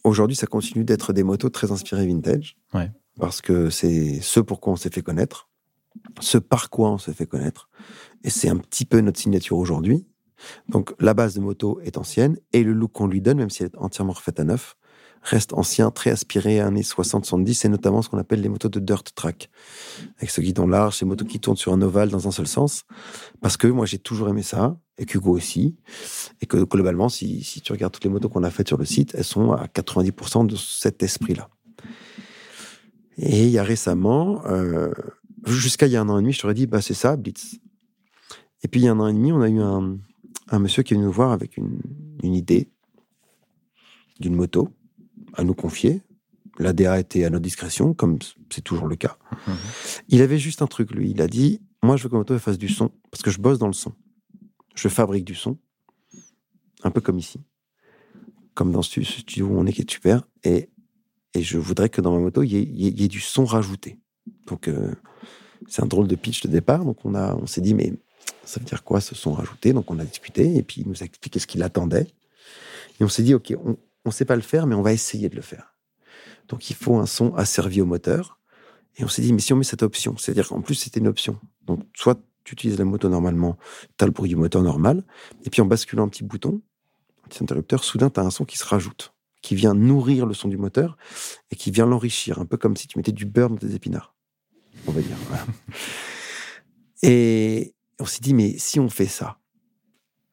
Aujourd'hui, 0.02 0.34
ça 0.34 0.48
continue 0.48 0.82
d'être 0.82 1.12
des 1.12 1.22
motos 1.22 1.50
très 1.50 1.70
inspirées 1.70 2.04
vintage. 2.08 2.56
Parce 3.20 3.42
que 3.42 3.70
c'est 3.70 4.20
ce 4.20 4.40
pourquoi 4.40 4.72
on 4.72 4.76
s'est 4.76 4.90
fait 4.90 5.02
connaître 5.02 5.48
ce 6.18 6.36
par 6.36 6.68
quoi 6.68 6.90
on 6.90 6.98
s'est 6.98 7.12
fait 7.12 7.26
connaître. 7.26 7.68
Et 8.24 8.30
c'est 8.30 8.48
un 8.48 8.56
petit 8.56 8.84
peu 8.84 9.00
notre 9.00 9.20
signature 9.20 9.56
aujourd'hui. 9.56 10.04
Donc 10.68 10.92
la 10.98 11.14
base 11.14 11.34
de 11.34 11.40
moto 11.40 11.80
est 11.84 11.96
ancienne 11.96 12.38
et 12.52 12.64
le 12.64 12.72
look 12.72 12.90
qu'on 12.90 13.06
lui 13.06 13.20
donne, 13.20 13.38
même 13.38 13.50
si 13.50 13.62
elle 13.62 13.68
est 13.68 13.78
entièrement 13.78 14.14
refaite 14.14 14.40
à 14.40 14.44
neuf, 14.44 14.76
reste 15.22 15.52
ancien, 15.52 15.90
très 15.90 16.10
aspiré 16.10 16.60
années 16.60 16.82
60-70 16.82 17.66
et 17.66 17.68
notamment 17.68 18.02
ce 18.02 18.08
qu'on 18.08 18.18
appelle 18.18 18.40
les 18.40 18.48
motos 18.48 18.68
de 18.68 18.80
dirt 18.80 19.04
track. 19.14 19.50
Avec 20.18 20.30
ce 20.30 20.40
guidon 20.40 20.66
large, 20.66 20.96
ces 20.96 21.04
motos 21.04 21.24
qui 21.24 21.40
tournent 21.40 21.56
sur 21.56 21.72
un 21.72 21.82
ovale 21.82 22.08
dans 22.08 22.26
un 22.26 22.30
seul 22.30 22.46
sens. 22.46 22.84
Parce 23.40 23.56
que 23.56 23.66
moi 23.66 23.86
j'ai 23.86 23.98
toujours 23.98 24.28
aimé 24.28 24.42
ça, 24.42 24.78
et 24.98 25.06
Hugo 25.12 25.32
aussi. 25.32 25.76
Et 26.40 26.46
que 26.46 26.58
globalement, 26.58 27.08
si, 27.08 27.42
si 27.42 27.60
tu 27.60 27.72
regardes 27.72 27.92
toutes 27.92 28.04
les 28.04 28.10
motos 28.10 28.28
qu'on 28.28 28.44
a 28.44 28.50
faites 28.50 28.68
sur 28.68 28.78
le 28.78 28.84
site, 28.84 29.14
elles 29.14 29.24
sont 29.24 29.52
à 29.52 29.66
90% 29.66 30.46
de 30.46 30.56
cet 30.56 31.02
esprit-là. 31.02 31.48
Et 33.16 33.44
il 33.44 33.50
y 33.50 33.58
a 33.58 33.64
récemment, 33.64 34.42
euh, 34.46 34.90
Jusqu'à 35.46 35.86
il 35.86 35.92
y 35.92 35.96
a 35.96 36.02
un 36.02 36.08
an 36.08 36.18
et 36.18 36.22
demi, 36.22 36.32
je 36.32 36.40
t'aurais 36.40 36.54
dit, 36.54 36.66
bah, 36.66 36.82
c'est 36.82 36.94
ça, 36.94 37.16
Blitz. 37.16 37.58
Et 38.62 38.68
puis, 38.68 38.80
il 38.80 38.84
y 38.84 38.88
a 38.88 38.92
un 38.92 39.00
an 39.00 39.08
et 39.08 39.12
demi, 39.12 39.32
on 39.32 39.40
a 39.40 39.48
eu 39.48 39.60
un, 39.60 39.96
un 40.48 40.58
monsieur 40.58 40.82
qui 40.82 40.92
est 40.92 40.96
venu 40.96 41.06
nous 41.06 41.12
voir 41.12 41.32
avec 41.32 41.56
une, 41.56 41.80
une 42.22 42.34
idée 42.34 42.68
d'une 44.18 44.34
moto 44.34 44.68
à 45.34 45.44
nous 45.44 45.54
confier. 45.54 46.02
L'ADA 46.58 47.00
était 47.00 47.24
à 47.24 47.30
notre 47.30 47.42
discrétion, 47.42 47.94
comme 47.94 48.18
c'est 48.50 48.62
toujours 48.62 48.86
le 48.86 48.96
cas. 48.96 49.16
Mhm. 49.46 49.54
Il 50.08 50.22
avait 50.22 50.38
juste 50.38 50.62
un 50.62 50.66
truc, 50.66 50.90
lui. 50.90 51.10
Il 51.10 51.22
a 51.22 51.26
dit 51.26 51.60
Moi, 51.82 51.96
je 51.96 52.02
veux 52.02 52.08
que 52.08 52.14
ma 52.14 52.20
moto 52.20 52.38
fasse 52.38 52.58
du 52.58 52.68
son, 52.68 52.90
parce 53.10 53.22
que 53.22 53.30
je 53.30 53.40
bosse 53.40 53.58
dans 53.58 53.66
le 53.66 53.72
son. 53.72 53.92
Je 54.74 54.88
fabrique 54.88 55.24
du 55.24 55.34
son, 55.34 55.58
un 56.82 56.90
peu 56.90 57.00
comme 57.00 57.18
ici, 57.18 57.40
comme 58.54 58.72
dans 58.72 58.82
ce 58.82 59.02
studio 59.02 59.46
où 59.46 59.58
on 59.58 59.66
est, 59.66 59.72
qui 59.72 59.82
est 59.82 59.90
super. 59.90 60.22
Et, 60.44 60.70
et 61.34 61.42
je 61.42 61.58
voudrais 61.58 61.88
que 61.88 62.00
dans 62.00 62.12
ma 62.12 62.18
moto, 62.18 62.42
il 62.42 62.52
y, 62.52 63.04
ait, 63.04 63.08
du 63.08 63.20
son 63.20 63.44
rajouté. 63.44 63.98
Donc, 64.46 64.68
euh, 64.68 64.94
c'est 65.68 65.82
un 65.82 65.86
drôle 65.86 66.08
de 66.08 66.16
pitch 66.16 66.42
de 66.42 66.48
départ. 66.48 66.84
Donc, 66.84 67.04
on, 67.04 67.14
a, 67.14 67.34
on 67.36 67.46
s'est 67.46 67.60
dit, 67.60 67.74
mais 67.74 67.92
ça 68.44 68.60
veut 68.60 68.66
dire 68.66 68.82
quoi 68.82 69.00
ce 69.00 69.14
son 69.14 69.32
rajouté? 69.32 69.72
Donc, 69.72 69.90
on 69.90 69.98
a 69.98 70.04
discuté 70.04 70.56
et 70.56 70.62
puis 70.62 70.82
il 70.82 70.88
nous 70.88 71.02
a 71.02 71.06
expliqué 71.06 71.38
ce 71.38 71.46
qu'il 71.46 71.62
attendait. 71.62 72.08
Et 72.98 73.04
on 73.04 73.08
s'est 73.08 73.22
dit, 73.22 73.34
OK, 73.34 73.54
on 73.64 73.76
ne 74.08 74.14
sait 74.14 74.24
pas 74.24 74.36
le 74.36 74.42
faire, 74.42 74.66
mais 74.66 74.74
on 74.74 74.82
va 74.82 74.92
essayer 74.92 75.28
de 75.28 75.36
le 75.36 75.42
faire. 75.42 75.74
Donc, 76.48 76.70
il 76.70 76.76
faut 76.76 76.96
un 76.96 77.06
son 77.06 77.34
asservi 77.34 77.80
au 77.80 77.86
moteur. 77.86 78.38
Et 78.96 79.04
on 79.04 79.08
s'est 79.08 79.22
dit, 79.22 79.32
mais 79.32 79.40
si 79.40 79.52
on 79.52 79.56
met 79.56 79.64
cette 79.64 79.82
option, 79.82 80.16
c'est-à-dire 80.16 80.48
qu'en 80.48 80.62
plus, 80.62 80.74
c'était 80.74 81.00
une 81.00 81.08
option. 81.08 81.38
Donc, 81.66 81.82
soit 81.94 82.20
tu 82.44 82.54
utilises 82.54 82.78
la 82.78 82.84
moto 82.84 83.08
normalement, 83.08 83.56
tu 83.98 84.02
as 84.04 84.06
le 84.06 84.12
bruit 84.12 84.28
du 84.28 84.36
moteur 84.36 84.62
normal, 84.62 85.04
et 85.44 85.50
puis 85.50 85.60
en 85.60 85.66
basculant 85.66 86.04
un 86.04 86.08
petit 86.08 86.24
bouton, 86.24 86.62
un 87.24 87.28
petit 87.28 87.42
interrupteur, 87.42 87.84
soudain, 87.84 88.10
tu 88.10 88.18
as 88.18 88.22
un 88.24 88.30
son 88.30 88.44
qui 88.44 88.58
se 88.58 88.64
rajoute, 88.64 89.14
qui 89.42 89.54
vient 89.54 89.74
nourrir 89.74 90.26
le 90.26 90.34
son 90.34 90.48
du 90.48 90.56
moteur 90.56 90.96
et 91.50 91.56
qui 91.56 91.70
vient 91.70 91.86
l'enrichir, 91.86 92.38
un 92.40 92.46
peu 92.46 92.56
comme 92.56 92.76
si 92.76 92.88
tu 92.88 92.98
mettais 92.98 93.12
du 93.12 93.26
beurre 93.26 93.50
dans 93.50 93.56
tes 93.56 93.74
épinards 93.74 94.14
on 94.86 94.92
va 94.92 95.00
dire. 95.00 95.16
Et 97.02 97.74
on 97.98 98.04
s'est 98.04 98.20
dit, 98.20 98.34
mais 98.34 98.56
si 98.58 98.80
on 98.80 98.88
fait 98.88 99.06
ça, 99.06 99.38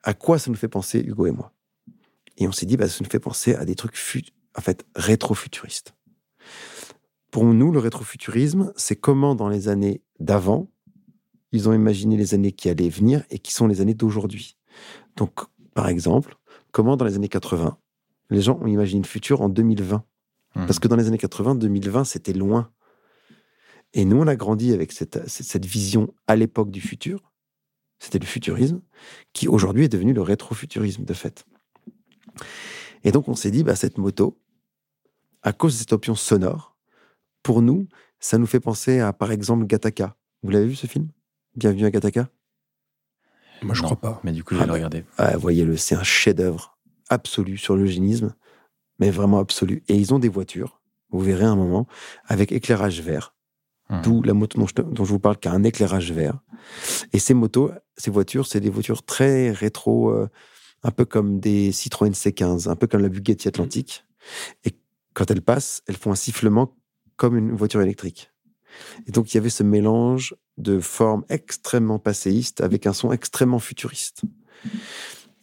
à 0.03 0.13
quoi 0.13 0.39
ça 0.39 0.49
nous 0.49 0.57
fait 0.57 0.67
penser, 0.67 0.99
Hugo 0.99 1.25
et 1.25 1.31
moi? 1.31 1.53
Et 2.37 2.47
on 2.47 2.51
s'est 2.51 2.65
dit, 2.65 2.77
bah, 2.77 2.87
ça 2.87 3.03
nous 3.03 3.09
fait 3.09 3.19
penser 3.19 3.55
à 3.55 3.65
des 3.65 3.75
trucs, 3.75 3.97
en 4.55 4.61
fait, 4.61 4.85
rétrofuturistes. 4.95 5.95
Pour 7.31 7.43
nous, 7.43 7.71
le 7.71 7.79
rétrofuturisme, 7.79 8.71
c'est 8.75 8.95
comment 8.95 9.35
dans 9.35 9.49
les 9.49 9.67
années 9.67 10.01
d'avant, 10.19 10.71
ils 11.51 11.67
ont 11.67 11.73
imaginé 11.73 12.15
les 12.17 12.33
années 12.33 12.51
qui 12.51 12.69
allaient 12.69 12.89
venir 12.89 13.23
et 13.29 13.39
qui 13.39 13.51
sont 13.51 13.67
les 13.67 13.81
années 13.81 13.93
d'aujourd'hui. 13.93 14.57
Donc, 15.15 15.39
par 15.73 15.87
exemple, 15.87 16.37
comment 16.71 16.95
dans 16.95 17.05
les 17.05 17.15
années 17.15 17.27
80, 17.27 17.77
les 18.29 18.41
gens 18.41 18.59
ont 18.61 18.67
imaginé 18.67 19.01
le 19.01 19.07
futur 19.07 19.41
en 19.41 19.49
2020 19.49 19.97
mmh. 20.55 20.65
Parce 20.65 20.79
que 20.79 20.87
dans 20.87 20.95
les 20.95 21.07
années 21.07 21.17
80, 21.17 21.55
2020, 21.55 22.03
c'était 22.03 22.33
loin. 22.33 22.71
Et 23.93 24.05
nous, 24.05 24.17
on 24.17 24.27
a 24.27 24.35
grandi 24.35 24.73
avec 24.73 24.91
cette, 24.91 25.27
cette 25.27 25.65
vision 25.65 26.13
à 26.27 26.35
l'époque 26.35 26.71
du 26.71 26.81
futur. 26.81 27.31
C'était 27.99 28.19
le 28.19 28.25
futurisme, 28.25 28.81
qui 29.33 29.47
aujourd'hui 29.47 29.85
est 29.85 29.89
devenu 29.89 30.13
le 30.13 30.21
rétrofuturisme, 30.21 31.03
de 31.03 31.13
fait. 31.13 31.45
Et 33.03 33.11
donc, 33.11 33.27
on 33.27 33.35
s'est 33.35 33.51
dit, 33.51 33.63
bah, 33.63 33.75
cette 33.75 33.97
moto, 33.97 34.37
à 35.43 35.53
cause 35.53 35.73
de 35.73 35.79
cette 35.79 35.93
option 35.93 36.15
sonore, 36.15 36.75
pour 37.43 37.61
nous, 37.61 37.87
ça 38.19 38.37
nous 38.37 38.47
fait 38.47 38.59
penser 38.59 38.99
à, 38.99 39.13
par 39.13 39.31
exemple, 39.31 39.65
Gataka. 39.65 40.15
Vous 40.43 40.49
l'avez 40.49 40.67
vu 40.67 40.75
ce 40.75 40.87
film? 40.87 41.07
Bienvenue 41.55 41.85
à 41.85 41.91
Gataka 41.91 42.29
Moi, 43.61 43.73
je 43.73 43.81
ne 43.81 43.85
crois 43.85 43.99
pas. 43.99 44.19
Mais 44.23 44.31
du 44.31 44.43
coup, 44.43 44.55
je 44.55 44.59
vais 44.59 44.63
ah 44.63 44.65
le 44.65 44.71
bah, 44.71 44.75
regarder. 44.75 45.05
Ah, 45.17 45.37
Voyez-le, 45.37 45.77
c'est 45.77 45.95
un 45.95 46.03
chef-d'œuvre 46.03 46.77
absolu 47.09 47.57
sur 47.57 47.75
l'eugénisme, 47.75 48.35
mais 48.99 49.11
vraiment 49.11 49.39
absolu. 49.39 49.83
Et 49.87 49.95
ils 49.95 50.13
ont 50.13 50.19
des 50.19 50.29
voitures, 50.29 50.81
vous 51.09 51.19
verrez 51.19 51.45
un 51.45 51.55
moment, 51.55 51.87
avec 52.25 52.51
éclairage 52.51 53.01
vert. 53.01 53.33
Mmh. 53.89 54.01
D'où 54.01 54.21
la 54.21 54.33
moto 54.33 54.59
dont 54.59 54.67
je, 54.67 54.75
dont 54.75 55.05
je, 55.05 55.11
vous 55.11 55.19
parle, 55.19 55.37
qui 55.37 55.47
a 55.47 55.51
un 55.53 55.63
éclairage 55.63 56.11
vert. 56.11 56.39
Et 57.13 57.19
ces 57.19 57.33
motos, 57.33 57.71
ces 57.95 58.11
voitures, 58.11 58.45
c'est 58.45 58.59
des 58.59 58.69
voitures 58.69 59.03
très 59.03 59.51
rétro, 59.51 60.09
euh, 60.09 60.27
un 60.87 60.91
peu 60.91 61.03
comme 61.03 61.39
des 61.39 61.73
Citroën 61.73 62.11
C15, 62.11 62.69
un 62.69 62.75
peu 62.77 62.87
comme 62.87 63.01
la 63.01 63.09
Bugatti 63.09 63.49
Atlantique. 63.49 64.05
Et 64.63 64.71
quand 65.13 65.29
elles 65.29 65.41
passent, 65.41 65.83
elles 65.87 65.97
font 65.97 66.11
un 66.11 66.15
sifflement 66.15 66.73
comme 67.17 67.37
une 67.37 67.51
voiture 67.51 67.81
électrique. 67.81 68.31
Et 69.05 69.11
donc, 69.11 69.33
il 69.33 69.37
y 69.37 69.39
avait 69.39 69.49
ce 69.49 69.63
mélange 69.63 70.35
de 70.57 70.79
formes 70.79 71.25
extrêmement 71.27 71.99
passéistes 71.99 72.61
avec 72.61 72.87
un 72.87 72.93
son 72.93 73.11
extrêmement 73.11 73.59
futuriste. 73.59 74.21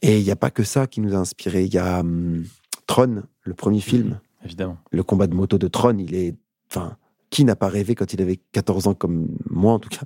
Et 0.00 0.18
il 0.18 0.24
n'y 0.24 0.30
a 0.30 0.36
pas 0.36 0.50
que 0.50 0.64
ça 0.64 0.86
qui 0.86 1.02
nous 1.02 1.14
a 1.14 1.18
inspiré. 1.18 1.64
Il 1.64 1.74
y 1.74 1.78
a 1.78 2.00
hum, 2.00 2.44
Tron, 2.86 3.24
le 3.42 3.54
premier 3.54 3.80
film. 3.80 4.08
Mmh, 4.08 4.46
évidemment. 4.46 4.78
Le 4.92 5.02
combat 5.02 5.26
de 5.26 5.34
moto 5.34 5.58
de 5.58 5.68
Tron, 5.68 5.98
il 5.98 6.14
est, 6.14 6.36
enfin, 6.70 6.96
qui 7.28 7.44
n'a 7.44 7.56
pas 7.56 7.68
rêvé 7.68 7.94
quand 7.94 8.14
il 8.14 8.22
avait 8.22 8.40
14 8.52 8.86
ans, 8.86 8.94
comme 8.94 9.36
moi 9.50 9.74
en 9.74 9.78
tout 9.78 9.90
cas, 9.90 10.04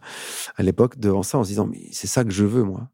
à 0.56 0.62
l'époque, 0.64 0.98
devant 0.98 1.22
ça, 1.22 1.38
en 1.38 1.44
se 1.44 1.50
disant, 1.50 1.66
mais 1.66 1.86
c'est 1.92 2.08
ça 2.08 2.24
que 2.24 2.30
je 2.30 2.44
veux, 2.44 2.64
moi. 2.64 2.88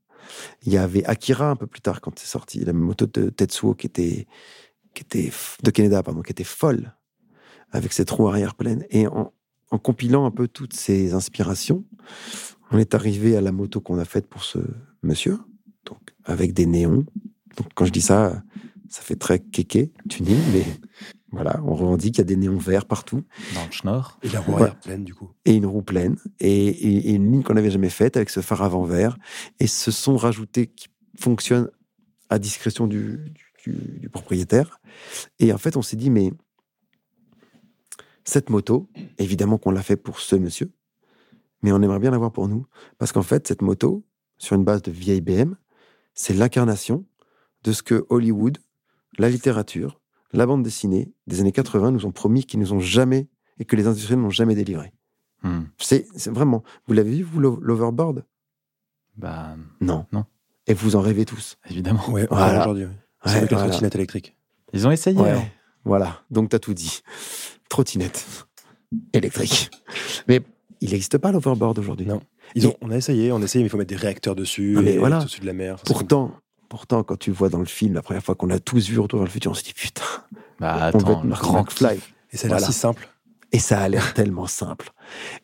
Il 0.65 0.73
y 0.73 0.79
avait 0.79 1.05
Akira 1.05 1.51
un 1.51 1.57
peu 1.57 1.67
plus 1.67 1.81
tard 1.81 2.01
quand 2.01 2.19
c'est 2.19 2.27
sorti, 2.27 2.61
la 2.65 2.73
moto 2.73 3.07
de 3.07 3.31
Tetsuo 3.31 3.75
qui 3.75 3.87
était, 3.87 4.27
qui 4.95 5.03
était, 5.03 5.31
de 5.63 5.71
Canada, 5.71 6.03
pardon, 6.03 6.23
qui 6.23 6.33
était 6.33 6.45
folle, 6.45 6.95
avec 7.73 7.93
cette 7.93 8.11
roue 8.11 8.29
arrière 8.29 8.55
pleine. 8.55 8.85
Et 8.91 9.07
en, 9.07 9.33
en 9.71 9.79
compilant 9.79 10.27
un 10.27 10.31
peu 10.31 10.49
toutes 10.49 10.75
ces 10.75 11.15
inspirations, 11.15 11.85
on 12.71 12.79
est 12.79 12.95
arrivé 12.95 13.37
à 13.37 13.41
la 13.41 13.53
moto 13.53 13.81
qu'on 13.81 13.99
a 13.99 14.05
faite 14.05 14.27
pour 14.27 14.45
ce 14.45 14.59
monsieur, 15.03 15.39
donc 15.85 15.99
avec 16.25 16.53
des 16.53 16.67
néons. 16.67 17.05
Donc 17.57 17.69
quand 17.75 17.85
je 17.85 17.93
dis 17.93 18.01
ça, 18.01 18.43
ça 18.89 19.03
fait 19.03 19.17
très 19.17 19.39
kéké, 19.41 19.93
tuning, 20.09 20.41
mais 20.53 20.65
voilà, 21.35 21.61
on 21.65 21.75
revendique 21.75 22.15
qu'il 22.15 22.21
y 22.21 22.23
a 22.23 22.25
des 22.25 22.37
néons 22.37 22.59
verts 22.59 22.87
partout. 22.87 23.25
Dans 23.55 23.65
le 23.65 23.73
Schnorr. 23.73 24.19
Et 24.23 24.29
la 24.29 24.41
roue 24.41 24.57
pleine, 24.83 25.05
du 25.05 25.15
coup. 25.15 25.31
Et 25.45 25.55
une 25.55 25.67
roue 25.67 25.83
pleine. 25.83 26.17
Et, 26.41 27.13
une 27.13 27.31
ligne 27.31 27.43
qu'on 27.43 27.55
n'avait 27.55 27.71
jamais 27.71 27.91
faite 27.91 28.17
avec 28.17 28.31
ce 28.31 28.41
phare 28.41 28.63
avant 28.63 28.85
vert. 28.85 29.17
Et 29.61 29.67
ce 29.67 29.91
son 29.91 30.17
rajouté 30.17 30.67
qui 30.69 30.89
fonctionne 31.19 31.71
à 32.31 32.39
discrétion 32.39 32.87
du, 32.87 33.33
du, 33.65 34.09
propriétaire. 34.11 34.81
Et 35.39 35.53
en 35.53 35.59
fait, 35.59 35.77
on 35.77 35.83
s'est 35.83 35.97
dit, 35.97 36.11
mais 36.11 36.33
cette 38.25 38.51
moto, 38.51 38.89
évidemment 39.19 39.59
qu'on 39.59 39.71
l'a 39.71 39.83
fait 39.83 39.97
pour 39.97 40.21
ce 40.21 40.37
monsieur, 40.37 40.73
mais 41.63 41.73
on 41.73 41.83
aimerait 41.83 41.99
bien 41.99 42.11
l'avoir 42.11 42.33
pour 42.33 42.49
nous. 42.49 42.67
Parce 42.99 43.13
qu'en 43.13 43.23
fait, 43.23 43.47
cette 43.49 43.63
moto, 43.63 44.05
sur 44.39 44.57
une 44.57 44.65
base 44.65 44.83
de 44.83 44.91
vieille 44.91 45.21
BM, 45.21 45.57
c'est 46.15 46.35
l'incarnation 46.35 47.05
de 47.63 47.73
ce 47.73 47.83
que 47.83 48.07
Hollywood, 48.09 48.59
la 49.19 49.31
littérature, 49.31 50.01
la 50.35 50.47
bande 50.47 50.63
dessinée 50.63 51.13
des 51.27 51.41
années 51.41 51.53
80 51.53 51.93
nous 51.93 52.07
ont 52.07 52.13
promis 52.13 52.45
qu'ils 52.45 52.61
nous 52.61 52.73
ont 52.73 52.81
jamais 52.81 53.29
et 53.59 53.65
que 53.65 53.77
les 53.77 53.87
industriels 53.87 54.21
n'ont 54.21 54.31
jamais 54.31 54.55
délivré. 54.55 54.93
Hmm. 55.43 55.63
C'est 55.79 56.07
vraiment. 56.27 56.63
Vous 56.87 56.95
l'avez 56.95 57.11
vu, 57.11 57.23
vous, 57.23 57.41
l'overboard? 57.41 58.25
Bah. 59.17 59.57
Non. 59.81 60.07
Non. 60.13 60.25
Et 60.67 60.75
vous 60.75 60.97
en 60.97 61.01
rêvez 61.01 61.25
tous. 61.25 61.57
Évidemment. 61.71 62.09
Ouais, 62.11 62.27
aujourd'hui. 62.31 62.87
C'est 63.25 63.37
avec 63.37 63.51
la 63.51 63.59
trottinette 63.59 63.95
électrique. 63.95 64.37
Ils 64.73 64.87
ont 64.87 64.91
essayé. 64.91 65.19
Ouais. 65.21 65.31
hein. 65.31 65.45
Voilà, 65.85 66.23
donc 66.31 66.49
t'as 66.49 66.59
tout 66.59 66.75
dit. 66.75 67.03
Trottinette 67.69 68.27
électrique. 69.13 69.71
Mais 70.29 70.41
il 70.81 70.91
n'existe 70.91 71.19
pas 71.19 71.31
l'overboard 71.31 71.79
aujourd'hui. 71.79 72.07
Non. 72.07 72.21
Ils 72.55 72.67
ont, 72.67 72.75
on 72.81 72.91
a 72.91 72.97
essayé, 72.97 73.33
on 73.33 73.41
a 73.41 73.45
essayé, 73.45 73.63
mais 73.63 73.69
il 73.69 73.71
faut 73.71 73.77
mettre 73.77 73.91
des 73.91 73.97
réacteurs 73.97 74.35
dessus, 74.35 74.77
mais 74.83 74.95
et 74.95 74.99
voilà. 74.99 75.21
au-dessus 75.21 75.41
de 75.41 75.47
la 75.47 75.53
mer. 75.53 75.77
Pourtant, 75.85 76.33
pourtant, 76.69 77.03
quand 77.03 77.17
tu 77.17 77.31
le 77.31 77.37
vois 77.37 77.49
dans 77.49 77.59
le 77.59 77.65
film, 77.65 77.95
la 77.95 78.03
première 78.03 78.23
fois 78.23 78.35
qu'on 78.35 78.51
a 78.51 78.59
tous 78.59 78.89
vu 78.89 78.99
Retour 78.99 79.19
vers 79.21 79.27
le 79.27 79.31
futur, 79.33 79.51
on 79.51 79.55
se 79.55 79.63
dit 79.65 79.73
putain. 79.75 80.03
Bah 80.61 80.91
On 80.95 80.99
veut 80.99 81.05
attends, 81.05 81.25
Marty 81.25 81.43
grand 81.45 81.61
McFly. 81.63 81.99
Et 82.33 82.37
ça 82.37 82.47
a 82.47 82.49
l'air 82.49 82.59
Voilà. 82.59 82.67
si 82.67 82.73
simple. 82.73 83.09
Et 83.53 83.59
ça 83.59 83.81
a 83.81 83.89
l'air 83.89 84.15
tellement 84.15 84.47
simple. 84.47 84.91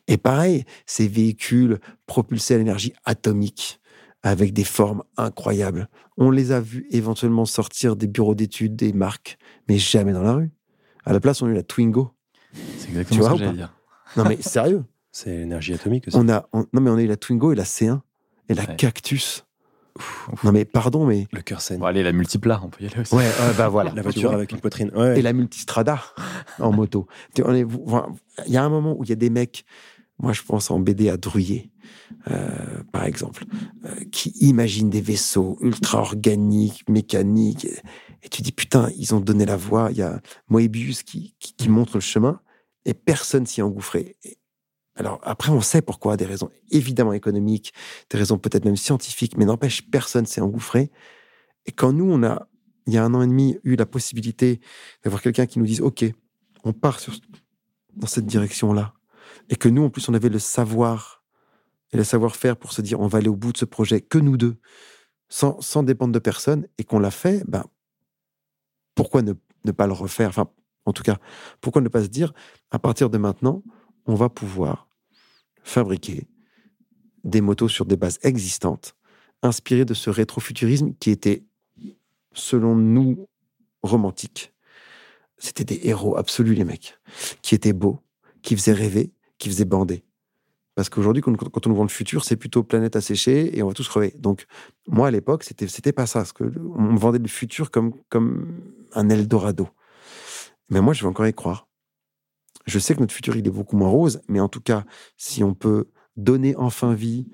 Et 0.07 0.17
pareil, 0.17 0.65
ces 0.85 1.07
véhicules 1.07 1.79
propulsés 2.07 2.55
à 2.55 2.57
l'énergie 2.57 2.93
atomique, 3.05 3.79
avec 4.23 4.53
des 4.53 4.63
formes 4.65 5.03
incroyables. 5.17 5.87
On 6.17 6.29
les 6.29 6.51
a 6.51 6.59
vus 6.59 6.85
éventuellement 6.91 7.45
sortir 7.45 7.95
des 7.95 8.07
bureaux 8.07 8.35
d'études, 8.35 8.75
des 8.75 8.91
marques, 8.93 9.37
mais 9.69 9.77
jamais 9.77 10.11
dans 10.13 10.21
la 10.23 10.33
rue. 10.33 10.51
À 11.05 11.13
la 11.13 11.19
place, 11.19 11.41
on 11.41 11.47
a 11.47 11.49
eu 11.49 11.53
la 11.55 11.63
Twingo. 11.63 12.11
C'est 12.53 12.85
Tu 12.85 12.89
exactement 12.89 13.19
vois 13.21 13.29
ce 13.29 13.33
ou 13.33 13.37
que 13.37 13.43
j'allais 13.45 13.51
pas 13.51 13.57
dire. 13.57 13.73
Non 14.17 14.25
mais 14.25 14.41
sérieux, 14.41 14.83
C'est 15.13 15.29
l'énergie 15.29 15.73
atomique 15.73 16.07
aussi. 16.09 16.17
on 16.17 16.27
a, 16.29 16.45
on- 16.53 16.65
non 16.73 16.81
mais 16.81 16.89
on 16.89 16.97
a 16.97 17.01
eu 17.01 17.07
la 17.07 17.15
Twingo 17.17 17.53
et 17.53 17.55
la 17.55 17.63
C1 17.63 18.01
et 18.49 18.53
la 18.53 18.63
Ouais. 18.65 18.75
Cactus. 18.75 19.45
Ouf. 20.31 20.43
Non 20.43 20.51
mais 20.51 20.65
pardon, 20.65 21.05
mais 21.05 21.27
Le 21.31 21.41
cœur 21.41 21.61
saigne. 21.61 21.79
Bon, 21.79 21.85
allez, 21.85 22.03
la 22.03 22.11
multipla, 22.11 22.59
on 22.63 22.69
peut 22.69 22.83
y 22.83 22.87
aller 22.87 22.99
aussi. 23.01 23.13
ouais, 23.15 23.23
ouais, 23.25 23.53
bah 23.57 23.69
voilà. 23.69 23.91
La 23.95 24.01
tu 24.01 24.03
voiture 24.03 24.31
avec 24.33 24.51
une 24.51 24.59
poitrine. 24.59 24.91
Ouais. 24.95 25.19
et 25.19 25.21
la 25.21 25.33
multistrada 25.33 26.01
en 26.59 26.71
moto. 26.71 27.07
Il 27.37 27.67
y 28.47 28.57
a 28.57 28.63
un 28.63 28.69
moment 28.69 28.95
où 28.97 29.03
il 29.03 29.09
y 29.09 29.13
a 29.13 29.15
des 29.15 29.29
mecs, 29.29 29.65
moi 30.19 30.33
je 30.33 30.41
pense 30.43 30.71
en 30.71 30.79
BD 30.79 31.09
à 31.09 31.17
Druyer, 31.17 31.71
euh, 32.29 32.47
par 32.91 33.05
exemple, 33.05 33.45
euh, 33.85 33.89
qui 34.11 34.29
imaginent 34.41 34.89
des 34.89 35.01
vaisseaux 35.01 35.57
ultra 35.61 35.99
organiques, 35.99 36.83
mécaniques. 36.89 37.65
Et, 37.65 37.79
et 38.23 38.29
tu 38.29 38.41
dis, 38.41 38.51
putain, 38.51 38.89
ils 38.97 39.15
ont 39.15 39.19
donné 39.19 39.45
la 39.45 39.55
voie. 39.57 39.89
Il 39.91 39.97
y 39.97 40.01
a 40.03 40.19
Moebius 40.49 41.03
qui, 41.03 41.35
qui, 41.39 41.53
qui 41.53 41.69
montre 41.69 41.95
le 41.97 42.01
chemin 42.01 42.39
et 42.85 42.93
personne 42.93 43.45
s'y 43.45 43.59
est 43.61 43.63
engouffré. 43.63 44.15
Et- 44.23 44.37
alors 44.95 45.19
après, 45.23 45.51
on 45.51 45.61
sait 45.61 45.81
pourquoi, 45.81 46.17
des 46.17 46.25
raisons 46.25 46.49
évidemment 46.69 47.13
économiques, 47.13 47.73
des 48.09 48.17
raisons 48.17 48.37
peut-être 48.37 48.65
même 48.65 48.75
scientifiques, 48.75 49.37
mais 49.37 49.45
n'empêche, 49.45 49.89
personne 49.89 50.25
s'est 50.25 50.41
engouffré. 50.41 50.91
Et 51.65 51.71
quand 51.71 51.93
nous, 51.93 52.11
on 52.11 52.23
a, 52.23 52.47
il 52.87 52.93
y 52.93 52.97
a 52.97 53.03
un 53.03 53.13
an 53.13 53.21
et 53.21 53.27
demi, 53.27 53.57
eu 53.63 53.75
la 53.75 53.85
possibilité 53.85 54.59
d'avoir 55.03 55.21
quelqu'un 55.21 55.45
qui 55.45 55.59
nous 55.59 55.65
dise 55.65 55.81
OK, 55.81 56.03
on 56.63 56.73
part 56.73 56.99
dans 57.93 58.07
cette 58.07 58.25
direction-là. 58.25 58.93
Et 59.49 59.55
que 59.55 59.69
nous, 59.69 59.83
en 59.83 59.89
plus, 59.89 60.07
on 60.09 60.13
avait 60.13 60.29
le 60.29 60.39
savoir 60.39 61.23
et 61.93 61.97
le 61.97 62.03
savoir-faire 62.03 62.57
pour 62.57 62.71
se 62.71 62.81
dire 62.81 62.99
on 62.99 63.07
va 63.07 63.19
aller 63.19 63.27
au 63.27 63.35
bout 63.35 63.51
de 63.53 63.57
ce 63.57 63.65
projet, 63.65 64.01
que 64.01 64.17
nous 64.17 64.37
deux, 64.37 64.57
sans, 65.29 65.59
sans 65.61 65.83
dépendre 65.83 66.13
de 66.13 66.19
personne, 66.19 66.67
et 66.77 66.83
qu'on 66.83 66.99
l'a 66.99 67.11
fait, 67.11 67.43
ben, 67.47 67.65
pourquoi 68.95 69.21
ne, 69.21 69.33
ne 69.65 69.71
pas 69.71 69.87
le 69.87 69.93
refaire? 69.93 70.29
Enfin, 70.29 70.49
en 70.85 70.93
tout 70.93 71.03
cas, 71.03 71.17
pourquoi 71.61 71.81
ne 71.81 71.89
pas 71.89 72.03
se 72.03 72.07
dire 72.07 72.33
à 72.71 72.79
partir 72.79 73.09
de 73.09 73.17
maintenant, 73.17 73.63
on 74.05 74.15
va 74.15 74.29
pouvoir 74.29 74.87
fabriquer 75.63 76.27
des 77.23 77.41
motos 77.41 77.67
sur 77.67 77.85
des 77.85 77.97
bases 77.97 78.19
existantes, 78.23 78.95
inspirées 79.41 79.85
de 79.85 79.93
ce 79.93 80.09
rétrofuturisme 80.09 80.93
qui 80.99 81.11
était, 81.11 81.43
selon 82.33 82.75
nous, 82.75 83.27
romantique. 83.83 84.53
C'était 85.37 85.63
des 85.63 85.81
héros 85.83 86.17
absolus, 86.17 86.53
les 86.53 86.63
mecs, 86.63 86.99
qui 87.41 87.55
étaient 87.55 87.73
beaux, 87.73 87.99
qui 88.41 88.55
faisaient 88.55 88.73
rêver, 88.73 89.11
qui 89.37 89.49
faisaient 89.49 89.65
bander. 89.65 90.03
Parce 90.75 90.89
qu'aujourd'hui, 90.89 91.21
quand, 91.21 91.67
on 91.67 91.69
nous 91.69 91.75
vend 91.75 91.83
le 91.83 91.89
futur, 91.89 92.23
c'est 92.23 92.37
plutôt 92.37 92.63
planète 92.63 92.95
asséchée 92.95 93.57
et 93.57 93.61
on 93.61 93.67
va 93.67 93.73
tous 93.73 93.87
crever. 93.87 94.13
Donc, 94.17 94.45
moi, 94.87 95.07
à 95.07 95.11
l'époque, 95.11 95.43
c'était, 95.43 95.67
c'était 95.67 95.91
pas 95.91 96.05
ça. 96.05 96.19
Parce 96.19 96.33
que 96.33 96.45
on 96.75 96.95
vendait 96.95 97.19
le 97.19 97.27
futur 97.27 97.71
comme, 97.71 97.93
comme 98.09 98.61
un 98.93 99.09
Eldorado. 99.09 99.67
Mais 100.69 100.79
moi, 100.79 100.93
je 100.93 101.01
vais 101.01 101.07
encore 101.07 101.27
y 101.27 101.33
croire. 101.33 101.67
Je 102.65 102.79
sais 102.79 102.95
que 102.95 102.99
notre 102.99 103.13
futur, 103.13 103.35
il 103.35 103.45
est 103.47 103.51
beaucoup 103.51 103.75
moins 103.77 103.89
rose, 103.89 104.21
mais 104.27 104.39
en 104.39 104.49
tout 104.49 104.61
cas, 104.61 104.85
si 105.17 105.43
on 105.43 105.53
peut 105.53 105.87
donner 106.17 106.55
enfin 106.55 106.93
vie 106.93 107.27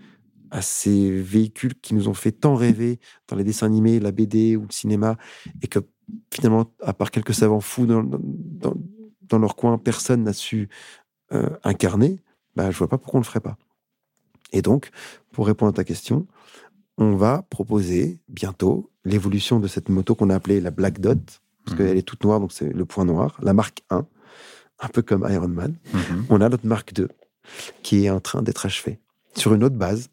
à 0.52 0.62
ces 0.62 1.12
véhicules 1.12 1.76
qui 1.76 1.94
nous 1.94 2.08
ont 2.08 2.14
fait 2.14 2.32
tant 2.32 2.56
rêver 2.56 3.00
dans 3.28 3.36
les 3.36 3.44
dessins 3.44 3.66
animés, 3.66 4.00
la 4.00 4.12
BD 4.12 4.56
ou 4.56 4.62
le 4.62 4.72
cinéma, 4.72 5.18
et 5.62 5.68
que 5.68 5.80
finalement, 6.34 6.72
à 6.82 6.94
part 6.94 7.12
quelques 7.12 7.34
savants 7.34 7.60
fous 7.60 7.86
dans, 7.86 8.02
dans, 8.04 8.74
dans 9.24 9.40
leur 9.40 9.56
coin, 9.58 9.78
personne 9.78 10.24
n'a 10.24 10.32
su 10.34 10.70
euh, 11.34 11.50
incarner, 11.64 12.22
bah, 12.56 12.72
je 12.72 12.78
vois 12.78 12.88
pas 12.88 12.98
pourquoi 12.98 13.18
on 13.18 13.22
le 13.22 13.26
ferait 13.28 13.42
pas. 13.42 13.58
Et 14.54 14.62
donc, 14.62 14.92
pour 15.34 15.48
répondre 15.48 15.70
à 15.72 15.74
ta 15.74 15.84
question, 15.84 16.26
on 16.98 17.16
va 17.16 17.46
proposer 17.50 18.20
bientôt 18.30 18.90
l'évolution 19.04 19.60
de 19.60 19.68
cette 19.68 19.90
moto 19.90 20.16
qu'on 20.16 20.30
a 20.30 20.36
appelée 20.36 20.62
la 20.62 20.72
Black 20.72 21.00
Dot, 21.02 21.20
parce 21.66 21.78
Mhm. 21.78 21.86
qu'elle 21.86 21.98
est 21.98 22.02
toute 22.08 22.24
noire, 22.24 22.40
donc 22.40 22.54
c'est 22.54 22.72
le 22.72 22.86
point 22.86 23.04
noir, 23.04 23.38
la 23.42 23.54
marque 23.54 23.84
1, 23.90 24.08
un 24.80 24.88
peu 24.88 25.02
comme 25.02 25.28
Iron 25.30 25.48
Man. 25.48 25.76
Mhm. 25.94 26.26
On 26.30 26.42
a 26.42 26.50
notre 26.50 26.66
marque 26.66 26.94
2, 26.94 27.10
qui 27.84 28.06
est 28.06 28.10
en 28.10 28.20
train 28.20 28.42
d'être 28.42 28.66
achevée, 28.66 29.00
sur 29.36 29.54
une 29.54 29.64
autre 29.64 29.76
base, 29.76 30.10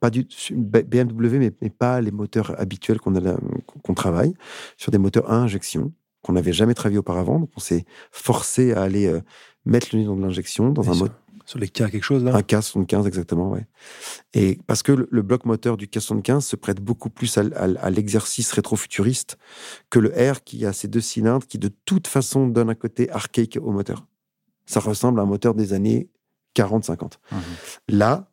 pas 0.00 0.10
du 0.10 0.26
BMW, 0.50 1.38
mais, 1.38 1.52
mais 1.60 1.70
pas 1.70 2.00
les 2.00 2.10
moteurs 2.10 2.58
habituels 2.60 2.98
qu'on 2.98 3.94
travaille, 3.94 4.34
sur 4.76 4.90
des 4.90 4.98
moteurs 4.98 5.30
à 5.30 5.36
injection 5.36 5.92
qu'on 6.22 6.32
n'avait 6.32 6.52
jamais 6.52 6.74
travaillé 6.74 6.98
auparavant. 6.98 7.40
Donc 7.40 7.50
on 7.56 7.60
s'est 7.60 7.84
forcé 8.10 8.72
à 8.72 8.82
aller 8.82 9.06
euh, 9.06 9.20
mettre 9.64 9.88
le 9.92 10.00
nez 10.00 10.06
dans 10.06 10.16
de 10.16 10.22
l'injection, 10.22 10.70
dans 10.70 10.82
Et 10.82 10.88
un 10.88 11.08
sur, 11.52 11.58
les 11.60 11.68
cas, 11.68 11.88
quelque 11.88 12.02
chose 12.04 12.24
là? 12.24 12.34
Un 12.34 12.40
K75 12.40 13.06
exactement, 13.06 13.50
ouais. 13.50 13.66
Et 14.34 14.58
parce 14.66 14.82
que 14.82 14.92
le, 14.92 15.08
le 15.10 15.22
bloc 15.22 15.44
moteur 15.44 15.76
du 15.76 15.86
K75 15.86 16.40
se 16.40 16.56
prête 16.56 16.80
beaucoup 16.80 17.10
plus 17.10 17.36
à, 17.38 17.42
à 17.56 17.64
à 17.86 17.90
l'exercice 17.90 18.52
rétrofuturiste 18.52 19.36
que 19.90 19.98
le 19.98 20.08
R 20.10 20.42
qui 20.44 20.66
a 20.66 20.72
ses 20.72 20.88
deux 20.88 21.00
cylindres 21.00 21.46
qui 21.46 21.58
de 21.58 21.70
toute 21.84 22.06
façon 22.06 22.46
donne 22.48 22.70
un 22.70 22.74
côté 22.74 23.10
archaïque 23.10 23.58
au 23.62 23.70
moteur. 23.70 24.06
Ça 24.66 24.80
ressemble 24.80 25.20
à 25.20 25.22
un 25.22 25.26
moteur 25.26 25.54
des 25.54 25.72
années 25.72 26.08
40-50. 26.56 27.18
Mhm. 27.30 27.38
Là, 27.88 28.28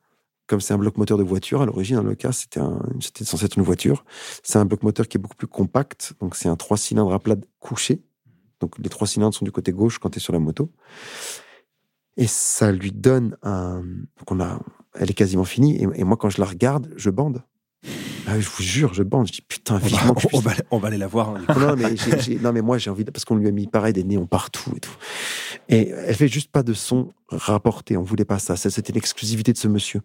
comme 0.48 0.62
c'est 0.62 0.74
un 0.74 0.78
bloc 0.80 0.98
moteur 0.98 1.18
de 1.18 1.24
voiture, 1.24 1.62
à 1.62 1.66
l'origine, 1.66 2.02
le 2.02 2.16
cas, 2.16 2.32
c'était 2.32 2.60
un- 2.60 2.82
c'était 3.00 3.24
censé 3.26 3.46
être 3.46 3.56
une 3.58 3.64
voiture. 3.64 4.04
C'est 4.44 4.58
un 4.58 4.66
bloc 4.66 4.82
moteur 4.84 5.08
qui 5.08 5.18
est 5.18 5.22
beaucoup 5.22 5.36
plus 5.36 5.48
compact. 5.48 6.14
Donc, 6.20 6.36
c'est 6.36 6.50
un 6.50 6.56
trois 6.56 6.76
cylindres 6.78 7.14
à 7.14 7.20
plat 7.20 7.36
couché. 7.60 8.02
Donc, 8.60 8.78
les 8.80 8.90
trois 8.90 9.08
cylindres 9.08 9.34
sont 9.36 9.46
du 9.46 9.52
côté 9.52 9.72
gauche 9.72 10.00
quand 10.00 10.10
tu 10.10 10.18
es 10.18 10.22
sur 10.22 10.34
la 10.34 10.40
moto. 10.40 10.72
Et 12.18 12.28
ça 12.28 12.72
lui 12.72 12.92
donne 12.92 13.38
un. 13.44 13.82
Donc, 13.82 14.32
on 14.32 14.40
a... 14.40 14.60
Elle 14.96 15.10
est 15.12 15.14
quasiment 15.14 15.46
finie. 15.46 15.76
Et, 15.76 15.88
et 15.96 16.04
moi, 16.04 16.18
quand 16.18 16.30
je 16.30 16.42
la 16.42 16.48
regarde, 16.48 16.92
je 16.98 17.10
bande. 17.10 17.44
Ah, 18.28 18.40
je 18.40 18.48
vous 18.50 18.62
jure, 18.62 18.94
je 18.94 19.04
bande. 19.04 19.28
Je 19.28 19.34
dis 19.34 19.42
putain, 19.42 19.80
on 19.82 20.14
va, 20.14 20.14
on, 20.34 20.40
va, 20.40 20.52
on 20.72 20.78
va 20.78 20.88
aller 20.90 20.98
la 20.98 21.08
voir. 21.08 21.30
hein. 21.30 21.42
non, 21.58 21.76
mais 21.78 22.62
non, 22.62 22.64
moi, 22.64 22.78
j'ai 22.78 22.90
envie 22.90 23.06
de... 23.06 23.12
Parce 23.12 23.26
qu'on 23.26 23.36
lui 23.36 23.48
a 23.48 23.52
mis 23.52 23.68
pareil 23.68 23.94
des 23.94 24.04
néons 24.04 24.28
partout 24.28 24.72
et 24.76 24.80
tout. 24.80 24.96
Et 25.70 25.90
elle 25.90 26.16
fait 26.16 26.28
juste 26.28 26.52
pas 26.52 26.64
de 26.64 26.74
son 26.74 27.14
rapporté. 27.30 27.96
On 27.98 28.04
voulait 28.04 28.26
pas 28.26 28.40
ça. 28.40 28.56
C'était 28.58 28.94
l'exclusivité 28.94 29.54
de 29.54 29.58
ce 29.58 29.68
monsieur. 29.68 30.02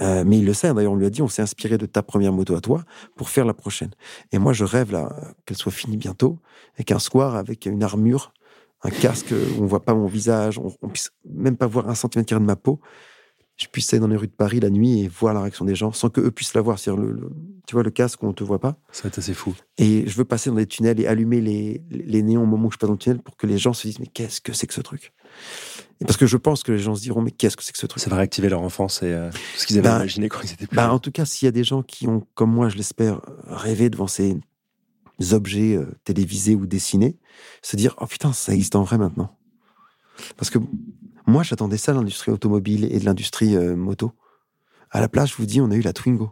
Euh, 0.00 0.24
mais 0.26 0.38
il 0.38 0.44
le 0.44 0.54
sait. 0.54 0.72
D'ailleurs, 0.72 0.92
on 0.92 0.96
lui 0.96 1.06
a 1.06 1.10
dit 1.10 1.22
on 1.22 1.28
s'est 1.28 1.42
inspiré 1.42 1.78
de 1.78 1.86
ta 1.86 2.02
première 2.02 2.32
moto 2.32 2.56
à 2.56 2.60
toi 2.60 2.84
pour 3.16 3.28
faire 3.28 3.44
la 3.44 3.54
prochaine. 3.54 3.90
Et 4.32 4.38
moi, 4.38 4.52
je 4.52 4.64
rêve 4.64 4.90
là 4.90 5.34
qu'elle 5.44 5.56
soit 5.56 5.72
finie 5.72 5.96
bientôt. 5.96 6.38
Avec 6.74 6.90
un 6.90 6.98
square, 6.98 7.36
avec 7.36 7.66
une 7.66 7.82
armure, 7.82 8.32
un 8.84 8.90
casque 8.90 9.32
où 9.32 9.62
on 9.62 9.66
voit 9.66 9.84
pas 9.84 9.94
mon 9.94 10.06
visage. 10.06 10.58
On, 10.58 10.72
on 10.82 10.88
puisse 10.88 11.10
même 11.28 11.56
pas 11.56 11.66
voir 11.66 11.88
un 11.88 11.94
centimètre 11.94 12.28
carré 12.28 12.40
de 12.40 12.46
ma 12.46 12.56
peau. 12.56 12.80
Je 13.56 13.66
puisse 13.68 13.92
aller 13.92 14.00
dans 14.00 14.08
les 14.08 14.16
rues 14.16 14.26
de 14.26 14.32
Paris 14.32 14.58
la 14.58 14.68
nuit 14.68 15.02
et 15.02 15.08
voir 15.08 15.32
la 15.32 15.40
réaction 15.40 15.64
des 15.64 15.76
gens 15.76 15.92
sans 15.92 16.10
qu'eux 16.10 16.32
puissent 16.32 16.54
la 16.54 16.60
voir. 16.60 16.76
Le, 16.88 17.12
le- 17.12 17.30
tu 17.68 17.74
vois, 17.76 17.84
le 17.84 17.90
casque 17.90 18.20
où 18.22 18.26
on 18.26 18.32
te 18.32 18.42
voit 18.42 18.58
pas. 18.58 18.76
Ça 18.90 19.04
va 19.04 19.08
être 19.08 19.18
assez 19.18 19.32
fou. 19.32 19.54
Et 19.78 20.02
je 20.08 20.16
veux 20.16 20.24
passer 20.24 20.50
dans 20.50 20.56
des 20.56 20.66
tunnels 20.66 20.98
et 21.00 21.06
allumer 21.06 21.40
les, 21.40 21.80
les 21.88 22.22
néons 22.24 22.42
au 22.42 22.46
moment 22.46 22.66
où 22.66 22.70
je 22.72 22.78
passe 22.78 22.88
dans 22.88 22.94
le 22.94 22.98
tunnel 22.98 23.20
pour 23.22 23.36
que 23.36 23.46
les 23.46 23.56
gens 23.56 23.72
se 23.72 23.86
disent 23.86 24.00
mais 24.00 24.08
qu'est-ce 24.08 24.40
que 24.40 24.52
c'est 24.52 24.66
que 24.66 24.74
ce 24.74 24.80
truc? 24.80 25.12
Et 26.00 26.04
Parce 26.04 26.16
que 26.16 26.26
je 26.26 26.36
pense 26.36 26.64
que 26.64 26.72
les 26.72 26.78
gens 26.80 26.96
se 26.96 27.00
diront 27.02 27.22
mais 27.22 27.30
qu'est-ce 27.30 27.56
que 27.56 27.62
c'est 27.62 27.72
que 27.72 27.78
ce 27.78 27.86
truc? 27.86 28.02
Ça 28.02 28.10
va 28.10 28.16
réactiver 28.16 28.48
leur 28.48 28.60
enfance 28.60 29.04
et 29.04 29.12
euh, 29.12 29.30
tout 29.30 29.38
ce 29.56 29.66
qu'ils 29.68 29.78
avaient 29.78 29.88
Bah, 29.88 29.96
imaginé 29.98 30.28
quand 30.28 30.40
ils 30.42 30.52
étaient 30.52 30.66
plus 30.66 30.76
bah. 30.76 30.92
En 30.92 30.98
tout 30.98 31.12
cas, 31.12 31.24
s'il 31.24 31.46
y 31.46 31.48
a 31.48 31.52
des 31.52 31.64
gens 31.64 31.82
qui 31.84 32.08
ont, 32.08 32.26
comme 32.34 32.50
moi 32.52 32.68
je 32.68 32.76
l'espère, 32.76 33.20
rêvé 33.46 33.88
devant 33.88 34.08
ces 34.08 34.36
objets 35.32 35.76
euh, 35.76 35.86
télévisés 36.04 36.54
ou 36.54 36.66
dessinés, 36.66 37.18
se 37.62 37.76
dire 37.76 37.94
oh 38.00 38.06
putain 38.06 38.32
ça 38.32 38.52
existe 38.52 38.76
en 38.76 38.82
vrai 38.82 38.98
maintenant. 38.98 39.36
Parce 40.36 40.50
que 40.50 40.58
moi 41.26 41.42
j'attendais 41.42 41.78
ça 41.78 41.92
de 41.92 41.98
l'industrie 41.98 42.32
automobile 42.32 42.84
et 42.90 42.98
de 42.98 43.04
l'industrie 43.04 43.56
euh, 43.56 43.76
moto. 43.76 44.12
À 44.90 45.00
la 45.00 45.08
place, 45.08 45.30
je 45.30 45.36
vous 45.36 45.46
dis, 45.46 45.60
on 45.60 45.72
a 45.72 45.74
eu 45.74 45.80
la 45.80 45.92
Twingo. 45.92 46.30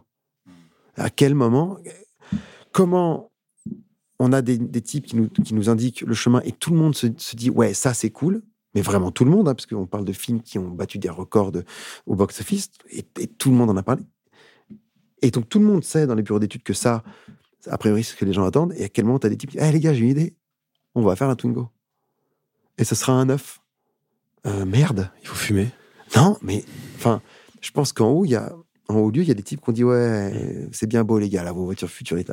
À 0.95 1.09
quel 1.09 1.35
moment 1.35 1.77
Comment 2.71 3.29
on 4.19 4.31
a 4.31 4.41
des, 4.41 4.57
des 4.57 4.81
types 4.81 5.05
qui 5.05 5.17
nous, 5.17 5.27
qui 5.27 5.53
nous 5.53 5.69
indiquent 5.69 6.01
le 6.01 6.13
chemin 6.13 6.41
et 6.45 6.51
tout 6.51 6.71
le 6.71 6.77
monde 6.77 6.95
se, 6.95 7.07
se 7.17 7.35
dit 7.35 7.49
ouais 7.49 7.73
ça 7.73 7.93
c'est 7.93 8.11
cool 8.11 8.41
mais 8.73 8.81
vraiment 8.81 9.11
tout 9.11 9.25
le 9.25 9.31
monde 9.31 9.49
hein, 9.49 9.55
parce 9.55 9.65
qu'on 9.65 9.87
parle 9.87 10.05
de 10.05 10.13
films 10.13 10.41
qui 10.41 10.59
ont 10.59 10.69
battu 10.69 10.97
des 10.97 11.09
records 11.09 11.51
au 12.05 12.15
box-office 12.15 12.69
et 12.89 13.27
tout 13.27 13.49
le 13.49 13.55
monde 13.55 13.69
en 13.69 13.77
a 13.77 13.83
parlé 13.83 14.03
et 15.21 15.31
donc 15.31 15.49
tout 15.49 15.59
le 15.59 15.65
monde 15.65 15.83
sait 15.83 16.07
dans 16.07 16.15
les 16.15 16.23
bureaux 16.23 16.39
d'études 16.39 16.63
que 16.63 16.73
ça 16.73 17.03
a 17.69 17.77
priori 17.77 18.03
c'est 18.03 18.13
ce 18.13 18.17
que 18.17 18.25
les 18.25 18.33
gens 18.33 18.45
attendent 18.45 18.73
et 18.77 18.83
à 18.85 18.89
quel 18.89 19.05
moment 19.05 19.19
tu 19.19 19.27
as 19.27 19.29
des 19.29 19.37
types 19.37 19.51
qui 19.51 19.57
Eh 19.59 19.71
les 19.71 19.79
gars 19.79 19.93
j'ai 19.93 20.01
une 20.01 20.09
idée 20.09 20.35
on 20.95 21.01
va 21.01 21.15
faire 21.15 21.29
un 21.29 21.35
Twingo 21.35 21.69
et 22.77 22.83
ce 22.83 22.95
sera 22.95 23.13
un 23.13 23.25
neuf 23.25 23.59
Euh, 24.45 24.65
merde 24.65 25.09
Il 25.21 25.27
faut 25.27 25.35
fumer. 25.35 25.69
non, 26.17 26.37
mais 26.41 26.65
enfin, 26.97 27.21
je 27.61 27.71
pense 27.71 27.93
qu'en 27.93 28.09
haut, 28.11 28.25
il 28.25 28.31
y 28.31 28.35
a 28.35 28.53
en 28.89 28.95
haut 28.95 29.09
lieu, 29.09 29.21
il 29.21 29.27
y 29.27 29.31
a 29.31 29.35
des 29.35 29.43
types 29.43 29.61
qui 29.61 29.69
ont 29.69 29.73
dit 29.73 29.83
Ouais, 29.85 30.67
c'est 30.73 30.87
bien 30.87 31.03
beau, 31.05 31.17
les 31.17 31.29
gars, 31.29 31.43
là, 31.43 31.53
vos 31.53 31.63
voitures 31.63 31.89
futuristes. 31.89 32.31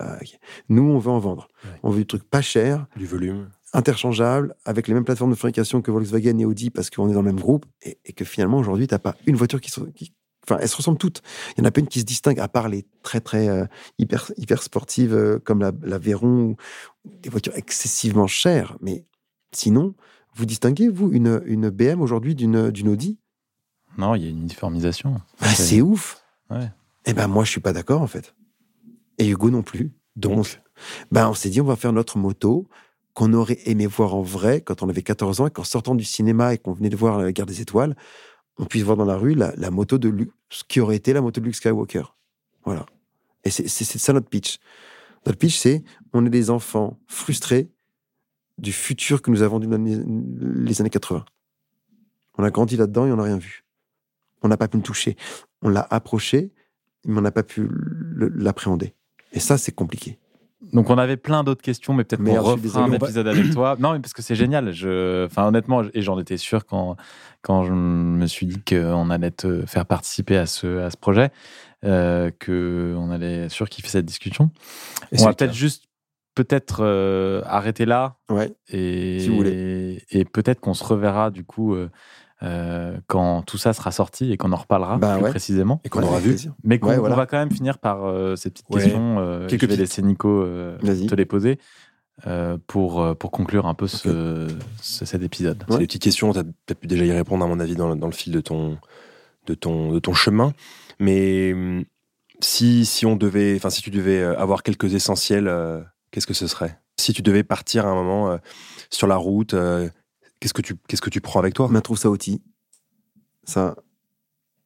Nous, 0.69 0.83
on 0.83 0.99
veut 0.99 1.11
en 1.11 1.21
vendre. 1.21 1.47
On 1.85 1.91
veut 1.91 2.01
du 2.01 2.07
truc 2.07 2.25
pas 2.25 2.43
cher. 2.43 2.87
Du 2.97 3.07
volume. 3.07 3.49
Interchangeable, 3.73 4.57
avec 4.65 4.89
les 4.89 4.95
mêmes 4.95 5.05
plateformes 5.05 5.31
de 5.31 5.37
fabrication 5.37 5.81
que 5.81 5.93
Volkswagen 5.93 6.37
et 6.41 6.45
Audi, 6.45 6.71
parce 6.71 6.91
qu'on 6.91 7.09
est 7.09 7.15
dans 7.15 7.23
le 7.23 7.33
même 7.33 7.41
groupe, 7.41 7.67
et, 7.83 8.13
que 8.13 8.25
finalement, 8.25 8.59
aujourd'hui, 8.59 8.89
tu 8.89 8.95
n'as 8.95 8.99
pas 8.99 9.15
une 9.27 9.37
voiture 9.37 9.61
qui, 9.61 9.71
qui, 9.95 10.13
Enfin, 10.45 10.59
elles 10.61 10.69
se 10.69 10.77
ressemblent 10.77 10.99
toutes. 10.99 11.23
Il 11.57 11.61
n'y 11.61 11.67
en 11.67 11.69
a 11.69 11.71
pas 11.71 11.81
une 11.81 11.89
qui 11.89 12.01
se 12.01 12.05
distingue, 12.05 12.41
à 12.41 12.49
part 12.49 12.69
les 12.69 12.87
très, 13.03 13.21
très 13.21 13.49
euh, 13.49 13.67
hyper, 13.99 14.33
hyper 14.37 14.63
sportives 14.63 15.15
euh, 15.15 15.39
comme 15.39 15.61
la, 15.61 15.73
la 15.83 15.99
Véron, 15.99 16.51
ou 16.51 16.57
des 17.05 17.29
voitures 17.29 17.55
excessivement 17.57 18.27
chères. 18.27 18.77
Mais 18.81 19.05
sinon, 19.53 19.95
vous 20.35 20.47
distinguez, 20.47 20.89
vous, 20.89 21.13
une, 21.13 21.43
une 21.45 21.71
BM 21.71 22.01
aujourd'hui 22.01 22.35
d'une 22.35 22.57
Audi? 22.89 23.19
Non, 23.99 24.15
il 24.15 24.23
y 24.23 24.27
a 24.27 24.31
une 24.31 24.41
uniformisation. 24.41 25.21
Bah, 25.41 25.49
c'est 25.49 25.81
ouf. 25.81 26.23
Ouais. 26.51 26.71
Eh 27.07 27.13
ben, 27.13 27.29
moi, 27.29 27.45
je 27.45 27.51
suis 27.51 27.61
pas 27.61 27.73
d'accord, 27.73 28.03
en 28.03 28.07
fait. 28.07 28.35
Et 29.19 29.29
Hugo 29.29 29.51
non 29.51 29.63
plus. 29.63 29.93
Donc, 30.17 30.61
ben, 31.11 31.29
on 31.29 31.35
s'est 31.35 31.51
dit, 31.51 31.61
on 31.61 31.65
va 31.67 31.77
faire 31.77 31.93
notre 31.93 32.19
moto 32.19 32.69
qu'on 33.15 33.33
aurait 33.33 33.59
aimé 33.67 33.87
voir 33.87 34.15
en 34.15 34.23
vrai 34.23 34.61
quand 34.61 34.83
on 34.83 34.89
avait 34.89 35.03
14 35.03 35.41
ans 35.41 35.47
et 35.49 35.51
qu'en 35.51 35.65
sortant 35.65 35.95
du 35.95 36.05
cinéma 36.05 36.55
et 36.55 36.59
qu'on 36.59 36.73
venait 36.73 36.89
de 36.89 36.97
voir 36.97 37.19
la 37.19 37.33
guerre 37.33 37.47
des 37.47 37.61
étoiles, 37.61 37.97
on 38.61 38.67
puisse 38.67 38.83
voir 38.83 38.97
dans 38.97 39.07
la 39.07 39.17
rue 39.17 39.35
la, 39.35 39.71
moto 39.71 39.97
de 39.97 40.11
Luke, 40.11 40.33
ce 40.51 40.65
qui 40.65 40.81
aurait 40.81 40.97
été 40.97 41.15
la 41.15 41.23
moto 41.23 41.41
de 41.41 41.47
Luke 41.47 41.57
Skywalker. 41.57 42.15
Voilà. 42.65 42.85
Et 43.43 43.51
c'est 43.51 43.69
ça 43.69 44.13
notre 44.13 44.29
pitch. 44.29 44.59
Notre 45.25 45.39
pitch, 45.39 45.57
c'est 45.57 45.83
on 46.13 46.27
est 46.27 46.31
des 46.31 46.51
enfants 46.51 47.01
frustrés 47.07 47.71
du 48.59 48.73
futur 48.73 49.23
que 49.23 49.31
nous 49.31 49.41
avons 49.41 49.61
dans 49.61 49.83
les 49.83 50.81
années 50.81 50.91
80. 50.91 51.25
On 52.37 52.45
a 52.45 52.51
grandi 52.51 52.77
là-dedans 52.77 53.07
et 53.07 53.13
on 53.13 53.17
n'a 53.17 53.23
rien 53.23 53.39
vu. 53.39 53.65
On 54.43 54.49
n'a 54.49 54.59
pas 54.59 54.69
pu 54.69 54.77
le 54.77 54.83
toucher. 54.83 55.17
On 55.63 55.71
l'a 55.71 55.87
approché, 55.91 56.53
mais 57.07 57.17
on 57.17 57.23
n'a 57.23 57.33
pas 57.33 57.43
pu 57.43 57.67
l'appréhender. 57.71 58.95
Et 59.33 59.41
ça, 59.41 59.57
c'est 59.57 59.73
compliqué. 59.73 60.19
Donc 60.73 60.91
on 60.91 60.99
avait 60.99 61.17
plein 61.17 61.43
d'autres 61.43 61.63
questions, 61.63 61.95
mais 61.95 62.05
peut-être 62.05 62.23
qu'on 62.23 62.43
refera 62.43 62.85
un 62.85 62.93
épisode 62.93 63.27
avec 63.27 63.51
toi. 63.51 63.77
Non, 63.79 63.93
mais 63.95 64.01
parce 64.01 64.13
que 64.13 64.23
c'est 64.23 64.35
génial. 64.35 64.73
Je, 64.73 65.25
enfin 65.27 65.47
honnêtement, 65.47 65.83
et 65.95 66.03
j'en 66.03 66.19
étais 66.19 66.37
sûr 66.37 66.67
quand 66.67 66.97
quand 67.43 67.65
je 67.65 67.73
me 67.73 68.27
suis 68.27 68.47
dit 68.47 68.61
qu'on 68.63 69.09
allait 69.11 69.31
te 69.31 69.65
faire 69.67 69.87
participer 69.87 70.37
à 70.37 70.47
ce 70.47 70.81
à 70.81 70.91
ce 70.91 70.97
projet, 70.97 71.31
euh, 71.85 72.31
que 72.39 72.95
on 72.99 73.11
allait 73.11 73.49
surkiffer 73.49 73.89
cette 73.89 74.05
discussion. 74.05 74.51
on 75.17 75.25
va 75.25 75.33
peut-être 75.33 75.55
juste 75.55 75.85
peut-être 76.43 76.81
euh, 76.83 77.43
arrêter 77.45 77.85
là. 77.85 78.17
Ouais. 78.31 78.53
Et, 78.69 79.21
si 79.21 79.29
vous 79.29 79.37
voulez. 79.37 80.03
Et 80.11 80.25
peut-être 80.25 80.61
qu'on 80.61 80.75
se 80.75 80.85
reverra 80.85 81.31
du 81.31 81.45
coup. 81.45 81.75
Euh, 81.75 81.89
euh, 82.43 82.97
quand 83.07 83.43
tout 83.43 83.59
ça 83.59 83.75
sera 83.75 83.93
sorti 83.93 84.33
et 84.33 84.39
qu'on 84.39 84.53
en 84.53 84.57
reparlera 84.57 84.97
bah 84.97 85.19
plus 85.19 85.29
précisément. 85.29 85.83
Et 85.85 85.91
qu'on 85.91 86.03
aura 86.03 86.21
vu. 86.21 86.37
Mais 86.65 86.79
qu'on 86.79 86.89
va 86.89 87.27
quand 87.27 87.37
même 87.37 87.51
finir 87.51 87.79
par 87.79 88.05
euh, 88.05 88.35
ces 88.35 88.49
petites 88.49 88.67
questions. 88.67 89.19
Euh, 89.19 89.47
je 89.47 89.67
vais 89.67 89.77
laisser 89.77 90.03
Nico 90.03 90.45
te 90.83 91.15
les 91.15 91.27
poser. 91.27 91.59
pour, 92.67 93.17
pour 93.19 93.31
conclure 93.31 93.67
un 93.67 93.75
peu 93.75 93.87
ce, 93.87 94.49
cet 94.81 95.23
épisode. 95.23 95.65
C'est 95.69 95.79
des 95.79 95.87
petites 95.87 96.03
questions, 96.03 96.33
tu 96.33 96.39
as 96.39 96.45
peut-être 96.45 96.81
pu 96.81 96.87
déjà 96.87 97.05
y 97.05 97.13
répondre, 97.13 97.45
à 97.45 97.49
mon 97.49 97.61
avis, 97.61 97.77
dans, 97.77 97.95
dans, 97.95 98.07
le 98.07 98.13
fil 98.13 98.33
de 98.33 98.41
ton, 98.41 98.79
de 99.47 99.55
ton, 99.55 99.93
de 99.93 99.99
ton 99.99 100.15
chemin. 100.15 100.55
Mais 100.99 101.53
hum, 101.53 101.85
si, 102.41 102.87
si, 102.87 103.05
on 103.05 103.17
devait, 103.17 103.55
enfin, 103.57 103.69
si 103.69 103.83
tu 103.83 103.91
devais 103.91 104.23
avoir 104.23 104.63
quelques 104.63 104.95
essentiels, 104.95 105.47
qu'est-ce 106.11 106.27
que 106.27 106.35
ce 106.35 106.47
serait? 106.47 106.81
Si 106.99 107.13
tu 107.13 107.23
devais 107.23 107.45
partir 107.45 107.87
à 107.87 107.91
un 107.91 107.95
moment 107.95 108.39
sur 108.91 109.07
la 109.07 109.17
route, 109.17 109.55
Qu'est-ce 110.41 110.55
que 110.55 110.63
tu, 110.63 110.75
qu'est-ce 110.89 111.03
que 111.03 111.11
tu 111.11 111.21
prends 111.21 111.39
avec 111.39 111.55
toi? 111.55 111.69
Ma 111.69 111.83
trousse 111.83 112.07
à 112.07 112.11
outils. 112.11 112.43
Ça, 113.45 113.77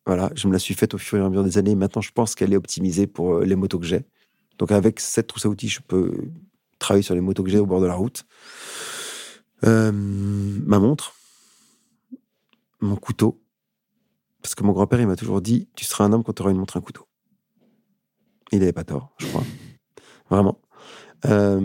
voilà, 0.06 0.30
je 0.36 0.46
me 0.46 0.52
la 0.52 0.60
suis 0.60 0.74
faite 0.74 0.94
au 0.94 0.98
fur 0.98 1.18
et 1.18 1.22
à 1.22 1.28
mesure 1.28 1.42
des 1.42 1.58
années. 1.58 1.74
Maintenant, 1.74 2.00
je 2.00 2.12
pense 2.12 2.36
qu'elle 2.36 2.52
est 2.52 2.56
optimisée 2.56 3.08
pour 3.08 3.34
euh, 3.34 3.44
les 3.44 3.56
motos 3.56 3.80
que 3.80 3.86
j'ai. 3.86 4.04
Donc, 4.58 4.70
avec 4.70 5.00
cette 5.00 5.26
trousse 5.26 5.46
à 5.46 5.48
outils, 5.48 5.68
je 5.68 5.80
peux 5.80 6.30
travailler 6.78 7.02
sur 7.02 7.16
les 7.16 7.20
motos 7.20 7.42
que 7.42 7.50
j'ai 7.50 7.58
au 7.58 7.66
bord 7.66 7.80
de 7.80 7.86
la 7.86 7.94
route. 7.94 8.24
Euh, 9.64 9.90
ma 9.92 10.78
montre, 10.78 11.16
mon 12.80 12.96
couteau. 12.96 13.42
Parce 14.40 14.54
que 14.54 14.62
mon 14.62 14.72
grand-père, 14.72 15.00
il 15.00 15.08
m'a 15.08 15.16
toujours 15.16 15.40
dit 15.40 15.68
Tu 15.74 15.84
seras 15.84 16.04
un 16.04 16.12
homme 16.12 16.22
quand 16.22 16.34
tu 16.34 16.42
auras 16.42 16.52
une 16.52 16.58
montre, 16.58 16.76
un 16.76 16.82
couteau. 16.82 17.08
Il 18.52 18.60
n'avait 18.60 18.72
pas 18.72 18.84
tort, 18.84 19.12
je 19.18 19.26
crois. 19.26 19.44
Vraiment. 20.30 20.60
Euh, 21.26 21.60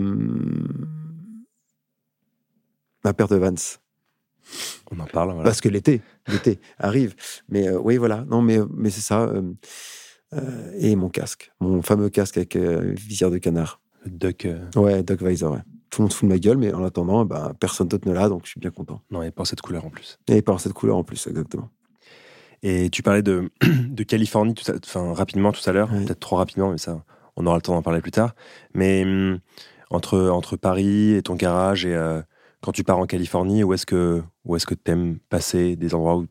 ma 3.04 3.12
paire 3.12 3.28
de 3.28 3.36
Vans. 3.36 3.78
On 4.90 4.98
en 5.00 5.06
parle. 5.06 5.30
Voilà. 5.30 5.44
Parce 5.44 5.60
que 5.60 5.68
l'été, 5.68 6.02
l'été 6.28 6.60
arrive. 6.78 7.14
Mais 7.48 7.68
euh, 7.68 7.78
oui, 7.78 7.96
voilà. 7.96 8.24
Non, 8.28 8.42
mais, 8.42 8.58
mais 8.74 8.90
c'est 8.90 9.00
ça. 9.00 9.22
Euh, 9.22 9.42
euh, 10.34 10.72
et 10.78 10.94
mon 10.96 11.08
casque, 11.08 11.52
mon 11.60 11.82
fameux 11.82 12.08
casque 12.08 12.36
avec 12.36 12.56
visière 12.56 13.30
de 13.30 13.38
canard. 13.38 13.80
Le 14.04 14.10
Duck. 14.10 14.48
Ouais, 14.76 15.02
Duck 15.02 15.22
Visor. 15.22 15.52
Ouais. 15.52 15.62
Tout 15.90 16.02
le 16.02 16.04
monde 16.04 16.12
se 16.12 16.18
fout 16.18 16.28
de 16.28 16.32
ma 16.32 16.38
gueule, 16.38 16.56
mais 16.56 16.72
en 16.72 16.84
attendant, 16.84 17.24
bah, 17.24 17.52
personne 17.58 17.88
d'autre 17.88 18.08
ne 18.08 18.14
l'a, 18.14 18.28
donc 18.28 18.42
je 18.44 18.50
suis 18.50 18.60
bien 18.60 18.70
content. 18.70 19.02
Non, 19.10 19.22
et 19.22 19.32
pas 19.32 19.44
cette 19.44 19.60
couleur 19.60 19.84
en 19.84 19.90
plus. 19.90 20.18
Et 20.28 20.40
pas 20.40 20.56
cette 20.58 20.72
couleur 20.72 20.96
en 20.96 21.02
plus, 21.02 21.26
exactement. 21.26 21.68
Et 22.62 22.90
tu 22.90 23.02
parlais 23.02 23.22
de, 23.22 23.50
de 23.88 24.02
Californie 24.04 24.54
tout 24.54 24.70
enfin, 24.70 25.12
rapidement 25.12 25.50
tout 25.50 25.68
à 25.68 25.72
l'heure, 25.72 25.88
peut-être 25.88 26.20
trop 26.20 26.36
rapidement, 26.36 26.70
mais 26.70 26.78
ça, 26.78 27.04
on 27.40 27.46
aura 27.46 27.56
le 27.56 27.62
temps 27.62 27.74
d'en 27.74 27.82
parler 27.82 28.00
plus 28.00 28.10
tard. 28.10 28.34
Mais 28.74 29.04
hum, 29.04 29.38
entre, 29.90 30.28
entre 30.28 30.56
Paris 30.56 31.14
et 31.14 31.22
ton 31.22 31.34
garage 31.34 31.84
et, 31.84 31.96
quand 32.60 32.72
tu 32.72 32.84
pars 32.84 32.98
en 32.98 33.06
Californie, 33.06 33.64
où 33.64 33.72
est-ce 33.72 33.86
que 33.86 34.22
où 34.44 34.56
est-ce 34.56 34.66
que 34.66 34.74
t'aimes 34.74 35.18
passer 35.28 35.76
des 35.76 35.94
endroits 35.94 36.16
où. 36.16 36.26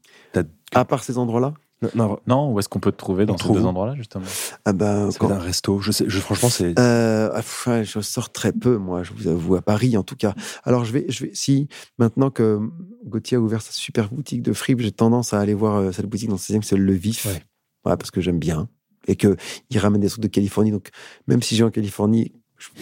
À 0.73 0.85
part 0.85 1.03
ces 1.03 1.17
endroits-là? 1.17 1.53
Non, 1.95 2.19
non, 2.27 2.51
où 2.51 2.59
est-ce 2.59 2.67
qu'on 2.67 2.81
peut 2.81 2.91
te 2.91 2.97
trouver 2.97 3.25
dans 3.25 3.37
ces 3.37 3.53
deux 3.53 3.63
endroits-là, 3.63 3.95
justement? 3.95 4.25
Ah 4.65 4.73
ben, 4.73 5.09
quand... 5.17 5.31
un 5.31 5.39
resto, 5.39 5.79
je 5.79 5.93
sais, 5.93 6.03
je, 6.07 6.19
franchement, 6.19 6.49
c'est. 6.49 6.77
Euh, 6.77 7.31
ah, 7.33 7.83
je 7.83 8.01
sors 8.01 8.31
très 8.31 8.51
peu, 8.51 8.77
moi, 8.77 9.03
je 9.03 9.13
vous 9.13 9.27
avoue, 9.27 9.55
à 9.55 9.61
Paris 9.61 9.95
en 9.95 10.03
tout 10.03 10.17
cas. 10.17 10.33
Alors, 10.65 10.83
je 10.83 10.91
vais, 10.91 11.05
je 11.07 11.25
vais, 11.25 11.31
si 11.33 11.69
maintenant 11.97 12.31
que 12.31 12.59
Gauthier 13.05 13.37
a 13.37 13.39
ouvert 13.39 13.61
sa 13.61 13.71
super 13.71 14.09
boutique 14.09 14.41
de 14.41 14.51
fripes, 14.51 14.81
j'ai 14.81 14.91
tendance 14.91 15.33
à 15.33 15.39
aller 15.39 15.53
voir 15.53 15.77
euh, 15.77 15.91
cette 15.93 16.05
boutique 16.05 16.27
dans 16.27 16.35
le 16.35 16.39
16e, 16.39 16.63
c'est 16.63 16.75
Le 16.75 16.93
Vif. 16.93 17.25
Ouais. 17.25 17.41
parce 17.83 18.11
que 18.11 18.19
j'aime 18.19 18.39
bien. 18.39 18.67
Et 19.09 19.15
qu'il 19.15 19.79
ramène 19.79 20.01
des 20.01 20.07
trucs 20.07 20.23
de 20.23 20.27
Californie. 20.27 20.71
Donc, 20.71 20.89
même 21.27 21.41
si 21.41 21.55
j'ai 21.55 21.63
en 21.63 21.71
Californie, 21.71 22.31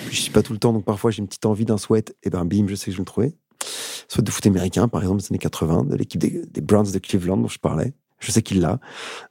je, 0.09 0.15
suis 0.15 0.31
pas 0.31 0.43
tout 0.43 0.53
le 0.53 0.59
temps, 0.59 0.73
donc 0.73 0.85
parfois 0.85 1.11
j'ai 1.11 1.19
une 1.19 1.27
petite 1.27 1.45
envie 1.45 1.65
d'un 1.65 1.77
sweat, 1.77 2.15
et 2.23 2.29
ben 2.29 2.45
bim, 2.45 2.65
je 2.67 2.75
sais 2.75 2.85
que 2.87 2.91
je 2.91 2.97
vais 2.97 3.01
le 3.01 3.05
trouver. 3.05 3.35
Soit 4.07 4.23
de 4.23 4.31
foot 4.31 4.45
américain, 4.45 4.87
par 4.87 5.01
exemple, 5.01 5.21
des 5.21 5.27
années 5.31 5.39
80, 5.39 5.85
de 5.85 5.95
l'équipe 5.95 6.19
des, 6.19 6.61
Browns 6.61 6.91
de 6.91 6.99
Cleveland 6.99 7.37
dont 7.37 7.47
je 7.47 7.59
parlais. 7.59 7.93
Je 8.19 8.31
sais 8.31 8.41
qu'il 8.41 8.61
l'a. 8.61 8.79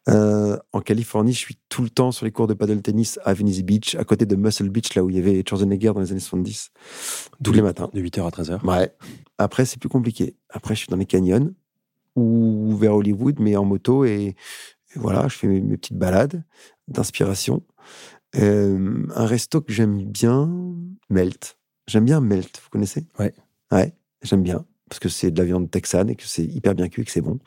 Euh, 0.09 0.57
en 0.73 0.81
Californie, 0.81 1.33
je 1.33 1.39
suis 1.39 1.59
tout 1.69 1.83
le 1.83 1.91
temps 1.91 2.13
sur 2.13 2.25
les 2.25 2.31
cours 2.31 2.47
de 2.47 2.55
paddle 2.55 2.83
tennis 2.83 3.19
à 3.25 3.35
Venice 3.35 3.63
Beach, 3.63 3.97
à 3.97 4.05
côté 4.05 4.27
de 4.27 4.37
Muscle 4.37 4.69
Beach, 4.69 4.95
là 4.95 5.03
où 5.03 5.11
il 5.11 5.17
y 5.17 5.19
avait 5.19 5.43
Schwarzenegger 5.47 5.93
dans 5.93 6.01
les 6.01 6.13
années 6.13 6.21
70. 6.21 6.71
Tous 7.43 7.53
les 7.53 7.63
matins. 7.63 7.91
De 7.93 8.01
8h 8.01 8.25
à 8.25 8.31
13h. 8.31 8.65
Ouais. 8.65 8.95
Après, 9.39 9.65
c'est 9.65 9.81
plus 9.81 9.89
compliqué. 9.89 10.37
Après, 10.51 10.75
je 10.77 10.81
suis 10.81 10.89
dans 10.89 10.97
les 10.97 11.07
canyons 11.07 11.53
ou 12.15 12.77
vers 12.77 12.95
Hollywood, 12.95 13.41
mais 13.41 13.57
en 13.57 13.65
moto 13.65 14.05
et, 14.05 14.37
voilà, 14.95 15.27
je 15.27 15.37
fais 15.37 15.49
mes, 15.49 15.61
mes 15.61 15.77
petites 15.77 15.99
balades 15.99 16.45
d'inspiration. 16.89 17.63
Euh, 18.37 19.07
un 19.15 19.27
resto 19.27 19.61
que 19.61 19.73
j'aime 19.73 20.05
bien, 20.05 20.51
Melt. 21.09 21.57
J'aime 21.87 22.05
bien 22.05 22.21
Melt, 22.21 22.61
vous 22.63 22.69
connaissez? 22.71 23.07
Ouais. 23.19 23.33
Ouais, 23.73 23.95
j'aime 24.23 24.43
bien, 24.43 24.65
parce 24.89 25.01
que 25.01 25.09
c'est 25.09 25.31
de 25.31 25.39
la 25.39 25.45
viande 25.45 25.71
texane 25.71 26.11
et 26.11 26.17
que 26.17 26.25
c'est 26.25 26.45
hyper 26.45 26.75
bien 26.75 26.89
cuit 26.89 27.03
et 27.03 27.05
que 27.05 27.11
c'est 27.11 27.21
bon. 27.21 27.39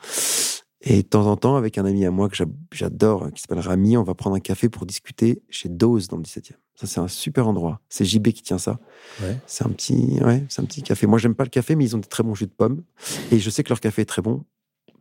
Et 0.82 1.04
de 1.04 1.08
temps 1.08 1.28
en 1.28 1.36
temps, 1.36 1.58
avec 1.58 1.78
un 1.78 1.86
ami 1.86 2.06
à 2.06 2.12
moi 2.12 2.30
que 2.30 2.38
j'adore, 2.72 3.32
qui 3.34 3.42
s'appelle 3.42 3.60
Rami, 3.60 3.98
on 3.98 4.04
va 4.04 4.16
prendre 4.16 4.38
un 4.38 4.40
café 4.40 4.70
pour 4.70 4.86
discuter 4.86 5.42
chez 5.50 5.68
Dose 5.68 6.08
dans 6.08 6.16
le 6.16 6.24
17e. 6.24 6.54
Ça, 6.76 6.88
c'est 6.88 7.02
un 7.02 7.10
super 7.10 7.50
endroit. 7.50 7.82
C'est 7.90 8.06
JB 8.06 8.30
qui 8.30 8.42
tient 8.42 8.58
ça. 8.58 8.80
Ouais. 9.22 9.38
C'est 9.46 9.66
un 9.66 9.70
petit, 9.70 10.22
ouais, 10.24 10.46
c'est 10.48 10.62
un 10.62 10.66
petit 10.66 10.82
café. 10.82 11.06
Moi, 11.06 11.20
j'aime 11.20 11.36
pas 11.36 11.44
le 11.44 11.50
café, 11.50 11.76
mais 11.76 11.84
ils 11.84 11.96
ont 11.98 12.00
des 12.00 12.08
très 12.08 12.24
bons 12.24 12.34
jus 12.34 12.48
de 12.48 12.52
pommes. 12.52 12.84
Et 13.32 13.40
je 13.40 13.50
sais 13.50 13.64
que 13.64 13.70
leur 13.70 13.82
café 13.82 14.04
est 14.04 14.06
très 14.06 14.22
bon, 14.22 14.46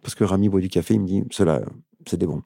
parce 0.03 0.17
que 0.17 0.25
Rami 0.25 0.49
boit 0.49 0.61
du 0.61 0.69
café, 0.69 0.95
il 0.95 1.01
me 1.01 1.07
dit, 1.07 1.23
cela, 1.31 1.63
c'est 2.09 2.17
des 2.17 2.27
bons. 2.27 2.43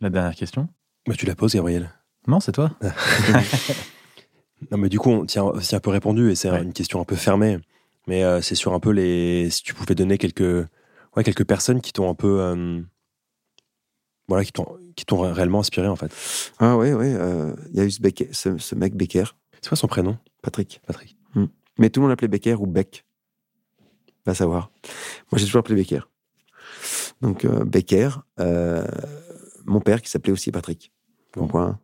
La 0.00 0.10
dernière 0.10 0.34
question? 0.34 0.68
Bah, 1.06 1.14
Tu 1.16 1.26
la 1.26 1.34
poses, 1.34 1.54
Gabriel. 1.54 1.90
Non, 2.26 2.40
c'est 2.40 2.52
toi. 2.52 2.70
non, 4.70 4.78
mais 4.78 4.88
du 4.88 4.98
coup, 4.98 5.10
on 5.10 5.26
tient 5.26 5.44
un 5.44 5.80
peu 5.80 5.90
répondu, 5.90 6.30
et 6.30 6.34
c'est 6.34 6.48
une 6.48 6.72
question 6.72 7.00
un 7.00 7.04
peu 7.04 7.16
fermée. 7.16 7.58
Mais 8.06 8.22
euh, 8.22 8.40
c'est 8.40 8.54
sur 8.54 8.72
un 8.72 8.80
peu 8.80 8.90
les. 8.90 9.48
Si 9.50 9.62
tu 9.62 9.74
pouvais 9.74 9.94
donner 9.94 10.18
quelques, 10.18 10.66
ouais, 11.16 11.24
quelques 11.24 11.44
personnes 11.44 11.80
qui 11.80 11.92
t'ont 11.92 12.08
un 12.08 12.14
peu. 12.14 12.40
Euh, 12.40 12.80
voilà, 14.28 14.44
qui 14.44 14.52
t'ont, 14.52 14.78
qui 14.96 15.04
t'ont 15.04 15.32
réellement 15.32 15.60
inspiré, 15.60 15.88
en 15.88 15.96
fait. 15.96 16.12
Ah, 16.58 16.76
ouais, 16.76 16.94
ouais. 16.94 17.12
Euh, 17.14 17.54
il 17.72 17.76
y 17.76 17.80
a 17.80 17.84
eu 17.84 17.90
ce, 17.90 18.58
ce, 18.58 18.74
mec 18.74 18.94
Becker. 18.94 19.24
C'est 19.60 19.68
quoi 19.68 19.76
son 19.76 19.86
prénom? 19.86 20.18
Patrick. 20.42 20.80
Patrick. 20.86 21.16
Hmm. 21.34 21.46
Mais 21.78 21.90
tout 21.90 22.00
le 22.00 22.02
monde 22.02 22.10
l'appelait 22.10 22.28
Becker 22.28 22.54
ou 22.54 22.66
Beck. 22.66 23.04
Va 24.26 24.34
savoir. 24.34 24.70
Moi, 25.30 25.38
j'ai 25.38 25.44
toujours 25.44 25.60
appelé 25.60 25.74
Becker. 25.74 26.00
Donc, 27.20 27.46
Becker, 27.46 28.22
mon 29.64 29.80
père 29.80 30.02
qui 30.02 30.10
s'appelait 30.10 30.32
aussi 30.32 30.50
Patrick. 30.52 30.92
Bon. 31.34 31.48
point. 31.48 31.80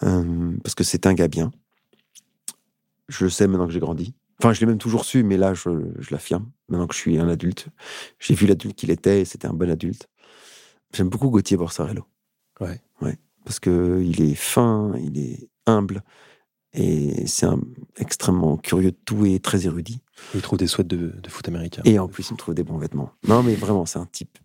parce 0.00 0.74
que 0.74 0.84
c'est 0.84 1.06
un 1.06 1.14
gars 1.14 1.28
bien. 1.28 1.52
Je 3.08 3.24
le 3.24 3.30
sais 3.30 3.46
maintenant 3.46 3.66
que 3.66 3.72
j'ai 3.72 3.80
grandi. 3.80 4.14
Enfin, 4.40 4.52
je 4.52 4.60
l'ai 4.60 4.66
même 4.66 4.78
toujours 4.78 5.04
su, 5.04 5.22
mais 5.22 5.36
là, 5.36 5.54
je, 5.54 5.70
l'affirme, 6.10 6.50
maintenant 6.68 6.86
que 6.86 6.94
je 6.94 6.98
suis 6.98 7.18
un 7.18 7.28
adulte. 7.28 7.68
J'ai 8.18 8.34
vu 8.34 8.46
l'adulte 8.46 8.76
qu'il 8.76 8.90
était 8.90 9.20
et 9.20 9.24
c'était 9.24 9.46
un 9.46 9.52
bon 9.52 9.70
adulte. 9.70 10.08
J'aime 10.92 11.08
beaucoup 11.08 11.30
Gauthier 11.30 11.56
Borsarello. 11.56 12.04
Ouais. 12.60 12.80
Ouais. 13.00 13.18
parce 13.44 13.60
que 13.60 14.00
il 14.04 14.22
est 14.22 14.34
fin, 14.34 14.92
il 14.96 15.18
est 15.18 15.48
humble, 15.66 16.02
et 16.74 17.26
c'est 17.26 17.46
un 17.46 17.60
extrêmement 17.96 18.56
curieux 18.56 18.90
de 18.90 18.96
tout 19.04 19.24
et 19.24 19.38
très 19.38 19.66
érudit. 19.66 20.00
Il 20.34 20.42
trouve 20.42 20.58
des 20.58 20.66
souhaits 20.66 20.88
de, 20.88 21.12
foot 21.28 21.48
américain. 21.48 21.82
Et 21.84 21.98
en 21.98 22.08
plus, 22.08 22.28
il 22.30 22.32
me 22.34 22.38
trouve 22.38 22.54
des 22.54 22.64
bons 22.64 22.78
vêtements. 22.78 23.10
Non, 23.26 23.42
mais 23.42 23.54
vraiment, 23.54 23.86
c'est 23.86 23.98
un 23.98 24.06
type 24.06 24.38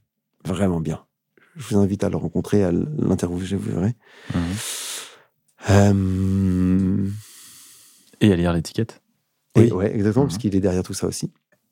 vraiment 0.46 0.80
bien. 0.80 1.04
Je 1.56 1.68
vous 1.68 1.78
invite 1.78 2.04
à 2.04 2.10
le 2.10 2.18
rencontrer, 2.18 2.64
à 2.64 2.72
l'interviewer, 2.72 3.56
vous 3.56 3.72
verrez. 3.72 3.96
Mhm. 4.34 4.42
Euh, 5.70 7.08
et 8.22 8.32
à 8.32 8.36
lire 8.36 8.54
l'étiquette. 8.54 9.02
Oui, 9.56 9.72
ouais, 9.72 9.94
exactement, 9.94 10.26
parce 10.26 10.36
mhm. 10.36 10.42
qu'il 10.42 10.56
est 10.56 10.62
derrière 10.62 10.84
tout 10.84 10.94
ça 10.94 11.08
aussi. 11.08 11.32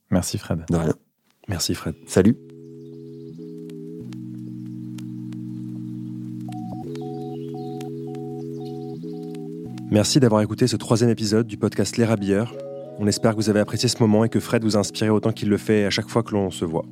Merci 0.10 0.38
Fred. 0.38 0.64
De 0.70 0.76
rien. 0.76 0.94
Merci 1.48 1.74
Fred. 1.74 1.95
Salut. 2.06 2.38
Merci 9.90 10.20
d'avoir 10.20 10.41
écouté 10.41 10.68
ce 10.68 10.76
troisième 10.76 11.10
épisode 11.10 11.48
du 11.48 11.58
podcast 11.58 11.95
Les 11.95 12.04
Rabilleurs. 12.04 12.54
On 12.99 13.08
espère 13.08 13.32
que 13.32 13.38
vous 13.38 13.49
avez 13.49 13.62
apprécié 13.62 13.88
ce 13.88 13.99
moment 13.99 14.26
et 14.26 14.30
que 14.30 14.40
Fred 14.41 14.64
vous 14.64 14.76
a 14.76 14.80
inspiré 14.80 15.10
autant 15.10 15.32
qu'il 15.32 15.48
le 15.48 15.58
fait 15.58 15.86
à 15.86 15.90
chaque 15.90 16.10
fois 16.10 16.24
que 16.24 16.34
l'on 16.34 16.52
se 16.52 16.66
voit. 16.66 16.86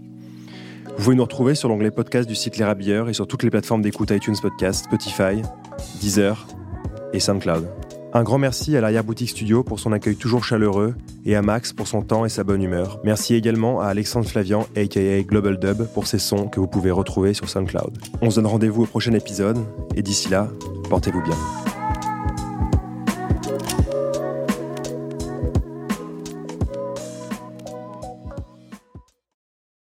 Vous 0.97 1.03
pouvez 1.03 1.15
nous 1.17 1.23
retrouver 1.23 1.55
sur 1.55 1.67
l'onglet 1.67 1.91
podcast 1.91 2.27
du 2.27 2.35
site 2.35 2.57
Les 2.57 2.63
Rabilleurs 2.63 3.09
et 3.09 3.13
sur 3.13 3.27
toutes 3.27 3.43
les 3.43 3.49
plateformes 3.49 3.81
d'écoute 3.81 4.11
iTunes 4.11 4.35
Podcast, 4.41 4.85
Spotify, 4.85 5.41
Deezer 5.99 6.47
et 7.11 7.19
SoundCloud. 7.19 7.67
Un 8.13 8.23
grand 8.23 8.37
merci 8.37 8.77
à 8.77 8.81
l'arrière-boutique 8.81 9.29
studio 9.29 9.61
pour 9.61 9.77
son 9.77 9.91
accueil 9.91 10.15
toujours 10.15 10.45
chaleureux 10.45 10.95
et 11.25 11.35
à 11.35 11.41
Max 11.41 11.73
pour 11.73 11.87
son 11.87 12.01
temps 12.01 12.23
et 12.23 12.29
sa 12.29 12.45
bonne 12.45 12.63
humeur. 12.63 13.01
Merci 13.03 13.35
également 13.35 13.81
à 13.81 13.87
Alexandre 13.87 14.25
Flavian, 14.25 14.67
aka 14.77 15.21
Global 15.23 15.59
Dub, 15.59 15.85
pour 15.93 16.07
ses 16.07 16.17
sons 16.17 16.47
que 16.47 16.61
vous 16.61 16.67
pouvez 16.67 16.91
retrouver 16.91 17.33
sur 17.33 17.49
SoundCloud. 17.49 17.97
On 18.21 18.31
se 18.31 18.37
donne 18.37 18.47
rendez-vous 18.47 18.83
au 18.83 18.87
prochain 18.87 19.13
épisode 19.13 19.59
et 19.95 20.01
d'ici 20.01 20.29
là, 20.29 20.47
portez-vous 20.89 21.21
bien. 21.21 21.35